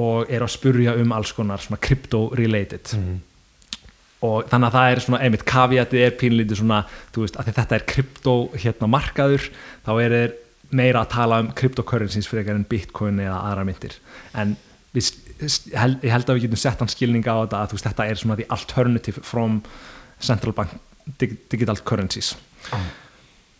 og 0.00 0.30
er 0.32 0.44
að 0.44 0.54
spurja 0.54 0.94
um 0.96 1.12
alls 1.12 1.34
konar 1.36 1.60
svona 1.60 1.80
crypto-related. 1.84 2.94
Og 4.24 4.46
þannig 4.48 4.68
að 4.70 4.76
það 4.78 4.92
er 4.92 5.02
svona 5.04 5.20
einmitt 5.26 5.44
kaviatið 5.48 6.04
er 6.06 6.14
pínlítið 6.16 6.62
svona 6.62 6.80
þú 7.12 7.26
veist, 7.26 7.36
að 7.36 7.50
þetta 7.52 7.76
er 7.76 7.86
krypto 7.92 8.36
hérna 8.54 8.88
markaður 8.88 9.48
þá 9.84 9.92
er 9.98 10.16
þeir 10.16 10.36
meira 10.72 11.02
að 11.02 11.12
tala 11.12 11.40
um 11.42 11.50
cryptocurrencies 11.52 12.30
frekar 12.30 12.56
en 12.56 12.68
bitcoin 12.68 13.20
eða 13.20 13.42
aðra 13.50 13.66
myndir. 13.68 13.98
En 14.32 14.56
við, 14.96 15.10
held, 15.42 16.02
ég 16.04 16.12
held 16.12 16.28
að 16.28 16.38
við 16.38 16.46
getum 16.46 16.60
sett 16.62 16.82
hann 16.82 16.90
skilninga 16.90 17.34
á 17.34 17.42
þetta 17.42 17.60
að 17.60 17.74
veist, 17.76 17.86
þetta 17.88 18.06
er 18.08 18.20
svona 18.20 18.38
the 18.38 18.48
alternative 18.52 19.22
from 19.26 19.60
central 20.22 20.54
bank 20.56 20.74
dig, 21.18 21.36
digital 21.50 21.78
currencies. 21.84 22.34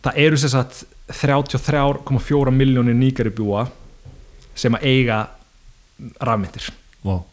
Það 0.03 0.19
eru 0.25 0.39
sem 0.39 0.51
sagt 0.51 0.83
33,4 1.11 2.53
miljónir 2.55 2.97
nýgaribúa 2.97 3.67
sem 4.55 4.75
að 4.77 4.85
eiga 4.87 5.19
rafmyndir 6.23 6.67
wow. 7.03 7.23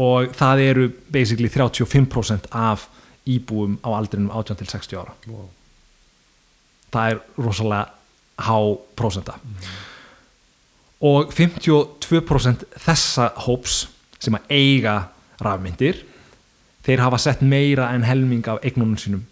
og 0.00 0.34
það 0.36 0.62
eru 0.64 0.88
basically 1.12 1.50
35% 1.52 2.50
af 2.56 2.88
íbúum 3.30 3.78
á 3.84 3.88
aldrinum 3.94 4.30
18 4.32 4.60
til 4.60 4.68
60 4.70 5.00
ára. 5.00 5.14
Wow. 5.28 5.48
það 6.90 7.10
er 7.10 7.22
rosalega 7.38 7.86
há 8.40 8.58
prósenta 8.96 9.36
og 11.00 11.30
52% 11.32 12.66
þessa 12.84 13.30
hóps 13.46 13.86
sem 14.20 14.36
að 14.36 14.50
eiga 14.52 14.94
rafmyndir 15.40 16.02
þeir 16.84 17.00
hafa 17.04 17.18
sett 17.20 17.40
meira 17.44 17.90
en 17.94 18.04
helming 18.04 18.44
af 18.48 18.60
eignunum 18.66 18.98
sínum. 19.00 19.22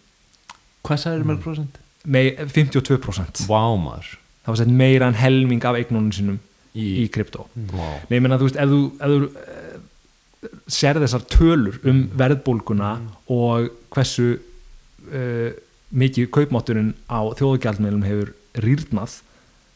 Hvað 0.86 1.02
sagður 1.02 1.26
mörg 1.28 1.42
prósent? 1.44 1.76
Mei, 2.08 2.30
52% 2.38 3.42
Vá 3.48 3.62
maður. 3.80 4.14
Hafa 4.46 4.62
sett 4.62 4.72
meira 4.72 5.08
en 5.10 5.18
helming 5.18 5.64
af 5.68 5.76
eignunum 5.76 6.12
sínum 6.14 6.38
Í- 6.78 7.02
í 7.02 7.06
krypto. 7.12 7.48
Wow. 7.72 7.98
Nei, 8.08 8.16
ég 8.18 8.22
meina, 8.24 8.38
þú 8.40 8.48
veist, 8.48 8.58
ef 8.62 8.70
þú, 8.70 8.80
ef 8.96 9.12
þú 9.12 9.28
uh, 9.28 10.58
sér 10.70 11.00
þessar 11.02 11.24
tölur 11.32 11.78
um 11.88 12.04
verðbólguna 12.20 12.92
og 13.34 13.68
hversu 13.92 14.28
uh, 14.38 15.50
mikið 15.90 16.28
kaupmátturinn 16.36 16.92
á 17.10 17.20
þjóðgjaldmiðlum 17.40 18.04
hefur 18.06 18.32
rýrnað, 18.62 19.18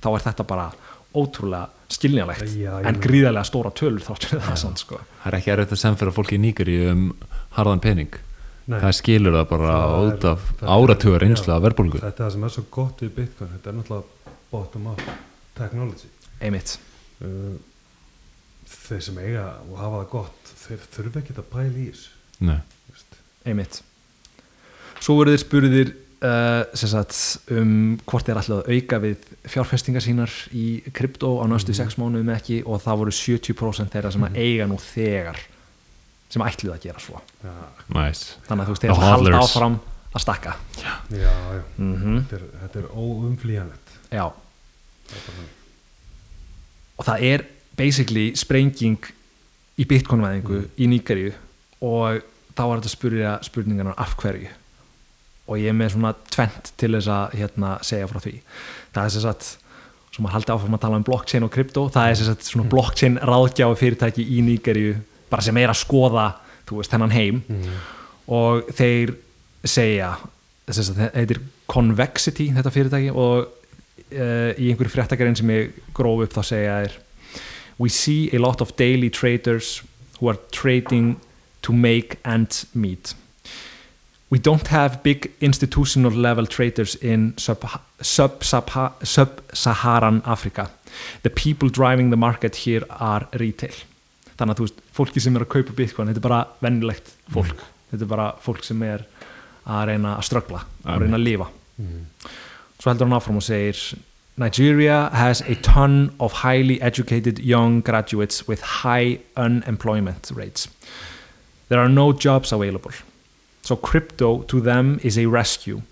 þá 0.05 0.09
er 0.15 0.25
þetta 0.29 0.47
bara 0.49 0.69
ótrúlega 1.17 1.69
skiljanlegt 1.97 2.55
Já, 2.59 2.73
en 2.89 3.01
gríðarlega 3.03 3.47
stóra 3.49 3.73
tölur 3.77 4.05
þáttur 4.05 4.43
það 4.43 4.59
sann, 4.63 4.77
sko. 4.81 5.01
það 5.23 5.31
er 5.31 5.39
ekki 5.39 5.55
erfitt 5.55 5.75
að 5.77 5.83
semfæra 5.83 6.15
fólki 6.15 6.39
í 6.39 6.43
Nígeri 6.43 6.77
um 6.91 7.09
harðan 7.57 7.83
pening. 7.85 8.21
Nei. 8.63 8.79
það 8.79 8.93
skilur 8.95 9.35
það 9.35 9.47
bara 9.51 9.77
út 10.07 10.25
af 10.31 10.43
já, 10.61 11.55
af 11.57 11.63
verðbólgu. 11.65 11.99
Þetta 11.99 12.13
er 12.13 12.19
það 12.21 12.33
sem 12.37 12.45
er 12.47 12.53
svo 12.55 12.63
gott 12.71 13.01
við 13.03 13.15
Bitcoin 13.17 13.51
Þetta 13.57 13.71
er 13.73 13.77
náttúrulega 13.79 14.35
bottom 14.53 14.87
up 14.93 15.03
technology. 15.59 16.11
Einmitt, 16.43 16.77
uh, 17.27 17.57
þeir 18.71 19.03
sem 19.09 19.19
eiga 19.23 19.47
og 19.67 19.81
hafa 19.81 20.03
það 20.03 20.11
gott 20.15 20.53
þeir 20.63 20.87
þurfa 20.95 21.23
ekki 21.23 21.37
að 21.37 21.49
pæla 21.51 21.73
í 21.73 21.89
þessu. 21.91 22.61
Einmitt. 23.43 23.83
Svo 25.03 25.19
voru 25.19 25.35
þeir 25.35 25.43
spurðir 25.43 25.93
uh, 26.23 26.65
sem 26.79 26.91
sagt, 26.91 27.17
um 27.53 27.97
hvort 28.09 28.27
þeir 28.29 28.41
að 28.43 28.69
auka 28.73 29.01
við 29.03 29.25
fjárfestingar 29.53 30.05
sínar 30.05 30.35
í 30.57 30.67
krypto 30.95 31.35
á 31.43 31.45
næstu 31.51 31.75
sex 31.77 31.99
mánuðum 32.01 32.33
ekki 32.37 32.61
og 32.67 32.83
það 32.85 33.01
voru 33.03 33.15
70% 33.19 33.95
þeirra 33.95 34.13
sem 34.15 34.27
að 34.29 34.39
eiga 34.43 34.69
nú 34.71 34.79
þegar 34.83 35.41
sem 36.33 36.45
ætluðu 36.47 36.75
að 36.77 36.85
gera 36.87 37.03
svo. 37.03 37.21
Já, 37.43 37.53
Nice. 37.93 38.39
þannig 38.49 38.63
að 38.63 38.69
þú 38.71 38.77
veist, 38.77 38.85
þeir 38.87 39.03
halda 39.03 39.41
áfram 39.43 39.81
að 40.13 40.23
stakka. 40.25 40.55
Já, 40.81 40.95
já. 41.13 41.33
mm 41.77 42.23
Þetta, 42.23 42.39
er, 42.39 42.47
þetta 42.63 42.81
er 42.83 42.87
óumflýjanlegt. 42.97 43.99
Já, 44.13 44.27
Það 45.13 45.43
og 47.03 47.07
það 47.09 47.25
er 47.29 47.45
basically 47.77 48.27
sprenging 48.39 48.99
í 49.81 49.87
bitcoin-væðingu 49.89 50.61
í 50.79 50.89
Níkaríu 50.93 51.33
og 51.83 52.23
þá 52.55 52.63
var 52.69 52.83
þetta 52.83 53.33
spurningarnar 53.49 53.99
af 54.01 54.15
hverju 54.21 54.51
og 55.49 55.59
ég 55.59 55.73
er 55.73 55.77
með 55.77 55.95
svona 55.97 56.13
tvent 56.33 56.73
til 56.81 56.93
þess 56.97 57.11
að 57.13 57.37
hérna, 57.41 57.73
segja 57.87 58.11
frá 58.11 58.21
því. 58.23 58.35
Það 58.95 59.09
er 59.09 59.15
sem 59.15 59.25
sagt, 59.25 59.49
svo 60.13 60.25
maður 60.25 60.37
haldi 60.39 60.55
áfram 60.55 60.77
að 60.77 60.85
tala 60.85 61.01
um 61.01 61.07
blockchain 61.09 61.47
og 61.47 61.53
krypto, 61.55 61.87
það 61.93 62.11
er 62.11 62.21
sem 62.21 62.31
sagt 62.31 62.47
svona 62.49 62.69
blockchain 62.73 63.19
ráðgjáfi 63.19 63.81
fyrirtæki 63.81 64.27
í 64.29 64.45
Níkaríu 64.47 64.95
bara 65.33 65.45
sem 65.45 65.59
er 65.59 65.73
að 65.73 65.81
skoða, 65.81 66.29
þú 66.69 66.79
veist, 66.81 66.93
þennan 66.93 67.17
heim. 67.17 67.43
Og 68.33 68.69
þeir 68.77 69.17
segja 69.65 70.15
sem 70.71 70.85
sagt, 70.87 70.99
þetta 70.99 71.19
heitir 71.19 71.41
Convexity 71.73 72.51
þetta 72.55 72.73
fyrirtæki 72.73 73.11
og 73.11 73.47
uh, 73.47 74.51
í 74.59 74.71
einhverju 74.71 74.93
fréttakarinn 74.93 75.39
sem 75.39 75.51
ég 75.53 75.81
gróf 75.97 76.27
upp 76.27 76.37
þá 76.37 76.43
segja 76.47 76.77
þeir 76.85 77.01
We 77.81 77.89
see 77.89 78.31
a 78.33 78.39
lot 78.39 78.61
of 78.61 78.77
daily 78.77 79.11
traders 79.11 79.83
who 80.21 80.29
are 80.29 80.39
trading 80.53 81.17
to 81.63 81.73
make 81.73 82.19
ends 82.25 82.67
meet. 82.75 83.15
We 84.33 84.39
don't 84.39 84.67
have 84.69 85.03
big 85.03 85.31
institutional 85.43 86.11
level 86.11 86.47
traders 86.47 86.95
in 86.95 87.35
sub-Saharan 87.37 89.03
sub 89.05 90.27
Africa. 90.27 90.71
The 91.23 91.29
people 91.29 91.69
driving 91.69 92.09
the 92.09 92.17
market 92.17 92.57
here 92.57 92.87
are 92.89 93.27
retail. 93.33 93.77
Þannig 94.39 94.55
að 94.55 94.57
þú 94.57 94.65
veist, 94.65 94.81
fólki 94.97 95.21
sem 95.21 95.37
er 95.37 95.45
að 95.45 95.53
kaupa 95.53 95.77
bitcoin, 95.77 96.09
þetta 96.09 96.23
er 96.23 96.25
bara 96.25 96.41
vennilegt 96.65 97.13
fólk. 97.37 97.61
Þetta 97.91 98.07
er 98.09 98.13
bara 98.15 98.31
fólk 98.41 98.65
sem 98.65 98.81
er 98.89 99.05
að 99.69 99.85
reyna 99.93 100.17
að 100.17 100.25
ströggla, 100.31 100.65
að 100.89 101.05
reyna 101.05 101.21
að 101.21 101.27
lifa. 101.29 101.51
Svo 102.81 102.89
heldur 102.89 103.07
hann 103.11 103.19
áfram 103.21 103.37
og 103.43 103.47
segir 103.51 103.77
Nigeria 104.41 105.11
has 105.13 105.45
a 105.45 105.61
ton 105.61 106.15
of 106.19 106.41
highly 106.41 106.81
educated 106.81 107.39
young 107.39 107.83
graduates 107.85 108.49
with 108.49 108.65
high 108.81 109.21
unemployment 109.37 110.33
rates. 110.35 110.69
There 111.69 111.81
are 111.85 111.93
no 111.93 112.13
jobs 112.17 112.53
available. 112.53 112.97
So 113.63 113.77
crypto 113.77 114.43
to 114.51 114.61
them 114.61 114.99
is 115.03 115.17
a 115.19 115.27
rescue. 115.27 115.83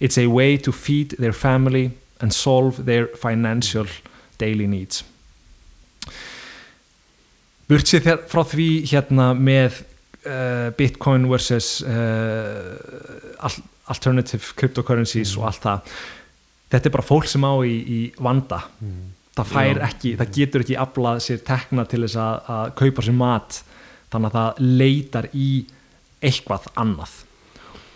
It's 0.00 0.18
a 0.18 0.26
way 0.26 0.56
to 0.58 0.72
feed 0.72 1.16
their 1.18 1.32
family 1.32 1.90
and 2.20 2.32
solve 2.32 2.84
their 2.84 3.08
financial 3.18 3.86
daily 4.38 4.66
needs. 4.66 5.04
Burtsið 7.68 8.06
frá 8.30 8.42
því 8.48 8.68
hérna 8.88 9.32
með 9.36 9.82
uh, 10.24 10.70
Bitcoin 10.78 11.26
versus 11.28 11.82
uh, 11.84 12.78
al- 13.44 13.64
alternative 13.92 14.54
cryptocurrencies 14.56 15.34
og 15.36 15.50
allt 15.50 15.66
það. 15.66 15.92
Þetta 16.72 16.88
er 16.88 16.94
bara 16.96 17.08
fólk 17.10 17.28
sem 17.28 17.44
á 17.44 17.52
í, 17.64 17.74
í 17.76 18.00
vanda. 18.24 18.62
Það 19.38 19.52
fær 19.52 19.82
ekki, 19.86 20.14
það 20.18 20.32
getur 20.34 20.64
ekki 20.64 20.78
aflað 20.80 21.20
sér 21.24 21.42
tekna 21.46 21.84
til 21.88 22.02
þess 22.06 22.18
að, 22.18 22.48
að 22.56 22.72
kaupa 22.80 23.04
sér 23.06 23.18
mat. 23.20 23.60
Þannig 24.08 24.32
að 24.32 24.38
það 24.38 24.62
leitar 24.80 25.28
í 25.36 25.50
eitthvað 26.24 26.68
annað. 26.78 27.14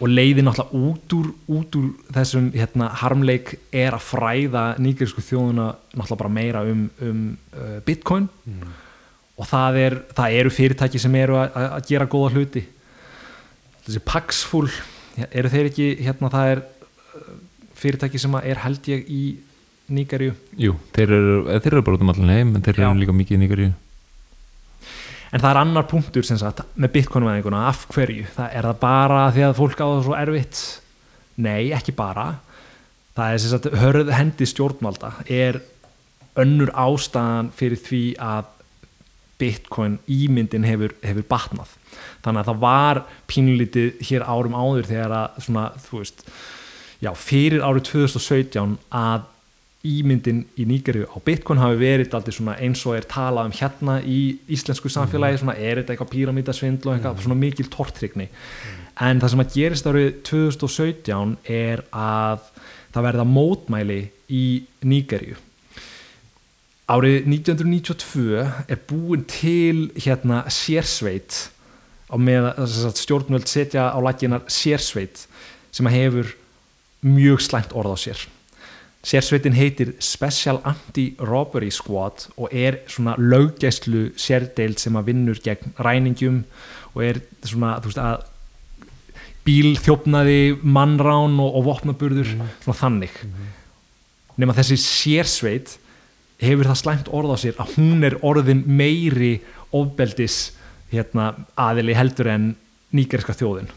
Og 0.02 0.10
leiði 0.10 0.42
náttúrulega 0.42 0.88
út 0.88 1.14
úr, 1.14 1.28
út 1.54 1.76
úr 1.78 1.90
þessum 2.14 2.48
hérna, 2.56 2.88
harmleik 3.02 3.54
er 3.70 3.94
að 3.94 4.06
fræða 4.08 4.64
nýgerisku 4.82 5.22
þjóðuna 5.22 5.68
náttúrulega 5.92 6.22
bara 6.24 6.32
meira 6.38 6.64
um, 6.66 6.88
um 7.02 7.20
uh, 7.54 7.76
bitcoin. 7.86 8.26
Og 9.38 9.48
það, 9.48 9.78
er, 9.84 9.98
það 10.16 10.40
eru 10.40 10.52
fyrirtæki 10.52 11.00
sem 11.02 11.14
eru 11.20 11.38
að, 11.40 11.78
gera 11.88 12.08
góða 12.10 12.34
hluti. 12.34 12.64
Þessi 13.86 14.02
Paxful 14.06 14.66
eru 15.30 15.52
þeir 15.52 15.70
ekki, 15.70 15.88
hérna 16.02 16.30
það 16.34 16.56
er 16.56 16.64
uh, 16.66 17.32
fyrirtæki 17.78 18.20
sem 18.22 18.36
er 18.42 18.62
held 18.66 18.92
ég 18.92 19.08
í 19.10 19.22
Nígarju 19.92 20.34
Jú, 20.60 20.76
þeir 20.94 21.10
eru, 21.16 21.38
þeir 21.50 21.74
eru 21.74 21.84
bara 21.84 21.98
út 21.98 22.04
um 22.04 22.12
allan 22.12 22.32
heim 22.32 22.52
en 22.56 22.64
þeir 22.64 22.78
Já. 22.78 22.84
eru 22.86 23.00
líka 23.00 23.14
mikið 23.16 23.36
í 23.36 23.40
Nígeríu 23.42 23.72
en 25.32 25.40
það 25.40 25.50
er 25.50 25.60
annar 25.62 25.88
punktur 25.88 26.26
sem 26.26 26.38
sagt 26.40 26.62
með 26.76 26.94
bitcoin-væðinguna, 26.98 27.66
af 27.70 27.86
hverju? 27.92 28.28
Það 28.36 28.56
er 28.58 28.68
það 28.68 28.80
bara 28.84 29.26
því 29.32 29.44
að 29.48 29.58
fólk 29.58 29.80
á 29.80 29.86
það 29.86 30.02
svo 30.06 30.16
erfitt? 30.18 30.62
Nei, 31.42 31.72
ekki 31.72 31.94
bara. 31.96 32.26
Það 33.16 33.34
er 33.34 33.42
sem 33.42 33.52
sagt 33.54 33.70
hörð 33.82 34.12
hendi 34.12 34.48
stjórnvalda. 34.48 35.12
Er 35.32 35.62
önnur 36.40 36.72
ástæðan 36.76 37.52
fyrir 37.56 37.80
því 37.80 38.02
að 38.20 38.50
bitcoin 39.40 39.98
ímyndin 40.10 40.66
hefur, 40.68 40.94
hefur 41.02 41.26
batnað? 41.28 41.76
Þannig 42.22 42.42
að 42.42 42.50
það 42.50 42.62
var 42.62 43.02
pínlítið 43.30 44.02
hér 44.08 44.24
árum 44.28 44.56
áður 44.56 44.88
þegar 44.88 45.16
að 45.16 45.40
svona, 45.46 45.64
þú 45.82 46.02
veist 46.02 46.24
já, 47.02 47.10
fyrir 47.18 47.64
árið 47.64 47.88
2017 47.90 48.76
að 48.94 49.28
ímyndin 49.82 50.44
í 50.60 50.66
Nígeríu 50.68 51.08
á 51.10 51.18
Bitcoin 51.24 51.58
hafi 51.58 51.80
verið 51.80 52.14
aldrei 52.14 52.36
svona 52.36 52.54
eins 52.62 52.84
og 52.86 52.94
er 52.96 53.06
talað 53.10 53.48
um 53.50 53.56
hérna 53.58 53.96
í 54.06 54.20
íslensku 54.54 54.90
samfélagi 54.92 55.40
svona 55.42 55.56
er 55.58 55.80
þetta 55.80 55.96
eitthvað 55.96 56.12
píramítasvindl 56.12 56.88
og 56.88 56.94
eitthvað 56.94 57.24
svona 57.24 57.38
mikil 57.40 57.66
tortrygni 57.72 58.28
en 59.02 59.22
það 59.22 59.32
sem 59.32 59.42
að 59.42 59.54
gerist 59.56 59.88
árið 59.88 60.10
2017 60.28 61.36
er 61.50 61.82
að 61.90 62.44
það 62.92 63.06
verða 63.08 63.24
mótmæli 63.26 64.02
í 64.32 64.44
Nígeríu. 64.84 65.38
Árið 66.92 67.28
1992 67.30 68.42
er 68.68 68.80
búin 68.88 69.24
til 69.30 69.88
hérna 69.96 70.42
sérsveit 70.52 71.48
á 72.12 72.16
með 72.20 72.50
að 72.52 72.98
stjórnvöld 73.00 73.48
setja 73.48 73.88
á 73.88 73.98
laginar 74.04 74.44
sérsveit 74.52 75.24
sem 75.72 75.88
að 75.88 75.96
hefur 75.96 76.32
mjög 77.02 77.42
slæmt 77.48 77.72
orð 77.74 77.96
á 77.96 77.98
sér 77.98 78.26
sérsveitin 79.02 79.56
heitir 79.56 79.94
Special 80.00 80.60
Anti-Robbery 80.68 81.70
Squad 81.74 82.28
og 82.36 82.52
er 82.54 82.82
svona 82.86 83.16
löggæslu 83.18 84.12
sérdeild 84.16 84.78
sem 84.78 84.96
að 84.98 85.08
vinnur 85.10 85.40
gegn 85.42 85.74
ræningjum 85.82 86.44
og 86.94 87.02
er 87.04 87.18
svona 87.42 87.78
þú 87.82 87.90
veist 87.90 88.02
að 88.02 88.28
bílþjófnaði, 89.42 90.60
mannrán 90.62 91.34
og, 91.42 91.56
og 91.58 91.64
vopnaburður, 91.66 92.30
svona 92.62 92.78
þannig. 92.78 93.16
Nema 94.38 94.54
þessi 94.54 94.78
sérsveit 94.78 95.76
hefur 96.42 96.68
það 96.70 96.78
slæmt 96.78 97.10
orð 97.10 97.34
á 97.34 97.36
sér 97.42 97.58
að 97.62 97.74
hún 97.76 98.06
er 98.06 98.18
orðin 98.22 98.62
meiri 98.66 99.34
ofbeldis 99.74 100.52
hérna, 100.92 101.32
aðili 101.58 101.96
heldur 101.96 102.30
en 102.30 102.48
nýgeriska 102.94 103.34
þjóðin. 103.34 103.70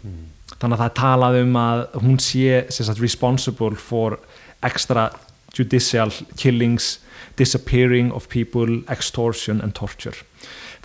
Þannig 0.56 0.76
að 0.76 0.82
það 0.82 0.90
er 0.90 0.96
talað 1.00 1.38
um 1.42 1.60
að 1.60 1.84
hún 2.04 2.20
sé 2.22 2.66
responsible 3.02 3.80
for 3.80 4.20
extra 4.66 5.10
judicial 5.56 6.12
killings 6.36 7.00
disappearing 7.38 8.12
of 8.12 8.30
people 8.30 8.82
extortion 8.90 9.62
and 9.62 9.76
torture. 9.76 10.16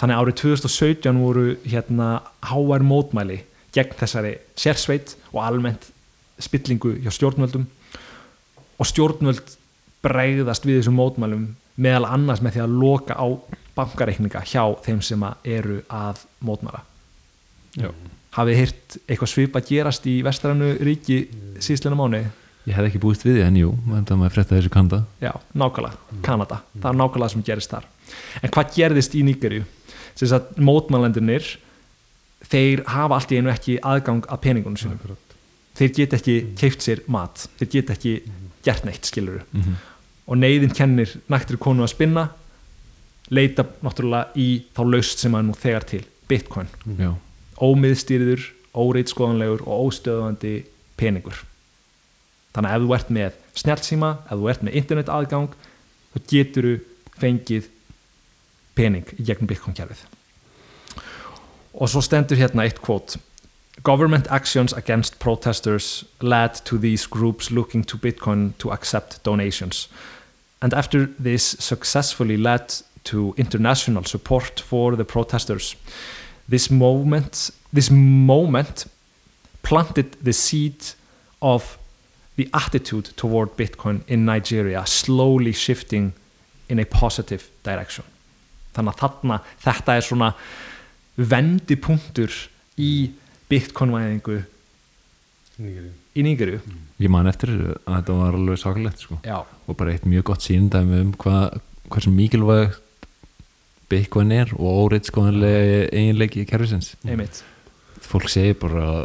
Þannig 0.01 0.17
árið 0.17 0.37
2017 0.41 1.21
voru 1.21 1.47
hérna 1.69 2.11
háar 2.49 2.85
mótmæli 2.87 3.43
gegn 3.75 3.97
þessari 4.01 4.37
sérsveit 4.59 5.15
og 5.33 5.43
almennt 5.45 5.91
spillingu 6.41 6.97
hjá 7.05 7.13
stjórnvöldum. 7.15 7.67
Og 8.81 8.89
stjórnvöld 8.89 9.57
bregðast 10.01 10.65
við 10.65 10.81
þessum 10.81 10.97
mótmælum 10.97 11.51
meðal 11.81 12.09
annars 12.09 12.41
með 12.43 12.57
því 12.57 12.63
að 12.65 12.79
loka 12.81 13.17
á 13.17 13.27
bankareikninga 13.77 14.43
hjá 14.49 14.65
þeim 14.85 15.03
sem 15.05 15.23
að 15.25 15.51
eru 15.59 15.83
að 15.93 16.25
mótmæla. 16.45 16.83
Já. 17.79 17.93
hafið 18.35 18.57
hýrt 18.59 18.97
eitthvað 19.07 19.31
svipa 19.31 19.61
gerast 19.63 20.07
í 20.11 20.17
vestrannu 20.27 20.73
ríki 20.83 21.21
síðslega 21.63 21.99
mánu 21.99 22.25
Ég 22.71 22.77
hef 22.77 22.87
ekki 22.87 23.01
búist 23.03 23.25
við 23.27 23.41
því 23.41 23.47
en 23.49 23.57
jú, 23.59 23.71
þetta 23.89 24.17
maður 24.21 24.37
frétta 24.37 24.55
þessu 24.55 24.71
kanda 24.71 25.01
já, 25.19 25.33
nákvæmlega, 25.59 26.21
Kanada. 26.23 26.61
Það 26.77 26.93
er 26.93 26.99
nákvæmlega 27.01 27.33
sem 27.33 27.43
gerist 27.49 27.73
þar. 27.73 27.89
En 28.41 28.53
hvað 28.55 28.77
gerðist 28.77 29.17
í 29.19 29.25
Nígerju 29.27 29.65
sem 30.15 30.35
að 30.37 30.61
mótmælendunir 30.63 31.49
þeir 32.51 32.85
hafa 32.87 33.19
allt 33.19 33.35
í 33.35 33.41
einu 33.41 33.51
ekki 33.51 33.81
aðgang 33.83 34.29
að 34.31 34.43
peningunum 34.47 34.79
sínum. 34.79 35.01
Akkurat. 35.01 35.37
þeir 35.81 35.93
get 35.97 36.15
ekki 36.19 36.37
keift 36.61 36.85
sér 36.85 37.03
mat. 37.09 37.49
Þeir 37.59 37.71
get 37.75 37.91
ekki 37.97 38.15
gert 38.65 38.85
neitt 38.85 39.09
skiluru 39.09 39.41
mm 39.41 39.61
-hmm. 39.61 39.75
og 40.27 40.37
neyðin 40.37 40.75
kennir 40.77 41.17
nægtir 41.29 41.57
konu 41.57 41.83
að 41.83 41.95
spinna 41.95 42.29
leita 43.31 43.65
náttúrulega 43.83 44.35
í 44.37 44.63
þá 44.77 44.83
laust 44.85 45.19
sem 45.19 45.35
að 45.35 45.47
nú 45.47 45.55
þegar 45.55 45.85
til 45.85 46.05
bitcoin, 46.29 46.69
Já, 46.99 47.15
ómiðstýriður 47.59 48.43
óreitskoðanlegur 48.75 49.63
og 49.67 49.91
óstöðandi 49.91 50.65
peningur 50.97 51.45
þannig 52.55 52.71
að 52.71 52.77
ef 52.77 52.87
þú 52.87 52.95
ert 52.97 53.11
með 53.17 53.41
snjálfsíma, 53.63 54.11
ef 54.27 54.39
þú 54.39 54.49
ert 54.53 54.65
með 54.67 54.79
internet 54.81 55.13
aðgang 55.13 55.51
þá 56.11 56.19
getur 56.33 56.69
þú 56.69 56.77
fengið 57.21 57.69
pening 58.79 59.11
í 59.19 59.27
gegnum 59.27 59.51
kerfið 59.51 60.07
og 61.71 61.91
svo 61.91 62.03
stendur 62.03 62.41
hérna 62.41 62.67
eitt 62.67 62.81
kvót 62.83 63.19
Government 63.83 64.27
actions 64.29 64.75
against 64.75 65.19
protesters 65.19 66.05
led 66.21 66.55
to 66.67 66.77
these 66.77 67.07
groups 67.07 67.51
looking 67.51 67.83
to 67.85 67.97
Bitcoin 67.97 68.53
to 68.59 68.71
accept 68.71 69.23
donations. 69.23 69.89
And 70.61 70.75
after 70.75 71.07
this 71.19 71.57
successfully 71.59 72.37
led 72.37 72.75
to 73.05 73.33
international 73.39 74.05
support 74.05 74.61
for 74.61 74.97
the 74.97 75.05
protesters 75.05 75.77
this 76.49 76.71
moment 76.71 77.51
this 77.73 77.91
moment 77.91 78.87
planted 79.63 80.13
the 80.23 80.33
seed 80.33 80.85
of 81.41 81.79
the 82.41 82.49
attitude 82.57 83.13
toward 83.17 83.53
Bitcoin 83.57 84.01
in 84.09 84.25
Nigeria 84.25 84.87
slowly 84.87 85.53
shifting 85.53 86.13
in 86.69 86.81
a 86.81 86.87
positive 86.87 87.51
direction. 87.63 88.07
Þannig 88.75 88.95
að 88.95 89.03
þarna 89.03 89.41
þetta 89.61 89.97
er 89.99 90.07
svona 90.07 90.31
vendipunktur 91.21 92.37
í 92.81 92.93
Bitcoin-væðingu 93.51 94.39
í 95.61 96.25
Nígeru 96.25 96.61
ég 97.01 97.11
man 97.13 97.29
eftir 97.29 97.51
þessu 97.53 97.75
að 97.85 97.97
þetta 97.97 98.17
var 98.21 98.39
alveg 98.39 98.61
sakalegt 98.63 99.03
sko. 99.05 99.19
já, 99.25 99.43
og 99.45 99.77
bara 99.77 99.93
eitt 99.93 100.07
mjög 100.09 100.31
gott 100.31 100.47
síndæmi 100.47 101.03
um 101.05 101.11
hvað 101.21 101.59
hversu 101.91 102.13
mikilvægt 102.15 102.81
Bitcoin 103.91 104.31
er 104.33 104.53
og 104.55 104.85
óreitskoðanlega 104.87 105.89
eiginleiki 105.91 106.45
í 106.45 106.47
kerfisins. 106.47 106.93
Einmitt. 107.03 107.41
Fólk 108.07 108.31
segir 108.31 108.55
bara 108.63 108.85
að 108.87 109.01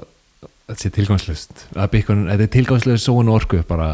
þetta 0.66 0.82
sé 0.82 0.90
tilgangslust 0.96 1.66
þetta 1.74 2.44
er 2.48 2.52
tilgangslust 2.56 3.06
svo 3.06 3.20
en 3.22 3.30
orku 3.34 3.62
bara 3.70 3.90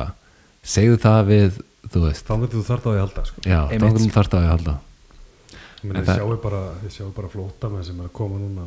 segðu 0.63 0.97
það 1.01 1.21
við 1.31 1.59
þú 1.91 2.03
veist, 2.05 2.25
Þá 2.27 2.33
myndir 2.37 2.57
þú 2.59 2.65
þarft 2.69 2.85
á 2.85 2.89
því 2.91 2.95
að 2.95 3.03
halda 3.05 3.25
sko. 3.27 3.41
já, 3.45 3.59
þá 3.67 3.85
vil 3.97 4.11
þarf 4.15 4.29
það 4.31 4.41
að 4.45 4.51
halda. 4.51 4.73
Ég 5.81 6.05
það- 6.05 6.19
sjáu 6.21 6.35
bara, 6.43 6.61
bara 7.15 7.29
flóta 7.33 7.69
með 7.73 7.83
sem 7.87 7.99
er 7.99 8.05
að 8.05 8.13
koma 8.13 8.37
núna 8.37 8.65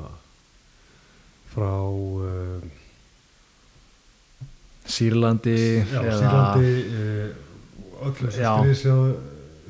frá 1.55 1.71
uh, 1.87 2.65
Sýrlandi 4.85 5.55
já, 5.79 6.01
Sýrlandi 6.19 6.73
uh, 6.91 8.09
öllum 8.09 8.31
sem 8.35 8.43
Já. 8.43 8.51
stríðsjáðu 8.59 9.15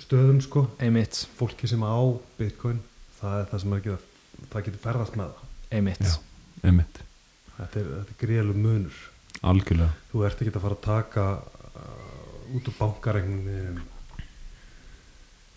stöðum 0.05 0.41
sko. 0.43 0.65
Einmitt, 0.83 1.21
fólki 1.39 1.69
sem 1.71 1.85
á 1.85 1.95
bitcoin 2.41 2.81
það 3.21 3.37
er 3.43 3.47
það 3.53 3.63
sem 3.63 3.73
er 3.77 3.79
að 3.79 3.85
geta 3.91 4.49
það 4.55 4.65
getur 4.67 4.83
ferðast 4.89 5.19
með 5.21 5.29
það. 5.29 5.53
Einmitt. 5.79 6.03
Já. 6.09 6.17
einmitt, 6.65 6.99
þetta 7.59 7.81
er, 7.81 7.91
þetta 7.99 8.15
er 8.15 8.21
gríðalug 8.21 8.61
munur. 8.67 9.01
Algjörlega. 9.45 9.91
Þú 10.13 10.23
ert 10.29 10.43
ekki 10.43 10.55
að 10.55 10.65
fara 10.65 10.79
að 10.79 10.87
taka 10.87 11.27
uh, 11.35 12.55
út 12.57 12.71
úr 12.71 12.79
bankareikninum 12.79 13.83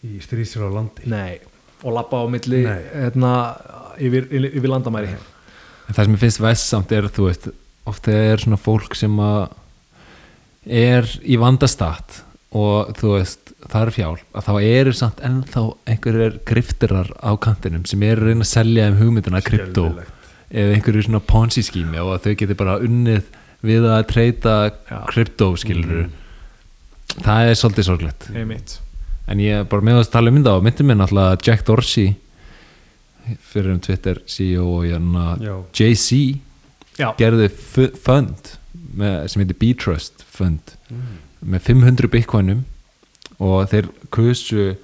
í 0.08 0.20
stríðsir 0.24 0.68
á 0.68 0.70
landi. 0.72 1.08
Nei, 1.10 1.40
og 1.84 1.96
lappa 1.96 2.22
á 2.22 2.26
milli 2.30 2.64
Nei. 2.66 2.84
hérna, 2.94 3.32
yfir, 4.02 4.28
yfir, 4.30 4.70
landamæri. 4.70 5.16
En 5.88 5.96
það 5.96 6.04
sem 6.04 6.18
ég 6.18 6.24
finnst 6.26 6.44
vestsamt 6.44 6.94
er 6.96 7.10
þú 7.14 7.30
veist, 7.30 7.50
ofta 7.88 8.14
er 8.14 8.44
svona 8.44 8.60
fólk 8.60 8.98
sem 8.98 9.14
að 9.24 9.48
er 10.68 11.08
í 11.24 11.38
vandastatt 11.40 12.22
og 12.58 12.92
þú 13.00 13.14
veist 13.16 13.54
það 13.68 13.82
er 13.82 13.94
fjál, 13.96 14.18
að 14.38 14.48
þá 14.48 14.54
eru 14.68 14.94
samt 14.96 15.22
ennþá 15.26 15.64
einhverjir 15.90 16.38
griftirar 16.48 17.10
á 17.20 17.32
kantinum 17.42 17.88
sem 17.90 18.04
eru 18.06 18.28
að 18.28 18.32
reyna 18.32 18.46
að 18.46 18.52
selja 18.52 18.88
um 18.92 19.00
hugmyndina 19.02 19.42
krypto. 19.44 19.88
Eða 20.52 20.76
einhverju 20.78 21.04
svona 21.08 21.20
ponzi 21.28 21.64
skími 21.66 22.00
og 22.00 22.14
að 22.16 22.24
þau 22.28 22.36
geti 22.42 22.56
bara 22.60 22.78
unnið 22.84 23.24
við 23.68 23.88
að 23.90 24.04
treyta 24.12 24.56
krypto 25.10 25.50
skilur 25.60 26.08
það 27.26 27.50
er 27.52 27.58
svolítið 27.58 27.88
sorglegt. 27.90 28.28
En 29.28 29.40
ég 29.44 29.60
er 29.60 29.68
bara 29.68 29.84
með 29.84 30.00
að 30.04 30.12
tala 30.14 30.30
um 30.32 30.38
mynda 30.38 30.54
og 30.56 30.64
myndi 30.64 30.86
mér 30.88 31.00
náttúrulega 31.02 31.42
Jack 31.44 31.66
Dorsey 31.68 32.14
fyrir 33.44 33.74
um 33.74 33.80
Twitter 33.84 34.22
CEO 34.30 34.68
og 34.78 34.86
hérna. 34.88 35.26
JC 35.76 36.40
Já, 36.98 37.12
gerði 37.20 37.50
fu- 37.52 37.92
fund 38.02 38.54
með, 38.98 39.28
sem 39.30 39.42
heitir 39.44 39.60
B-Trust 39.62 40.24
fund 40.32 40.74
Mm. 40.90 41.18
með 41.44 41.60
500 41.68 42.08
bitcoinum 42.08 42.62
og 43.44 43.68
þeir 43.70 43.90
kusu 44.16 44.78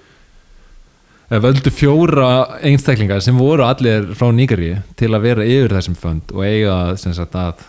völdu 1.42 1.72
fjóra 1.74 2.28
einstaklingar 2.62 3.22
sem 3.24 3.38
voru 3.40 3.64
allir 3.66 4.10
frá 4.18 4.28
Nígari 4.36 4.76
til 5.00 5.10
að 5.16 5.24
vera 5.26 5.46
yfir 5.48 5.74
þessum 5.78 5.96
fund 5.98 6.34
og 6.36 6.44
eiga 6.46 6.76
sem 7.00 7.14
sagt 7.18 7.34
að 7.40 7.64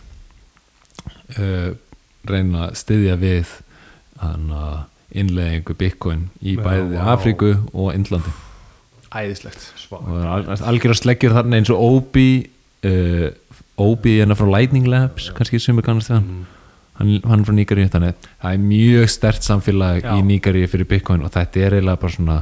uh, 1.39 1.70
reyna 2.28 2.66
að 2.69 2.78
styðja 2.82 3.16
við 3.20 3.53
innleðingu 5.15 5.74
bitcoin 5.78 6.27
í 6.43 6.57
bæði 6.59 6.97
vá. 6.99 7.12
Afríku 7.15 7.53
og 7.73 7.93
Indlandi 7.95 8.32
æðislegt 9.15 9.69
það 9.91 10.24
er 10.24 10.65
algjör 10.66 10.95
að 10.95 11.01
sleggjur 11.03 11.35
þarna 11.36 11.61
eins 11.61 11.70
og 11.70 11.82
Obi 11.85 12.27
uh, 12.89 13.28
Obi 13.85 14.16
hérna 14.20 14.36
frá 14.39 14.49
Lightning 14.51 14.89
Labs 14.91 15.28
kannski 15.36 15.61
sem 15.62 15.78
er 15.78 15.86
kannast 15.86 16.11
hann 16.15 16.24
Mm. 16.24 16.43
hann, 16.95 17.20
hann 17.27 17.41
er 17.43 17.47
frá 17.49 17.55
þannig 17.91 18.27
það 18.43 18.53
er 18.55 18.61
mjög 18.62 19.09
stert 19.11 19.43
samfélag 19.47 20.03
Já. 20.05 20.12
í 20.15 20.23
Nígari 20.23 20.66
fyrir 20.70 20.86
Bitcoin 20.86 21.24
og 21.27 21.32
þetta 21.35 21.65
er 21.66 21.74
eiginlega 21.81 22.01
bara 22.05 22.15
svona 22.15 22.36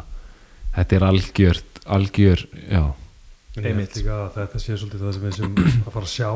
þetta 0.77 0.99
er 0.99 1.07
algjört 1.09 1.82
algjör, 1.97 2.44
já, 2.70 2.82
En 3.53 3.66
Einmitt. 3.69 3.97
að 4.09 4.28
þetta 4.39 4.59
sé 4.62 4.77
svolítið 4.81 5.03
það 5.05 5.15
sem 5.16 5.24
við 5.27 5.35
sem 5.36 5.57
að 5.86 5.93
fara 5.93 6.07
að 6.07 6.12
sjá 6.15 6.31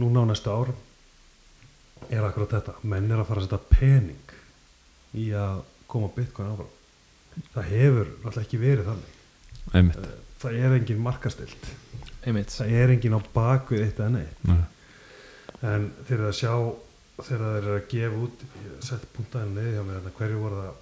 núna 0.00 0.22
á 0.22 0.24
næstu 0.30 0.52
árum 0.54 0.76
er 2.10 2.26
akkurat 2.26 2.52
þetta. 2.54 2.74
Menn 2.86 3.10
er 3.10 3.20
að 3.22 3.26
fara 3.28 3.42
að 3.42 3.48
setja 3.48 3.58
pening 3.74 4.34
í 5.18 5.24
að 5.34 5.64
koma 5.90 6.10
bitcoin 6.14 6.52
áfram. 6.52 6.70
Það 7.56 7.70
hefur 7.74 8.12
alltaf 8.22 8.44
ekki 8.44 8.60
verið 8.62 8.90
þannig. 8.92 9.16
Einmitt. 9.74 10.10
Það 10.40 10.60
er 10.60 10.76
engin 10.78 11.02
markastilt 11.04 11.72
einmitt, 12.26 12.52
það 12.52 12.74
er 12.76 12.92
engin 12.94 13.16
á 13.16 13.20
bakvið 13.34 13.86
eitt 13.86 14.00
eða 14.00 14.12
neitt. 14.18 14.44
Nei. 14.48 14.60
en 15.60 15.90
þegar 16.08 16.22
það 16.28 16.36
sjá 16.38 16.52
þegar 17.20 17.42
það 17.44 17.56
er 17.60 17.66
að 17.74 17.82
gefa 17.90 18.20
út 18.24 18.44
sett 18.86 19.08
punktaðinu 19.16 19.56
niður 19.56 19.74
hjá 19.74 19.82
mér 19.84 19.98
hérna, 19.98 20.12
hverju 20.18 20.40
voru 20.40 20.60
það 20.60 20.78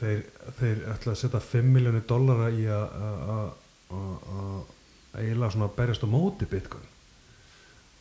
þeir, 0.00 0.22
þeir 0.60 0.78
ætla 0.94 1.12
að 1.12 1.20
setja 1.20 1.40
5 1.40 1.70
miljónir 1.76 2.04
dollara 2.08 2.48
í 2.50 2.64
að 2.64 2.86
að- 3.06 3.22
að- 3.36 3.52
að 3.96 4.56
að 5.16 5.20
eiginlega 5.22 5.52
svona 5.54 5.68
berjast 5.76 6.04
á 6.04 6.08
móti 6.12 6.46
bitcoin. 6.50 6.88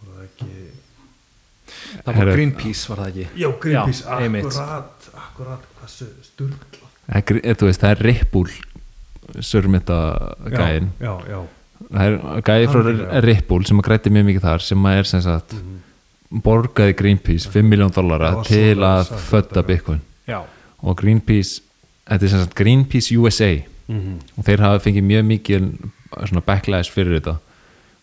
Voru 0.01 0.15
það 0.17 0.25
ekki 0.29 0.51
það 2.05 2.15
var 2.19 2.31
Greenpeace 2.35 2.89
var 2.89 2.97
það 3.03 3.07
ekki? 3.11 3.27
Já, 3.41 3.49
Greenpeace, 3.59 4.03
Já, 4.05 4.15
akkurat 4.15 5.09
akkurat, 5.25 5.67
hversu 5.81 6.07
sturgla. 6.23 6.89
Það 7.05 7.15
er, 7.15 7.21
gr- 7.29 7.55
þú 7.59 7.65
veist, 7.69 7.81
það 7.81 7.91
er 7.95 8.03
Ripple 8.05 9.41
sörmynda 9.41 9.99
já, 11.29 11.39
það 11.91 12.01
er 12.05 12.41
gæi 12.45 12.67
frá. 12.71 12.81
Ripple 13.25 13.63
sem 13.65 13.79
að 13.81 13.87
grætti 13.89 14.09
mjög 14.13 14.25
mikið 14.29 14.41
þar 14.45 14.61
sem 14.61 14.83
að 14.85 14.99
er 14.99 15.03
sem 15.03 15.21
sagt 15.21 15.53
Mhm. 15.53 16.41
borgaði 16.43 16.95
Greenpeace 16.97 17.49
5 17.49 17.65
miljón 17.69 17.91
dollara 17.93 18.43
til 18.43 18.75
að 18.77 19.09
fötta 19.29 19.63
Bitcoin. 19.65 20.01
Já, 20.27 20.43
og 20.85 20.97
Greenpeace 21.01 21.61
þetta 22.05 22.27
er 22.27 22.31
sem 22.35 22.43
sagt 22.45 22.57
Greenpeace 22.59 23.15
USA 23.17 23.53
Mhm. 23.85 24.13
og 24.37 24.45
þeir 24.47 24.61
hafa 24.65 24.79
fengið 24.81 25.03
mjög 25.05 25.25
mikið 25.29 25.65
svona 26.25 26.41
backlash 26.41 26.89
fyrir 26.89 27.19
þetta. 27.19 27.35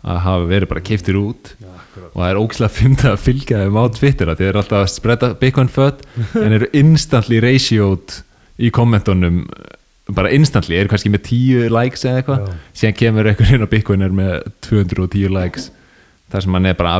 Að 0.04 0.18
hafa 0.22 0.46
verið 0.46 0.68
bara 0.70 0.80
keiftir 0.80 1.16
út. 1.18 1.52
Akkurat. 1.62 2.10
Og 2.14 2.20
það 2.22 2.30
er 2.30 2.38
ógislega 2.38 2.76
fyndið 2.76 3.08
að 3.10 3.22
fylgja 3.24 3.58
þeim 3.64 3.78
á 3.78 3.84
Twitter 3.96 4.26
að 4.30 4.38
þeir 4.38 4.48
eru 4.52 4.60
alltaf 4.62 4.78
að 4.82 4.92
spreada 4.92 5.30
Bitcoin 5.40 5.68
föt 5.74 6.04
en 6.44 6.52
eru 6.58 6.68
instantly 6.72 7.40
ratioed 7.42 8.14
í 8.62 8.70
kommentunum 8.70 9.42
bara 10.12 10.30
instantly, 10.34 10.76
eru 10.76 10.90
kannski 10.92 11.10
með 11.10 11.22
10 11.30 11.68
likes 11.72 12.02
eða 12.04 12.20
eitthvað, 12.22 12.48
síðan 12.76 12.96
kemur 12.98 13.28
einhver 13.30 13.52
inn 13.54 13.64
á 13.66 13.70
Bitcoin 13.70 14.02
er 14.06 14.14
með 14.14 14.32
210 14.66 15.30
likes 15.34 15.70
þar 16.32 16.42
sem 16.44 16.52
hann 16.58 16.66
er 16.66 16.74
bara 16.78 16.96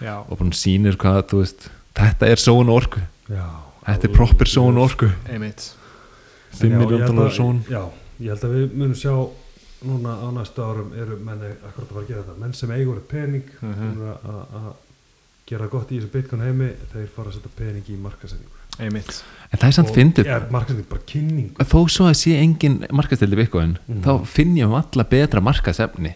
já, 0.00 0.14
og 0.18 0.38
bara 0.38 0.54
sýnir 0.54 0.96
hvað, 0.96 1.22
þú 1.30 1.42
veist 1.42 1.66
þetta 1.98 2.30
er 2.30 2.40
són 2.42 2.70
orku, 2.72 3.02
já, 3.28 3.44
þetta 3.88 4.08
er 4.08 4.14
proper 4.14 4.46
són 4.50 4.78
orku. 4.78 5.08
Einmitt. 5.28 5.72
5 6.52 6.62
Já, 6.62 6.68
ég 6.68 6.78
miljón 6.78 7.00
held 7.02 7.10
dólar 7.12 7.30
að- 7.30 7.36
són 7.36 7.62
Já, 7.68 7.82
ég 8.20 8.28
held 8.32 8.44
að 8.48 8.54
við 8.56 8.74
munum 8.74 8.94
sjá 8.96 9.14
núna 9.84 10.12
á 10.18 10.26
næstu 10.34 10.62
árum 10.64 10.92
eru 10.98 11.16
menn 11.22 11.42
akkurat 11.68 11.86
að 11.86 11.92
fara 11.92 12.02
að 12.04 12.08
gera 12.08 12.22
þetta 12.22 12.38
menn 12.40 12.52
sem 12.54 12.70
eigur 12.70 13.00
pening 13.08 13.44
mm 13.62 13.68
Mhm. 13.68 14.00
að 14.24 14.74
gera 15.48 15.66
gott 15.68 15.90
í 15.92 16.00
þessu 16.00 16.10
bitcoin 16.12 16.42
heimi 16.42 16.70
þeir 16.92 17.08
fara 17.14 17.30
að 17.30 17.34
setja 17.38 17.50
pening 17.56 17.84
í 17.88 17.96
markasendingu 17.96 18.56
einmitt, 18.78 19.22
en 19.52 19.58
það 19.58 19.66
er 19.68 19.72
samt 19.72 19.88
fyndið. 19.94 20.24
þó 21.66 21.80
svo 21.88 22.04
að 22.08 22.14
sé 22.16 22.34
engin 22.42 22.86
markastildi 22.90 23.36
Bitcoin 23.36 23.78
Mhm. 23.88 24.02
þá 24.02 24.26
finn 24.26 24.54
ég 24.56 24.66
um 24.66 24.74
alla 24.74 25.04
betra 25.04 25.40
markasefni 25.40 26.14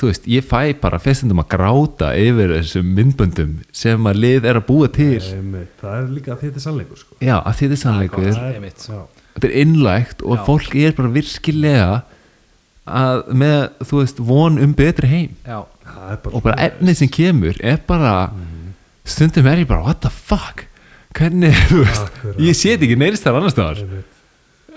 þú 0.00 0.08
veist, 0.10 0.26
ég 0.32 0.44
fæ 0.48 0.60
bara 0.80 0.98
festundum 1.02 1.42
að 1.42 1.48
gráta 1.52 2.10
yfir 2.16 2.54
þessum 2.56 2.92
myndböndum 2.96 3.50
sem 3.72 4.06
að 4.10 4.20
lið 4.24 4.46
er 4.50 4.58
að 4.60 4.66
búa 4.70 4.88
til. 4.92 5.18
Einmitt, 5.20 5.74
það 5.82 5.96
er 5.98 6.06
líka 6.16 6.32
að 6.34 6.44
þetta 6.46 6.56
er 6.60 6.64
sannleikur 6.66 7.00
sko. 7.02 7.16
já, 7.20 7.36
að 7.40 7.58
þetta 7.60 7.76
er 7.76 7.82
sannleikur 7.84 8.24
Það 8.30 8.40
er- 8.46 8.54
einmitt. 8.60 8.86
Já, 8.88 9.00
þetta 9.34 9.50
er 9.50 9.56
innlægt 9.64 10.22
og 10.24 10.36
Já. 10.38 10.44
fólk 10.48 10.74
er 10.80 10.92
bara 10.98 11.12
virkilega 11.18 11.90
að 12.90 13.20
með, 13.42 13.58
þú 13.86 14.00
veist, 14.00 14.18
von 14.32 14.58
um 14.58 14.72
betri 14.74 15.06
heim. 15.10 15.36
Já, 15.46 15.60
það 15.84 16.08
er 16.14 16.16
bara 16.24 16.34
og 16.36 16.42
bara 16.48 16.56
efnið 16.70 16.96
sem 17.02 17.08
kemur 17.08 17.60
er 17.62 17.76
bara 17.86 18.14
stundum 19.04 19.46
er 19.46 19.62
ég 19.62 19.68
bara, 19.70 19.82
what 19.86 20.00
the 20.02 20.10
fuck? 20.10 20.66
Hvernig, 21.14 21.54
þú 21.70 21.84
veist, 21.84 22.06
Akkurat. 22.06 22.38
ég 22.38 22.54
sé 22.58 22.72
þetta 22.76 22.86
ekki 22.88 22.98
neyrist 22.98 23.24
þar 23.26 23.38
annars 23.40 23.54
staðar. 23.56 23.78
Einmitt. 23.84 24.09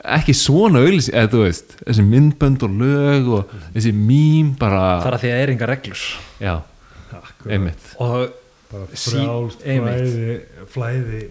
Ekki 0.03 0.33
svona 0.35 0.81
auðlýs 0.83 1.09
eða 1.13 1.29
þú 1.31 1.41
veist, 1.45 1.75
þessi 1.85 2.03
myndbönd 2.07 2.63
og 2.67 2.73
lög 2.81 3.29
og 3.37 3.53
þessi 3.75 3.93
mím 3.95 4.53
bara 4.59 4.81
það 5.03 5.07
er 5.11 5.17
að 5.17 5.21
því 5.23 5.29
að 5.31 5.37
það 5.37 5.43
er 5.45 5.53
enga 5.53 5.69
reglur. 5.71 6.01
Já, 6.43 6.55
Akkurat. 7.13 7.53
einmitt. 7.55 7.85
Og 8.03 8.17
bara 8.73 8.87
Sí- 8.97 9.13
frjálst 9.13 9.63
flæði, 9.63 10.35
flæði. 10.73 11.23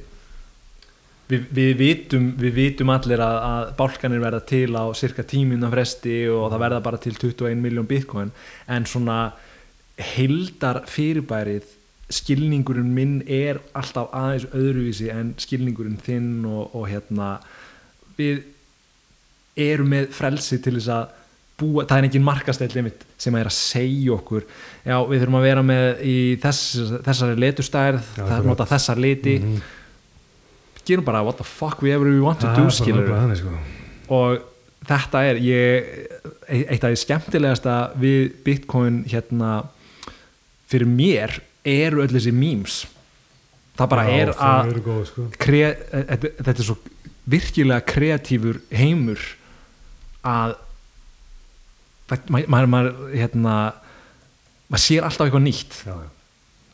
Við, 1.33 1.45
við, 1.57 1.71
vitum, 1.79 2.25
við 2.37 2.53
vitum 2.59 2.91
allir 2.93 3.21
að, 3.25 3.37
að 3.49 3.69
bálkanir 3.79 4.21
verða 4.21 4.41
til 4.47 4.75
á 4.77 4.85
cirka 4.93 5.23
tíminna 5.25 5.71
fresti 5.73 6.27
og 6.29 6.51
það 6.53 6.61
verða 6.67 6.81
bara 6.85 6.99
til 7.01 7.15
21 7.17 7.63
miljón 7.63 7.87
bitcoin. 7.89 8.33
En 8.69 8.85
svona 8.85 9.33
heildar 9.97 10.83
fyrirbærið 10.91 11.65
skilningurinn 12.13 12.91
minn 12.93 13.15
er 13.27 13.61
alltaf 13.79 14.11
aðeins 14.13 14.45
öðruvísi 14.53 15.09
en 15.15 15.33
skilningurinn 15.41 15.97
þinn 16.05 16.45
og, 16.45 16.75
og 16.77 16.89
hérna 16.91 17.39
við 18.19 18.43
erum 19.57 19.89
með 19.93 20.09
frelsi 20.17 20.59
til 20.63 20.75
þess 20.79 20.89
að 20.95 21.19
búa, 21.63 21.85
það 21.87 21.99
er 21.99 22.07
engin 22.09 22.25
markastæll 22.25 22.73
limit 22.75 23.03
sem 23.21 23.35
er 23.39 23.47
að 23.47 23.55
segja 23.55 24.15
okkur 24.17 24.47
já 24.87 24.97
við 25.07 25.21
þurfum 25.23 25.37
að 25.39 25.45
vera 25.47 25.63
með 25.63 26.01
í 26.09 26.17
þess, 26.43 26.63
þessari 27.07 27.37
letustærð, 27.39 28.01
Já, 28.17 28.23
það 28.25 28.39
er 28.39 28.49
nota 28.49 28.67
þessar 28.67 28.99
liti 29.05 29.37
Mhm. 29.39 29.61
gerum 30.87 31.05
bara 31.05 31.23
what 31.23 31.37
the 31.39 31.45
fuck 31.45 31.81
we 31.83 31.93
ever 31.93 32.09
we 32.11 32.21
want 32.21 32.41
to 32.41 32.47
Það 32.47 32.57
do 32.57 32.71
skilur 32.71 33.37
sko. 33.37 33.53
og 34.09 34.41
þetta 34.85 35.21
er 35.31 35.37
ég, 35.37 35.85
eitt 36.49 36.83
af 36.85 36.91
því 36.91 36.99
skemmtilegasta 37.05 37.77
við 38.01 38.33
bitcoin 38.45 39.05
hérna 39.07 39.67
fyrir 40.69 40.87
mér 40.89 41.37
eru 41.65 42.03
öll 42.03 42.09
þessi 42.11 42.33
memes 42.35 42.87
það 43.79 43.89
bara 43.89 44.09
Já, 44.09 44.17
er 44.23 44.33
að 44.35 44.73
eru 44.73 44.81
góð, 44.83 45.07
sko. 45.07 45.29
kre, 45.39 45.77
þetta, 45.93 46.33
þetta 46.43 46.59
er 46.59 46.65
svo 46.67 46.77
virkilega 47.29 47.81
kreatífur 47.87 48.59
heimur 48.75 49.21
að 50.23 50.57
maður, 52.31 52.49
maður, 52.49 52.73
maður 52.75 53.15
hérna 53.17 53.55
maður 54.73 54.85
sér 54.85 55.07
alltaf 55.07 55.27
eitthvað 55.27 55.47
nýtt. 55.47 55.79
Já, 55.87 55.95
já. 55.95 56.09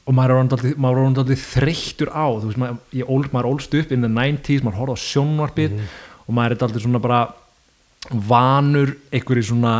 og 0.08 0.16
maður 0.16 0.34
er 0.34 0.40
er 0.40 1.18
dálítið 1.18 1.44
þreyttur 1.44 2.12
á 2.14 2.26
þú 2.28 2.46
veist, 2.46 2.62
maður, 2.62 2.80
ég 3.00 3.12
maður 3.34 3.50
ólst 3.52 3.76
upp 3.80 3.92
in 3.92 4.06
the 4.06 4.12
90s, 4.12 4.64
maður 4.64 4.80
horfði 4.82 4.96
á 4.96 5.04
sjónvarpið 5.04 5.76
og 6.24 6.32
maður 6.36 6.54
er 6.54 6.62
dálítið 6.62 6.86
svona 6.86 7.04
bara 7.04 7.20
vanur 8.08 8.94
einhverju 9.12 9.50
svona 9.50 9.76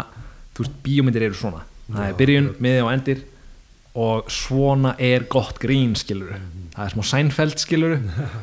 þú 0.56 0.64
veist, 0.64 0.78
bíómyndir 0.84 1.28
eru 1.28 1.38
svona. 1.38 1.64
Það 1.88 2.04
er 2.04 2.16
byrjun, 2.18 2.48
miði 2.60 2.84
og 2.84 2.92
endir 2.92 3.26
og 3.98 4.30
svona 4.32 4.94
er 5.00 5.26
gott 5.30 5.58
grín 5.62 5.94
skilur 5.98 6.36
það 6.74 6.84
er 6.84 6.94
smá 6.94 7.04
Seinfeld 7.08 7.62
skilur 7.62 7.96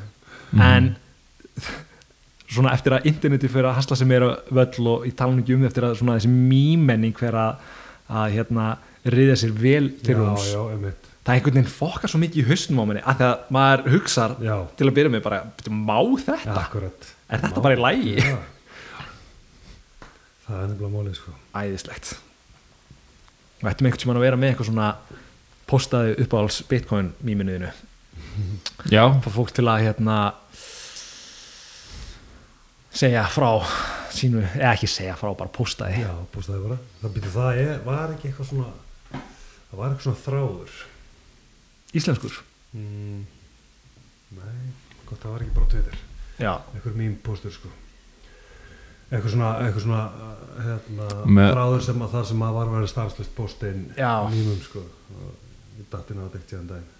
en 0.72 0.95
svona 2.51 2.73
eftir 2.76 2.95
að 2.95 3.07
interneti 3.09 3.49
fyrir 3.51 3.69
að 3.69 3.80
hasla 3.80 3.97
sem 3.99 4.11
er 4.15 4.26
völl 4.53 4.89
og 4.91 5.07
í 5.07 5.13
um 5.26 5.41
því 5.43 5.69
eftir 5.69 5.88
að 5.88 5.97
svona 6.01 6.17
þessi 6.19 6.31
mýmenning 6.31 7.17
fyrir 7.17 7.39
að, 7.41 7.65
að 8.09 8.35
hérna 8.35 8.67
riða 9.15 9.38
sér 9.39 9.53
vel 9.53 9.89
til 10.05 10.17
einmitt. 10.17 11.09
það 11.26 11.31
er 11.31 11.39
einhvern 11.39 11.57
veginn 11.57 11.73
fokkar 11.73 12.11
svo 12.11 12.22
mikið 12.22 12.43
í 12.43 12.47
hausnum 12.49 12.81
á 12.81 12.85
manni 12.85 13.01
að 13.05 13.22
því 13.22 13.30
að 13.30 13.47
maður 13.57 13.88
hugsar 13.95 14.35
Já. 14.41 14.55
til 14.77 14.89
að 14.89 14.97
byrja 14.99 15.13
með 15.13 15.23
bara, 15.26 15.41
"Bíddu, 15.57 15.72
má 15.73 15.97
þetta? 16.26 16.59
Akkurat. 16.61 17.09
Er 17.30 17.39
þetta 17.41 17.61
bara 17.61 17.76
í 17.76 17.81
lagi? 17.81 18.15
Já. 18.22 18.38
Það 20.45 20.61
er 20.61 20.67
nefnilega 20.69 20.93
málið, 20.93 21.15
sko. 21.17 21.31
æðislegt 21.57 22.15
og 23.63 23.72
ættum 23.72 23.88
einhvern 23.88 24.01
tímann 24.03 24.19
að 24.19 24.26
vera 24.26 24.38
með 24.38 24.51
eitthvað 24.51 24.69
svona 24.69 24.89
postaði 25.65 26.15
uppáhalds 26.22 26.61
bitcoin 26.69 27.13
mýminuðinu 27.26 27.72
já, 28.91 29.03
fá 29.23 29.30
fólk 29.34 29.53
til 29.55 29.65
að 29.72 29.88
hérna 29.88 30.17
segja 32.95 33.23
frá 33.31 33.49
sínu, 34.15 34.41
eða 34.55 34.73
ekki 34.73 34.88
segja 34.89 35.15
frá, 35.19 35.31
bara 35.38 35.51
postaði 35.51 36.01
Já, 36.05 36.11
bústaði 36.34 36.63
bara. 36.67 36.77
Það 37.01 37.15
býtti 37.17 37.31
það 37.35 37.61
er, 37.63 37.80
var 37.85 38.13
ekki 38.15 38.30
eitthvað 38.31 38.49
svona, 38.51 38.67
það 39.11 39.80
var 39.81 39.88
eitthvað 39.89 40.05
svona 40.09 40.23
þráður. 40.26 40.76
íslenskur 41.95 42.41
Mm. 42.76 43.22
Nei, 44.35 44.55
gott 45.07 45.22
það 45.23 45.31
var 45.31 45.43
ekki 45.45 45.53
bara 45.55 45.84
já, 46.39 46.51
Eitthvað 46.76 46.95
mým 46.99 47.13
postur, 47.23 47.53
sko. 47.55 47.69
Eitthvað 49.11 49.31
svona, 49.31 49.51
eitthvað 49.63 49.85
svona, 49.85 50.01
hérna, 50.65 51.07
Með- 51.38 51.51
þráður 51.53 51.84
sem 51.85 52.01
að 52.03 52.15
það 52.17 52.26
sem 52.31 52.43
að 52.43 52.57
var 52.57 52.65
að 52.67 52.73
vera 52.76 52.89
starfslust 52.91 53.35
postinn 53.38 53.85
mýmum, 53.95 54.59
sko. 54.65 54.84
Og 55.15 55.85
datt 55.91 56.11
inn 56.11 56.19
á 56.19 56.23
þetta 56.26 56.39
ekkert 56.41 56.51
síðan 56.51 56.67
daginn. 56.73 56.91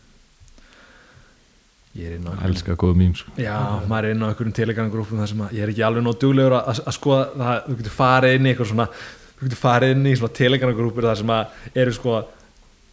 Ég 1.96 2.06
er 2.10 2.16
inn 2.18 2.26
á 2.28 2.32
einhverjum- 2.32 2.50
elska 2.52 2.76
góð 2.76 2.96
mím 3.00 3.14
sko. 3.16 3.32
Já, 3.40 3.58
maður 3.88 4.06
er 4.10 4.12
inn 4.16 4.24
á 4.24 4.28
einhverjum 4.30 4.54
telegram-grúpum 4.60 5.20
þar 5.22 5.28
sem 5.32 5.44
að 5.46 5.54
ég 5.56 5.64
er 5.64 5.70
ekki 5.74 5.86
alveg 5.88 6.04
nóg 6.04 6.18
duglegur 6.20 6.56
að, 6.60 6.68
að, 6.74 6.82
að 6.92 6.98
skoða 6.98 7.26
það, 7.40 7.60
þú 7.70 7.78
getur 7.82 7.96
farið 8.00 8.36
inn 8.40 8.46
í 8.46 8.52
eitthvað 8.54 8.72
svona 8.74 8.88
þú 9.36 9.44
getur 9.50 9.62
farið 9.62 9.94
inn 9.96 10.06
í 10.12 10.16
svona 10.20 10.34
telegram-grúpur 10.42 11.08
þar 11.10 11.22
sem 11.22 11.32
að 11.36 11.46
eru 11.86 11.92
sko 11.96 12.16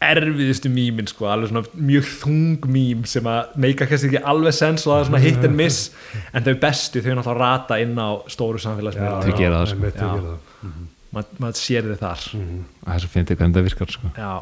erfiðustu 0.03 0.71
mýmin 0.75 1.07
sko, 1.07 1.29
alveg 1.31 1.51
svona 1.53 1.63
mjög 1.79 2.07
þung 2.19 2.65
mým 2.75 3.05
sem 3.07 3.23
að 3.31 3.53
meika 3.63 3.87
kannski 3.87 4.09
ekki 4.11 4.23
alveg 4.33 4.55
sens 4.57 4.83
og 4.87 4.91
það 4.97 5.01
er 5.05 5.07
svona 5.11 5.21
hit 5.23 5.45
and 5.47 5.55
miss 5.55 5.93
en 6.35 6.43
þau 6.43 6.55
bestu 6.65 7.03
þau 7.05 7.13
náttúrulega 7.21 7.39
rata 7.39 7.79
inn 7.79 7.95
á 8.03 8.11
stóru 8.27 8.59
samfélagsmiðlar 8.59 9.23
Þau 9.29 9.37
gera 9.39 9.61
það, 9.61 9.69
sko. 9.71 9.79
Já. 9.87 9.93
gera 9.95 10.25
það. 10.27 10.41
Mhm. 10.67 10.89
maður 11.13 11.39
mað 11.45 11.55
sér 11.61 11.87
þið 11.93 12.03
þar 12.03 12.27
Mhm. 12.35 12.65
það 12.83 12.95
er 12.97 13.05
svo 13.05 13.13
fyndið 13.15 13.37
hvernig 13.39 13.55
það 13.61 13.67
virkar 13.69 13.91
sko. 13.95 14.11
Já, 14.19 14.35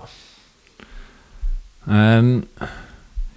en 1.90 2.32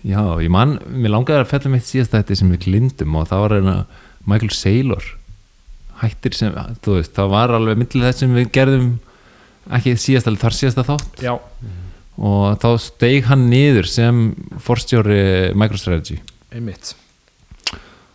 já, 0.04 0.22
ég 0.44 0.52
man 0.54 0.78
mér 0.88 1.16
langaði 1.16 1.44
að 1.44 1.52
fella 1.52 1.74
mitt 1.74 1.88
síðast 1.88 2.16
þetta 2.16 2.38
sem 2.40 2.54
við 2.54 2.66
glindum 2.68 3.20
og 3.20 3.30
það 3.30 3.44
var 3.44 3.56
hérna 3.58 3.76
Michael 4.30 4.56
Saylor. 4.56 5.10
Hættir 6.04 6.36
sem, 6.36 6.56
þú 6.84 6.98
veist, 6.98 7.14
það 7.16 7.32
var 7.36 7.54
alveg 7.56 7.80
myndið 7.80 8.08
þess 8.08 8.24
sem 8.24 8.34
við 8.36 8.50
gerðum 8.56 8.90
ekki 9.78 9.96
síðast 10.02 10.30
alveg 10.30 10.44
þar 10.44 10.58
síðasta 10.60 10.86
þátt. 10.90 11.24
Já, 11.24 11.36
og 12.14 12.58
þá 12.62 12.68
steig 12.84 13.30
hann 13.30 13.48
niður 13.52 13.90
sem 13.90 14.26
forstjóri 14.64 15.22
MicroStrategy. 15.58 16.20
Einmitt. 16.54 16.94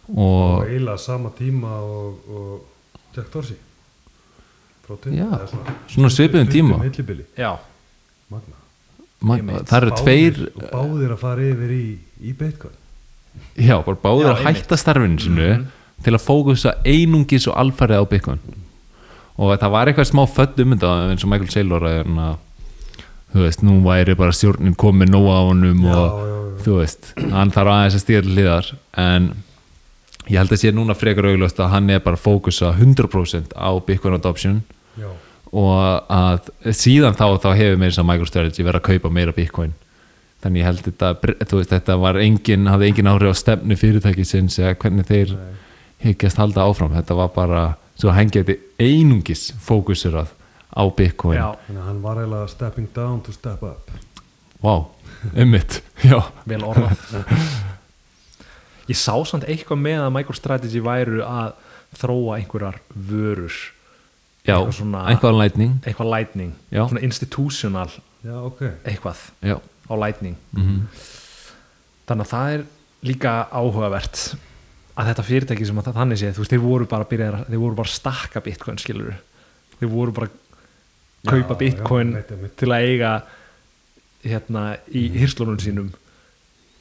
Og 0.09 0.19
og 0.19 0.69
eiginlega 0.69 1.01
sama 1.03 1.33
tíma 1.37 1.81
og, 1.85 2.29
og 2.29 3.17
Jack 3.17 3.33
Dorsey. 3.33 3.59
Já, 5.13 5.27
svona, 5.51 5.75
svona 5.91 6.09
svipuðum 6.15 6.49
tíma. 6.49 6.79
magna. 8.33 8.58
Það 9.23 9.77
eru 9.83 9.91
tveir 9.99 10.39
og 10.55 10.69
báðir 10.73 11.13
að 11.15 11.19
fara 11.19 11.43
yfir 11.43 11.73
í, 11.75 11.85
í 12.23 12.33
Bitcoin. 12.39 12.75
já, 13.59 13.77
bara 13.85 13.97
báðir 14.03 14.27
Já, 14.27 14.33
að 14.35 14.39
einmitt. 14.47 14.63
hætta 14.63 14.77
starfinu 14.79 15.19
sinu 15.21 15.49
Mhm. 15.59 15.67
til 16.05 16.13
að 16.15 16.23
fókusa 16.27 16.75
einungis 16.87 17.49
og 17.49 17.57
alfarið 17.57 17.99
á 17.99 18.05
Bitcoin. 18.09 18.39
Og 19.39 19.59
það 19.59 19.71
var 19.71 19.87
eitthvað 19.87 20.11
smá 20.11 20.25
född 20.27 20.61
um 20.63 20.73
þetta 20.75 21.11
eins 21.11 21.25
og 21.25 21.31
Michael 21.31 21.51
Saylor 21.51 21.81
að 21.83 21.97
hérna, 22.05 22.37
þú 23.35 23.43
veist, 23.45 23.63
nú 23.63 23.83
væri 23.83 24.15
bara 24.17 24.31
stjórnin 24.33 24.75
komið 24.77 25.11
nóg 25.11 25.27
á 25.31 25.41
honum 25.47 25.83
Já, 25.83 25.95
og 25.95 26.11
já, 26.59 26.63
þú 26.65 26.79
veist, 26.81 27.13
hann 27.31 27.51
þarf 27.51 27.71
aðeins 27.75 27.95
að 27.95 28.05
stíða 28.05 28.23
til 28.23 28.35
hliðar. 28.35 28.73
En 28.97 29.29
ég 30.29 30.39
held 30.39 30.51
að 30.51 30.59
sé 30.63 30.73
núna 30.73 30.95
frekar 30.97 31.25
augljóst 31.31 31.59
að 31.59 31.71
hann 31.71 31.91
er 31.91 31.99
bara 32.01 32.17
að 32.17 32.23
fókusa 32.27 32.73
100% 32.75 33.53
á 33.55 33.71
Bitcoin 33.87 34.15
adoption. 34.15 34.63
Já, 34.99 35.07
og 35.53 36.09
að 36.13 36.51
síðan 36.77 37.17
þá, 37.17 37.27
þá 37.41 37.51
hefur 37.57 37.83
þess 37.83 38.01
að 38.01 38.09
MicroStrategy 38.11 38.67
verið 38.67 38.81
að 38.81 38.89
kaupa 38.89 39.13
meira 39.13 39.35
Bitcoin. 39.37 39.75
Þannig 40.43 40.61
ég 40.61 40.69
held 40.69 40.83
þetta, 40.87 41.13
þú 41.51 41.61
veist, 41.61 41.73
þetta 41.73 41.97
var 41.99 42.19
engin, 42.23 42.69
hafði 42.71 42.91
engin 42.93 43.11
áhrif 43.11 43.33
á 43.35 43.41
stefnu 43.41 43.79
fyrirtækisins 43.79 44.59
eða 44.61 44.77
hvernig 44.79 45.09
þeir 45.09 45.33
Nei. 45.35 45.55
hyggjast 46.05 46.39
halda 46.39 46.67
áfram, 46.69 46.93
þetta 46.95 47.17
var 47.19 47.33
bara 47.35 47.63
svo 47.99 48.13
hann 48.15 48.31
geti 48.31 48.55
einungis 48.79 49.49
fókusur 49.65 50.21
á 50.23 50.83
Bitcoin. 50.95 51.41
Já, 51.41 51.49
þannig 51.67 51.83
að 51.83 51.89
hann 51.89 52.05
var 52.05 52.21
eiginlega 52.21 52.53
stepping 52.53 52.93
down 52.95 53.19
to 53.27 53.35
step 53.35 53.65
up. 53.67 53.91
Vá, 54.63 54.87
ummitt 55.35 55.81
já, 56.11 56.21
vel 56.47 56.61
orðað. 56.67 57.03
Ég 58.89 58.97
sá 58.97 59.17
samt 59.27 59.49
eitthvað 59.49 59.83
með 59.83 60.05
að 60.05 60.15
MicroStrategy 60.21 60.85
væru 60.85 61.25
að 61.27 61.57
þróa 61.99 62.39
einhverjar 62.39 62.79
vörur 62.95 63.59
já 64.47 64.57
svona- 64.73 65.07
eitthvað 65.11 65.35
á 65.35 65.39
lightning. 65.43 65.73
Eitthvað 65.87 66.11
lightning, 66.17 66.53
Já. 66.73 66.89
svona 66.89 67.03
institutional 67.03 67.91
já, 68.25 68.35
ok, 68.45 68.61
eitthvað 68.85 69.17
já, 69.43 69.57
á 69.91 69.95
lightning. 70.07 70.37
Mm 70.57 70.87
þannig 72.09 72.25
að 72.25 72.31
það 72.33 72.53
er 72.55 72.63
líka 73.05 73.33
áhugavert 73.53 74.35
að 74.97 75.09
þetta 75.11 75.25
fyrirtæki 75.29 75.67
sem 75.67 75.77
að 75.77 75.85
það- 75.91 75.97
þannig 76.01 76.19
sé 76.19 76.31
þú 76.33 76.39
veist, 76.41 76.51
þeir 76.55 76.63
voru 76.65 76.87
bara 76.89 77.05
að 77.05 77.09
byrja, 77.11 77.45
þeir 77.51 77.59
voru 77.61 77.75
bara 77.77 77.89
að 77.89 77.99
stakka 77.99 78.41
bitcoin 78.41 78.79
skilur 78.81 79.15
þeir 79.79 79.91
voru 79.93 80.13
bara 80.13 80.29
kaupa 81.29 81.55
já, 81.55 81.59
bitcoin 81.59 82.15
til 82.57 82.69
að 82.73 82.87
eiga 82.89 83.23
hérna 84.25 84.79
í 84.89 85.03
hirslunum 85.19 85.59
sínum 85.61 85.91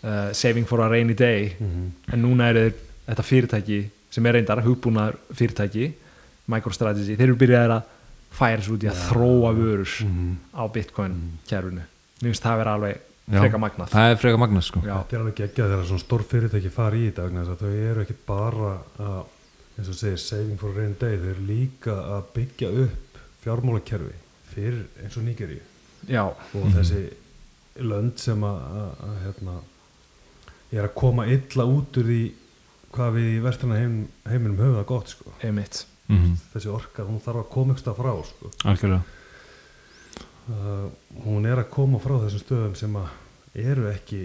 uh, 0.03 0.31
saving 0.31 0.65
for 0.65 0.79
a 0.81 0.88
rainy 0.89 1.13
day. 1.13 1.55
Mhm. 1.59 1.91
en 2.13 2.21
núna 2.23 2.49
er 2.55 2.71
þetta 3.09 3.23
fyrirtæki 3.27 3.89
sem 4.09 4.25
er 4.25 4.34
reyndar 4.34 4.63
hugbúnaðar 4.63 5.17
fyrirtæki 5.34 5.91
MicroStrategy, 6.48 7.15
þeir 7.18 7.28
eru 7.30 7.36
byrjaðir 7.41 7.74
að 7.78 7.94
færa 8.38 8.61
svo 8.64 8.76
út 8.78 8.84
í 8.86 8.90
að 8.91 9.02
þróa 9.07 9.52
vörur 9.57 9.94
Mhm. 10.06 10.36
á 10.56 10.64
bitcoin 10.72 11.15
kjærfinu 11.48 11.84
mér 12.22 12.28
finnst 12.32 12.44
það 12.44 12.53
að 12.53 12.57
vera 12.57 12.74
alveg 12.78 12.98
freka 13.28 13.60
magnað. 13.60 13.90
Það 13.91 14.11
er 14.11 14.15
frekar 14.22 14.40
magnað 14.40 14.64
sko. 14.64 14.80
Já. 14.86 14.95
þetta 15.03 15.15
er 15.15 15.19
alveg 15.24 15.36
geggjað 15.36 15.72
þegar 15.74 15.88
svona 15.90 16.03
stór 16.06 16.24
fyrirtæki 16.24 16.72
fara 16.72 16.95
í 16.95 17.11
þetta 17.11 17.26
vegna 17.28 17.44
þess 17.44 17.56
að 17.56 17.64
þau 17.64 17.91
eru 17.91 18.02
ekki 18.06 18.15
bara 18.28 18.69
að 18.99 19.24
eins 19.78 19.90
og 19.90 19.98
segir 19.99 20.18
Saving 20.18 20.57
for 20.60 20.69
a 20.72 20.74
Rainy 20.74 20.95
Day. 20.99 21.18
Þeir 21.18 21.34
eru 21.36 21.48
líka 21.48 21.95
að 22.15 22.24
byggja 22.38 22.69
upp 22.86 23.19
fjármálakerfi 23.44 24.14
fyrir 24.53 24.86
eins 25.03 25.18
og 25.18 25.24
já, 26.07 26.24
og 26.24 26.68
þessi 26.74 27.02
lönd 27.84 28.18
sem 28.19 28.41
að, 28.48 28.57
að, 28.80 28.91
að 29.07 29.18
hérna, 29.26 29.56
er 30.72 30.88
að 30.88 30.95
koma 30.98 31.26
illa 31.28 31.65
út 31.68 31.99
úr 31.99 32.07
því 32.10 32.22
hvað 32.95 33.14
við 33.18 33.28
í 33.36 33.44
vestrana 33.44 33.78
heim, 33.82 33.98
heiminum 34.28 34.57
höfum 34.61 34.78
það 34.80 34.88
gott 34.90 35.11
sko. 35.14 35.34
einmitt 35.44 35.84
mm 36.07 36.35
þessi 36.53 36.71
orka, 36.71 37.05
hún 37.05 37.21
þarf 37.23 37.43
að 37.43 37.49
koma 37.53 37.75
ykkur 37.75 37.95
frá 37.97 38.11
sko. 38.25 38.51
algjörlega. 38.65 39.03
Uh, 40.47 40.88
hún 41.25 41.45
er 41.45 41.59
að 41.59 41.71
koma 41.73 41.99
frá 41.99 42.15
þessum 42.23 42.43
stöðum 42.43 42.75
sem 42.79 42.93
að 42.95 43.09
eru 43.67 43.89
ekki 43.91 44.21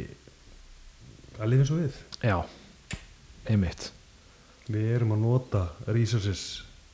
að 1.41 1.51
lifa 1.51 1.65
eins 1.65 1.73
og 1.75 1.81
við. 1.83 1.99
Já, 2.23 2.37
einmitt. 3.51 3.89
Við 4.69 4.93
erum 4.95 5.17
að 5.17 5.25
nota 5.25 5.63
resources 5.89 6.45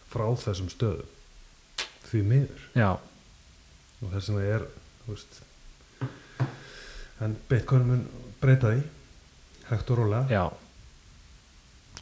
frá 0.08 0.24
þessum 0.40 0.70
stöðum 0.72 1.14
því 2.08 2.22
miður. 2.24 2.64
Já, 2.72 2.90
og 4.00 4.14
þess 4.14 4.32
vegna 4.32 4.54
er 4.54 4.64
þú 5.02 5.12
veist, 5.12 5.42
en 7.20 7.36
Bitcoin 7.50 7.86
mun 7.90 8.08
breyta 8.40 8.72
því 8.72 8.80
hægt 9.68 9.92
og 9.92 10.00
rólega. 10.00 10.24
Já, 10.32 10.44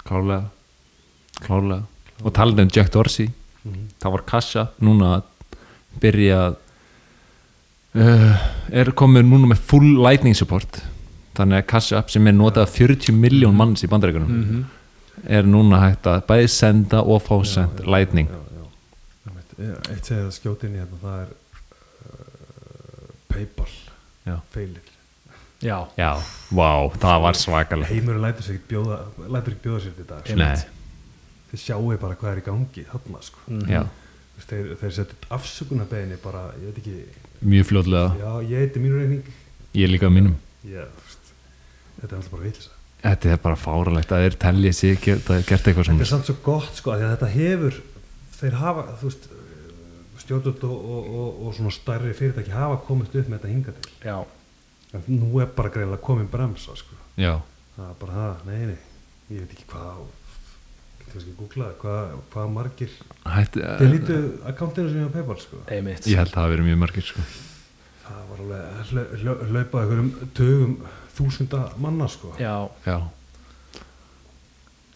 klárlega. 0.06 0.54
Klárlega 1.42 1.95
og 2.22 2.32
talandi 2.34 2.66
um 2.66 2.72
Jack 2.72 2.92
Dorsey. 2.94 3.28
Mhm. 3.66 3.88
það 4.00 4.12
var 4.14 4.22
Kasha 4.26 4.62
núna 4.78 5.08
að 5.16 5.22
byrja 6.00 6.36
að 6.44 6.56
uh, 7.98 8.44
er 8.70 8.92
komið 8.94 9.26
núna 9.26 9.50
með 9.50 9.62
full 9.66 9.96
lightning 10.04 10.36
support. 10.38 10.82
Þannig 11.36 11.62
að 11.62 11.68
Kasha 11.72 12.02
sem 12.08 12.26
er 12.26 12.36
notað 12.36 12.68
af 12.68 12.76
40 12.78 13.16
miljón 13.16 13.56
manns 13.56 13.84
í 13.84 13.90
bandaríkunum 13.90 14.30
mhm. 14.30 14.64
er 15.26 15.48
núna 15.48 15.82
hægt 15.82 16.06
að 16.06 16.22
bæði 16.28 16.52
senda 16.52 17.02
og 17.02 17.24
fá 17.26 17.34
send 17.44 17.82
já, 17.82 17.90
lightning. 17.96 18.30
já, 18.30 18.42
já. 18.60 18.64
Eh, 19.56 19.76
eitt 19.94 20.04
segið 20.04 20.26
að 20.26 20.34
skjóti 20.36 20.68
inn 20.68 20.76
í 20.76 20.82
hérna 20.82 21.00
það 21.00 21.20
er 21.24 21.30
uh, 21.32 23.14
Paypal 23.32 23.72
Já. 24.26 24.40
feilir. 24.52 24.92
Já, 25.64 25.86
já, 25.96 26.10
vá, 26.52 26.92
það 27.00 27.20
var 27.24 27.36
svakalega 27.40 27.88
heimurinn 27.88 28.20
lætur 28.20 28.50
ekki 28.52 28.74
bjóða 28.74 28.98
bjóða 29.62 29.78
sér 29.80 29.94
þetta 29.96 30.02
í 30.02 30.08
dag 30.10 30.32
nei, 30.36 30.64
þið 31.52 31.62
sjáu 31.62 31.96
bara 32.02 32.18
hvað 32.20 32.32
er 32.32 32.42
í 32.42 32.46
gangi 32.46 32.86
þarna 32.92 33.22
sko. 33.24 33.44
Já, 33.70 33.82
Þú 34.36 34.40
veist, 34.40 34.50
þeir, 34.52 34.72
þeir 34.80 34.90
setja 34.92 35.28
afsökunarbeginni 35.32 36.16
bara, 36.20 36.42
ég 36.60 36.68
veit 36.68 36.80
ekki. 36.82 36.96
Mjög 37.40 37.68
fljóðlega 37.70 38.08
já, 38.20 38.32
ég 38.50 38.64
heiti 38.64 38.82
mínu 38.82 38.98
reyning 39.00 39.30
ég 39.76 39.92
líka 39.92 40.10
mínum. 40.12 40.34
Já, 40.66 40.82
þú 40.84 41.06
veist, 41.06 41.30
þetta 42.00 42.10
er 42.10 42.18
alltaf 42.18 42.34
bara 42.34 42.44
vitlisa 42.44 42.76
þetta 43.06 43.32
er 43.32 43.40
bara 43.42 43.58
fáralegt 43.60 44.12
að 44.12 44.24
þeir 44.24 44.36
tellja 44.42 44.72
sig 44.76 45.00
geta 45.04 45.38
gert 45.46 45.68
eitthvað 45.68 45.88
þetta 45.88 45.92
er 45.92 46.08
svona 46.08 46.08
samt 46.10 46.28
svo 46.30 46.36
gott 46.44 46.78
sko, 46.78 46.92
af 46.92 47.00
því 47.00 47.06
að 47.06 47.12
þetta 47.14 47.30
hefur 47.34 47.80
þeir 48.36 48.56
hafa, 48.60 48.84
þú 49.00 49.10
veist 49.10 49.28
stjórnvöld 50.26 50.64
og, 50.66 50.76
og, 50.76 51.10
og, 51.20 51.40
og 51.46 51.54
svona 51.54 51.72
stærri 51.76 52.14
fyrirtæki 52.16 52.54
hafa 52.54 52.80
komist 52.86 53.14
upp 53.14 53.28
með 53.30 53.38
þetta 53.38 53.52
hinga 53.52 53.74
til. 53.76 53.92
Já, 54.02 54.16
en 54.96 55.08
nú 55.12 55.42
er 55.42 55.50
bara 55.56 55.72
greiðlega 55.74 56.02
komin 56.02 56.30
bremsa 56.32 56.74
sko. 56.78 56.96
já, 57.20 57.36
það 57.76 57.90
er 57.90 57.98
bara 58.00 58.16
það, 58.20 58.46
nei, 58.48 58.62
nei 58.72 59.36
ég 59.36 59.44
veit 59.44 59.54
ekki 59.54 59.68
hvað 59.70 60.00
kannski 61.16 61.32
að 61.34 61.40
googla 61.40 61.72
hvað, 61.82 62.14
hvað 62.36 62.52
margir 62.54 62.94
Hætti, 63.26 63.64
þeir 63.80 63.92
lítu 63.96 64.20
akkantinu 64.52 64.92
sem 64.92 65.02
ég 65.02 65.10
á 65.10 65.14
Paypal 65.16 65.38
sko. 65.42 65.60
einmitt 65.72 66.06
ég 66.12 66.20
held 66.20 66.30
að 66.30 66.36
það 66.36 66.44
hafi 66.46 66.54
verið 66.56 66.68
mjög 66.70 66.80
margir 66.84 67.08
sko. 67.10 67.26
það 68.06 68.22
var 68.30 68.44
alveg 68.46 68.90
hla- 68.92 69.10
hla- 69.24 69.38
hlaupað 69.50 69.82
einhverjum 69.82 70.10
tögum 70.38 70.74
þúsunda 71.16 71.62
manna 71.82 72.08
sko. 72.12 72.32
já, 72.38 72.54
já, 72.86 72.98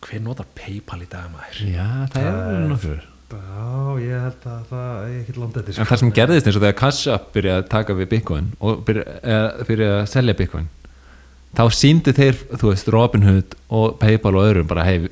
hver 0.01 0.22
notar 0.24 0.47
Paypal 0.56 1.02
í 1.05 1.09
dag 1.12 1.28
maður 1.32 1.62
já, 1.74 1.86
það 2.12 2.20
er 2.24 2.34
Það 2.34 2.51
er- 2.56 2.68
nokkur 2.72 3.01
já, 3.30 3.64
ég 4.02 4.22
held 4.24 4.47
að 4.51 4.62
það 4.70 4.94
er 5.05 5.16
ekkert 5.20 5.40
landið 5.44 5.68
En 5.78 5.86
það 5.90 6.01
sem 6.02 6.12
gerðist 6.16 6.47
eins 6.51 6.56
og 6.59 6.64
þegar 6.64 6.78
Cash 6.80 7.09
App 7.14 7.28
byrjaði 7.36 7.62
að 7.62 7.68
taka 7.70 7.94
við 7.98 8.09
Bitcoin 8.14 8.48
og 8.60 8.80
byrja, 8.88 9.05
eða, 9.22 9.66
byrjaði 9.68 10.01
að 10.01 10.09
selja 10.14 10.34
Bitcoin 10.40 10.68
þá 11.55 11.62
síndu 11.74 12.12
þeir, 12.14 12.36
þú 12.59 12.68
veist, 12.72 12.88
Robinhood 12.94 13.55
og 13.74 13.98
Paypal 14.02 14.34
og 14.38 14.44
öðrum 14.48 14.68
bara 14.70 14.84
hei, 14.86 15.09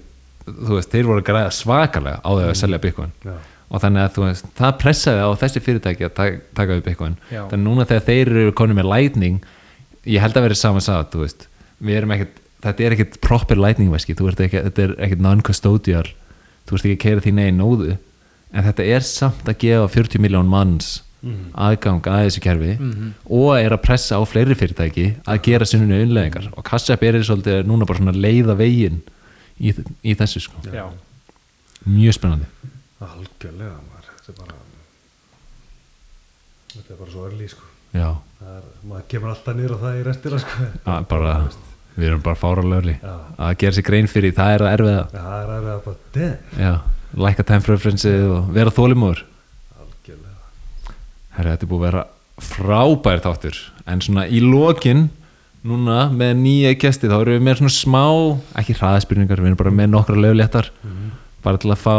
þú 0.56 0.74
veist, 0.78 0.90
þeir 0.92 1.06
voru 1.10 1.22
að 1.22 1.28
græða 1.28 1.52
svakalega 1.58 2.20
á 2.24 2.30
þegar 2.30 2.52
að 2.54 2.58
selja 2.62 2.80
Bitcoin. 2.82 3.12
Já, 3.24 3.34
og 3.68 3.82
þannig 3.84 4.02
að 4.04 4.12
þú 4.16 4.24
veist, 4.24 4.46
það 4.58 4.76
pressaði 4.82 5.24
á 5.24 5.30
þessi 5.42 5.62
fyrirtæki 5.66 6.06
að 6.08 6.14
taka, 6.56 6.72
við 6.74 6.84
Bitcoin. 6.88 7.16
Já. 7.32 7.42
þannig 7.50 7.66
núna 7.68 7.86
þegar 7.90 8.06
þeir 8.08 8.32
eru 8.34 8.52
konið 8.62 8.78
með 8.80 8.90
Lightning 8.94 9.40
ég 10.08 10.20
held 10.24 10.36
að 10.40 10.46
vera 10.48 10.54
saman 10.62 10.84
sagði, 10.84 11.10
þú 11.12 11.24
veist 11.26 11.48
við 11.84 11.96
erum 12.00 12.14
ekkert, 12.16 12.38
þetta 12.64 12.84
er 12.88 12.96
ekkert 12.96 13.18
proper 13.20 13.56
Lightning 13.60 13.90
veski, 13.92 14.14
þú 14.18 14.30
ert 14.32 14.40
ekki, 14.46 14.62
þetta 14.70 14.82
er 14.88 14.94
ekkert 15.06 15.20
non-custodial 15.26 16.06
þú 16.68 16.76
veist 16.76 16.84
ekki 16.88 16.96
að 16.96 17.04
keira 17.04 17.24
þín 17.26 17.42
eigin 17.44 17.60
nóðu. 17.60 17.98
En 18.52 18.64
þetta 18.64 18.84
er 18.96 19.04
samt 19.04 19.44
að 19.48 19.58
gefa 19.60 19.88
40 19.92 20.18
miljón 20.24 20.48
manns 20.48 21.02
Mhm. 21.18 21.48
aðgang 21.58 22.00
að 22.06 22.20
þessu 22.28 22.40
kerfi 22.44 22.72
og 23.26 23.48
er 23.58 23.72
að 23.74 23.80
pressa 23.82 24.14
á 24.14 24.22
fleiri 24.22 24.54
fyrirtæki 24.54 25.06
að 25.26 25.40
gera 25.42 25.66
sinni 25.66 25.96
unnleðingar 26.04 26.44
og 26.56 26.62
Cash 26.64 26.92
App 26.94 27.02
er 27.02 27.18
svolítið 27.26 27.64
núna 27.66 27.84
bara 27.88 27.98
svona 27.98 28.14
leiða 28.14 28.54
veginn 28.54 29.00
í, 29.60 29.74
í 30.02 30.14
þessu 30.18 30.43
sko. 30.44 30.62
Mjög 31.89 32.16
spennandi. 32.16 32.48
Algjörlega 33.05 33.76
maður, 33.78 34.10
þetta 34.18 34.32
er 34.32 34.39
bara 34.43 34.59
þetta 36.74 36.94
er 36.94 37.01
bara 37.01 37.12
svo 37.12 37.26
örlí 37.28 37.48
sko. 37.51 37.70
er, 37.97 38.68
maður 38.85 39.09
kemur 39.12 39.32
alltaf 39.32 39.59
á 39.59 39.76
það 39.82 39.98
í 39.98 40.05
restina 40.06 40.40
sko. 40.43 40.68
að 40.85 41.09
bara 41.12 41.35
við 41.98 42.10
erum 42.10 42.22
bara 42.22 42.39
fáralöfli 42.39 42.94
Já. 43.02 43.14
að 43.39 43.56
gera 43.62 43.76
sér 43.76 43.86
grein 43.89 44.10
fyrir 44.10 44.35
það 44.36 44.52
er 44.55 44.64
að 44.64 44.74
erfiða. 44.76 45.02
Já, 45.12 45.22
það 45.24 45.55
er 45.55 45.68
að 45.72 45.80
bara 45.86 45.97
damn, 46.14 46.36
já, 46.62 46.72
lækka 47.24 47.47
time 47.48 47.66
preferenceið 47.66 48.26
og 48.36 48.52
vera 48.55 48.74
þólimóður 48.74 49.24
algjörlega. 49.78 50.94
Herra, 51.39 51.55
þetta 51.55 51.66
er 51.66 51.72
búið 51.72 51.80
að 51.80 51.86
vera 51.89 52.05
frábær 52.48 53.24
þáttur. 53.24 53.62
En 53.89 54.05
svona 54.05 54.26
í 54.30 54.43
lokin 54.44 55.09
núna 55.66 56.09
með 56.14 56.35
nýja 56.43 56.74
gesti 56.78 57.10
þá 57.10 57.16
erum 57.20 57.39
við 57.39 57.47
með 57.47 57.60
svona 57.60 57.74
smá, 57.74 58.05
ekki 58.60 58.76
hraðspurningar 58.78 59.43
við 59.43 59.51
erum 59.51 59.60
bara 59.62 59.74
með 59.74 59.90
nokkra 59.94 60.20
löfléttar 60.22 60.70
bara 61.44 61.60
til 61.62 61.72
að 61.72 61.82
fá 61.82 61.97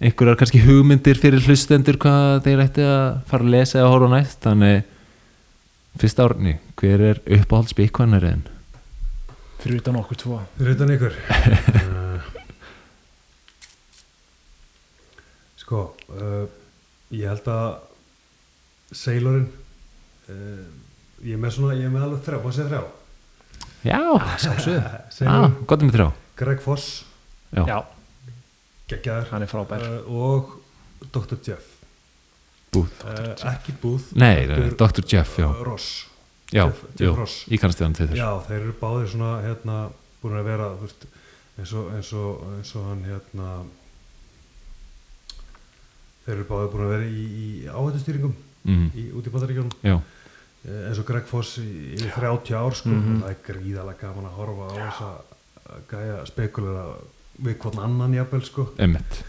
einhverjar 0.00 0.36
kannski 0.40 0.60
hugmyndir 0.64 1.20
fyrir 1.20 1.44
hlustendur 1.46 1.96
hvað 2.02 2.42
þeir 2.44 2.64
ætti 2.66 2.84
að 2.84 3.06
fara 3.30 3.46
að 3.46 3.54
lesa 3.54 3.80
eða 3.80 3.92
horfa 3.94 4.10
næst. 4.12 4.42
Þannig 4.44 4.82
fyrst 5.96 6.20
árni, 6.20 6.58
hver 6.76 7.06
er 7.12 7.22
uppáhalds 7.38 7.76
bíkvannariðin? 7.78 8.44
fyrir 9.66 9.80
utan 9.80 9.98
okkur 9.98 10.18
tvo. 10.20 10.38
Fyrir 10.58 10.76
utan 10.76 10.92
ykkur. 10.94 11.14
Uh, 11.74 12.20
Sko 15.62 15.80
uh, 16.14 16.44
Ég 17.14 17.26
held 17.30 17.48
að 17.50 17.68
Sailorinn 18.94 19.48
uh, 20.30 20.66
Ég 21.26 21.34
er 21.34 21.42
með 21.42 21.56
svona, 21.56 21.74
ég 21.74 21.88
er 21.88 21.92
með 21.94 22.06
alveg 22.06 22.24
þrjá 22.26 22.38
Má 22.44 22.50
segja 22.54 22.68
þrjá? 22.70 22.82
Já, 23.86 24.00
sjálfsögðu. 24.42 25.28
Ah, 25.32 25.46
gott 25.66 25.82
um 25.82 25.90
þrjá. 25.94 26.06
Greg 26.38 26.60
Foss. 26.62 26.90
Já, 27.54 27.62
já, 27.66 27.78
Geggjaður. 28.90 29.30
Hann 29.32 29.46
er 29.46 29.50
frábær. 29.50 29.86
Uh, 30.06 30.20
Og 30.26 30.52
Dr. 31.14 31.38
Jeff. 31.42 31.72
Booth 32.74 33.02
uh, 33.06 33.32
Ekki 33.50 33.74
Booth. 33.82 34.12
Nei, 34.18 34.46
Dr. 34.78 35.02
Jeff, 35.06 35.38
já. 35.40 35.48
Ross. 35.66 36.06
Já, 36.52 36.66
Jeff, 36.66 36.82
jú, 36.94 37.08
Jeff 37.08 37.18
Ross. 37.18 37.36
ég 37.50 37.62
kannast 37.62 37.80
við 37.80 37.86
hann 37.88 37.96
til 37.98 38.08
þess. 38.10 38.20
Já, 38.20 38.28
þeir 38.46 38.60
eru 38.60 38.74
báðir 38.82 39.10
svona 39.10 39.32
hérna, 39.42 39.78
búin 40.22 40.38
að 40.38 40.46
vera 40.50 40.68
þú 40.76 40.86
veist, 40.86 41.06
eins, 41.56 41.72
og, 41.72 41.88
eins, 41.96 42.12
og, 42.14 42.44
eins 42.58 42.74
og 42.78 42.86
hann 42.90 43.02
hérna 43.06 43.48
þeir 46.26 46.36
eru 46.36 46.46
báðir 46.50 46.70
búin 46.74 46.86
að 46.86 46.92
vera 46.94 47.08
í, 47.08 47.24
í 47.26 47.48
áhættustýringum 47.70 48.36
mm, 48.66 48.86
í, 48.94 49.08
út 49.16 49.26
í 49.26 49.32
eh, 49.32 49.98
eins 50.66 50.98
og 50.98 51.06
Greg 51.06 51.26
Foss 51.30 51.58
í, 51.62 51.66
í 51.94 52.08
30 52.14 52.54
ár 52.58 52.74
sko, 52.74 52.88
Mhm. 52.90 53.20
það 53.22 53.30
er 53.30 53.36
gríðalega 53.46 54.00
gaman 54.00 54.24
að 54.30 54.38
horfa 54.40 54.66
á 54.66 54.74
þess 54.76 55.02
að 55.06 55.84
gæja 55.90 56.16
spekulera 56.26 56.84
við 57.42 57.58
hvern 57.62 57.78
annan 57.84 58.14
jafnvel 58.16 58.42
sko. 58.46 58.68
Emmitt 58.78 59.20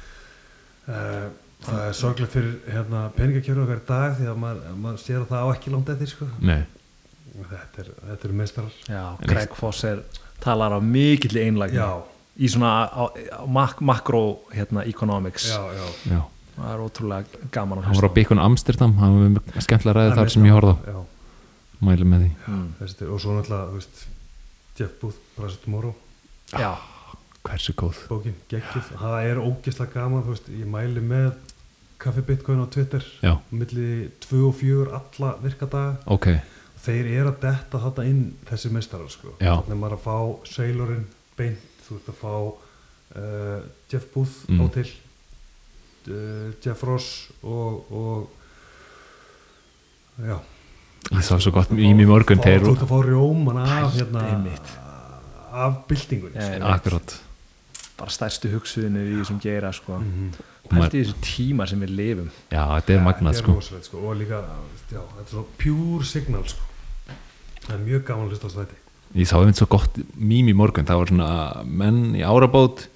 uh, 0.88 1.28
það 1.68 1.82
er 1.88 1.94
sorglega 1.98 2.32
fyrir 2.32 2.56
hérna, 2.72 3.04
peningakjöru 3.18 3.64
okkar 3.66 3.82
í 3.82 3.86
dag 3.88 4.18
því 4.20 4.28
að 4.32 4.38
maður, 4.44 4.76
maður 4.86 5.02
sér 5.04 5.22
að 5.24 5.32
það 5.34 5.44
á 5.44 5.48
ekki 5.56 5.74
langt 5.74 5.90
eftir 5.94 6.12
sko. 6.14 6.28
Nei, 6.42 6.62
þetta 7.38 7.84
er, 7.84 7.90
þetta 8.12 8.30
er 8.30 8.38
meistarar. 8.42 8.78
Já, 8.88 9.04
Greg 9.28 9.56
Foss 9.58 9.84
er 9.90 10.04
talar 10.44 10.78
af 10.78 10.86
mikill 10.86 11.38
einlægni 11.42 11.78
já, 11.82 11.90
í 12.38 12.50
svona 12.54 12.72
á, 12.88 13.04
á 13.14 13.44
mak 13.50 13.82
makro 13.82 14.24
hérna, 14.54 14.86
economics. 14.88 15.50
Já, 15.52 15.62
já. 15.74 15.88
Já. 16.14 16.22
Það 16.58 16.72
er 16.74 16.82
ótrúlega 16.82 17.42
gaman 17.54 17.78
að 17.78 17.84
Hann 17.86 17.96
var 18.02 18.10
á 18.10 18.14
Bacon 18.16 18.40
Amsterdam, 18.42 18.94
hann 18.98 19.14
var 19.14 19.30
með 19.36 19.62
skemmtilega 19.62 19.94
ræði 20.00 20.10
Það 20.10 20.18
er 20.18 20.22
þar 20.24 20.32
sem 20.34 20.46
ég 20.48 20.56
horfði 20.58 20.94
á 20.98 21.02
já, 21.78 21.86
Mæli 21.86 22.06
með 22.10 22.24
því. 22.26 22.30
Mm. 22.48 22.68
þessi, 22.82 23.08
og 23.14 23.20
svo 23.22 23.36
náttúrulega 23.38 23.70
þú 23.72 23.74
veist, 23.80 24.06
Jeff 24.78 24.94
Booth, 25.02 25.18
Brass 25.38 25.58
Tomorrow. 25.64 25.94
Já, 26.54 26.72
Hversu 27.48 27.74
góð. 27.80 27.96
Bókin, 28.10 28.36
geggjuð, 28.52 28.88
það 29.00 29.18
er 29.30 29.38
ógeðslega 29.40 29.94
gaman 29.94 30.24
þú 30.26 30.34
veist, 30.34 30.50
ég 30.52 30.68
mæli 30.68 31.00
með 31.02 31.30
Kaffi 31.98 32.22
Bitcoin 32.28 32.60
á 32.60 32.68
Twitter. 32.70 33.06
Já, 33.24 33.38
milli 33.52 34.10
2 34.28 34.42
og 34.50 34.56
4 34.60 34.92
alla 35.00 35.30
virkadaga 35.42 35.98
ok, 36.06 36.28
þeir 36.84 37.08
eru 37.14 37.32
að 37.32 37.40
detta 37.46 37.80
þetta 37.86 38.04
inn 38.10 38.20
þessi 38.50 38.70
meistarar 38.76 39.10
sko. 39.10 39.32
Já. 39.40 39.54
þannig 39.64 39.74
að 39.78 39.82
maður 39.82 39.96
að 39.98 40.04
fá 40.06 40.18
Sailorinn 40.52 41.08
beint 41.38 41.64
þú 41.88 41.96
ert 42.02 42.10
að 42.12 42.20
fá 42.20 42.34
uh, 42.38 43.62
Jeff 43.92 44.06
Booth 44.14 44.36
Mm. 44.52 44.60
á 44.62 44.66
til 44.76 44.88
uh, 46.12 46.52
Jeff 46.64 46.84
Ross 46.84 47.32
og, 47.44 47.92
og 47.92 48.30
já 50.28 50.38
ég 51.14 51.24
sá 51.24 51.38
svo 51.40 51.54
gott 51.56 51.72
í 51.72 51.94
morgun 52.08 52.42
Fá- 52.42 52.50
þeir 52.50 52.66
þú 52.66 52.74
ert 52.74 52.84
að 52.86 52.92
fá 52.92 53.00
rjóman 53.08 53.62
af 53.64 53.96
hérna, 53.96 54.24
af 54.24 54.34
einmitt. 54.34 54.76
akkurat 56.62 57.16
bara 57.98 58.14
stærstu 58.14 58.52
hugsuðinu 58.54 59.02
í 59.02 59.14
þessum 59.22 59.40
geira 59.42 59.72
sko. 59.74 59.98
Mhm. 59.98 60.32
pælti 60.68 61.00
í 61.00 61.06
þessu 61.06 61.16
tíma 61.24 61.68
sem 61.68 61.80
við 61.80 61.94
lifum 61.96 62.28
já, 62.52 62.64
þetta 62.76 62.94
er 62.94 63.06
magnað 63.06 63.38
sko 63.40 63.56
sko. 63.62 63.98
og 64.04 64.18
líka, 64.20 64.42
já, 64.92 65.00
þetta 65.00 65.24
er 65.24 65.32
svo 65.32 65.46
pure 65.58 66.04
signal 66.06 66.44
sko. 66.44 66.62
það 67.64 67.74
er 67.78 67.86
mjög 67.86 68.04
gaman 68.06 68.28
að 68.28 68.36
hlusta 68.36 68.52
á 68.52 68.58
þetta 68.60 68.76
ég 69.16 69.28
sá 69.30 69.36
einmitt 69.40 69.56
svo 69.62 69.68
gott 69.72 69.98
mým 70.16 70.52
í 70.52 70.54
morgun 70.54 70.86
það 70.86 71.00
var 71.00 71.08
svona 71.14 71.66
menn 71.66 72.02
í 72.20 72.22
árabót 72.28 72.88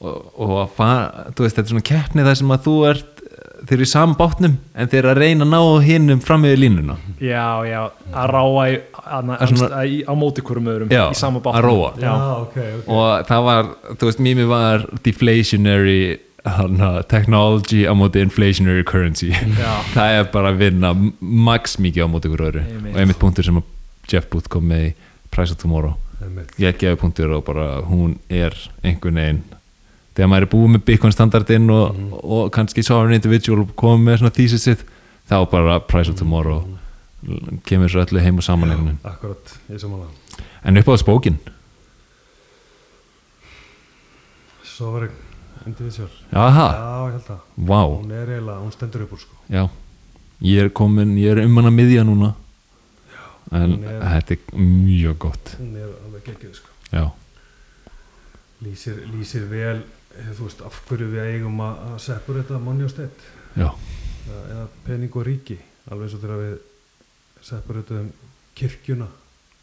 og, 0.00 0.32
og 0.34 0.50
að 0.64 0.74
fara 0.76 1.30
þú 1.30 1.46
veist, 1.46 1.56
þetta 1.56 1.64
er 1.64 1.74
svona 1.74 1.86
keppni 1.92 2.26
þar 2.26 2.40
sem 2.42 2.50
að 2.56 2.66
þú 2.66 2.74
ert 2.90 3.15
þeir 3.64 3.76
eru 3.78 3.86
í 3.86 3.90
saman 3.90 4.16
bátnum 4.18 4.56
en 4.74 4.88
þeir 4.92 4.98
eru 5.04 5.10
að 5.14 5.20
reyna 5.22 5.46
að 5.46 5.52
ná 5.54 5.84
hinnum 5.86 6.20
fram 6.24 6.42
með 6.44 6.56
línuna 6.60 6.96
já, 7.22 7.46
já, 7.66 7.80
að 8.12 8.28
ráa 8.34 8.66
í, 8.68 8.76
að, 9.06 9.30
er 9.40 9.52
svona- 9.52 9.80
að, 9.80 9.94
á 10.04 10.12
móti 10.20 10.44
hverjum 10.44 10.68
öðrum 10.74 10.92
Já, 10.92 11.02
í 11.10 11.16
sama 11.16 11.40
bátnum 11.40 11.58
að 11.62 11.66
róa. 11.70 11.90
já, 12.02 12.12
ok, 12.42 12.56
ok 12.60 12.92
og 12.92 13.26
það 13.30 13.42
var, 13.48 13.70
þú 13.96 14.10
veist, 14.10 14.22
mými 14.28 14.46
var 14.50 14.84
deflationary 15.06 16.18
hana, 16.46 16.90
technology 17.10 17.82
á 17.88 17.92
móti 17.98 18.20
inflationary 18.22 18.84
currency 18.86 19.32
Já. 19.32 19.72
það 19.96 20.18
er 20.20 20.28
bara 20.34 20.52
að 20.54 20.60
vinna 20.62 20.92
max 21.20 21.78
mikið 21.82 22.06
á 22.06 22.08
móti 22.12 22.28
ykkur 22.30 22.44
öðru 22.50 22.62
Einmitt. 22.66 22.92
og 22.94 23.00
einmitt 23.02 23.18
punktur 23.22 23.46
sem 23.48 23.58
að 23.62 23.72
Jeff 24.12 24.28
Booth 24.30 24.46
kom 24.52 24.68
með 24.70 24.90
í 24.90 24.94
Price 25.34 25.50
of 25.56 25.58
Tomorrow 25.58 25.96
Einmitt. 26.22 26.52
ég 26.62 26.76
gefi 26.78 27.00
punktur 27.00 27.32
og 27.40 27.42
bara 27.48 27.80
hún 27.88 28.18
er 28.30 28.54
einhvern 28.86 29.18
veginn 29.18 29.42
þegar 30.16 30.28
maður 30.32 30.46
er 30.46 30.50
búið 30.54 30.70
með 30.76 30.84
Bitcoin 30.88 31.12
standardinn 31.12 31.70
og, 31.70 31.94
Mhm. 31.94 32.12
og 32.24 32.50
kannski 32.52 32.82
sovereign 32.84 33.14
individual 33.14 33.66
komið 33.76 34.04
með 34.08 34.18
svona 34.22 34.32
thesis 34.32 34.62
sitt 34.62 34.84
þá 35.30 35.50
bara 35.50 35.78
Price 35.80 36.10
of 36.10 36.16
Tomorrow 36.16 36.64
kemur 37.64 37.88
svo 37.90 38.04
öllu 38.04 38.20
heim 38.22 38.36
og 38.38 38.42
saman 38.44 38.70
einhvern 38.70 38.86
veginn. 38.86 38.98
akkurat, 39.04 39.58
ég 39.70 39.80
samanlega 39.80 40.10
en 40.64 40.76
upp 40.78 40.86
á 40.88 40.96
spókin? 40.96 41.38
Ég 44.64 45.10
individual. 45.66 46.08
Jaha, 46.32 46.66
já, 46.72 47.08
ég 47.08 47.12
held 47.16 47.30
að 47.32 47.40
vá, 47.66 47.80
hún 47.90 48.10
er 48.14 48.28
eiginlega, 48.30 48.60
hún 48.62 48.72
stendur 48.74 49.02
upp 49.02 49.12
úr 49.16 49.18
sko. 49.18 49.34
Já. 49.50 49.68
Ég 50.42 50.60
er 50.62 50.68
komin, 50.70 51.16
ég 51.18 51.32
er 51.32 51.40
um 51.42 51.56
hana 51.56 51.70
miðja 51.74 52.04
núna. 52.06 52.34
En 53.52 53.72
hún 53.72 53.84
er- 53.84 54.00
þetta 54.20 54.30
er 54.36 54.58
mjög 54.58 55.18
gott. 55.18 55.56
hún 55.58 55.74
er 55.76 55.88
alveg 56.06 56.22
geggjuð 56.24 56.54
sko. 56.54 56.68
Já, 56.92 57.10
lýsir, 58.62 59.00
lýsir 59.12 59.48
vel 59.48 59.82
þú 60.36 60.46
veist, 60.48 60.62
af 60.66 60.78
hverju 60.88 61.08
við 61.12 61.22
eigum 61.26 61.60
að, 61.64 61.82
seppur 62.06 62.38
þetta 62.40 62.60
money 62.62 62.86
og 62.86 62.92
stett 62.92 63.26
já, 63.56 63.68
eða, 64.30 64.64
pening 64.86 65.16
og 65.16 65.26
ríki 65.28 65.58
alveg 65.90 66.06
eins 66.08 66.16
og 66.16 66.24
þegar 66.24 66.40
við 66.42 66.56
seppur 67.46 67.80
þetta 67.82 68.00
um 68.00 68.08
kirkjuna 68.56 69.06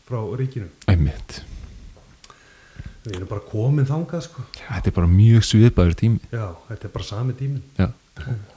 frá 0.08 0.20
ríkinu. 0.38 0.68
Einmitt. 0.92 1.42
Við 3.04 3.18
erum 3.18 3.28
bara 3.28 3.44
komin 3.50 3.88
þangað 3.88 4.22
sko. 4.30 4.44
Þetta 4.56 4.92
er 4.92 4.96
bara 4.96 5.10
mjög 5.12 5.44
svipaður 5.48 5.98
tími. 6.00 6.20
Já, 6.32 6.46
þetta 6.70 6.88
er 6.88 6.94
bara 6.94 7.08
sami 7.08 7.34
tímin 7.36 7.64
já, 7.80 7.90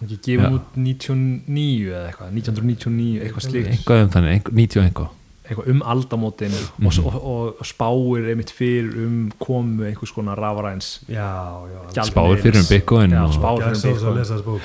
ekki 0.05 0.19
gefum 0.29 0.59
út 0.61 0.77
99 0.79 1.89
eða 1.91 2.03
eitthvað 2.11 2.35
1999, 2.37 3.23
eitthvað 3.27 3.47
slíkt. 3.49 3.71
Eitthvað 3.73 4.03
um 4.05 4.13
þannig, 4.15 4.37
einhver- 4.37 4.59
90 4.61 4.83
og 4.83 4.87
einhvað 4.91 5.15
eitthvað 5.49 5.69
um 5.73 5.81
aldamótin 5.83 6.51
Mhm. 6.79 6.87
og, 6.87 6.93
og, 7.07 7.15
og, 7.25 7.61
og 7.61 7.67
spáir 7.67 8.29
einmitt 8.31 8.51
fyrir 8.51 8.97
um 9.07 9.31
komu 9.39 9.85
einhvers 9.85 10.13
konar 10.13 10.37
rafaræns 10.39 11.01
já, 11.09 11.27
já 11.73 11.81
Gjald- 11.95 12.11
spáir 12.13 12.41
fyrir 12.43 12.59
um 12.61 12.67
Bitcoin 12.71 13.11
Já, 13.11 13.25
og 13.25 13.33
spáir 13.35 13.75
fyrir 13.75 14.09
um 14.09 14.25
sko. 14.25 14.59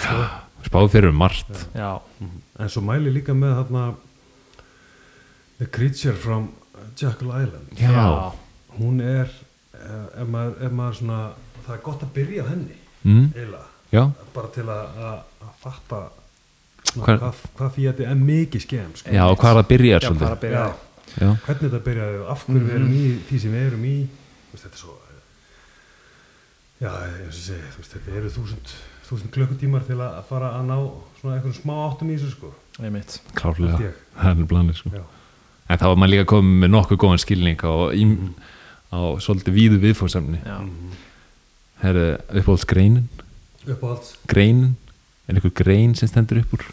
spáir 0.66 0.90
fyrir 0.90 1.10
um 1.10 1.16
margt 1.16 1.68
já, 1.76 1.99
en 2.60 2.70
svo 2.70 2.82
mæli 2.82 3.10
líka 3.14 3.34
með 3.34 3.56
þarna 3.64 3.94
The 5.60 5.66
Creature 5.68 6.14
from 6.16 6.49
Jekyll 6.98 7.30
Island. 7.30 7.68
Já, 7.78 8.32
hún 8.80 8.99
er 9.02 9.30
eh, 9.74 10.22
ef 10.22 10.28
maður, 10.28 10.56
ef 10.66 10.72
maður 10.72 10.95
svona 10.98 11.20
það 11.68 11.76
er 11.76 11.82
gott 11.86 12.02
að 12.06 12.12
byrja 12.16 12.45
henni 12.49 12.78
mm, 13.03 13.28
já, 13.94 14.03
bara 14.34 14.48
til 14.56 14.64
að, 14.66 14.98
að, 14.98 15.20
að 15.45 15.53
fatta 15.62 16.02
hvað, 16.95 17.43
hvað 17.57 17.76
því 17.76 17.85
þetta 17.89 18.09
er 18.11 18.23
mikið 18.31 18.65
skemm 18.65 18.95
sko. 18.95 19.13
já, 19.15 19.23
og 19.27 19.38
hvað 19.39 19.59
það 19.59 19.69
byrjar 19.73 20.01
já, 20.01 20.07
hvað 20.07 20.09
svolítið 20.09 20.31
að 20.31 20.41
byrja? 20.45 20.63
Já. 20.63 21.22
já, 21.22 21.30
hvernig 21.45 21.63
þetta 21.68 21.85
byrjaði 21.88 22.19
og 22.22 22.34
af 22.34 22.43
hverju 22.47 22.65
við 22.65 22.76
erum 22.80 22.97
í 22.97 23.05
því 23.30 23.45
sem 23.45 23.55
við 23.55 23.69
erum 23.72 23.88
í 23.91 23.95
Þú 24.51 24.57
veist, 24.57 24.65
þetta 24.65 24.76
er 24.76 24.81
svo 24.81 24.95
já, 26.81 26.91
ég 27.22 27.35
segi 27.35 27.72
þú 27.72 27.84
veist, 27.84 27.93
þetta 27.95 28.18
eru 28.19 28.31
þúsund, 28.34 28.73
þúsund 29.07 29.34
klukkutímar 29.35 29.85
til 29.88 29.99
að 30.01 30.18
fara 30.30 30.53
að 30.57 30.65
ná 30.72 30.77
svona 31.19 31.38
einhvern 31.38 31.55
smá 31.55 31.73
áttum 31.85 32.09
í 32.09 32.18
þessu 32.18 32.34
sko. 32.34 32.49
Klárlega. 33.38 33.91
Það 34.18 34.41
er 34.41 34.49
blanir 34.49 34.80
sko. 34.80 34.93
Já, 34.95 35.03
en 35.68 35.81
þá 35.81 35.85
var 35.91 36.01
maður 36.01 36.13
líka 36.15 36.30
komið 36.34 36.57
með 36.63 36.73
nokkuð 36.73 37.01
góðan 37.03 37.22
skilning 37.22 37.61
á, 37.61 37.73
í, 37.93 38.07
á 38.89 38.99
svolítið 39.22 39.57
víðu 39.59 39.80
viðfórsamni 39.85 40.41
já, 40.41 40.57
herru, 41.85 42.05
uppáhalds 42.34 42.68
greinin? 42.68 43.07
Uppáhalds? 43.68 44.15
Greinin, 44.31 44.76
er 45.27 45.38
einhver 45.38 45.53
grein 45.61 45.93
sem 45.95 46.09
stendur 46.09 46.41
upp 46.41 46.57
úr 46.57 46.65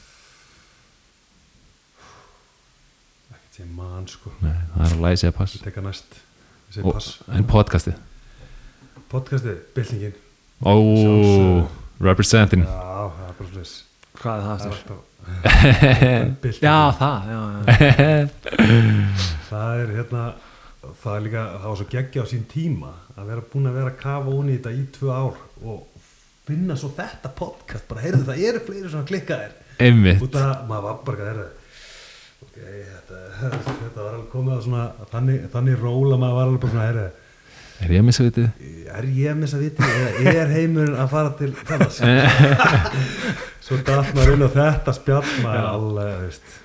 mann 4.08 4.14
sko. 4.14 4.32
Nei, 4.40 4.54
það 4.74 4.84
er 4.86 4.94
að 4.94 5.02
læsa 5.04 5.28
að 5.28 5.36
pass. 5.36 5.56
Ég 5.56 5.64
teka 5.66 5.82
næst 5.84 6.16
ég 6.76 6.86
pass. 6.92 7.10
en 7.28 7.44
podcastið? 7.48 7.98
Podcastið, 9.08 9.60
byltingin. 9.76 10.16
Ó, 10.64 10.72
Sjálfsögðu. 10.72 11.68
representing. 12.00 12.64
Já, 12.64 13.12
það 13.18 13.28
er 13.28 13.36
bara 13.38 13.50
slis 13.52 13.74
hvað 14.18 14.38
er 14.38 14.44
það 14.44 14.54
aftur? 14.66 15.04
já, 16.64 16.78
það, 16.98 17.28
já, 17.28 17.40
já. 17.54 17.68
það 19.50 19.82
er 19.82 19.92
hérna 19.94 20.22
það 21.02 21.12
er 21.12 21.22
líka, 21.26 21.44
það 21.52 21.68
var 21.68 21.78
svo 21.78 21.86
geggja 21.92 22.24
á 22.24 22.26
sín 22.30 22.46
tíma 22.50 22.90
að 23.14 23.28
vera 23.30 23.44
búin 23.52 23.68
að 23.68 23.78
vera 23.78 23.92
að 23.92 24.00
kafa 24.00 24.34
onni 24.34 24.56
í 24.56 24.58
þetta 24.58 24.72
í 24.74 24.82
tvö 24.96 25.12
ár 25.12 25.38
og 25.68 26.02
finna 26.48 26.78
svo 26.80 26.90
þetta 26.96 27.30
podcast, 27.36 27.86
bara 27.90 28.02
heyrðu 28.02 28.24
það 28.26 28.42
eru 28.48 28.64
fleiri 28.64 28.90
svona 28.90 29.06
klikkaðir. 29.06 29.54
Einmitt. 29.78 30.24
Út 30.24 30.38
að 30.40 30.52
maður 30.66 30.86
var 30.88 31.00
bara 31.06 31.22
að 31.22 31.30
heyrðu 31.30 31.48
ok, 32.46 32.58
þetta, 32.58 33.22
þetta 33.38 34.02
var 34.02 34.12
alveg 34.12 34.28
komið 34.34 34.56
að 34.56 34.66
svona 34.68 35.08
þannig, 35.14 35.48
þannig 35.54 35.80
róla 35.82 36.20
maður 36.20 36.38
var 36.38 36.52
alveg 36.52 36.70
svona 36.72 36.86
heyrðu 36.90 37.08
er 37.78 37.92
ég 37.94 38.02
að 38.02 38.06
missa 38.08 38.24
vitið? 38.26 38.46
er 38.98 39.10
ég 39.14 39.32
að 39.32 39.42
missa 39.42 39.58
viti 39.60 39.88
eða 39.88 40.30
er 40.42 40.54
heimurinn 40.54 40.96
að 40.98 41.12
fara 41.12 41.34
til 41.38 41.50
þess 41.58 42.00
svo 43.68 43.82
datt 43.86 44.14
maður 44.16 44.34
inn 44.34 44.46
á 44.46 44.50
þetta 44.54 44.94
spjall 44.96 45.26
maður 45.44 45.68
alveg, 45.74 46.16
veist. 46.24 46.56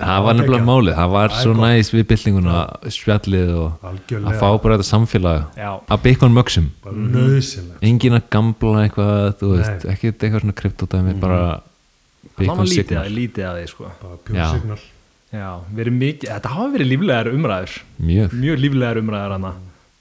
Það 0.00 0.22
var 0.24 0.36
nefnilega 0.38 0.64
málið, 0.64 0.94
það 0.96 1.10
var 1.12 1.32
svo 1.36 1.50
gott. 1.52 1.62
næs 1.66 1.90
við 1.92 2.04
byltinguna 2.08 2.60
spjallið 2.94 3.50
og 3.52 3.88
algjörlega. 3.90 4.30
að 4.30 4.38
fá 4.40 4.62
bara 4.62 4.78
þetta 4.78 4.88
samfélag 4.88 5.58
já. 5.60 5.70
að 5.76 6.04
byggjum 6.06 6.38
mögsum 6.38 6.70
bara 6.86 7.08
nöðsynlegt 7.16 7.84
engin 7.90 8.16
að 8.16 8.30
gambla 8.32 8.86
eitthvað 8.86 9.26
þú 9.42 9.50
veist, 9.58 9.84
ekki 9.92 10.12
eitthvað 10.14 10.46
svona 10.46 10.56
kryptodæmi 10.62 11.16
bara 11.20 11.42
það 12.48 12.56
var 12.56 12.70
lítið 12.70 12.96
að, 13.00 13.10
lítið 13.18 13.44
að 13.50 13.58
því 13.60 13.66
sko. 13.74 13.90
Já. 14.34 14.46
signal. 14.54 14.78
Já, 15.30 15.50
verið 15.78 15.94
mikið, 15.94 16.30
þetta 16.32 16.48
hafa 16.56 16.70
verið 16.74 16.88
líflegar 16.90 17.28
umræður. 17.30 17.74
Mjög, 18.02 18.32
mjög 18.34 18.56
líflegar 18.64 18.98
umræður 18.98 19.34
hana 19.36 19.52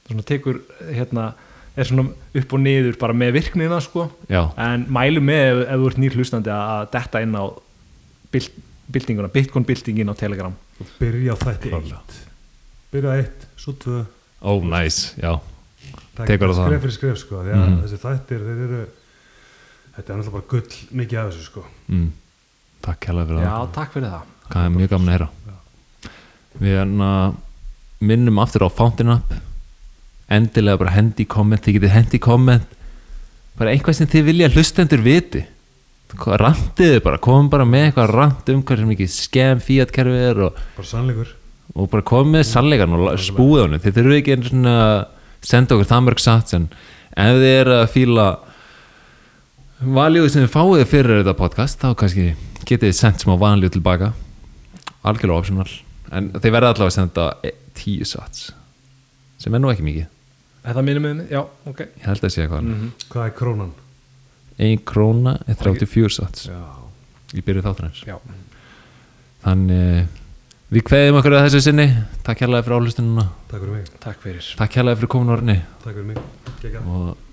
svona 0.10 0.24
tekur 0.26 0.61
hérna 0.90 1.26
er 1.78 1.86
svona 1.86 2.07
upp 2.41 2.53
og 2.57 2.60
niður 2.64 2.95
bara 2.99 3.14
með 3.14 3.34
virknina 3.38 3.78
sko. 3.86 4.07
Já, 4.30 4.41
en 4.57 4.88
mælu 4.90 5.22
með 5.22 5.44
ef, 5.52 5.60
ef 5.70 5.78
þú 5.84 5.91
ert 5.91 5.99
nýr 6.02 6.18
hlustandi 6.18 6.49
að 6.49 6.72
að 6.74 6.88
detta 6.95 7.22
inn 7.22 7.36
á 7.38 7.44
bild, 8.34 8.49
byltinguna, 8.90 9.30
bitcoin 9.30 9.66
byltingin 9.70 10.10
á 10.10 10.16
telegram. 10.18 10.56
Og 10.82 10.88
byrja 10.99 11.36
á 11.36 11.38
þætti. 11.45 11.70
Klárlega. 11.70 11.99
eitt 12.02 12.18
byrja 12.91 13.10
á 13.10 13.16
eitt, 13.22 13.45
svo 13.61 13.74
tvö. 13.78 14.02
Ó 14.41 14.52
næs, 14.66 15.14
já. 15.22 15.36
Það 16.18 16.26
Tekur 16.26 16.49
er 16.49 16.56
það. 16.57 16.66
skref 16.66 16.82
fyrir 16.82 16.95
skref 16.98 17.18
sko 17.22 17.44
því 17.45 17.53
að 17.53 17.68
Mhm. 17.70 17.78
þessi 17.84 17.99
þættir 18.02 18.41
þeir 18.49 18.64
eru 18.66 18.82
þetta 19.95 20.10
er 20.10 20.18
náttúrulega 20.18 20.32
bara 20.32 20.49
gull 20.49 20.74
mikið 20.99 21.20
af 21.22 21.30
þessu 21.34 21.45
sko. 21.45 21.64
Mm. 21.88 22.10
Takk 22.85 23.06
hérlega 23.10 23.27
fyrir 23.30 23.43
já, 23.45 23.51
það. 23.53 23.69
takk 23.77 23.93
fyrir 23.95 24.10
það. 24.14 24.26
Það 24.49 24.65
er 24.65 24.73
mjög 24.77 24.89
gaman 24.93 25.10
að 25.10 25.15
heyra. 25.18 25.30
Við 26.60 26.76
hérna 26.80 27.10
minnum 28.10 28.39
aftur 28.41 28.65
á 28.65 28.69
Fountain 28.73 29.14
Up. 29.14 29.34
Endilega 30.30 30.80
bara 30.81 30.95
hendi 30.95 31.26
í 31.26 31.30
komment 31.30 31.64
þið 31.65 31.77
getið 31.80 31.93
hendi 31.95 32.18
í 32.19 32.23
komment 32.23 32.76
bara 33.60 33.73
eitthvað 33.73 33.97
sem 33.99 34.07
þið 34.07 34.27
vilja 34.30 34.49
hlustendur 34.53 35.01
viti. 35.03 35.41
Randiðu 36.10 37.01
bara, 37.06 37.19
komum 37.22 37.49
bara 37.51 37.65
með 37.69 37.89
eitthvað 37.89 38.14
rand 38.15 38.47
um 38.53 38.61
hvað 38.65 38.80
sem 38.81 38.93
ekki 38.95 39.07
skemm 39.14 39.60
fíatkerfið 39.61 40.23
er 40.31 40.39
og, 40.47 40.61
bara 40.77 40.88
sannleikur. 40.89 41.34
og 41.76 41.89
bara 41.91 42.01
komum 42.07 42.31
með 42.34 42.47
sannleikan 42.49 42.95
og 42.97 43.03
la- 43.06 43.18
spúið 43.22 43.61
honum, 43.68 43.81
þið 43.84 43.97
þurfum 43.99 44.15
ekki 44.18 44.34
einu 44.34 44.47
svona 44.49 44.73
að 44.88 44.95
senda 45.51 45.76
okkur 45.76 45.89
það 45.91 46.06
mörg 46.07 46.23
satt 46.23 46.53
en 46.57 46.65
ef 47.14 47.35
þið 47.43 47.45
er 47.60 47.72
að 47.76 47.85
fíla 47.93 48.26
valjóðu 49.99 50.31
sem 50.34 50.43
þið 50.47 50.53
fáið 50.56 50.85
fyrir 50.91 51.19
þetta 51.22 51.35
podcast 51.39 51.84
þá 51.84 51.89
kannski 52.01 52.26
getið 52.70 52.94
sendt 52.98 53.24
smá 53.26 53.34
vanljóð 53.41 53.76
tilbaka. 53.78 54.12
Algjörlega 55.08 55.40
optional. 55.41 55.70
En 56.14 56.32
þið 56.36 56.54
verða 56.56 56.72
allavega 56.74 56.91
að 56.91 56.96
senda 56.98 57.28
e- 57.46 57.56
tíu 57.80 58.06
sats 58.08 58.50
sem 59.40 59.54
er 59.56 59.62
nú 59.64 59.70
ekki 59.72 59.86
mikið. 59.86 60.08
Er 60.68 60.76
það 60.76 60.86
minimum? 60.90 61.20
Já, 61.32 61.40
ok. 61.70 61.80
Ég 61.86 62.08
held 62.10 62.26
að 62.28 62.34
sé 62.34 62.41
eitthvað 62.44 62.66
mm 62.68 62.90
Hvað 63.14 63.26
er 63.30 63.36
krónan? 63.38 63.70
ein 64.60 64.82
króna 64.84 65.38
er 65.48 65.56
34 65.56 66.10
sats 66.12 66.50
Já, 66.50 66.58
í 67.32 67.40
byrju 67.48 67.62
þáttanins 67.64 68.02
Já, 68.04 68.18
þannig 69.46 70.10
við 70.74 70.84
kveðum 70.90 71.20
okkur 71.22 71.36
að 71.38 71.46
þessu 71.48 71.62
sinni. 71.70 71.86
Takk 72.28 72.44
hérlega 72.44 72.66
fyrir 72.68 72.76
álustununa 72.82 73.24
takk 73.50 73.62
fyrir 73.64 73.72
mig, 73.78 73.88
takk 74.04 74.20
fyrir. 74.26 74.50
Takk 74.60 74.76
hérlega 74.78 75.00
fyrir 75.00 75.12
komin 75.16 75.34
orðinni 75.38 75.56
takk 75.86 75.96
fyrir 75.96 76.10
mig. 76.12 76.20
Gekka. 76.60 76.84
og 76.84 77.28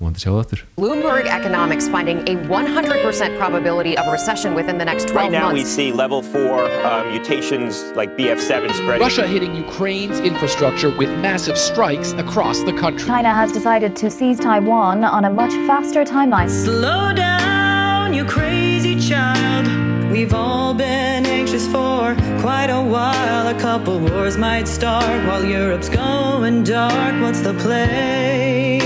vonandi 0.00 0.20
sjá 0.24 0.30
það 0.32 0.40
aftur 0.44 0.62
Bloomberg 0.76 1.26
Economics 1.26 1.88
finding 1.88 2.18
a 2.28 2.34
100% 2.48 3.38
probability 3.38 3.96
of 3.96 4.06
a 4.06 4.12
recession 4.12 4.54
within 4.54 4.78
the 4.78 4.84
next 4.84 5.08
12 5.08 5.14
months 5.14 5.34
Right 5.34 5.48
now, 5.48 5.52
we 5.52 5.64
see 5.64 5.92
level 5.92 6.22
four 6.22 6.64
uh, 6.64 7.04
mutations 7.10 7.82
like 7.96 8.10
BF7 8.16 8.72
spreading. 8.74 9.00
Russia 9.00 9.26
hitting 9.26 9.54
Ukraine's 9.56 10.20
infrastructure 10.20 10.90
with 10.96 11.10
massive 11.20 11.56
strikes 11.58 12.12
across 12.12 12.62
the 12.62 12.72
country. 12.72 13.06
China 13.06 13.32
has 13.32 13.52
decided 13.52 13.94
to 13.96 14.10
seize 14.10 14.38
Taiwan 14.38 15.04
on 15.04 15.24
a 15.24 15.30
much 15.30 15.52
faster 15.66 16.04
timeline. 16.04 16.50
Slow 16.50 17.12
down, 17.12 18.12
you 18.14 18.24
crazy 18.24 18.98
child. 19.00 19.66
We've 20.10 20.32
all 20.34 20.74
been 20.74 21.26
anxious 21.26 21.66
for 21.66 22.14
quite 22.40 22.70
a 22.70 22.80
while. 22.82 23.48
A 23.48 23.58
couple 23.58 23.98
wars 23.98 24.36
might 24.36 24.68
start 24.68 25.26
while 25.26 25.44
Europe's 25.44 25.88
going 25.88 26.62
dark. 26.62 27.20
What's 27.20 27.40
the 27.40 27.54
play? 27.54 28.78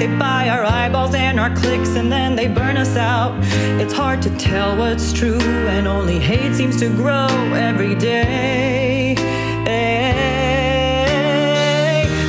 They 0.00 0.06
buy 0.16 0.48
our 0.48 0.64
eyeballs 0.64 1.14
and 1.14 1.38
our 1.38 1.54
clicks 1.54 1.94
and 1.94 2.10
then 2.10 2.34
they 2.34 2.48
burn 2.48 2.78
us 2.78 2.96
out. 2.96 3.38
It's 3.78 3.92
hard 3.92 4.22
to 4.22 4.30
tell 4.38 4.74
what's 4.78 5.12
true, 5.12 5.38
and 5.38 5.86
only 5.86 6.18
hate 6.18 6.54
seems 6.54 6.78
to 6.78 6.88
grow 6.88 7.28
every 7.52 7.94
day. 7.96 9.14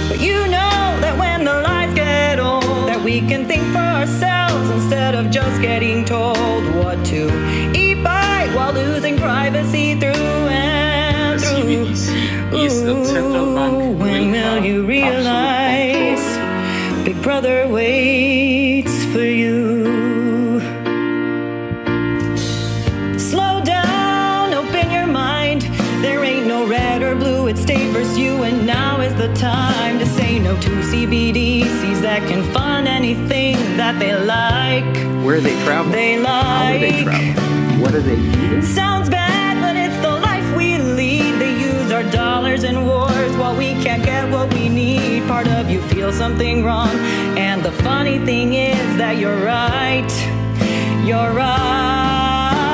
But 0.09 0.19
you 0.19 0.47
know 0.47 0.99
that 0.99 1.17
when 1.17 1.45
the 1.45 1.61
lights 1.61 1.93
get 1.93 2.39
old, 2.39 2.89
that 2.89 3.01
we 3.01 3.21
can 3.21 3.45
think 3.47 3.63
for 3.71 3.79
ourselves 3.79 4.69
instead 4.71 5.15
of 5.15 5.31
just 5.31 5.61
getting 5.61 6.03
told 6.03 6.75
what 6.75 7.05
to 7.05 7.29
eat 7.73 8.03
by 8.03 8.49
while 8.53 8.73
losing 8.73 9.15
privacy 9.17 9.95
through 9.97 10.11
and 10.11 11.39
through. 11.39 11.87
Ooh, 12.53 13.91
when 13.97 14.29
will 14.33 14.65
you 14.65 14.85
realize 14.85 16.10
Brother 17.21 17.67
waits 17.67 19.05
for 19.05 19.23
you? 19.23 20.59
Slow 23.19 23.61
down, 23.63 24.53
open 24.53 24.89
your 24.91 25.05
mind. 25.05 25.61
There 26.03 26.23
ain't 26.23 26.47
no 26.47 26.67
red 26.67 27.03
or 27.03 27.15
blue, 27.15 27.47
it's 27.47 27.61
state 27.61 27.91
versus 27.91 28.17
you, 28.17 28.43
and 28.43 28.65
now 28.65 29.01
is 29.01 29.13
the 29.15 29.31
time 29.35 29.99
to 29.99 30.05
say 30.05 30.39
no 30.39 30.59
to 30.61 30.69
CBDCs 30.69 32.01
that 32.01 32.27
can 32.27 32.43
fund 32.53 32.87
anything 32.87 33.55
that 33.77 33.99
they 33.99 34.15
like. 34.17 34.95
Where 35.23 35.37
are 35.37 35.41
they 35.41 35.55
traveling? 35.63 35.93
They 35.93 36.23
How 36.23 36.73
are 36.73 36.79
they 36.79 36.91
like. 36.91 37.03
traveling? 37.03 37.81
What 37.81 37.93
are 37.93 38.01
they 38.01 38.17
eating? 38.17 38.61
Sounds 38.63 39.09
bad, 39.09 39.61
but 39.61 39.75
it's 39.75 39.97
the 40.01 40.11
life 40.19 40.55
we 40.57 40.77
lead. 40.77 41.39
They 41.39 41.53
use 41.59 41.91
our 41.91 42.03
dollars 42.11 42.63
in 42.63 42.85
wars 42.85 43.35
while 43.37 43.55
we 43.55 43.73
can't 43.83 44.03
get 44.03 44.31
what 44.31 44.51
we 44.53 44.69
need. 44.69 44.90
Part 45.41 45.57
of 45.65 45.71
you 45.71 45.81
feels 45.89 46.13
something 46.15 46.63
wrong, 46.63 46.93
and 47.35 47.63
the 47.63 47.71
funny 47.71 48.19
thing 48.19 48.53
is 48.53 48.97
that 48.97 49.17
you're 49.17 49.43
right. 49.43 50.07
You're 51.03 51.33
right. 51.33 52.69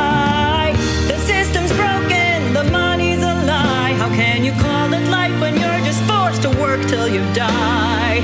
The 1.07 1.17
system's 1.19 1.71
broken, 1.71 2.53
the 2.53 2.65
money's 2.69 3.19
a 3.23 3.35
lie. 3.51 3.93
How 3.93 4.09
can 4.09 4.43
you 4.43 4.51
call 4.63 4.91
it 4.91 5.07
life 5.09 5.39
when 5.39 5.53
you're 5.53 5.79
just 5.89 6.03
forced 6.11 6.41
to 6.41 6.49
work 6.59 6.85
till 6.89 7.07
you 7.07 7.21
die? 7.33 8.19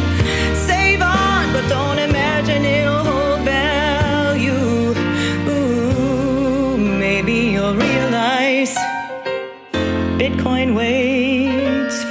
Save 0.67 1.01
on, 1.01 1.53
but 1.53 1.65
don't 1.69 1.99
imagine 1.99 2.65
it'll 2.65 3.05
hold 3.11 3.39
value. 3.45 4.93
Ooh, 5.47 6.75
maybe 6.75 7.35
you'll 7.53 7.75
realize 7.75 8.75
Bitcoin 10.19 10.75
waves. 10.75 12.03